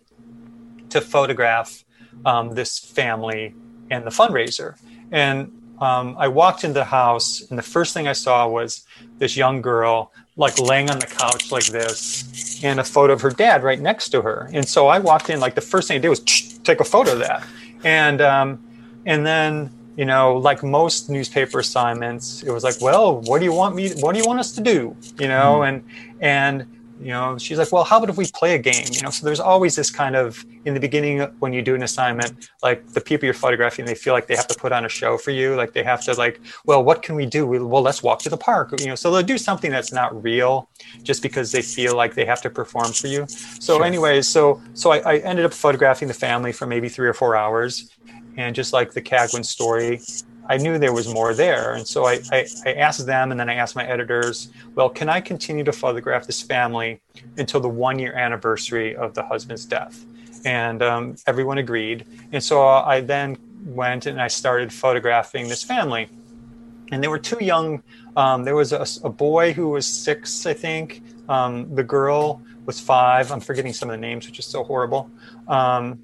to 0.91 1.01
photograph 1.01 1.85
um, 2.25 2.55
this 2.55 2.79
family 2.79 3.55
and 3.91 4.05
the 4.05 4.11
fundraiser. 4.11 4.79
And 5.11 5.62
um, 5.81 6.17
I 6.19 6.29
walked 6.29 6.65
into 6.65 6.75
the 6.75 6.85
house, 6.85 7.43
and 7.51 7.59
the 7.59 7.63
first 7.63 7.95
thing 7.95 8.07
I 8.07 8.13
saw 8.13 8.49
was 8.49 8.85
this 9.19 9.37
young 9.37 9.63
girl 9.63 10.13
like 10.37 10.59
laying 10.59 10.91
on 10.91 10.99
the 10.99 11.07
couch 11.07 11.53
like 11.53 11.67
this 11.67 12.63
and 12.65 12.81
a 12.81 12.85
photo 12.85 13.13
of 13.13 13.21
her 13.21 13.31
dad 13.31 13.63
right 13.63 13.81
next 13.81 14.11
to 14.11 14.23
her. 14.23 14.49
And 14.53 14.67
so 14.67 14.89
i 14.89 14.99
walked 14.99 15.29
in 15.31 15.41
like 15.41 15.55
the 15.55 15.61
first 15.61 15.89
thing 15.89 15.97
i 15.97 15.99
did 15.99 16.09
was 16.09 16.21
take 16.21 16.81
a 16.81 16.85
photo 16.85 17.13
of 17.13 17.19
that. 17.19 17.47
And 17.85 18.21
um, 18.21 18.65
and 19.05 19.27
then 19.27 19.71
you 19.97 20.05
know 20.07 20.39
like 20.39 20.63
most 20.63 21.11
newspaper 21.11 21.59
assignments 21.59 22.43
it 22.43 22.51
was 22.51 22.65
like 22.65 22.81
well 22.81 23.21
what 23.21 23.41
do 23.41 23.45
you 23.45 23.53
want 23.53 23.75
me 23.75 23.91
what 24.01 24.13
do 24.15 24.19
you 24.19 24.27
want 24.27 24.39
us 24.39 24.53
to 24.53 24.61
do? 24.61 24.97
You 25.19 25.29
know 25.29 25.61
mm-hmm. 25.61 25.85
and 26.21 26.61
and 26.61 26.82
you 27.03 27.09
know 27.09 27.37
she's 27.37 27.59
like 27.59 27.73
well 27.73 27.85
how 27.85 27.99
about 27.99 28.09
if 28.09 28.17
we 28.17 28.27
play 28.27 28.55
a 28.55 28.59
game? 28.59 28.87
You 28.93 29.03
know 29.03 29.11
so 29.11 29.27
there's 29.27 29.41
always 29.41 29.75
this 29.77 29.91
kind 29.91 30.15
of 30.15 30.45
in 30.65 30.75
the 30.75 30.81
beginning 30.81 31.21
when 31.41 31.53
you 31.53 31.63
do 31.63 31.75
an 31.75 31.83
assignment 31.83 32.51
like 32.63 32.87
the 32.93 33.01
people 33.01 33.25
you're 33.25 33.35
photographing 33.35 33.85
they 33.85 33.95
feel 33.95 34.13
like 34.13 34.27
they 34.27 34.37
have 34.37 34.47
to 34.49 34.59
put 34.59 34.73
on 34.73 34.85
a 34.85 34.89
show 34.89 35.19
for 35.19 35.31
you 35.31 35.55
like 35.57 35.73
they 35.73 35.83
have 35.83 36.03
to 36.05 36.13
like 36.15 36.41
well 36.65 36.83
what 36.83 37.03
can 37.03 37.15
we 37.15 37.27
do? 37.27 37.47
Well 37.47 37.83
let's 37.83 38.03
walk 38.03 38.21
to 38.21 38.29
the 38.31 38.37
park 38.37 38.79
you 38.81 38.87
know 38.87 38.95
so 38.95 39.11
they'll 39.11 39.23
do 39.23 39.39
something 39.39 39.71
that's 39.71 39.93
not 39.93 40.23
real 40.23 40.69
just 41.03 41.23
because 41.23 41.53
they 41.53 41.63
feel 41.63 41.97
like 41.97 42.15
they 42.15 42.25
have 42.25 42.41
to 42.43 42.51
perform 42.51 42.93
for 42.93 43.09
you. 43.09 43.27
So 43.29 43.77
sure. 43.77 43.85
anyways 43.85 44.29
so 44.29 44.63
so 44.75 44.93
I, 44.93 44.99
I 44.99 45.17
ended 45.19 45.45
up 45.45 45.53
photographing 45.53 46.09
the 46.09 46.15
family 46.15 46.53
for 46.53 46.67
maybe 46.67 46.89
three 46.89 47.09
or 47.09 47.15
four 47.15 47.37
hours 47.37 47.91
and 48.37 48.55
just 48.55 48.73
like 48.73 48.93
the 48.93 49.03
Cagwin 49.03 49.45
story 49.45 50.01
I 50.49 50.57
knew 50.57 50.79
there 50.79 50.93
was 50.93 51.09
more 51.09 51.35
there. 51.35 51.75
And 51.75 51.87
so 51.87 52.07
I, 52.07 52.21
I, 52.33 52.47
I, 52.67 52.73
asked 52.75 53.07
them 53.07 53.31
and 53.31 53.39
then 53.39 53.49
I 53.49 53.55
asked 53.55 53.77
my 53.77 53.87
editors, 53.87 54.49
well, 54.75 54.89
can 54.89 55.09
I 55.09 55.21
continue 55.21 55.65
to 55.65 55.73
photograph 55.73 56.27
this 56.27 56.43
family 56.43 57.01
until 57.37 57.61
the 57.61 57.69
one 57.69 57.99
year 57.99 58.15
anniversary 58.15 58.97
of 58.97 59.15
the 59.15 59.23
husband's 59.23 59.65
death? 59.65 60.05
And 60.45 60.83
um, 60.83 61.17
everyone 61.27 61.59
agreed. 61.59 62.07
And 62.33 62.43
so 62.43 62.67
I 62.67 63.01
then 63.01 63.39
went 63.65 64.07
and 64.07 64.21
I 64.21 64.29
started 64.29 64.73
photographing 64.73 65.49
this 65.49 65.63
family. 65.63 66.09
And 66.91 67.03
they 67.03 67.09
were 67.09 67.19
two 67.19 67.43
young. 67.43 67.83
Um, 68.17 68.45
there 68.45 68.57
was 68.57 68.73
a, 68.73 68.85
a, 69.05 69.09
boy 69.09 69.53
who 69.53 69.71
was 69.71 69.87
six, 69.87 70.45
I 70.45 70.53
think. 70.53 71.03
Um, 71.29 71.75
the 71.75 71.85
girl 71.85 72.43
was 72.67 72.81
five. 72.81 73.31
I'm 73.33 73.41
forgetting 73.41 73.73
some 73.73 73.89
of 73.89 73.95
the 73.95 74.01
names, 74.01 74.27
which 74.27 74.39
is 74.39 74.45
so 74.45 74.63
horrible. 74.65 75.11
Um, 75.49 76.03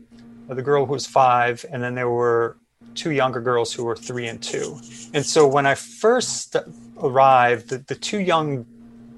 the 0.49 0.62
girl 0.62 0.86
who 0.86 0.93
was 0.93 1.07
five. 1.07 1.64
And 1.70 1.82
then 1.82 1.95
there 1.95 2.09
were 2.09 2.57
two 2.99 3.12
younger 3.12 3.40
girls 3.40 3.72
who 3.72 3.84
were 3.84 3.96
three 3.96 4.26
and 4.26 4.42
two. 4.42 4.78
And 5.14 5.24
so 5.24 5.46
when 5.46 5.66
I 5.66 5.74
first 5.74 6.57
arrived, 7.01 7.68
the, 7.68 7.78
the 7.78 7.94
two 7.94 8.20
young 8.20 8.66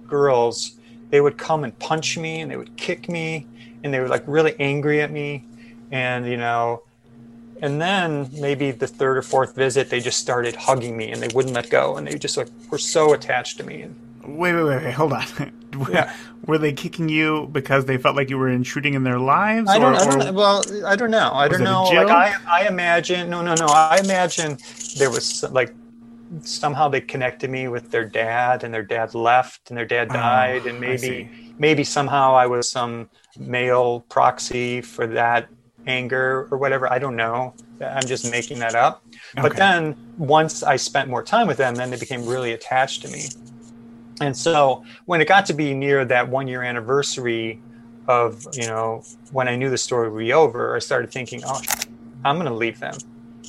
girls, 0.06 0.76
they 1.10 1.20
would 1.20 1.38
come 1.38 1.64
and 1.64 1.76
punch 1.78 2.18
me 2.18 2.40
and 2.40 2.50
they 2.50 2.56
would 2.56 2.76
kick 2.76 3.08
me 3.08 3.46
and 3.82 3.92
they 3.92 4.00
were 4.00 4.08
like 4.08 4.22
really 4.26 4.54
angry 4.60 5.00
at 5.00 5.10
me. 5.10 5.44
And, 5.90 6.26
you 6.26 6.36
know, 6.36 6.82
and 7.62 7.80
then 7.80 8.30
maybe 8.32 8.70
the 8.70 8.86
third 8.86 9.16
or 9.16 9.22
fourth 9.22 9.54
visit, 9.54 9.90
they 9.90 10.00
just 10.00 10.18
started 10.18 10.54
hugging 10.54 10.96
me 10.96 11.10
and 11.10 11.22
they 11.22 11.28
wouldn't 11.34 11.54
let 11.54 11.70
go. 11.70 11.96
And 11.96 12.06
they 12.06 12.18
just 12.18 12.36
like 12.36 12.48
were 12.70 12.78
so 12.78 13.14
attached 13.14 13.56
to 13.58 13.64
me. 13.64 13.86
Wait, 14.24 14.54
wait, 14.54 14.64
wait, 14.64 14.84
wait 14.84 14.94
hold 14.94 15.12
on. 15.14 15.24
yeah. 15.90 16.14
Were 16.46 16.58
they 16.58 16.72
kicking 16.72 17.08
you 17.08 17.48
because 17.52 17.84
they 17.84 17.98
felt 17.98 18.16
like 18.16 18.30
you 18.30 18.38
were 18.38 18.48
intruding 18.48 18.94
in 18.94 19.04
their 19.04 19.18
lives? 19.18 19.68
I 19.68 19.78
don't, 19.78 19.94
or, 19.94 19.96
I 19.96 20.04
don't 20.06 20.34
well, 20.34 20.62
I 20.86 20.96
don't 20.96 21.10
know. 21.10 21.30
I 21.32 21.48
don't 21.48 21.62
know. 21.62 21.84
Like 21.84 22.08
I, 22.08 22.34
I 22.48 22.66
imagine, 22.66 23.28
no, 23.28 23.42
no, 23.42 23.54
no. 23.54 23.66
I 23.66 24.00
imagine 24.02 24.56
there 24.96 25.10
was 25.10 25.42
like 25.52 25.74
somehow 26.42 26.88
they 26.88 27.00
connected 27.00 27.50
me 27.50 27.68
with 27.68 27.90
their 27.90 28.04
dad 28.04 28.64
and 28.64 28.72
their 28.72 28.82
dad 28.82 29.14
left 29.14 29.70
and 29.70 29.76
their 29.76 29.84
dad 29.84 30.08
oh, 30.10 30.14
died. 30.14 30.62
Oh, 30.64 30.70
and 30.70 30.80
maybe, 30.80 31.28
maybe 31.58 31.84
somehow 31.84 32.34
I 32.34 32.46
was 32.46 32.68
some 32.70 33.10
male 33.38 34.00
proxy 34.08 34.80
for 34.80 35.06
that 35.08 35.48
anger 35.86 36.48
or 36.50 36.58
whatever. 36.58 36.90
I 36.90 36.98
don't 36.98 37.16
know. 37.16 37.54
I'm 37.80 38.06
just 38.06 38.30
making 38.30 38.58
that 38.60 38.74
up. 38.74 39.02
Okay. 39.36 39.42
But 39.48 39.56
then 39.56 39.96
once 40.18 40.62
I 40.62 40.76
spent 40.76 41.08
more 41.08 41.22
time 41.22 41.46
with 41.46 41.56
them, 41.56 41.74
then 41.74 41.90
they 41.90 41.98
became 41.98 42.26
really 42.26 42.52
attached 42.52 43.02
to 43.02 43.08
me. 43.08 43.28
And 44.20 44.36
so 44.36 44.84
when 45.06 45.20
it 45.20 45.28
got 45.28 45.46
to 45.46 45.54
be 45.54 45.74
near 45.74 46.04
that 46.04 46.28
one 46.28 46.46
year 46.46 46.62
anniversary 46.62 47.60
of, 48.06 48.46
you 48.52 48.66
know, 48.66 49.02
when 49.32 49.48
I 49.48 49.56
knew 49.56 49.70
the 49.70 49.78
story 49.78 50.10
would 50.10 50.18
be 50.18 50.32
over, 50.32 50.76
I 50.76 50.78
started 50.78 51.10
thinking, 51.10 51.42
oh, 51.46 51.60
I'm 52.24 52.36
going 52.36 52.48
to 52.48 52.54
leave 52.54 52.78
them. 52.78 52.94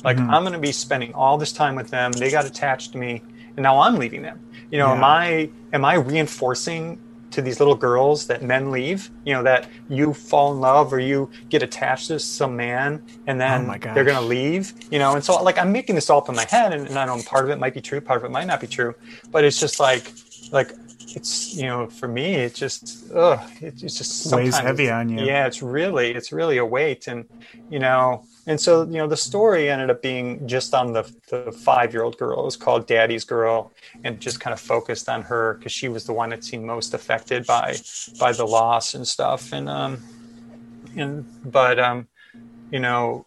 Like, 0.02 0.16
mm-hmm. 0.16 0.30
I'm 0.30 0.42
going 0.42 0.54
to 0.54 0.58
be 0.58 0.72
spending 0.72 1.12
all 1.14 1.38
this 1.38 1.52
time 1.52 1.74
with 1.74 1.90
them. 1.90 2.12
They 2.12 2.30
got 2.30 2.46
attached 2.46 2.92
to 2.92 2.98
me, 2.98 3.22
and 3.56 3.62
now 3.62 3.80
I'm 3.80 3.96
leaving 3.96 4.22
them. 4.22 4.40
You 4.70 4.78
know, 4.78 4.88
yeah. 4.88 4.94
am 4.94 5.04
I 5.04 5.50
am 5.72 5.84
I 5.84 5.94
reinforcing 5.94 6.98
to 7.32 7.42
these 7.42 7.58
little 7.60 7.74
girls 7.74 8.26
that 8.26 8.42
men 8.42 8.70
leave. 8.70 9.10
You 9.24 9.34
know 9.34 9.42
that 9.42 9.68
you 9.88 10.14
fall 10.14 10.52
in 10.52 10.60
love 10.60 10.92
or 10.92 11.00
you 11.00 11.30
get 11.48 11.62
attached 11.62 12.08
to 12.08 12.18
some 12.18 12.56
man, 12.56 13.02
and 13.26 13.40
then 13.40 13.68
Oh 13.68 13.94
they're 13.94 14.04
gonna 14.04 14.20
leave. 14.20 14.74
You 14.90 14.98
know, 14.98 15.14
and 15.14 15.24
so 15.24 15.42
like 15.42 15.58
I'm 15.58 15.72
making 15.72 15.94
this 15.94 16.08
all 16.10 16.18
up 16.18 16.28
in 16.28 16.36
my 16.36 16.46
head, 16.48 16.72
and, 16.72 16.86
and 16.86 16.98
I 16.98 17.06
know 17.06 17.20
part 17.22 17.44
of 17.44 17.50
it 17.50 17.58
might 17.58 17.74
be 17.74 17.80
true, 17.80 18.00
part 18.00 18.18
of 18.18 18.24
it 18.24 18.30
might 18.30 18.46
not 18.46 18.60
be 18.60 18.66
true, 18.66 18.94
but 19.30 19.44
it's 19.44 19.58
just 19.58 19.80
like 19.80 20.12
like 20.52 20.72
it's 21.16 21.54
you 21.54 21.64
know 21.64 21.88
for 21.88 22.06
me 22.08 22.34
it's 22.34 22.58
just 22.58 23.10
ugh, 23.12 23.40
it, 23.60 23.82
it's 23.82 23.98
just 23.98 24.32
Weighs 24.32 24.56
heavy 24.58 24.90
on 24.90 25.08
you. 25.08 25.24
Yeah, 25.24 25.46
it's 25.46 25.62
really 25.62 26.12
it's 26.12 26.32
really 26.32 26.58
a 26.58 26.64
weight, 26.64 27.08
and 27.08 27.24
you 27.70 27.78
know, 27.78 28.24
and 28.46 28.60
so 28.60 28.82
you 28.84 28.98
know 28.98 29.08
the 29.08 29.16
story 29.16 29.70
ended 29.70 29.90
up 29.90 30.02
being 30.02 30.46
just 30.46 30.74
on 30.74 30.92
the 30.92 31.10
the 31.28 31.50
five 31.52 31.92
year 31.92 32.02
old 32.02 32.18
girl. 32.18 32.40
It 32.40 32.44
was 32.44 32.56
called 32.56 32.86
Daddy's 32.86 33.24
Girl, 33.24 33.72
and 34.04 34.20
just 34.20 34.40
kind 34.40 34.52
of 34.52 34.60
focused 34.60 35.08
on 35.08 35.22
her 35.22 35.54
because 35.54 35.72
she 35.72 35.88
was 35.88 36.04
the 36.04 36.12
one 36.12 36.30
that 36.30 36.44
seemed 36.44 36.64
most 36.64 36.94
affected 36.94 37.46
by 37.46 37.76
by 38.18 38.32
the 38.32 38.46
loss 38.46 38.94
and 38.94 39.06
stuff, 39.06 39.52
and 39.52 39.68
um, 39.68 40.02
and 40.96 41.24
but 41.50 41.78
um, 41.78 42.06
you 42.70 42.78
know. 42.78 43.26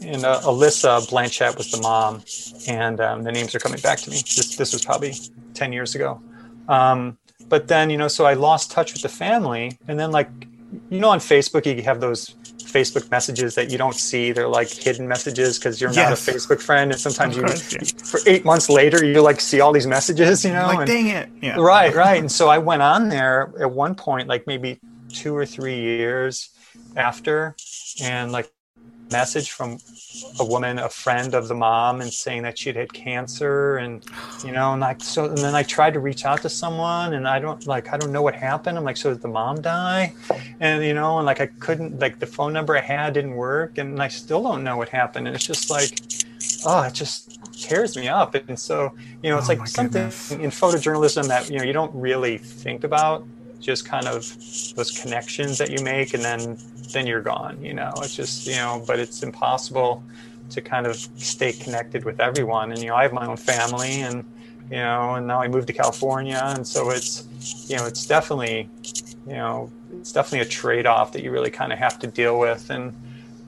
And 0.00 0.24
uh, 0.24 0.40
Alyssa 0.42 1.04
Blanchett 1.10 1.58
was 1.58 1.72
the 1.72 1.80
mom, 1.82 2.22
and 2.68 3.00
um, 3.00 3.24
the 3.24 3.32
names 3.32 3.52
are 3.56 3.58
coming 3.58 3.80
back 3.80 3.98
to 3.98 4.10
me. 4.10 4.18
This, 4.18 4.54
this 4.54 4.72
was 4.72 4.84
probably 4.84 5.12
10 5.54 5.72
years 5.72 5.96
ago. 5.96 6.22
Um, 6.68 7.18
but 7.48 7.68
then, 7.68 7.88
you 7.90 7.96
know, 7.96 8.08
so 8.08 8.26
I 8.26 8.34
lost 8.34 8.70
touch 8.70 8.92
with 8.92 9.02
the 9.02 9.08
family. 9.08 9.78
And 9.88 9.98
then, 9.98 10.10
like, 10.10 10.28
you 10.90 11.00
know, 11.00 11.08
on 11.08 11.18
Facebook, 11.18 11.64
you 11.64 11.82
have 11.82 12.00
those 12.00 12.34
Facebook 12.58 13.10
messages 13.10 13.54
that 13.54 13.70
you 13.70 13.78
don't 13.78 13.94
see. 13.94 14.32
They're 14.32 14.48
like 14.48 14.68
hidden 14.68 15.08
messages 15.08 15.58
because 15.58 15.80
you're 15.80 15.90
Yes. 15.92 15.96
not 16.28 16.34
a 16.34 16.36
Facebook 16.38 16.60
friend. 16.60 16.90
And 16.92 17.00
sometimes 17.00 17.36
you, 17.36 17.46
for 18.04 18.20
eight 18.26 18.44
months 18.44 18.68
later, 18.68 19.02
you 19.02 19.22
like 19.22 19.40
see 19.40 19.60
all 19.62 19.72
these 19.72 19.86
messages, 19.86 20.44
you 20.44 20.52
know? 20.52 20.66
like 20.66 20.78
and- 20.80 20.86
dang 20.86 21.06
it 21.06 21.30
yeah 21.40 21.56
right 21.58 21.94
right 21.94 22.18
and 22.18 22.30
so 22.30 22.48
i 22.48 22.58
went 22.58 22.82
on 22.82 23.08
there 23.08 23.52
at 23.60 23.70
one 23.70 23.94
point 23.94 24.28
like 24.28 24.46
maybe 24.46 24.78
two 25.08 25.34
or 25.34 25.46
three 25.46 25.78
years 25.80 26.50
after 26.96 27.54
and 28.02 28.32
like 28.32 28.50
message 29.10 29.50
from 29.50 29.78
a 30.40 30.44
woman 30.44 30.78
a 30.78 30.88
friend 30.88 31.34
of 31.34 31.48
the 31.48 31.54
mom 31.54 32.00
and 32.00 32.12
saying 32.12 32.42
that 32.42 32.58
she'd 32.58 32.76
had 32.76 32.92
cancer 32.92 33.76
and 33.76 34.04
you 34.44 34.52
know 34.52 34.72
and 34.72 34.80
like 34.80 35.02
so 35.02 35.26
and 35.26 35.38
then 35.38 35.54
i 35.54 35.62
tried 35.62 35.92
to 35.94 36.00
reach 36.00 36.24
out 36.24 36.42
to 36.42 36.48
someone 36.48 37.14
and 37.14 37.26
i 37.28 37.38
don't 37.38 37.66
like 37.66 37.92
i 37.92 37.96
don't 37.96 38.12
know 38.12 38.22
what 38.22 38.34
happened. 38.34 38.76
I'm 38.76 38.84
like 38.84 38.96
so 38.96 39.10
did 39.12 39.22
the 39.22 39.28
mom 39.28 39.60
die? 39.60 40.12
And 40.60 40.84
you 40.84 40.94
know 40.94 41.18
and 41.18 41.26
like 41.26 41.40
i 41.40 41.46
couldn't 41.46 41.98
like 42.00 42.18
the 42.18 42.26
phone 42.26 42.52
number 42.52 42.76
i 42.76 42.80
had 42.80 43.14
didn't 43.14 43.34
work 43.34 43.78
and 43.78 44.00
i 44.02 44.08
still 44.08 44.42
don't 44.42 44.64
know 44.64 44.76
what 44.76 44.88
happened. 44.88 45.26
And 45.26 45.36
it's 45.36 45.46
just 45.46 45.70
like 45.70 46.00
oh 46.66 46.82
it 46.82 46.94
just 46.94 47.38
tears 47.52 47.96
me 47.96 48.08
up. 48.08 48.34
And 48.34 48.58
so 48.58 48.92
you 49.22 49.30
know 49.30 49.38
it's 49.38 49.48
Oh 49.48 49.54
like 49.54 49.66
something 49.66 50.04
goodness. 50.04 50.30
in 50.32 50.50
photojournalism 50.50 51.26
that 51.28 51.50
you 51.50 51.58
know 51.58 51.64
you 51.64 51.72
don't 51.72 51.94
really 51.94 52.38
think 52.38 52.84
about 52.84 53.26
just 53.60 53.84
kind 53.84 54.06
of 54.06 54.22
those 54.76 54.90
connections 55.00 55.58
that 55.58 55.70
you 55.70 55.82
make 55.84 56.14
and 56.14 56.22
then 56.22 56.58
then 56.92 57.06
you're 57.06 57.20
gone 57.20 57.62
you 57.62 57.74
know? 57.74 57.92
It's 57.98 58.14
just 58.14 58.46
you 58.46 58.56
know 58.56 58.82
but 58.86 58.98
it's 58.98 59.22
impossible 59.22 60.02
to 60.50 60.62
kind 60.62 60.86
of 60.86 60.96
stay 60.96 61.52
connected 61.52 62.04
with 62.04 62.20
everyone. 62.20 62.72
And 62.72 62.80
you 62.80 62.88
know 62.88 62.96
i 62.96 63.02
have 63.02 63.12
my 63.12 63.26
own 63.26 63.36
family 63.36 64.02
and 64.02 64.24
you 64.70 64.76
know 64.76 65.14
and 65.14 65.26
now 65.26 65.40
i 65.40 65.48
moved 65.48 65.66
to 65.68 65.72
california 65.72 66.40
and 66.56 66.66
so 66.66 66.90
it's 66.90 67.26
you 67.70 67.76
know 67.76 67.86
it's 67.86 68.06
definitely 68.06 68.68
you 69.26 69.34
know 69.34 69.70
it's 70.00 70.12
definitely 70.12 70.40
a 70.40 70.50
trade-off 70.50 71.12
that 71.12 71.22
you 71.22 71.30
really 71.30 71.50
kind 71.50 71.72
of 71.72 71.78
have 71.78 71.98
to 72.00 72.06
deal 72.06 72.38
with. 72.38 72.70
And 72.70 72.94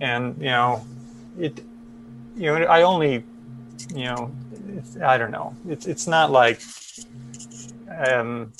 and 0.01 0.37
you 0.39 0.47
know 0.47 0.85
it 1.39 1.62
you 2.37 2.47
know 2.47 2.65
i 2.65 2.82
only 2.82 3.24
you 3.95 4.05
know 4.05 4.31
i 5.03 5.19
don't 5.19 5.31
know. 5.31 5.55
It's 5.69 5.87
it's 5.87 6.07
not 6.07 6.31
like 6.31 6.62
um 7.99 8.53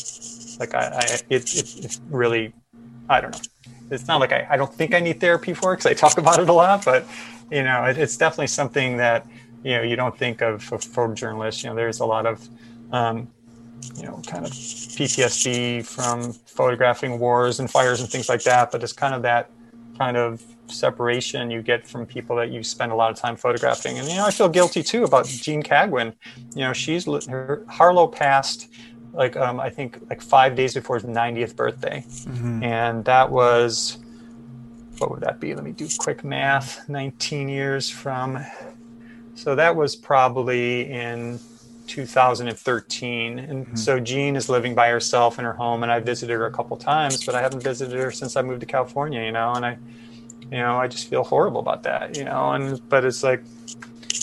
like 0.61 0.75
i, 0.75 0.87
I 0.87 1.01
it, 1.29 1.31
it 1.31 1.85
it's 1.85 2.01
really 2.11 2.53
i 3.09 3.21
don't 3.21 3.33
know. 3.33 3.41
It's 3.91 4.07
not 4.07 4.21
like 4.21 4.33
i, 4.33 4.47
I 4.51 4.57
don't 4.57 4.73
think 4.73 4.95
i 4.95 5.01
need 5.01 5.19
therapy 5.21 5.55
for 5.55 5.73
it 5.73 5.79
because 5.79 5.87
i 5.87 5.95
talk 5.95 6.19
about 6.19 6.39
it 6.39 6.49
a 6.49 6.53
lot 6.53 6.85
but 6.85 7.05
you 7.51 7.65
know 7.65 7.85
it, 7.85 7.99
it's 7.99 8.17
definitely 8.17 8.47
something 8.47 8.99
that 8.99 9.27
you 9.65 9.73
know 9.73 9.83
you 9.83 9.97
don't 9.97 10.17
think 10.17 10.43
of 10.43 10.63
for 10.63 10.79
photojournalists 10.79 11.65
you 11.65 11.71
know 11.71 11.75
there's 11.75 12.01
a 12.01 12.07
lot 12.07 12.27
of 12.27 12.49
um, 12.93 13.29
you 13.97 14.05
know 14.05 14.21
kind 14.27 14.45
of 14.45 14.53
ptsd 14.53 15.85
from 15.85 16.33
photographing 16.33 17.19
wars 17.19 17.59
and 17.59 17.71
fires 17.71 18.01
and 18.01 18.11
things 18.11 18.29
like 18.29 18.43
that 18.45 18.71
but 18.71 18.83
it's 18.83 18.93
kind 18.93 19.15
of 19.15 19.23
that 19.23 19.51
kind 19.99 20.17
of 20.17 20.43
separation 20.67 21.51
you 21.51 21.63
get 21.63 21.87
from 21.87 22.07
people 22.07 22.37
that 22.37 22.51
you 22.51 22.63
spend 22.63 22.93
a 22.93 22.95
lot 22.95 23.11
of 23.11 23.17
time 23.17 23.37
photographing. 23.37 23.99
And 23.99 24.09
you 24.09 24.17
know 24.17 24.27
i 24.27 24.31
feel 24.31 24.49
guilty 24.49 24.83
too 24.83 25.05
about 25.05 25.27
jean 25.27 25.63
cagwin. 25.63 26.15
You 26.55 26.63
know 26.63 26.73
she's 26.73 27.05
her 27.27 27.65
harlow 27.69 28.07
passed 28.07 28.69
like 29.13 29.37
um, 29.37 29.59
i 29.61 29.69
think 29.71 29.99
like 30.09 30.21
five 30.23 30.55
days 30.55 30.75
before 30.75 30.97
his 30.97 31.05
90th 31.05 31.57
birthday. 31.57 32.05
Mhm. 32.09 32.63
and 32.65 33.05
that 33.05 33.31
was 33.31 33.99
what 34.99 35.11
would 35.11 35.21
that 35.23 35.41
be? 35.41 35.55
Let 35.55 35.65
me 35.65 35.73
do 35.73 35.89
quick 35.99 36.23
math. 36.25 36.87
19 36.87 37.49
years 37.49 37.89
from 37.89 38.45
so 39.35 39.55
that 39.55 39.75
was 39.75 39.97
probably 39.97 40.91
in 40.91 41.39
2013 41.87 43.39
and 43.39 43.79
so 43.79 43.99
jean 43.99 44.37
is 44.37 44.49
living 44.49 44.75
by 44.75 44.89
herself 44.89 45.39
in 45.39 45.45
her 45.45 45.53
home 45.55 45.83
and 45.83 45.91
i 45.91 45.99
visited 45.99 46.33
her 46.35 46.47
a 46.47 46.51
couple 46.53 46.77
times 46.77 47.25
but 47.25 47.35
i 47.35 47.41
haven't 47.43 47.63
visited 47.63 47.99
her 47.99 48.11
since 48.13 48.37
i 48.37 48.43
moved 48.43 48.61
to 48.61 48.67
california 48.67 49.23
you 49.25 49.33
know 49.33 49.53
and 49.55 49.65
i 49.67 49.77
you 50.53 50.59
know 50.59 50.77
i 50.79 50.87
just 50.87 51.09
feel 51.09 51.25
horrible 51.25 51.61
about 51.61 51.83
that 51.83 52.17
you 52.17 52.25
know 52.25 52.53
and 52.53 52.81
but 52.89 53.05
it's 53.05 53.23
like 53.25 53.43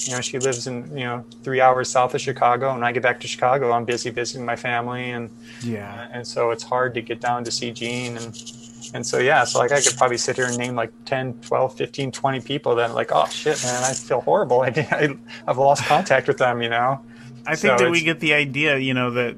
you 0.07 0.13
know 0.13 0.21
she 0.21 0.39
lives 0.39 0.67
in 0.67 0.85
you 0.97 1.03
know 1.03 1.23
three 1.43 1.61
hours 1.61 1.89
south 1.89 2.13
of 2.13 2.21
chicago 2.21 2.73
and 2.73 2.85
i 2.85 2.91
get 2.91 3.03
back 3.03 3.19
to 3.19 3.27
chicago 3.27 3.71
i'm 3.71 3.85
busy 3.85 4.09
visiting 4.09 4.45
my 4.45 4.55
family 4.55 5.11
and 5.11 5.29
yeah 5.61 6.07
and 6.11 6.25
so 6.25 6.51
it's 6.51 6.63
hard 6.63 6.93
to 6.93 7.01
get 7.01 7.19
down 7.21 7.43
to 7.43 7.51
see 7.51 7.71
Jean 7.71 8.17
and 8.17 8.53
and 8.93 9.05
so 9.05 9.17
yeah 9.17 9.43
so 9.43 9.59
like 9.59 9.71
I 9.71 9.81
could 9.81 9.97
probably 9.97 10.17
sit 10.17 10.37
here 10.37 10.45
and 10.45 10.57
name 10.57 10.75
like 10.75 10.93
10 11.05 11.41
12 11.41 11.75
15 11.75 12.11
20 12.11 12.41
people 12.41 12.75
that 12.75 12.93
like 12.93 13.11
oh 13.11 13.25
shit 13.27 13.61
man 13.63 13.83
I 13.83 13.93
feel 13.93 14.21
horrible 14.21 14.61
I, 14.61 14.67
I 14.91 15.17
I've 15.45 15.57
lost 15.57 15.83
contact 15.83 16.27
with 16.27 16.37
them 16.37 16.61
you 16.61 16.69
know 16.69 17.01
I 17.47 17.55
think 17.55 17.79
So 17.79 17.85
that 17.85 17.91
we 17.91 18.01
get 18.01 18.19
the 18.19 18.33
idea, 18.33 18.77
you 18.77 18.93
know, 18.93 19.11
that 19.11 19.37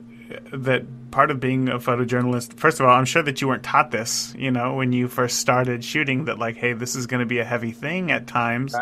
that 0.51 1.11
part 1.11 1.31
of 1.31 1.39
being 1.39 1.69
a 1.69 1.77
photojournalist. 1.77 2.53
First 2.55 2.79
of 2.79 2.87
all, 2.87 2.95
I'm 2.95 3.05
sure 3.05 3.21
that 3.21 3.39
you 3.39 3.47
weren't 3.47 3.63
taught 3.63 3.91
this, 3.91 4.33
you 4.37 4.51
know, 4.51 4.73
when 4.73 4.91
you 4.91 5.07
first 5.07 5.37
started 5.37 5.83
shooting. 5.83 6.25
That 6.25 6.39
like, 6.39 6.57
hey, 6.57 6.73
this 6.73 6.95
is 6.95 7.05
going 7.05 7.19
to 7.19 7.27
be 7.27 7.37
a 7.37 7.45
heavy 7.45 7.71
thing 7.71 8.11
at 8.11 8.25
times. 8.25 8.73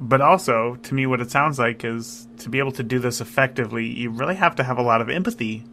But 0.00 0.20
also, 0.22 0.76
to 0.76 0.94
me, 0.94 1.06
what 1.06 1.20
it 1.20 1.30
sounds 1.30 1.58
like 1.58 1.84
is 1.84 2.26
to 2.38 2.48
be 2.48 2.58
able 2.58 2.72
to 2.72 2.82
do 2.82 2.98
this 2.98 3.20
effectively, 3.20 3.86
you 3.86 4.10
really 4.10 4.34
have 4.34 4.56
to 4.56 4.64
have 4.64 4.78
a 4.78 4.82
lot 4.82 5.00
of 5.02 5.10
empathy 5.10 5.64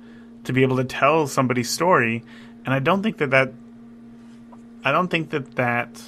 to 0.44 0.52
be 0.54 0.64
able 0.64 0.78
to 0.78 0.84
tell 0.84 1.28
somebody's 1.28 1.70
story. 1.70 2.24
And 2.66 2.74
I 2.74 2.80
don't 2.80 3.02
think 3.02 3.18
that 3.18 3.32
that, 3.32 3.54
I 4.84 4.92
don't 4.92 5.08
think 5.08 5.30
that 5.30 5.56
that 5.56 6.02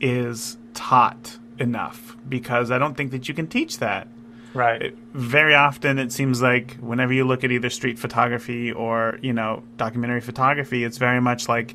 is 0.00 0.56
taught 0.74 1.38
enough 1.58 2.16
because 2.28 2.70
I 2.70 2.78
don't 2.78 2.96
think 2.96 3.12
that 3.12 3.28
you 3.28 3.34
can 3.34 3.46
teach 3.46 3.78
that 3.78 4.08
right 4.52 4.82
it- 4.82 4.98
very 5.14 5.54
often 5.54 5.98
it 5.98 6.12
seems 6.12 6.42
like 6.42 6.76
whenever 6.80 7.14
you 7.14 7.24
look 7.24 7.44
at 7.44 7.50
either 7.50 7.70
street 7.70 7.98
photography 7.98 8.72
or 8.72 9.18
you 9.22 9.32
know 9.32 9.62
documentary 9.78 10.20
photography 10.20 10.84
it's 10.84 10.98
very 10.98 11.20
much 11.20 11.48
like 11.48 11.74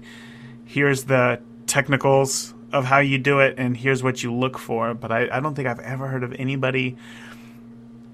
here's 0.66 1.06
the 1.06 1.40
technicals 1.66 2.54
of 2.74 2.86
how 2.86 3.00
you 3.00 3.18
do 3.18 3.40
it 3.40 3.56
and 3.58 3.76
here's 3.78 4.04
what 4.04 4.24
you 4.24 4.34
look 4.34 4.58
for 4.58 4.94
but 4.94 5.12
i, 5.12 5.28
I 5.32 5.40
don't 5.40 5.56
think 5.56 5.68
i've 5.68 5.80
ever 5.80 6.08
heard 6.08 6.24
of 6.24 6.34
anybody 6.34 6.98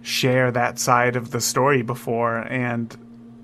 share 0.02 0.52
that 0.52 0.80
side 0.80 1.16
of 1.16 1.32
the 1.32 1.42
story 1.42 1.82
before 1.82 2.40
and 2.52 2.96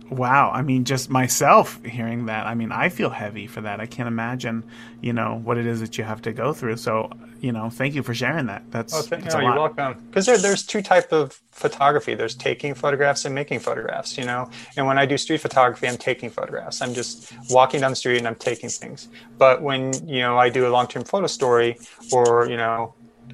wow 0.09 0.51
i 0.51 0.61
mean 0.61 0.85
just 0.85 1.09
myself 1.09 1.83
hearing 1.83 2.27
that 2.27 2.45
i 2.45 2.53
mean 2.53 2.71
i 2.71 2.89
feel 2.89 3.09
heavy 3.09 3.47
for 3.47 3.61
that. 3.61 3.79
I 3.79 3.85
can't 3.85 4.07
imagine 4.07 4.63
you 5.01 5.13
know 5.13 5.41
what 5.43 5.57
it 5.57 5.65
is 5.65 5.79
that 5.81 5.97
you 5.97 6.03
have 6.03 6.21
to 6.23 6.33
go 6.33 6.53
through 6.53 6.77
so 6.77 7.09
you 7.43 7.51
know 7.51 7.69
thank 7.69 7.93
you 7.93 8.01
for 8.01 8.13
sharing 8.13 8.45
that 8.45 8.63
that's, 8.71 8.93
Oh, 8.93 9.01
thank, 9.01 9.23
that's 9.23 9.35
no, 9.35 9.41
you're 9.41 9.53
welcome. 9.53 10.01
Because 10.07 10.25
there, 10.25 10.37
there's 10.37 10.65
two 10.65 10.81
type 10.81 11.11
of 11.11 11.33
photography. 11.51 12.15
There's 12.15 12.35
taking 12.35 12.73
photographs 12.73 13.25
and 13.25 13.35
making 13.35 13.59
photographs. 13.59 14.17
You 14.17 14.23
know, 14.23 14.49
and 14.77 14.87
when 14.87 14.97
I 14.97 15.05
do 15.05 15.17
street 15.17 15.41
photography, 15.41 15.87
I'm 15.87 15.97
taking 15.97 16.29
photographs. 16.29 16.81
I'm 16.81 16.93
just 16.93 17.33
walking 17.49 17.81
down 17.81 17.91
the 17.91 17.97
street 17.97 18.17
and 18.17 18.27
I'm 18.27 18.35
taking 18.35 18.69
things. 18.69 19.09
But 19.37 19.61
when 19.61 19.91
you 20.07 20.21
know 20.21 20.37
I 20.37 20.47
do 20.49 20.65
a 20.65 20.71
long-term 20.71 21.03
photo 21.03 21.27
story, 21.27 21.77
or 22.13 22.47
you 22.47 22.55
know, 22.55 22.93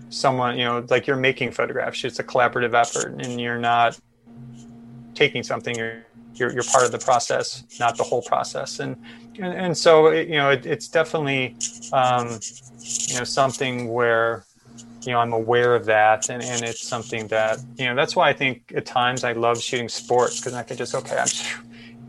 someone 0.09 0.57
you 0.57 0.65
know 0.65 0.83
like 0.89 1.05
you're 1.05 1.23
making 1.29 1.51
photographs, 1.51 2.03
it's 2.03 2.17
a 2.17 2.23
collaborative 2.23 2.73
effort, 2.73 3.13
and 3.21 3.39
you're 3.39 3.59
not 3.59 3.99
taking 5.13 5.43
something. 5.43 5.75
You're 5.75 6.03
you're, 6.33 6.51
you're 6.51 6.63
part 6.63 6.85
of 6.85 6.91
the 6.91 6.97
process, 6.97 7.63
not 7.79 7.95
the 7.97 8.03
whole 8.03 8.23
process. 8.23 8.79
And 8.79 8.95
and, 9.37 9.53
and 9.53 9.77
so 9.77 10.07
it, 10.07 10.27
you 10.27 10.37
know 10.37 10.49
it, 10.49 10.65
it's 10.65 10.87
definitely 10.87 11.55
um, 11.91 12.39
you 13.07 13.17
know 13.17 13.23
something 13.23 13.91
where 13.91 14.45
you 15.05 15.11
know 15.11 15.19
i'm 15.19 15.33
aware 15.33 15.75
of 15.75 15.85
that 15.85 16.29
and, 16.29 16.43
and 16.43 16.63
it's 16.63 16.87
something 16.87 17.27
that 17.27 17.59
you 17.77 17.85
know 17.85 17.95
that's 17.95 18.15
why 18.15 18.29
i 18.29 18.33
think 18.33 18.71
at 18.75 18.85
times 18.85 19.23
i 19.23 19.31
love 19.31 19.61
shooting 19.61 19.89
sports 19.89 20.39
because 20.39 20.53
i 20.53 20.63
can 20.63 20.77
just 20.77 20.93
okay 20.93 21.17
i'm 21.17 21.27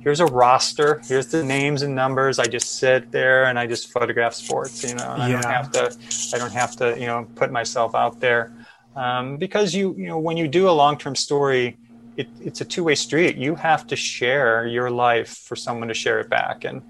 here's 0.00 0.20
a 0.20 0.26
roster 0.26 1.00
here's 1.06 1.28
the 1.28 1.44
names 1.44 1.82
and 1.82 1.94
numbers 1.94 2.38
i 2.38 2.44
just 2.44 2.78
sit 2.78 3.10
there 3.12 3.44
and 3.44 3.58
i 3.58 3.66
just 3.66 3.92
photograph 3.92 4.34
sports 4.34 4.82
you 4.82 4.94
know 4.94 5.12
and 5.12 5.22
i 5.22 5.30
don't 5.30 5.44
have 5.44 5.70
to 5.70 5.94
i 6.34 6.38
don't 6.38 6.52
have 6.52 6.74
to 6.76 6.98
you 6.98 7.06
know 7.06 7.28
put 7.34 7.50
myself 7.52 7.94
out 7.94 8.20
there. 8.20 8.52
Um, 8.96 9.36
because 9.36 9.72
you 9.72 9.94
you 9.96 10.08
know 10.08 10.18
when 10.18 10.36
you 10.36 10.48
do 10.48 10.68
a 10.68 10.72
long-term 10.72 11.14
story 11.14 11.78
it, 12.16 12.28
it's 12.40 12.60
a 12.60 12.64
two-way 12.64 12.94
street. 12.96 13.36
You 13.36 13.54
have 13.54 13.86
to 13.86 13.96
share 13.96 14.66
your 14.66 14.90
life 14.90 15.30
for 15.46 15.56
someone 15.56 15.88
to 15.88 15.94
share 15.94 16.20
it 16.20 16.28
back. 16.28 16.64
And 16.64 16.82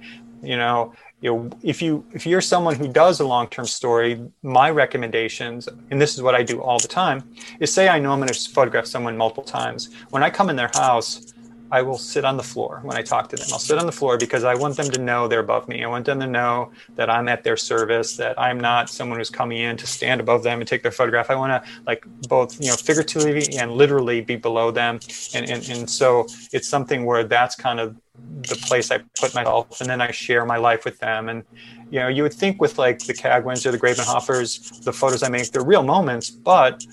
you 0.42 0.56
know 0.56 0.94
you 1.20 1.30
know 1.30 1.50
if 1.62 1.82
you 1.82 2.04
if 2.12 2.26
you're 2.26 2.40
someone 2.40 2.74
who 2.74 2.88
does 2.88 3.20
a 3.20 3.26
long-term 3.26 3.66
story 3.66 4.20
my 4.42 4.70
recommendations 4.70 5.68
and 5.90 6.00
this 6.00 6.14
is 6.14 6.22
what 6.22 6.34
i 6.34 6.42
do 6.42 6.60
all 6.60 6.78
the 6.78 6.88
time 6.88 7.22
is 7.60 7.72
say 7.72 7.88
i 7.88 7.98
know 7.98 8.12
i'm 8.12 8.18
going 8.18 8.28
to 8.28 8.50
photograph 8.50 8.86
someone 8.86 9.16
multiple 9.16 9.44
times. 9.44 9.90
When 10.10 10.22
i 10.22 10.30
come 10.30 10.50
in 10.50 10.56
their 10.56 10.70
house 10.74 11.34
I 11.72 11.82
will 11.82 11.98
sit 11.98 12.24
on 12.24 12.36
the 12.36 12.42
floor 12.42 12.80
when 12.82 12.96
I 12.96 13.02
talk 13.02 13.28
to 13.30 13.36
them. 13.36 13.46
I'll 13.52 13.58
sit 13.58 13.78
on 13.78 13.86
the 13.86 13.92
floor 13.92 14.18
because 14.18 14.44
I 14.44 14.54
want 14.54 14.76
them 14.76 14.90
to 14.90 15.00
know 15.00 15.28
they're 15.28 15.40
above 15.40 15.68
me. 15.68 15.84
I 15.84 15.88
want 15.88 16.04
them 16.06 16.20
to 16.20 16.26
know 16.26 16.72
that 16.96 17.08
I'm 17.08 17.28
at 17.28 17.44
their 17.44 17.56
service, 17.56 18.16
that 18.16 18.38
I'm 18.38 18.58
not 18.58 18.90
someone 18.90 19.18
who's 19.18 19.30
coming 19.30 19.58
in 19.58 19.76
to 19.76 19.86
stand 19.86 20.20
above 20.20 20.42
them 20.42 20.60
and 20.60 20.68
take 20.68 20.82
their 20.82 20.92
photograph. 20.92 21.30
I 21.30 21.36
want 21.36 21.64
to 21.64 21.70
like 21.86 22.04
both, 22.28 22.60
you 22.60 22.68
know, 22.68 22.76
figuratively 22.76 23.56
and 23.56 23.72
literally 23.72 24.20
be 24.20 24.36
below 24.36 24.70
them. 24.70 25.00
And, 25.34 25.48
and, 25.48 25.68
and 25.68 25.88
so 25.88 26.26
it's 26.52 26.68
something 26.68 27.04
where 27.04 27.24
that's 27.24 27.54
kind 27.54 27.78
of 27.78 27.96
the 28.42 28.56
place 28.56 28.90
I 28.90 28.98
put 29.18 29.34
myself 29.34 29.80
and 29.80 29.88
then 29.88 30.00
I 30.00 30.10
share 30.10 30.44
my 30.44 30.56
life 30.56 30.84
with 30.84 30.98
them. 30.98 31.28
And, 31.28 31.44
you 31.90 32.00
know, 32.00 32.08
you 32.08 32.22
would 32.22 32.34
think 32.34 32.60
with 32.60 32.78
like 32.78 32.98
the 33.00 33.14
Cagwins 33.14 33.64
or 33.64 33.70
the 33.70 33.78
Grabenhofers, 33.78 34.82
the 34.82 34.92
photos 34.92 35.22
I 35.22 35.28
make, 35.28 35.50
they're 35.52 35.64
real 35.64 35.82
moments, 35.82 36.30
but 36.30 36.84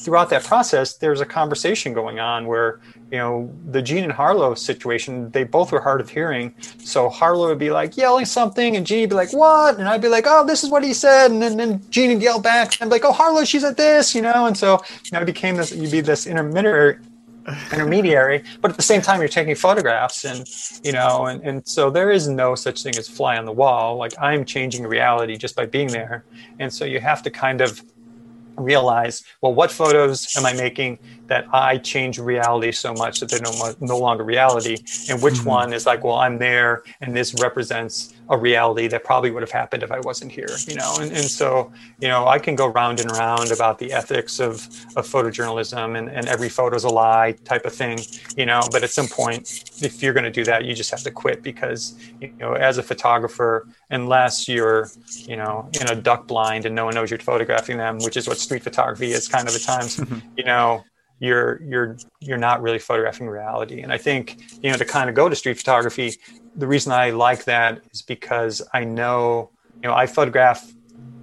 throughout 0.00 0.30
that 0.30 0.44
process, 0.44 0.94
there's 0.94 1.20
a 1.20 1.26
conversation 1.26 1.92
going 1.92 2.18
on 2.18 2.46
where, 2.46 2.80
you 3.10 3.18
know, 3.18 3.52
the 3.70 3.82
Jean 3.82 4.04
and 4.04 4.12
Harlow 4.12 4.54
situation, 4.54 5.30
they 5.30 5.44
both 5.44 5.72
were 5.72 5.80
hard 5.80 6.00
of 6.00 6.08
hearing. 6.08 6.54
So 6.78 7.08
Harlow 7.08 7.48
would 7.48 7.58
be 7.58 7.70
like 7.70 7.96
yelling 7.96 8.24
something, 8.24 8.76
and 8.76 8.86
Jean 8.86 9.02
would 9.02 9.10
be 9.10 9.16
like, 9.16 9.32
"What?" 9.32 9.78
And 9.78 9.88
I'd 9.88 10.00
be 10.00 10.08
like, 10.08 10.24
"Oh, 10.26 10.44
this 10.44 10.64
is 10.64 10.70
what 10.70 10.82
he 10.82 10.94
said." 10.94 11.30
And 11.30 11.42
then, 11.42 11.56
then 11.56 11.82
Jean 11.90 12.10
would 12.10 12.22
yell 12.22 12.40
back, 12.40 12.80
and 12.80 12.82
I'd 12.82 12.88
be 12.88 13.00
like, 13.00 13.04
"Oh, 13.04 13.12
Harlow, 13.12 13.44
she's 13.44 13.64
at 13.64 13.76
this," 13.76 14.14
you 14.14 14.22
know. 14.22 14.46
And 14.46 14.56
so 14.56 14.80
you 15.04 15.10
know, 15.12 15.20
it 15.20 15.26
became 15.26 15.56
this. 15.56 15.72
You'd 15.72 15.90
be 15.90 16.00
this 16.00 16.26
intermediary, 16.26 16.98
intermediary, 17.72 18.42
but 18.60 18.70
at 18.70 18.76
the 18.76 18.82
same 18.82 19.02
time, 19.02 19.20
you're 19.20 19.28
taking 19.28 19.54
photographs, 19.54 20.24
and 20.24 20.48
you 20.82 20.92
know, 20.92 21.26
and 21.26 21.42
and 21.42 21.66
so 21.66 21.90
there 21.90 22.10
is 22.10 22.28
no 22.28 22.54
such 22.54 22.82
thing 22.82 22.96
as 22.96 23.08
fly 23.08 23.36
on 23.36 23.44
the 23.44 23.52
wall. 23.52 23.96
Like 23.96 24.14
I'm 24.20 24.44
changing 24.44 24.86
reality 24.86 25.36
just 25.36 25.54
by 25.56 25.66
being 25.66 25.88
there, 25.88 26.24
and 26.58 26.72
so 26.72 26.84
you 26.84 27.00
have 27.00 27.22
to 27.24 27.30
kind 27.30 27.60
of 27.60 27.82
realize, 28.64 29.24
well, 29.40 29.54
what 29.54 29.70
photos 29.70 30.36
am 30.36 30.46
I 30.46 30.52
making 30.52 30.98
that 31.26 31.46
I 31.52 31.78
change 31.78 32.18
reality 32.18 32.72
so 32.72 32.92
much 32.92 33.20
that 33.20 33.30
they're 33.30 33.40
no, 33.40 33.74
no 33.80 33.98
longer 33.98 34.24
reality? 34.24 34.76
And 35.08 35.22
which 35.22 35.34
mm-hmm. 35.34 35.48
one 35.48 35.72
is 35.72 35.86
like, 35.86 36.04
well, 36.04 36.16
I'm 36.16 36.38
there 36.38 36.82
and 37.00 37.16
this 37.16 37.34
represents 37.40 38.14
a 38.30 38.38
reality 38.38 38.86
that 38.86 39.02
probably 39.04 39.30
would 39.32 39.42
have 39.42 39.50
happened 39.50 39.82
if 39.82 39.90
I 39.90 39.98
wasn't 40.00 40.30
here, 40.30 40.48
you 40.68 40.76
know? 40.76 40.96
And, 41.00 41.10
and 41.10 41.24
so, 41.24 41.72
you 42.00 42.06
know, 42.06 42.28
I 42.28 42.38
can 42.38 42.54
go 42.54 42.68
round 42.68 43.00
and 43.00 43.10
round 43.10 43.50
about 43.50 43.78
the 43.78 43.92
ethics 43.92 44.38
of, 44.38 44.68
of 44.96 45.06
photojournalism 45.06 45.98
and, 45.98 46.08
and 46.08 46.28
every 46.28 46.48
photo's 46.48 46.84
a 46.84 46.88
lie 46.88 47.32
type 47.44 47.66
of 47.66 47.74
thing, 47.74 47.98
you 48.36 48.46
know, 48.46 48.62
but 48.70 48.84
at 48.84 48.90
some 48.90 49.08
point, 49.08 49.64
if 49.82 50.00
you're 50.00 50.12
going 50.12 50.24
to 50.24 50.30
do 50.30 50.44
that, 50.44 50.64
you 50.64 50.74
just 50.74 50.92
have 50.92 51.02
to 51.02 51.10
quit 51.10 51.42
because, 51.42 51.98
you 52.20 52.32
know, 52.38 52.52
as 52.52 52.78
a 52.78 52.82
photographer, 52.84 53.66
unless 53.90 54.48
you're, 54.48 54.88
you 55.16 55.36
know, 55.36 55.68
in 55.80 55.90
a 55.90 55.96
duck 56.00 56.28
blind 56.28 56.66
and 56.66 56.74
no 56.74 56.84
one 56.84 56.94
knows 56.94 57.10
you're 57.10 57.18
photographing 57.18 57.78
them, 57.78 57.98
which 57.98 58.16
is 58.16 58.28
what 58.28 58.38
street 58.38 58.62
photography 58.62 59.10
is 59.10 59.26
kind 59.26 59.48
of 59.48 59.54
at 59.56 59.62
times, 59.62 60.00
you 60.36 60.44
know, 60.44 60.84
you're 61.20 61.62
you're 61.62 61.96
you're 62.18 62.38
not 62.38 62.60
really 62.60 62.78
photographing 62.78 63.28
reality. 63.28 63.82
And 63.82 63.92
i 63.92 63.98
think 63.98 64.40
you 64.62 64.70
know 64.70 64.76
to 64.76 64.84
kind 64.84 65.08
of 65.08 65.14
go 65.14 65.28
to 65.28 65.36
street 65.36 65.58
photography 65.58 66.16
the 66.56 66.66
reason 66.66 66.90
i 66.90 67.10
like 67.10 67.44
that 67.44 67.80
is 67.92 68.02
because 68.02 68.60
i 68.74 68.82
know 68.82 69.50
you 69.74 69.88
know 69.88 69.94
i 69.94 70.06
photograph 70.06 70.72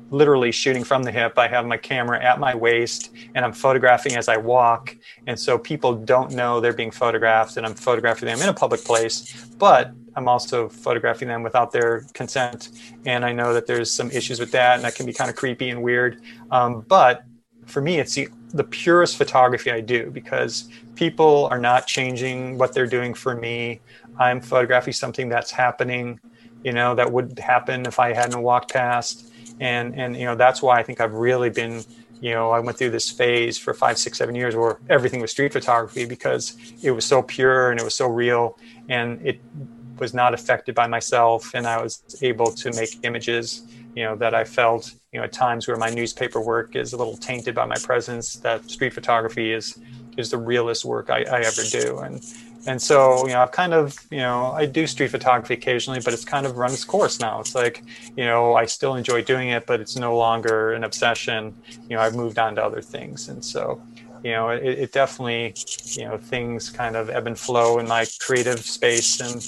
literally 0.10 0.54
shooting 0.54 0.86
from 0.86 1.04
the 1.04 1.12
hip. 1.12 1.38
I 1.38 1.50
have 1.50 1.66
my 1.66 1.76
camera 1.76 2.24
at 2.24 2.40
my 2.40 2.56
waist 2.56 3.12
and 3.36 3.44
i'm 3.44 3.52
photographing 3.52 4.16
as 4.16 4.30
i 4.30 4.38
walk. 4.38 4.96
And 5.26 5.38
so 5.38 5.58
people 5.58 5.94
don't 5.94 6.32
know 6.32 6.62
they're 6.62 6.72
being 6.72 6.92
photographed 6.92 7.58
and 7.58 7.66
i'm 7.66 7.76
photographing 7.76 8.28
them 8.28 8.42
in 8.42 8.48
a 8.48 8.54
public 8.54 8.84
place 8.86 9.46
but 9.58 9.92
i'm 10.16 10.30
also 10.30 10.70
photographing 10.70 11.28
them 11.28 11.44
without 11.44 11.72
their 11.72 12.06
consent. 12.14 12.70
And 13.06 13.26
i 13.26 13.34
know 13.34 13.54
that 13.54 13.68
there's 13.68 13.92
some 13.92 14.10
issues 14.12 14.40
with 14.40 14.52
that 14.52 14.76
and 14.76 14.84
that 14.86 14.96
can 14.96 15.06
be 15.06 15.14
kind 15.14 15.30
of 15.30 15.36
creepy 15.36 15.70
and 15.72 15.82
weird. 15.82 16.22
Um, 16.52 16.86
but 16.88 17.24
for 17.68 17.82
me 17.82 18.00
it's 18.00 18.16
the 18.16 18.30
the 18.54 18.64
purest 18.64 19.18
photography 19.18 19.72
I 19.72 19.82
do 19.82 20.10
because 20.10 20.70
people 20.96 21.48
are 21.52 21.60
not 21.60 21.86
changing 21.86 22.58
what 22.58 22.74
they're 22.74 22.88
doing 22.88 23.14
for 23.14 23.36
me. 23.36 23.82
I'm 24.18 24.42
photographing 24.42 24.94
something 24.94 25.30
that's 25.30 25.52
happening, 25.52 26.20
you 26.64 26.72
know, 26.72 26.96
that 26.96 27.12
would 27.12 27.38
happen 27.40 27.86
if 27.86 28.00
I 28.00 28.14
hadn't 28.14 28.42
walked 28.42 28.74
past. 28.74 29.32
And 29.60 29.96
and 30.00 30.16
you 30.16 30.26
know, 30.26 30.36
that's 30.36 30.62
why 30.62 30.80
I 30.80 30.84
think 30.84 31.02
I've 31.02 31.14
really 31.14 31.50
been, 31.50 31.84
you 32.22 32.32
know, 32.32 32.52
I 32.52 32.60
went 32.60 32.78
through 32.78 32.92
this 32.92 33.10
phase 33.10 33.58
for 33.58 33.74
five, 33.74 33.98
six, 33.98 34.18
seven 34.18 34.34
years 34.34 34.56
where 34.56 34.80
everything 34.90 35.22
was 35.22 35.32
street 35.32 35.54
photography 35.54 36.06
because 36.06 36.56
it 36.82 36.92
was 36.92 37.06
so 37.06 37.22
pure 37.22 37.72
and 37.72 37.80
it 37.80 37.84
was 37.84 37.96
so 37.96 38.08
real 38.08 38.58
and 38.88 39.26
it 39.26 39.42
was 40.00 40.14
not 40.14 40.34
affected 40.34 40.74
by 40.76 40.88
myself 40.88 41.52
and 41.54 41.68
I 41.68 41.82
was 41.82 42.04
able 42.22 42.52
to 42.52 42.72
make 42.74 43.00
images 43.04 43.64
you 43.98 44.04
know 44.04 44.16
that 44.16 44.36
I 44.36 44.44
felt 44.44 44.94
you 45.12 45.20
know 45.20 45.24
at 45.24 45.34
times 45.34 45.68
where 45.68 45.76
my 45.76 45.90
newspaper 45.90 46.40
work 46.40 46.76
is 46.76 46.94
a 46.94 46.98
little 46.98 47.18
tainted 47.18 47.56
by 47.56 47.66
my 47.66 47.80
presence. 47.82 48.36
That 48.36 48.70
street 48.70 48.94
photography 48.94 49.52
is 49.52 49.80
is 50.18 50.30
the 50.30 50.38
realest 50.38 50.86
work 50.86 51.10
I, 51.10 51.24
I 51.24 51.40
ever 51.42 51.64
do, 51.72 51.98
and 52.06 52.24
and 52.68 52.80
so 52.80 53.26
you 53.26 53.34
know 53.34 53.42
I've 53.42 53.52
kind 53.52 53.74
of 53.74 53.98
you 54.12 54.20
know 54.20 54.52
I 54.52 54.68
do 54.68 54.86
street 54.86 55.10
photography 55.10 55.56
occasionally, 55.56 56.00
but 56.00 56.14
it's 56.14 56.26
kind 56.26 56.46
of 56.46 56.58
run 56.58 56.72
its 56.72 56.84
course 56.84 57.20
now. 57.20 57.40
It's 57.40 57.56
like 57.56 57.84
you 58.16 58.26
know 58.26 58.54
I 58.54 58.66
still 58.66 58.94
enjoy 58.94 59.24
doing 59.24 59.50
it, 59.50 59.66
but 59.66 59.82
it's 59.82 59.96
no 59.96 60.16
longer 60.16 60.74
an 60.74 60.84
obsession. 60.84 61.56
You 61.90 61.96
know 61.96 62.02
I've 62.04 62.16
moved 62.16 62.38
on 62.38 62.54
to 62.58 62.64
other 62.64 62.84
things, 62.84 63.30
and 63.30 63.44
so 63.44 63.82
you 64.24 64.34
know 64.34 64.50
it, 64.50 64.64
it, 64.64 64.92
definitely 64.92 65.56
you 66.00 66.08
know 66.08 66.18
things 66.20 66.70
kind 66.70 66.96
of 66.96 67.10
ebb 67.10 67.26
and 67.26 67.38
flow 67.38 67.80
in 67.80 67.88
my 67.88 68.06
creative 68.20 68.60
space 68.60 69.20
and 69.22 69.40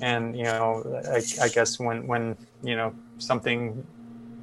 and 0.00 0.36
you 0.36 0.44
know 0.44 1.02
I, 1.10 1.22
I, 1.42 1.48
guess 1.48 1.78
when 1.78 2.06
when 2.06 2.36
you 2.62 2.76
know 2.76 2.92
something 3.18 3.86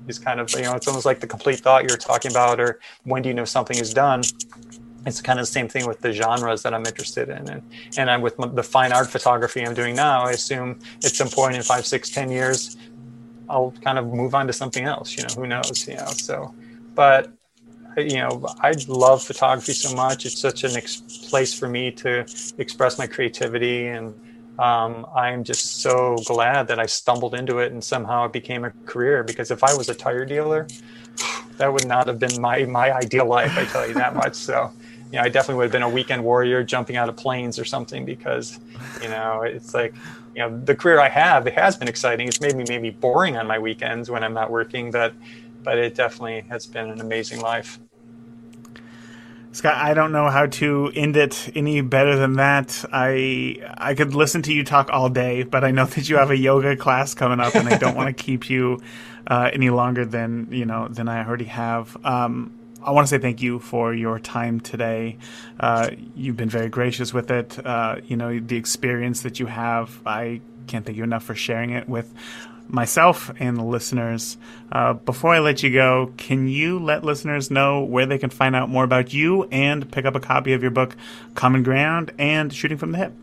is 0.07 0.19
kind 0.19 0.39
of 0.39 0.51
you 0.51 0.61
know 0.61 0.73
it's 0.73 0.87
almost 0.87 1.05
like 1.05 1.19
the 1.19 1.27
complete 1.27 1.59
thought 1.59 1.83
you're 1.87 1.97
talking 1.97 2.31
about 2.31 2.59
or 2.59 2.79
when 3.03 3.21
do 3.21 3.29
you 3.29 3.35
know 3.35 3.45
something 3.45 3.77
is 3.77 3.93
done? 3.93 4.21
It's 5.05 5.21
kind 5.21 5.37
of 5.37 5.45
the 5.45 5.51
same 5.51 5.67
thing 5.67 5.85
with 5.85 5.99
the 5.99 6.13
genres 6.13 6.63
that 6.63 6.73
i'm 6.73 6.85
interested 6.85 7.29
in. 7.29 7.49
And 7.49 7.61
and 7.97 8.09
i'm 8.09 8.21
with 8.21 8.35
the 8.55 8.63
fine 8.63 8.91
art 8.91 9.09
photography 9.09 9.65
i'm 9.65 9.73
doing 9.73 9.95
now 9.95 10.23
i 10.23 10.31
assume 10.31 10.79
at 11.03 11.11
some 11.11 11.29
point 11.29 11.55
in 11.55 11.63
five 11.63 11.85
six 11.85 12.09
ten 12.09 12.29
years 12.31 12.77
i'll 13.49 13.73
kind 13.81 13.97
of 13.97 14.07
move 14.07 14.33
on 14.35 14.47
to 14.47 14.53
something 14.53 14.85
else 14.85 15.17
you 15.17 15.23
know 15.23 15.33
who 15.35 15.47
knows 15.47 15.87
you 15.87 15.95
know 15.95 16.07
so. 16.07 16.53
But 16.95 17.31
you 17.97 18.17
know 18.17 18.43
i 18.59 18.73
love 18.87 19.21
photography 19.21 19.73
so 19.73 19.95
much 19.95 20.25
it's 20.25 20.39
such 20.39 20.63
an 20.63 20.75
ex- 20.75 21.01
place 21.29 21.53
for 21.53 21.67
me 21.67 21.91
to 21.91 22.25
express 22.57 22.97
my 22.97 23.05
creativity 23.05 23.87
and 23.87 24.13
um, 24.59 25.05
I'm 25.15 25.43
just 25.43 25.81
so 25.81 26.17
glad 26.25 26.67
that 26.67 26.79
I 26.79 26.85
stumbled 26.85 27.35
into 27.35 27.59
it 27.59 27.71
and 27.71 27.83
somehow 27.83 28.25
it 28.25 28.33
became 28.33 28.65
a 28.65 28.73
career. 28.85 29.23
Because 29.23 29.51
if 29.51 29.63
I 29.63 29.73
was 29.73 29.89
a 29.89 29.95
tire 29.95 30.25
dealer, 30.25 30.67
that 31.57 31.73
would 31.73 31.87
not 31.87 32.07
have 32.07 32.19
been 32.19 32.39
my 32.41 32.65
my 32.65 32.91
ideal 32.93 33.25
life. 33.25 33.57
I 33.57 33.65
tell 33.65 33.87
you 33.87 33.93
that 33.95 34.15
much. 34.15 34.35
So, 34.35 34.71
you 35.11 35.19
know, 35.19 35.23
I 35.23 35.29
definitely 35.29 35.55
would 35.55 35.65
have 35.65 35.71
been 35.71 35.83
a 35.83 35.89
weekend 35.89 36.23
warrior 36.23 36.63
jumping 36.63 36.97
out 36.97 37.09
of 37.09 37.15
planes 37.17 37.59
or 37.59 37.65
something. 37.65 38.05
Because, 38.05 38.59
you 39.01 39.09
know, 39.09 39.41
it's 39.43 39.73
like, 39.73 39.95
you 40.35 40.41
know, 40.41 40.59
the 40.63 40.75
career 40.75 40.99
I 40.99 41.09
have 41.09 41.47
it 41.47 41.53
has 41.53 41.77
been 41.77 41.87
exciting. 41.87 42.27
It's 42.27 42.41
made 42.41 42.55
me 42.55 42.65
maybe 42.67 42.91
boring 42.91 43.37
on 43.37 43.47
my 43.47 43.59
weekends 43.59 44.09
when 44.09 44.23
I'm 44.23 44.33
not 44.33 44.51
working, 44.51 44.91
but 44.91 45.15
but 45.63 45.77
it 45.77 45.95
definitely 45.95 46.45
has 46.49 46.67
been 46.67 46.89
an 46.89 47.01
amazing 47.01 47.41
life. 47.41 47.79
Scott, 49.53 49.75
I 49.75 49.93
don't 49.93 50.11
know 50.11 50.31
how 50.31 50.47
to 50.47 50.91
end 50.95 51.15
it 51.15 51.51
any 51.55 51.81
better 51.81 52.15
than 52.17 52.33
that. 52.33 52.83
I 52.91 53.59
I 53.77 53.93
could 53.93 54.15
listen 54.15 54.41
to 54.43 54.53
you 54.53 54.63
talk 54.63 54.89
all 54.91 55.09
day, 55.09 55.43
but 55.43 55.63
I 55.63 55.69
know 55.69 55.85
that 55.93 56.09
you 56.09 56.17
have 56.17 56.31
a 56.31 56.37
yoga 56.37 56.75
class 56.75 57.13
coming 57.13 57.39
up, 57.39 57.53
and 57.53 57.69
I 57.69 57.77
don't 57.77 57.95
want 57.95 58.15
to 58.15 58.23
keep 58.25 58.49
you 58.49 58.81
uh, 59.27 59.51
any 59.53 59.69
longer 59.69 60.05
than 60.05 60.47
you 60.49 60.65
know 60.65 60.87
than 60.87 61.07
I 61.07 61.23
already 61.23 61.45
have. 61.45 61.95
Um, 62.03 62.51
I 62.81 62.91
want 62.91 63.07
to 63.07 63.09
say 63.09 63.19
thank 63.19 63.43
you 63.43 63.59
for 63.59 63.93
your 63.93 64.17
time 64.17 64.59
today. 64.59 65.19
Uh, 65.59 65.91
you've 66.15 66.35
been 66.35 66.49
very 66.49 66.67
gracious 66.67 67.13
with 67.13 67.29
it. 67.29 67.63
Uh, 67.63 67.97
you 68.03 68.17
know 68.17 68.39
the 68.39 68.57
experience 68.57 69.21
that 69.21 69.39
you 69.39 69.45
have. 69.45 70.01
I 70.03 70.41
can't 70.65 70.83
thank 70.83 70.97
you 70.97 71.03
enough 71.03 71.23
for 71.23 71.35
sharing 71.35 71.69
it 71.69 71.87
with 71.87 72.11
myself 72.67 73.31
and 73.39 73.57
the 73.57 73.63
listeners. 73.63 74.37
Uh, 74.71 74.93
before 74.93 75.33
I 75.33 75.39
let 75.39 75.63
you 75.63 75.71
go, 75.71 76.13
can 76.17 76.47
you 76.47 76.79
let 76.79 77.03
listeners 77.03 77.51
know 77.51 77.83
where 77.83 78.05
they 78.05 78.17
can 78.17 78.29
find 78.29 78.55
out 78.55 78.69
more 78.69 78.83
about 78.83 79.13
you 79.13 79.43
and 79.45 79.89
pick 79.91 80.05
up 80.05 80.15
a 80.15 80.19
copy 80.19 80.53
of 80.53 80.61
your 80.61 80.71
book, 80.71 80.95
Common 81.35 81.63
Ground 81.63 82.11
and 82.17 82.53
Shooting 82.53 82.77
from 82.77 82.91
the 82.91 82.97
Hip? 82.97 83.13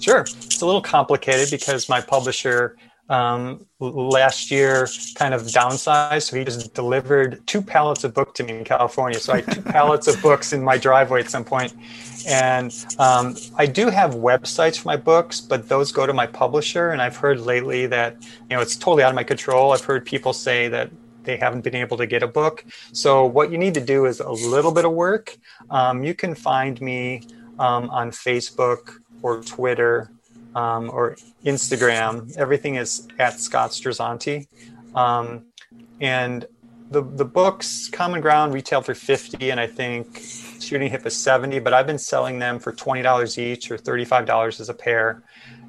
Sure. 0.00 0.20
It's 0.20 0.60
a 0.60 0.66
little 0.66 0.82
complicated 0.82 1.50
because 1.50 1.88
my 1.88 2.00
publisher 2.00 2.76
um, 3.08 3.66
last 3.80 4.50
year 4.50 4.86
kind 5.14 5.34
of 5.34 5.42
downsized. 5.42 6.28
So 6.28 6.36
he 6.36 6.44
just 6.44 6.74
delivered 6.74 7.44
two 7.46 7.62
pallets 7.62 8.04
of 8.04 8.14
book 8.14 8.34
to 8.34 8.44
me 8.44 8.58
in 8.58 8.64
California. 8.64 9.18
So 9.18 9.32
I 9.32 9.40
had 9.40 9.52
two 9.52 9.62
pallets 9.72 10.06
of 10.06 10.20
books 10.22 10.52
in 10.52 10.62
my 10.62 10.76
driveway 10.76 11.20
at 11.20 11.30
some 11.30 11.44
point. 11.44 11.74
And 12.28 12.74
um, 12.98 13.36
I 13.56 13.64
do 13.64 13.88
have 13.88 14.14
websites 14.14 14.78
for 14.78 14.88
my 14.88 14.96
books, 14.96 15.40
but 15.40 15.68
those 15.68 15.92
go 15.92 16.06
to 16.06 16.12
my 16.12 16.26
publisher. 16.26 16.90
And 16.90 17.00
I've 17.00 17.16
heard 17.16 17.40
lately 17.40 17.86
that, 17.86 18.16
you 18.22 18.56
know, 18.56 18.60
it's 18.60 18.76
totally 18.76 19.02
out 19.02 19.08
of 19.08 19.14
my 19.14 19.24
control. 19.24 19.72
I've 19.72 19.84
heard 19.84 20.04
people 20.04 20.34
say 20.34 20.68
that 20.68 20.90
they 21.24 21.38
haven't 21.38 21.62
been 21.62 21.74
able 21.74 21.96
to 21.96 22.06
get 22.06 22.22
a 22.22 22.26
book. 22.26 22.64
So 22.92 23.24
what 23.24 23.50
you 23.50 23.56
need 23.56 23.74
to 23.74 23.80
do 23.80 24.04
is 24.04 24.20
a 24.20 24.30
little 24.30 24.72
bit 24.72 24.84
of 24.84 24.92
work. 24.92 25.36
Um, 25.70 26.04
you 26.04 26.14
can 26.14 26.34
find 26.34 26.78
me 26.82 27.22
um, 27.58 27.88
on 27.90 28.10
Facebook 28.10 29.00
or 29.22 29.42
Twitter 29.42 30.10
um, 30.54 30.90
or 30.90 31.16
Instagram. 31.46 32.36
Everything 32.36 32.74
is 32.74 33.08
at 33.18 33.40
Scott 33.40 33.70
Strazzante. 33.70 34.48
Um, 34.94 35.46
and 36.00 36.46
the, 36.90 37.02
the 37.02 37.24
books, 37.24 37.88
Common 37.88 38.20
Ground, 38.20 38.52
retail 38.52 38.82
for 38.82 38.94
50 38.94 39.50
and 39.50 39.60
I 39.60 39.66
think 39.66 40.22
Shooting 40.60 40.90
Hip 40.90 41.06
is 41.06 41.16
70 41.16 41.58
but 41.60 41.72
I've 41.72 41.86
been 41.86 41.98
selling 41.98 42.38
them 42.38 42.58
for 42.58 42.72
$20 42.72 43.38
each 43.38 43.70
or 43.70 43.78
$35 43.78 44.60
as 44.60 44.68
a 44.68 44.74
pair. 44.74 45.22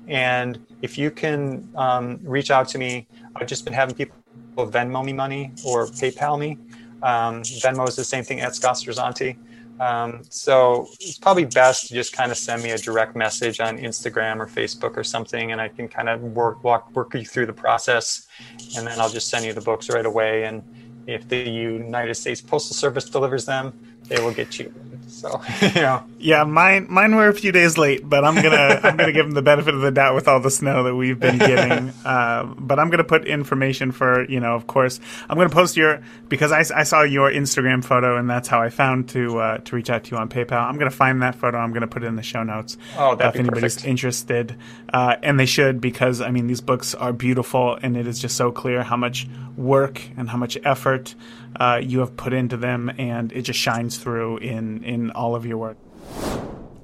And 0.07 0.65
if 0.81 0.97
you 0.97 1.11
can 1.11 1.69
um, 1.75 2.19
reach 2.23 2.51
out 2.51 2.67
to 2.69 2.77
me, 2.77 3.07
I've 3.35 3.47
just 3.47 3.63
been 3.63 3.73
having 3.73 3.95
people 3.95 4.15
Venmo 4.57 5.03
me 5.05 5.13
money 5.13 5.51
or 5.65 5.85
PayPal 5.87 6.39
me. 6.39 6.57
Um, 7.01 7.43
Venmo 7.43 7.87
is 7.87 7.95
the 7.95 8.03
same 8.03 8.23
thing 8.23 8.41
at 8.41 8.55
Scott 8.55 8.75
Strazzante. 8.75 9.37
Um, 9.79 10.23
so 10.29 10.89
it's 10.99 11.17
probably 11.17 11.45
best 11.45 11.87
to 11.87 11.93
just 11.93 12.11
kind 12.11 12.31
of 12.31 12.37
send 12.37 12.61
me 12.61 12.71
a 12.71 12.77
direct 12.77 13.15
message 13.15 13.61
on 13.61 13.77
Instagram 13.77 14.39
or 14.39 14.45
Facebook 14.45 14.97
or 14.97 15.05
something, 15.05 15.53
and 15.53 15.61
I 15.61 15.69
can 15.69 15.87
kind 15.87 16.09
of 16.09 16.21
work 16.21 16.63
walk 16.63 16.93
work 16.93 17.13
you 17.13 17.23
through 17.23 17.45
the 17.45 17.53
process, 17.53 18.27
and 18.75 18.85
then 18.85 18.99
I'll 18.99 19.09
just 19.09 19.29
send 19.29 19.45
you 19.45 19.53
the 19.53 19.61
books 19.61 19.89
right 19.89 20.05
away. 20.05 20.43
And 20.43 20.63
if 21.07 21.29
the 21.29 21.37
United 21.37 22.15
States 22.15 22.41
Postal 22.41 22.75
Service 22.75 23.09
delivers 23.09 23.45
them, 23.45 23.88
they 24.09 24.21
will 24.21 24.33
get 24.33 24.59
you. 24.59 24.73
So 25.07 25.41
know. 25.75 26.03
Yeah, 26.17 26.43
mine 26.43 26.87
mine 26.89 27.15
were 27.15 27.27
a 27.27 27.33
few 27.33 27.51
days 27.51 27.77
late, 27.77 28.07
but 28.07 28.23
I'm 28.23 28.35
gonna 28.35 28.79
I'm 28.83 28.95
gonna 28.95 29.11
give 29.11 29.25
them 29.25 29.33
the 29.33 29.41
benefit 29.41 29.73
of 29.73 29.81
the 29.81 29.91
doubt 29.91 30.15
with 30.15 30.27
all 30.27 30.39
the 30.39 30.51
snow 30.51 30.83
that 30.83 30.95
we've 30.95 31.19
been 31.19 31.37
getting. 31.37 31.93
Uh, 32.09 32.43
but 32.57 32.79
I'm 32.79 32.89
gonna 32.89 33.03
put 33.03 33.25
information 33.25 33.91
for 33.91 34.27
you 34.29 34.39
know, 34.39 34.55
of 34.55 34.65
course, 34.67 34.99
I'm 35.29 35.37
gonna 35.37 35.49
post 35.49 35.77
your 35.77 36.01
because 36.27 36.51
I, 36.51 36.59
I 36.79 36.83
saw 36.83 37.03
your 37.03 37.29
Instagram 37.29 37.83
photo 37.83 38.17
and 38.17 38.29
that's 38.29 38.47
how 38.47 38.61
I 38.61 38.69
found 38.69 39.09
to 39.09 39.37
uh, 39.39 39.57
to 39.59 39.75
reach 39.75 39.89
out 39.89 40.05
to 40.05 40.11
you 40.11 40.17
on 40.17 40.27
PayPal. 40.27 40.63
I'm 40.63 40.77
gonna 40.77 40.89
find 40.89 41.21
that 41.21 41.35
photo. 41.35 41.57
I'm 41.57 41.71
gonna 41.71 41.87
put 41.87 42.03
it 42.03 42.07
in 42.07 42.15
the 42.15 42.23
show 42.23 42.43
notes. 42.43 42.77
Oh, 42.97 43.15
that'd 43.15 43.35
if 43.35 43.39
anybody's 43.39 43.75
perfect. 43.75 43.87
interested, 43.87 44.55
uh, 44.91 45.17
and 45.21 45.39
they 45.39 45.45
should 45.45 45.81
because 45.81 46.21
I 46.21 46.31
mean 46.31 46.47
these 46.47 46.61
books 46.61 46.95
are 46.95 47.13
beautiful 47.13 47.77
and 47.81 47.95
it 47.95 48.07
is 48.07 48.19
just 48.19 48.35
so 48.35 48.51
clear 48.51 48.81
how 48.81 48.97
much 48.97 49.27
work 49.59 50.01
and 50.17 50.29
how 50.29 50.37
much 50.37 50.57
effort 50.63 51.13
uh, 51.59 51.79
you 51.83 51.99
have 51.99 52.15
put 52.15 52.33
into 52.33 52.57
them, 52.57 52.91
and 52.97 53.31
it 53.33 53.43
just 53.43 53.59
shines 53.59 53.97
through 53.97 54.37
in 54.37 54.83
in 54.83 55.11
all 55.11 55.35
of 55.35 55.45
your 55.45 55.57
work. 55.57 55.77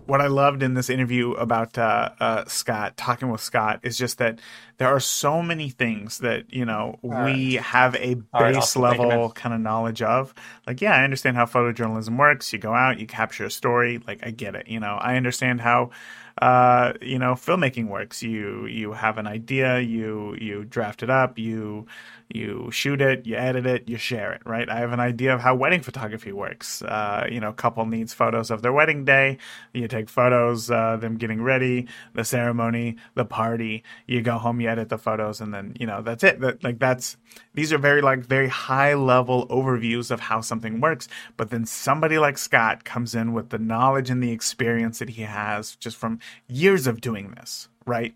What 0.05 0.21
I 0.21 0.27
loved 0.27 0.61
in 0.61 0.75
this 0.75 0.91
interview 0.91 1.31
about 1.31 1.79
uh, 1.79 2.11
uh, 2.19 2.45
Scott, 2.45 2.95
talking 2.95 3.31
with 3.31 3.41
Scott, 3.41 3.79
is 3.81 3.97
just 3.97 4.19
that 4.19 4.39
there 4.77 4.87
are 4.87 4.99
so 4.99 5.41
many 5.41 5.69
things 5.69 6.19
that 6.19 6.53
you 6.53 6.65
know 6.65 6.99
we 7.01 7.55
have 7.55 7.95
a 7.95 8.15
right, 8.33 8.53
base 8.53 8.57
awesome. 8.57 8.81
Level 8.83 9.31
kind 9.31 9.55
of 9.55 9.61
knowledge 9.61 10.03
of. 10.03 10.33
Like, 10.67 10.81
yeah, 10.81 10.95
I 10.95 11.03
understand 11.03 11.37
how 11.37 11.45
photojournalism 11.45 12.19
works. 12.19 12.53
You 12.53 12.59
go 12.59 12.73
out, 12.73 12.99
you 12.99 13.07
capture 13.07 13.45
a 13.45 13.51
story. 13.51 13.99
Like, 14.05 14.19
I 14.21 14.29
get 14.29 14.53
it. 14.53 14.67
You 14.67 14.79
know, 14.79 14.95
I 15.01 15.15
understand 15.15 15.61
how 15.61 15.89
uh, 16.41 16.93
you 17.01 17.17
know 17.17 17.33
filmmaking 17.33 17.87
works. 17.87 18.21
You 18.21 18.65
you 18.65 18.91
have 18.91 19.17
an 19.17 19.25
idea, 19.25 19.79
you 19.79 20.35
you 20.39 20.65
draft 20.65 21.01
it 21.01 21.09
up, 21.09 21.39
you 21.39 21.87
you 22.29 22.69
shoot 22.71 23.01
it, 23.01 23.25
you 23.25 23.35
edit 23.35 23.65
it, 23.65 23.87
you 23.87 23.97
share 23.97 24.33
it. 24.33 24.41
Right? 24.45 24.67
I 24.69 24.79
have 24.79 24.91
an 24.91 24.99
idea 24.99 25.33
of 25.33 25.41
how 25.41 25.55
wedding 25.55 25.81
photography 25.81 26.31
works. 26.31 26.81
Uh, 26.81 27.27
you 27.29 27.39
know, 27.39 27.53
couple 27.53 27.85
needs 27.85 28.13
photos 28.13 28.51
of 28.51 28.61
their 28.61 28.73
wedding 28.73 29.05
day. 29.05 29.37
You 29.73 29.87
take 29.87 30.09
photos, 30.09 30.69
uh, 30.71 30.97
them 30.97 31.17
getting 31.17 31.41
ready, 31.41 31.87
the 32.13 32.23
ceremony, 32.23 32.97
the 33.13 33.25
party. 33.25 33.83
You 34.07 34.21
go 34.21 34.37
home, 34.37 34.59
you 34.59 34.69
edit 34.69 34.89
the 34.89 34.97
photos, 34.97 35.41
and 35.41 35.53
then 35.53 35.75
you 35.79 35.87
know 35.87 36.01
that's 36.01 36.23
it. 36.23 36.39
That 36.39 36.63
like 36.63 36.79
that's 36.79 37.17
these 37.53 37.71
are 37.71 37.77
very 37.77 38.01
like 38.01 38.25
very 38.25 38.47
high 38.47 38.93
level 38.93 39.47
overviews 39.47 40.11
of 40.11 40.19
how 40.19 40.41
something 40.41 40.81
works. 40.81 41.07
But 41.37 41.49
then 41.49 41.65
somebody 41.65 42.17
like 42.17 42.37
Scott 42.37 42.83
comes 42.83 43.15
in 43.15 43.33
with 43.33 43.49
the 43.49 43.59
knowledge 43.59 44.09
and 44.09 44.21
the 44.21 44.31
experience 44.31 44.99
that 44.99 45.09
he 45.09 45.23
has 45.23 45.75
just 45.75 45.97
from 45.97 46.19
years 46.47 46.87
of 46.87 47.01
doing 47.01 47.31
this, 47.31 47.69
right? 47.85 48.15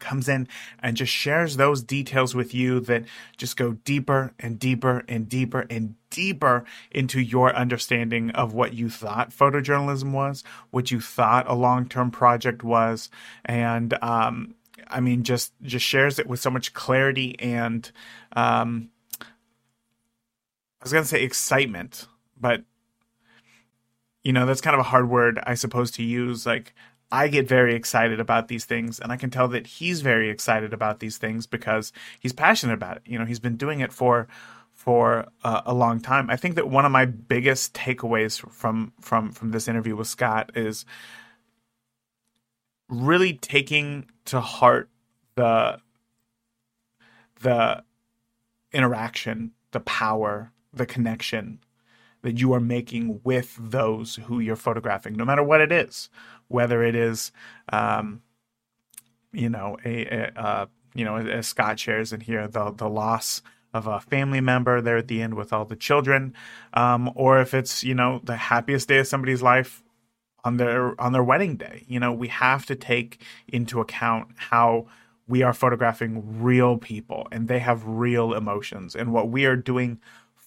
Comes 0.00 0.28
in 0.28 0.48
and 0.82 0.96
just 0.96 1.12
shares 1.12 1.56
those 1.56 1.82
details 1.82 2.34
with 2.34 2.52
you 2.52 2.80
that 2.80 3.04
just 3.36 3.56
go 3.56 3.72
deeper 3.84 4.32
and 4.38 4.58
deeper 4.58 5.04
and 5.08 5.28
deeper 5.28 5.66
and 5.70 5.94
deeper 6.10 6.64
into 6.90 7.20
your 7.20 7.54
understanding 7.54 8.30
of 8.30 8.52
what 8.52 8.74
you 8.74 8.90
thought 8.90 9.30
photojournalism 9.30 10.12
was, 10.12 10.42
what 10.70 10.90
you 10.90 11.00
thought 11.00 11.48
a 11.48 11.54
long 11.54 11.88
term 11.88 12.10
project 12.10 12.64
was, 12.64 13.10
and 13.44 13.96
um, 14.02 14.54
I 14.88 15.00
mean, 15.00 15.22
just 15.22 15.52
just 15.62 15.86
shares 15.86 16.18
it 16.18 16.26
with 16.26 16.40
so 16.40 16.50
much 16.50 16.74
clarity 16.74 17.38
and 17.38 17.90
um, 18.32 18.90
I 19.20 20.84
was 20.84 20.92
gonna 20.92 21.04
say 21.04 21.22
excitement, 21.22 22.06
but 22.38 22.62
you 24.24 24.32
know 24.32 24.46
that's 24.46 24.60
kind 24.60 24.74
of 24.74 24.80
a 24.80 24.84
hard 24.84 25.08
word, 25.08 25.38
I 25.46 25.54
suppose, 25.54 25.90
to 25.92 26.02
use. 26.02 26.46
Like 26.46 26.74
I 27.12 27.28
get 27.28 27.48
very 27.48 27.74
excited 27.74 28.20
about 28.20 28.48
these 28.48 28.64
things, 28.64 29.00
and 29.00 29.10
I 29.10 29.16
can 29.16 29.30
tell 29.30 29.48
that 29.48 29.66
he's 29.66 30.00
very 30.00 30.30
excited 30.30 30.72
about 30.72 31.00
these 31.00 31.18
things 31.18 31.46
because 31.46 31.92
he's 32.20 32.32
passionate 32.32 32.74
about 32.74 32.98
it. 32.98 33.02
You 33.06 33.18
know, 33.18 33.24
he's 33.24 33.40
been 33.40 33.56
doing 33.56 33.80
it 33.80 33.92
for 33.92 34.28
for 34.72 35.26
uh, 35.44 35.60
a 35.66 35.74
long 35.74 36.00
time. 36.00 36.30
I 36.30 36.36
think 36.36 36.54
that 36.54 36.70
one 36.70 36.86
of 36.86 36.92
my 36.92 37.04
biggest 37.04 37.74
takeaways 37.74 38.40
from 38.50 38.92
from 39.00 39.32
from 39.32 39.50
this 39.50 39.68
interview 39.68 39.96
with 39.96 40.06
Scott 40.06 40.52
is 40.54 40.84
really 42.88 43.34
taking 43.34 44.08
to 44.26 44.40
heart 44.40 44.88
the 45.34 45.80
the 47.40 47.82
interaction, 48.72 49.52
the 49.72 49.80
power, 49.80 50.52
the 50.72 50.86
connection 50.86 51.58
that 52.22 52.38
you 52.38 52.52
are 52.52 52.60
making 52.60 53.20
with 53.24 53.56
those 53.58 54.16
who 54.16 54.40
you're 54.40 54.56
photographing, 54.56 55.14
no 55.14 55.24
matter 55.24 55.42
what 55.42 55.60
it 55.60 55.72
is, 55.72 56.08
whether 56.48 56.82
it 56.82 56.94
is, 56.94 57.32
um, 57.72 58.22
you 59.32 59.48
know, 59.48 59.76
a, 59.84 60.04
a 60.06 60.32
uh, 60.36 60.66
you 60.94 61.04
know, 61.04 61.16
as 61.16 61.46
Scott 61.46 61.78
shares 61.78 62.12
in 62.12 62.20
here, 62.20 62.48
the 62.48 62.72
the 62.72 62.88
loss 62.88 63.42
of 63.72 63.86
a 63.86 64.00
family 64.00 64.40
member 64.40 64.80
there 64.80 64.96
at 64.96 65.06
the 65.08 65.22
end 65.22 65.34
with 65.34 65.52
all 65.52 65.64
the 65.64 65.76
children, 65.76 66.34
um, 66.74 67.10
or 67.14 67.40
if 67.40 67.54
it's 67.54 67.84
you 67.84 67.94
know 67.94 68.20
the 68.24 68.36
happiest 68.36 68.88
day 68.88 68.98
of 68.98 69.06
somebody's 69.06 69.42
life 69.42 69.82
on 70.44 70.56
their 70.56 71.00
on 71.00 71.12
their 71.12 71.22
wedding 71.22 71.56
day. 71.56 71.84
You 71.86 72.00
know, 72.00 72.12
we 72.12 72.28
have 72.28 72.66
to 72.66 72.74
take 72.74 73.22
into 73.48 73.80
account 73.80 74.28
how 74.36 74.86
we 75.28 75.42
are 75.42 75.52
photographing 75.52 76.42
real 76.42 76.76
people 76.76 77.28
and 77.30 77.46
they 77.46 77.60
have 77.60 77.86
real 77.86 78.34
emotions 78.34 78.96
and 78.96 79.12
what 79.12 79.28
we 79.28 79.46
are 79.46 79.54
doing 79.54 80.00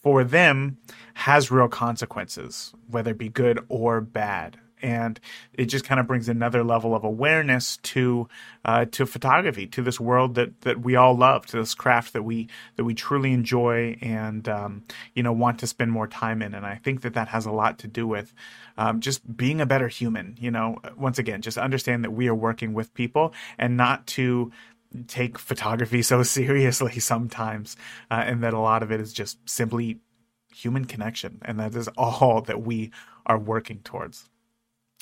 for 0.04 0.24
them 0.24 0.78
has 1.14 1.50
real 1.50 1.70
consequences, 1.70 2.74
whether 2.90 3.12
it 3.12 3.18
be 3.18 3.30
good 3.30 3.66
or 3.70 4.02
bad. 4.02 4.60
And 4.82 5.18
it 5.54 5.68
just 5.68 5.86
kind 5.86 5.98
of 5.98 6.08
brings 6.08 6.28
another 6.28 6.62
level 6.62 6.94
of 6.94 7.06
awareness 7.06 7.78
to 7.78 8.28
uh, 8.66 8.84
to 8.92 9.06
photography, 9.06 9.66
to 9.68 9.82
this 9.82 9.98
world 9.98 10.36
that, 10.36 10.60
that 10.62 10.82
we 10.82 10.98
all 10.98 11.16
love, 11.16 11.46
to 11.48 11.58
this 11.58 11.74
craft 11.74 12.12
that 12.12 12.24
we 12.24 12.50
that 12.76 12.84
we 12.84 12.94
truly 12.94 13.32
enjoy 13.32 13.98
and 14.02 14.50
um, 14.50 14.84
you 15.14 15.24
know 15.24 15.32
want 15.32 15.60
to 15.60 15.68
spend 15.68 15.90
more 15.90 16.06
time 16.08 16.42
in. 16.42 16.54
And 16.54 16.66
I 16.66 16.76
think 16.76 17.00
that 17.04 17.14
that 17.14 17.30
has 17.30 17.46
a 17.46 17.52
lot 17.52 17.80
to 17.80 17.88
do 17.88 18.06
with 18.06 18.34
um, 18.78 19.00
just 19.00 19.38
being 19.38 19.62
a 19.62 19.66
better 19.66 19.88
human. 19.88 20.36
You 20.38 20.52
know, 20.52 20.80
once 20.98 21.18
again, 21.18 21.42
just 21.42 21.58
understand 21.58 22.04
that 22.04 22.12
we 22.12 22.28
are 22.28 22.36
working 22.36 22.74
with 22.74 22.94
people 22.94 23.34
and 23.58 23.78
not 23.78 24.06
to 24.08 24.52
take 25.08 25.38
photography 25.38 26.02
so 26.02 26.24
seriously 26.24 27.00
sometimes, 27.00 27.76
uh, 28.12 28.24
and 28.26 28.44
that 28.44 28.54
a 28.54 28.60
lot 28.60 28.84
of 28.84 28.92
it 28.92 29.00
is 29.00 29.14
just 29.14 29.38
simply 29.50 30.00
human 30.54 30.86
connection, 30.86 31.40
and 31.44 31.60
that 31.60 31.76
is 31.76 31.88
all 31.98 32.42
that 32.42 32.62
we 32.62 32.92
are 33.26 33.38
working 33.38 33.80
towards. 33.84 34.30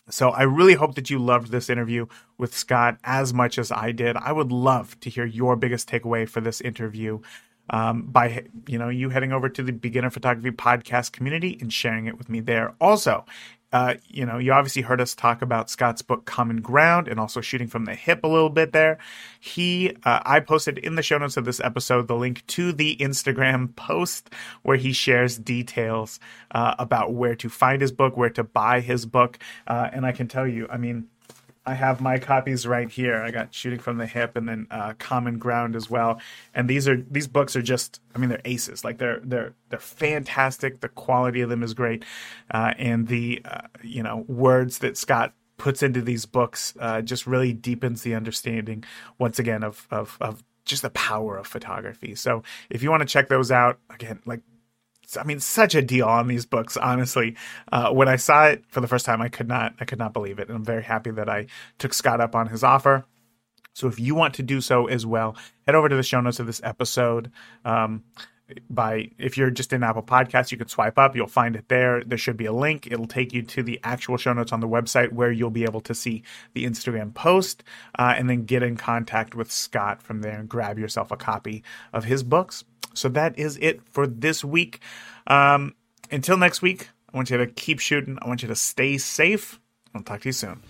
So 0.10 0.30
I 0.30 0.44
really 0.44 0.74
hope 0.74 0.96
that 0.96 1.10
you 1.10 1.20
loved 1.20 1.52
this 1.52 1.70
interview 1.70 2.08
with 2.38 2.56
Scott 2.56 2.98
as 3.04 3.34
much 3.34 3.58
as 3.58 3.72
I 3.72 3.92
did. 3.92 4.18
I 4.18 4.32
would 4.32 4.52
love 4.52 5.00
to 5.02 5.10
hear 5.10 5.26
your 5.26 5.56
biggest 5.56 5.90
takeaway 5.90 6.28
for 6.28 6.42
this 6.42 6.60
interview 6.60 7.22
um, 7.70 8.04
by 8.04 8.46
you 8.68 8.78
know 8.78 8.90
you 8.90 9.10
heading 9.10 9.32
over 9.32 9.48
to 9.48 9.64
the 9.64 9.72
Beginner 9.72 10.10
Photography 10.10 10.52
Podcast 10.52 11.12
community 11.12 11.58
and 11.62 11.72
sharing 11.72 12.08
it 12.08 12.18
with 12.18 12.30
me 12.30 12.40
there. 12.40 12.74
Also, 12.82 13.26
uh, 13.72 13.96
you 14.08 14.26
know, 14.26 14.38
you 14.38 14.52
obviously 14.52 14.82
heard 14.82 15.00
us 15.00 15.16
talk 15.16 15.42
about 15.42 15.70
Scott's 15.70 16.02
book 16.02 16.26
Common 16.26 16.62
Ground 16.62 17.08
and 17.08 17.20
also 17.20 17.40
shooting 17.40 17.68
from 17.68 17.86
the 17.86 17.96
hip 17.96 18.24
a 18.24 18.28
little 18.28 18.50
bit 18.50 18.74
there. 18.74 18.98
He, 19.40 19.96
uh, 20.04 20.20
I 20.26 20.42
posted 20.42 20.78
in 20.78 20.96
the 20.96 21.04
show 21.04 21.18
notes 21.18 21.38
of 21.38 21.46
this 21.46 21.60
episode 21.62 22.08
the 22.08 22.16
link 22.16 22.46
to 22.48 22.74
the 22.74 22.98
Instagram 22.98 23.76
post 23.76 24.30
where 24.64 24.78
he 24.78 24.92
shares 24.92 25.38
details 25.38 26.20
uh, 26.52 26.76
about 26.80 27.14
where 27.14 27.36
to 27.36 27.50
find 27.50 27.82
his 27.82 27.92
book, 27.92 28.18
where 28.18 28.30
to 28.32 28.44
buy 28.44 28.82
his 28.82 29.06
book. 29.06 29.40
Uh, 29.68 29.90
and 29.94 30.06
I 30.06 30.12
can 30.12 30.28
tell 30.28 30.48
you, 30.48 30.68
I 30.70 30.78
mean, 30.78 31.08
I 31.66 31.76
have 31.76 32.02
my 32.02 32.18
copies 32.18 32.66
right 32.66 32.90
here. 32.90 33.22
I 33.22 33.30
got 33.30 33.54
Shooting 33.54 33.80
from 33.80 33.98
the 33.98 34.08
Hip 34.08 34.36
and 34.36 34.50
then 34.50 34.68
uh, 34.72 34.94
Common 34.98 35.38
Ground 35.38 35.76
as 35.76 35.90
well. 35.90 36.20
And 36.56 36.68
these 36.68 36.88
are 36.88 36.98
these 37.10 37.28
books 37.28 37.56
are 37.56 37.62
just 37.62 38.02
I 38.16 38.18
mean 38.18 38.30
they're 38.30 38.42
aces. 38.46 38.84
Like 38.84 38.98
they're 38.98 39.20
they're 39.24 39.54
they're 39.70 39.80
fantastic. 39.80 40.82
The 40.82 40.90
quality 40.90 41.42
of 41.42 41.50
them 41.50 41.62
is 41.62 41.74
great, 41.74 42.04
uh, 42.52 42.74
and 42.78 43.08
the 43.08 43.42
uh, 43.46 43.62
you 43.84 44.02
know 44.02 44.26
words 44.28 44.80
that 44.80 44.98
Scott 44.98 45.34
puts 45.58 45.84
into 45.84 46.02
these 46.02 46.26
books 46.26 46.74
uh, 46.80 47.02
just 47.02 47.28
really 47.28 47.54
deepens 47.54 48.02
the 48.02 48.16
understanding 48.16 48.84
once 49.20 49.38
again 49.38 49.64
of 49.64 49.88
of 49.92 50.18
of 50.20 50.44
just 50.66 50.82
the 50.82 50.90
power 50.92 51.38
of 51.38 51.46
photography. 51.46 52.16
So 52.16 52.44
if 52.70 52.82
you 52.82 52.90
want 52.90 53.02
to 53.02 53.08
check 53.08 53.28
those 53.30 53.52
out 53.52 53.80
again, 53.90 54.20
like 54.26 54.42
I 55.18 55.24
mean, 55.24 55.40
such 55.40 55.76
a 55.76 55.82
deal 55.82 56.08
on 56.08 56.28
these 56.28 56.46
books. 56.46 56.78
Honestly, 56.78 57.36
uh, 57.72 57.92
when 57.92 58.08
I 58.08 58.16
saw 58.16 58.48
it 58.48 58.64
for 58.68 58.82
the 58.82 58.88
first 58.88 59.06
time, 59.06 59.22
I 59.22 59.30
could 59.30 59.48
not, 59.48 59.76
I 59.80 59.86
could 59.86 60.00
not 60.00 60.14
believe 60.14 60.40
it, 60.40 60.48
and 60.48 60.58
I'm 60.58 60.66
very 60.66 60.84
happy 60.84 61.12
that 61.12 61.30
I 61.30 61.48
took 61.78 61.94
Scott 61.94 62.22
up 62.22 62.36
on 62.36 62.48
his 62.48 62.64
offer. 62.64 63.06
So 63.74 63.88
if 63.88 64.00
you 64.00 64.16
want 64.16 64.34
to 64.36 64.44
do 64.44 64.62
so 64.62 64.88
as 64.88 65.06
well, 65.06 65.36
head 65.66 65.76
over 65.76 65.88
to 65.90 65.96
the 65.96 66.04
show 66.04 66.22
notes 66.22 66.40
of 66.40 66.46
this 66.46 66.62
episode. 66.64 67.32
Um, 67.64 68.04
by 68.70 69.10
if 69.18 69.38
you're 69.38 69.50
just 69.50 69.72
in 69.74 69.84
Apple 69.84 70.04
Podcasts, 70.04 70.52
you 70.52 70.58
can 70.58 70.68
swipe 70.68 70.98
up, 70.98 71.16
you'll 71.16 71.28
find 71.28 71.56
it 71.56 71.70
there. 71.70 72.04
There 72.04 72.18
should 72.18 72.38
be 72.38 72.46
a 72.46 72.54
link. 72.54 72.88
It'll 72.92 73.08
take 73.08 73.34
you 73.34 73.42
to 73.44 73.64
the 73.64 73.80
actual 73.84 74.18
show 74.18 74.34
notes 74.34 74.52
on 74.52 74.60
the 74.60 74.68
website 74.68 75.14
where 75.14 75.32
you'll 75.32 75.50
be 75.52 75.64
able 75.64 75.82
to 75.82 75.96
see 75.96 76.24
the 76.54 76.66
Instagram 76.66 77.14
post 77.14 77.64
uh, 77.98 78.14
and 78.18 78.30
then 78.30 78.44
get 78.44 78.64
in 78.64 78.76
contact 78.76 79.36
with 79.36 79.52
Scott 79.52 80.02
from 80.02 80.22
there 80.22 80.38
and 80.38 80.50
grab 80.50 80.78
yourself 80.78 81.12
a 81.12 81.18
copy 81.18 81.64
of 81.94 82.04
his 82.06 82.24
books. 82.24 82.64
So 82.94 83.10
that 83.10 83.38
is 83.38 83.58
it 83.58 83.82
for 83.90 84.08
this 84.08 84.44
week. 84.44 84.80
Um, 85.28 85.76
until 86.12 86.38
next 86.38 86.62
week, 86.62 86.90
I 87.14 87.18
want 87.18 87.30
you 87.30 87.38
to 87.38 87.48
keep 87.48 87.80
shooting. 87.80 88.18
I 88.22 88.28
want 88.28 88.42
you 88.42 88.48
to 88.48 88.56
stay 88.56 88.98
safe. 88.98 89.60
I'll 89.94 90.04
talk 90.04 90.22
to 90.22 90.30
you 90.30 90.34
soon. 90.34 90.62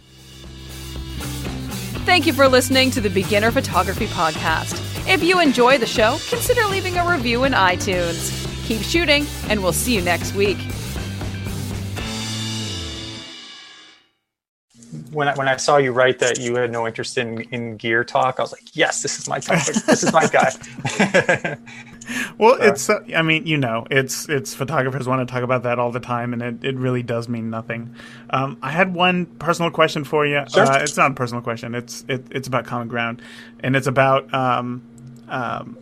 Thank 2.03 2.26
you 2.26 2.34
for 2.34 2.48
listening 2.48 2.89
to 2.91 3.02
the 3.02 3.10
Beginner 3.10 3.52
Photography 3.52 4.07
Podcast. 4.07 4.88
If 5.07 5.23
you 5.23 5.39
enjoy 5.39 5.77
the 5.77 5.85
show, 5.85 6.18
consider 6.30 6.65
leaving 6.65 6.98
a 6.98 7.07
review 7.07 7.43
in 7.43 7.53
iTunes. 7.53 8.38
Keep 8.65 8.81
shooting, 8.81 9.26
and 9.49 9.61
we'll 9.61 9.73
see 9.73 9.95
you 9.95 10.02
next 10.02 10.34
week. 10.34 10.57
When 15.11 15.27
I, 15.27 15.35
when 15.35 15.48
I 15.48 15.57
saw 15.57 15.77
you 15.77 15.91
write 15.91 16.19
that 16.19 16.39
you 16.39 16.56
had 16.56 16.72
no 16.72 16.88
interest 16.88 17.18
in, 17.18 17.41
in 17.52 17.77
gear 17.77 18.03
talk, 18.03 18.39
I 18.39 18.41
was 18.41 18.52
like, 18.52 18.76
yes, 18.76 19.02
this 19.02 19.19
is 19.19 19.27
my 19.27 19.39
topic. 19.39 19.76
this 19.76 20.03
is 20.03 20.14
my 20.14 20.27
guy. 20.27 21.57
well, 22.38 22.57
it's 22.59 22.89
uh, 22.89 22.99
I 23.15 23.21
mean, 23.21 23.45
you 23.45 23.57
know, 23.57 23.85
it's 23.89 24.27
it's 24.29 24.53
photographers 24.53 25.07
want 25.07 25.27
to 25.27 25.31
talk 25.31 25.43
about 25.43 25.63
that 25.63 25.79
all 25.79 25.91
the 25.91 25.99
time, 25.99 26.33
and 26.33 26.41
it, 26.41 26.63
it 26.63 26.75
really 26.75 27.03
does 27.03 27.27
mean 27.29 27.49
nothing. 27.49 27.93
Um, 28.29 28.57
I 28.61 28.71
had 28.71 28.93
one 28.93 29.25
personal 29.25 29.71
question 29.71 30.03
for 30.03 30.25
you. 30.25 30.43
Sure. 30.49 30.63
Uh, 30.63 30.81
it's 30.81 30.97
not 30.97 31.11
a 31.11 31.13
personal 31.13 31.41
question. 31.41 31.75
It's 31.75 32.05
it, 32.07 32.25
it's 32.31 32.47
about 32.47 32.65
common 32.65 32.88
ground, 32.88 33.21
and 33.59 33.75
it's 33.75 33.88
about 33.88 34.33
um, 34.33 34.81
um, 35.27 35.77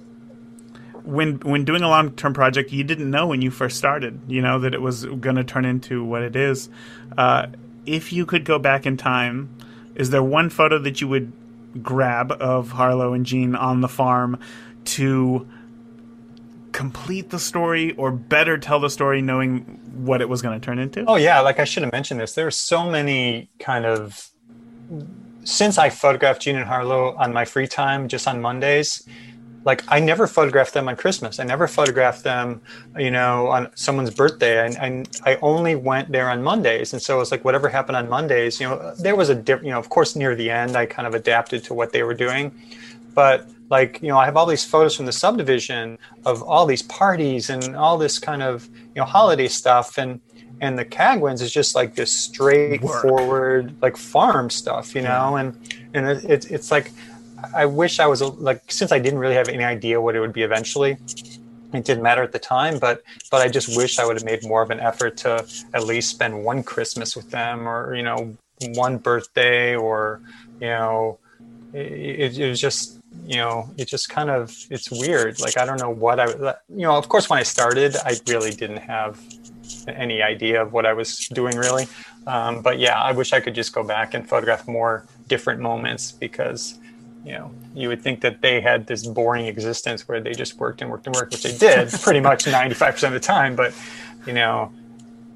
when 1.03 1.39
when 1.39 1.65
doing 1.65 1.81
a 1.81 1.89
long 1.89 2.11
term 2.11 2.33
project, 2.33 2.71
you 2.71 2.83
didn't 2.83 3.09
know 3.09 3.27
when 3.27 3.41
you 3.41 3.51
first 3.51 3.77
started, 3.77 4.19
you 4.27 4.41
know, 4.41 4.59
that 4.59 4.73
it 4.73 4.81
was 4.81 5.05
going 5.05 5.35
to 5.35 5.43
turn 5.43 5.65
into 5.65 6.03
what 6.03 6.21
it 6.21 6.35
is. 6.35 6.69
Uh, 7.17 7.47
if 7.85 8.13
you 8.13 8.25
could 8.25 8.45
go 8.45 8.59
back 8.59 8.85
in 8.85 8.97
time, 8.97 9.49
is 9.95 10.11
there 10.11 10.23
one 10.23 10.49
photo 10.49 10.77
that 10.79 11.01
you 11.01 11.07
would 11.07 11.31
grab 11.81 12.31
of 12.31 12.71
Harlow 12.71 13.13
and 13.13 13.25
Jean 13.25 13.55
on 13.55 13.81
the 13.81 13.87
farm 13.87 14.39
to 14.85 15.47
complete 16.79 17.29
the 17.29 17.39
story 17.39 17.91
or 17.97 18.09
better 18.09 18.57
tell 18.57 18.79
the 18.79 18.89
story 18.89 19.21
knowing 19.21 19.59
what 20.05 20.21
it 20.21 20.29
was 20.29 20.41
going 20.41 20.57
to 20.57 20.65
turn 20.65 20.79
into? 20.79 21.03
Oh 21.09 21.17
yeah, 21.17 21.41
like 21.41 21.59
I 21.59 21.65
should 21.65 21.83
have 21.83 21.91
mentioned 21.91 22.21
this. 22.21 22.35
There's 22.35 22.55
so 22.55 22.89
many 22.89 23.49
kind 23.59 23.85
of 23.85 24.29
since 25.43 25.77
I 25.77 25.89
photographed 25.89 26.41
Jean 26.41 26.55
and 26.55 26.63
Harlow 26.63 27.17
on 27.17 27.33
my 27.33 27.43
free 27.43 27.67
time, 27.67 28.07
just 28.07 28.29
on 28.29 28.39
Mondays. 28.39 29.05
Like 29.65 29.83
I 29.89 29.99
never 29.99 30.25
photographed 30.25 30.73
them 30.73 30.87
on 30.87 30.95
Christmas. 30.95 31.37
I 31.37 31.43
never 31.43 31.67
photographed 31.67 32.23
them, 32.23 32.61
you 32.97 33.11
know, 33.11 33.47
on 33.47 33.67
someone's 33.75 34.11
birthday. 34.11 34.61
I, 34.61 34.67
I, 34.87 35.03
I 35.25 35.37
only 35.41 35.75
went 35.75 36.13
there 36.13 36.29
on 36.29 36.41
Mondays, 36.41 36.93
and 36.93 37.01
so 37.01 37.17
it 37.17 37.19
was 37.19 37.29
like 37.29 37.43
whatever 37.43 37.67
happened 37.67 37.97
on 37.97 38.07
Mondays. 38.07 38.57
You 38.61 38.69
know, 38.69 38.95
there 38.99 39.17
was 39.17 39.27
a 39.27 39.35
different. 39.35 39.65
You 39.65 39.73
know, 39.73 39.79
of 39.79 39.89
course, 39.89 40.15
near 40.15 40.33
the 40.33 40.49
end, 40.49 40.77
I 40.77 40.85
kind 40.85 41.05
of 41.09 41.13
adapted 41.13 41.65
to 41.65 41.73
what 41.73 41.91
they 41.91 42.03
were 42.03 42.13
doing, 42.13 42.57
but 43.13 43.49
like 43.69 44.01
you 44.01 44.07
know 44.07 44.17
i 44.17 44.25
have 44.25 44.35
all 44.35 44.45
these 44.45 44.65
photos 44.65 44.95
from 44.95 45.05
the 45.05 45.11
subdivision 45.11 45.97
of 46.25 46.41
all 46.43 46.65
these 46.65 46.81
parties 46.81 47.49
and 47.49 47.75
all 47.75 47.97
this 47.97 48.19
kind 48.19 48.41
of 48.41 48.67
you 48.67 48.95
know 48.97 49.05
holiday 49.05 49.47
stuff. 49.47 49.97
And 49.97 50.19
and 50.61 50.77
the 50.77 50.83
Cagwins 50.83 51.41
is 51.41 51.53
just 51.53 51.73
like 51.73 51.95
this 51.95 52.11
straightforward 52.11 53.73
like 53.81 53.95
farm 53.95 54.49
stuff 54.49 54.93
you 54.93 55.01
know? 55.01 55.37
And 55.37 55.57
and 55.93 56.07
it, 56.09 56.25
it's 56.25 56.45
it's 56.47 56.71
like 56.71 56.91
i 57.55 57.65
wish 57.65 57.99
i 57.99 58.05
was 58.05 58.21
like 58.21 58.61
since 58.69 58.91
i 58.91 58.99
didn't 58.99 59.19
really 59.19 59.35
have 59.35 59.47
any 59.47 59.63
idea 59.63 59.99
what 59.99 60.15
it 60.15 60.19
would 60.19 60.33
be 60.33 60.43
eventually 60.43 60.97
it 61.73 61.85
didn't 61.85 62.03
matter 62.03 62.21
at 62.21 62.31
the 62.31 62.39
time 62.39 62.77
but 62.79 63.01
but 63.31 63.41
i 63.41 63.47
just 63.47 63.77
wish 63.77 63.97
i 63.99 64.05
would 64.05 64.15
have 64.15 64.25
made 64.25 64.43
more 64.43 64.61
of 64.61 64.71
an 64.71 64.79
effort 64.79 65.15
to 65.15 65.45
at 65.73 65.85
least 65.85 66.09
spend 66.09 66.43
one 66.43 66.61
christmas 66.61 67.15
with 67.15 67.29
them 67.31 67.67
or 67.67 67.95
you 67.95 68.03
know 68.03 68.35
one 68.73 68.97
birthday 68.97 69.75
or 69.75 70.21
you 70.59 70.67
know 70.67 71.17
it, 71.73 72.37
it 72.37 72.49
was 72.49 72.59
just 72.59 72.98
you 73.25 73.37
know 73.37 73.69
it 73.77 73.87
just 73.87 74.09
kind 74.09 74.29
of 74.29 74.55
it's 74.69 74.91
weird. 74.91 75.39
Like 75.39 75.57
i 75.57 75.65
don't 75.65 75.79
know 75.79 75.89
what 75.89 76.19
i 76.19 76.25
you 76.69 76.85
know 76.85 76.95
of 76.95 77.09
course 77.09 77.29
when 77.29 77.39
i 77.39 77.43
started 77.43 77.95
i 78.05 78.15
really 78.27 78.51
didn't 78.51 78.77
have 78.77 79.19
any 79.87 80.21
idea 80.21 80.61
of 80.61 80.73
what 80.73 80.85
i 80.85 80.93
was 80.93 81.27
doing 81.29 81.57
really. 81.57 81.87
Um, 82.27 82.61
but 82.61 82.79
yeah 82.79 83.01
i 83.01 83.11
wish 83.11 83.33
i 83.33 83.39
could 83.39 83.55
just 83.55 83.73
go 83.73 83.83
back 83.83 84.13
and 84.13 84.27
photograph 84.27 84.67
more 84.67 85.05
different 85.27 85.59
moments 85.59 86.11
because 86.11 86.79
you 87.25 87.33
know 87.33 87.51
you 87.73 87.87
would 87.87 88.01
think 88.01 88.21
that 88.21 88.41
they 88.41 88.61
had 88.61 88.87
this 88.87 89.05
boring 89.05 89.45
existence 89.47 90.07
where 90.07 90.19
they 90.21 90.33
just 90.33 90.57
worked 90.57 90.81
and 90.81 90.89
worked 90.89 91.05
and 91.07 91.15
worked 91.15 91.31
which 91.31 91.43
they 91.43 91.57
did 91.57 91.89
pretty 92.01 92.19
much 92.19 92.45
95% 92.45 93.07
of 93.07 93.13
the 93.13 93.19
time. 93.19 93.55
But 93.55 93.73
you 94.25 94.33
know 94.33 94.71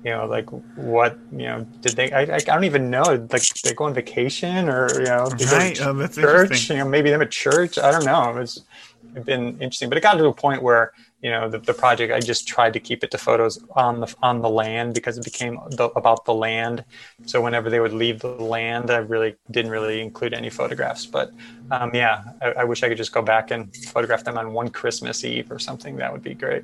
you 0.03 0.11
know, 0.11 0.25
like 0.25 0.49
what, 0.75 1.19
you 1.31 1.45
know, 1.45 1.67
did 1.81 1.95
they, 1.95 2.11
I, 2.11 2.21
I 2.35 2.39
don't 2.39 2.65
even 2.65 2.89
know, 2.89 3.27
like 3.31 3.43
they 3.63 3.73
go 3.73 3.85
on 3.85 3.93
vacation 3.93 4.69
or, 4.69 4.99
you 4.99 5.05
know, 5.05 5.29
right. 5.51 5.79
Oh, 5.81 5.93
that's 5.93 6.15
church, 6.15 6.69
you 6.69 6.77
know, 6.77 6.85
maybe 6.85 7.09
them 7.09 7.21
at 7.21 7.31
church. 7.31 7.77
I 7.77 7.91
don't 7.91 8.05
know. 8.05 8.29
It 8.31 8.39
was, 8.39 8.63
it's 9.15 9.25
been 9.25 9.49
interesting, 9.59 9.89
but 9.89 9.97
it 9.97 10.01
got 10.01 10.15
to 10.15 10.25
a 10.25 10.33
point 10.33 10.61
where, 10.61 10.91
you 11.21 11.29
know, 11.31 11.49
the, 11.49 11.59
the 11.59 11.73
project, 11.73 12.11
I 12.11 12.19
just 12.19 12.47
tried 12.47 12.73
to 12.73 12.79
keep 12.79 13.03
it 13.03 13.11
to 13.11 13.17
photos 13.17 13.57
on 13.75 14.01
the, 14.01 14.13
on 14.21 14.41
the 14.41 14.49
land 14.49 14.93
because 14.93 15.17
it 15.17 15.23
became 15.23 15.57
the, 15.69 15.85
about 15.95 16.25
the 16.25 16.33
land. 16.33 16.83
So 17.25 17.41
whenever 17.41 17.69
they 17.69 17.79
would 17.79 17.93
leave 17.93 18.19
the 18.19 18.27
land, 18.27 18.91
I 18.91 18.97
really 18.97 19.35
didn't 19.49 19.71
really 19.71 20.01
include 20.01 20.33
any 20.33 20.49
photographs, 20.49 21.05
but 21.05 21.31
um, 21.71 21.91
yeah, 21.93 22.23
I, 22.41 22.51
I 22.51 22.63
wish 22.65 22.83
I 22.83 22.89
could 22.89 22.97
just 22.97 23.13
go 23.13 23.21
back 23.21 23.51
and 23.51 23.73
photograph 23.85 24.25
them 24.25 24.37
on 24.37 24.51
one 24.51 24.69
Christmas 24.69 25.23
Eve 25.23 25.49
or 25.49 25.59
something. 25.59 25.95
That 25.97 26.11
would 26.11 26.23
be 26.23 26.35
great. 26.35 26.63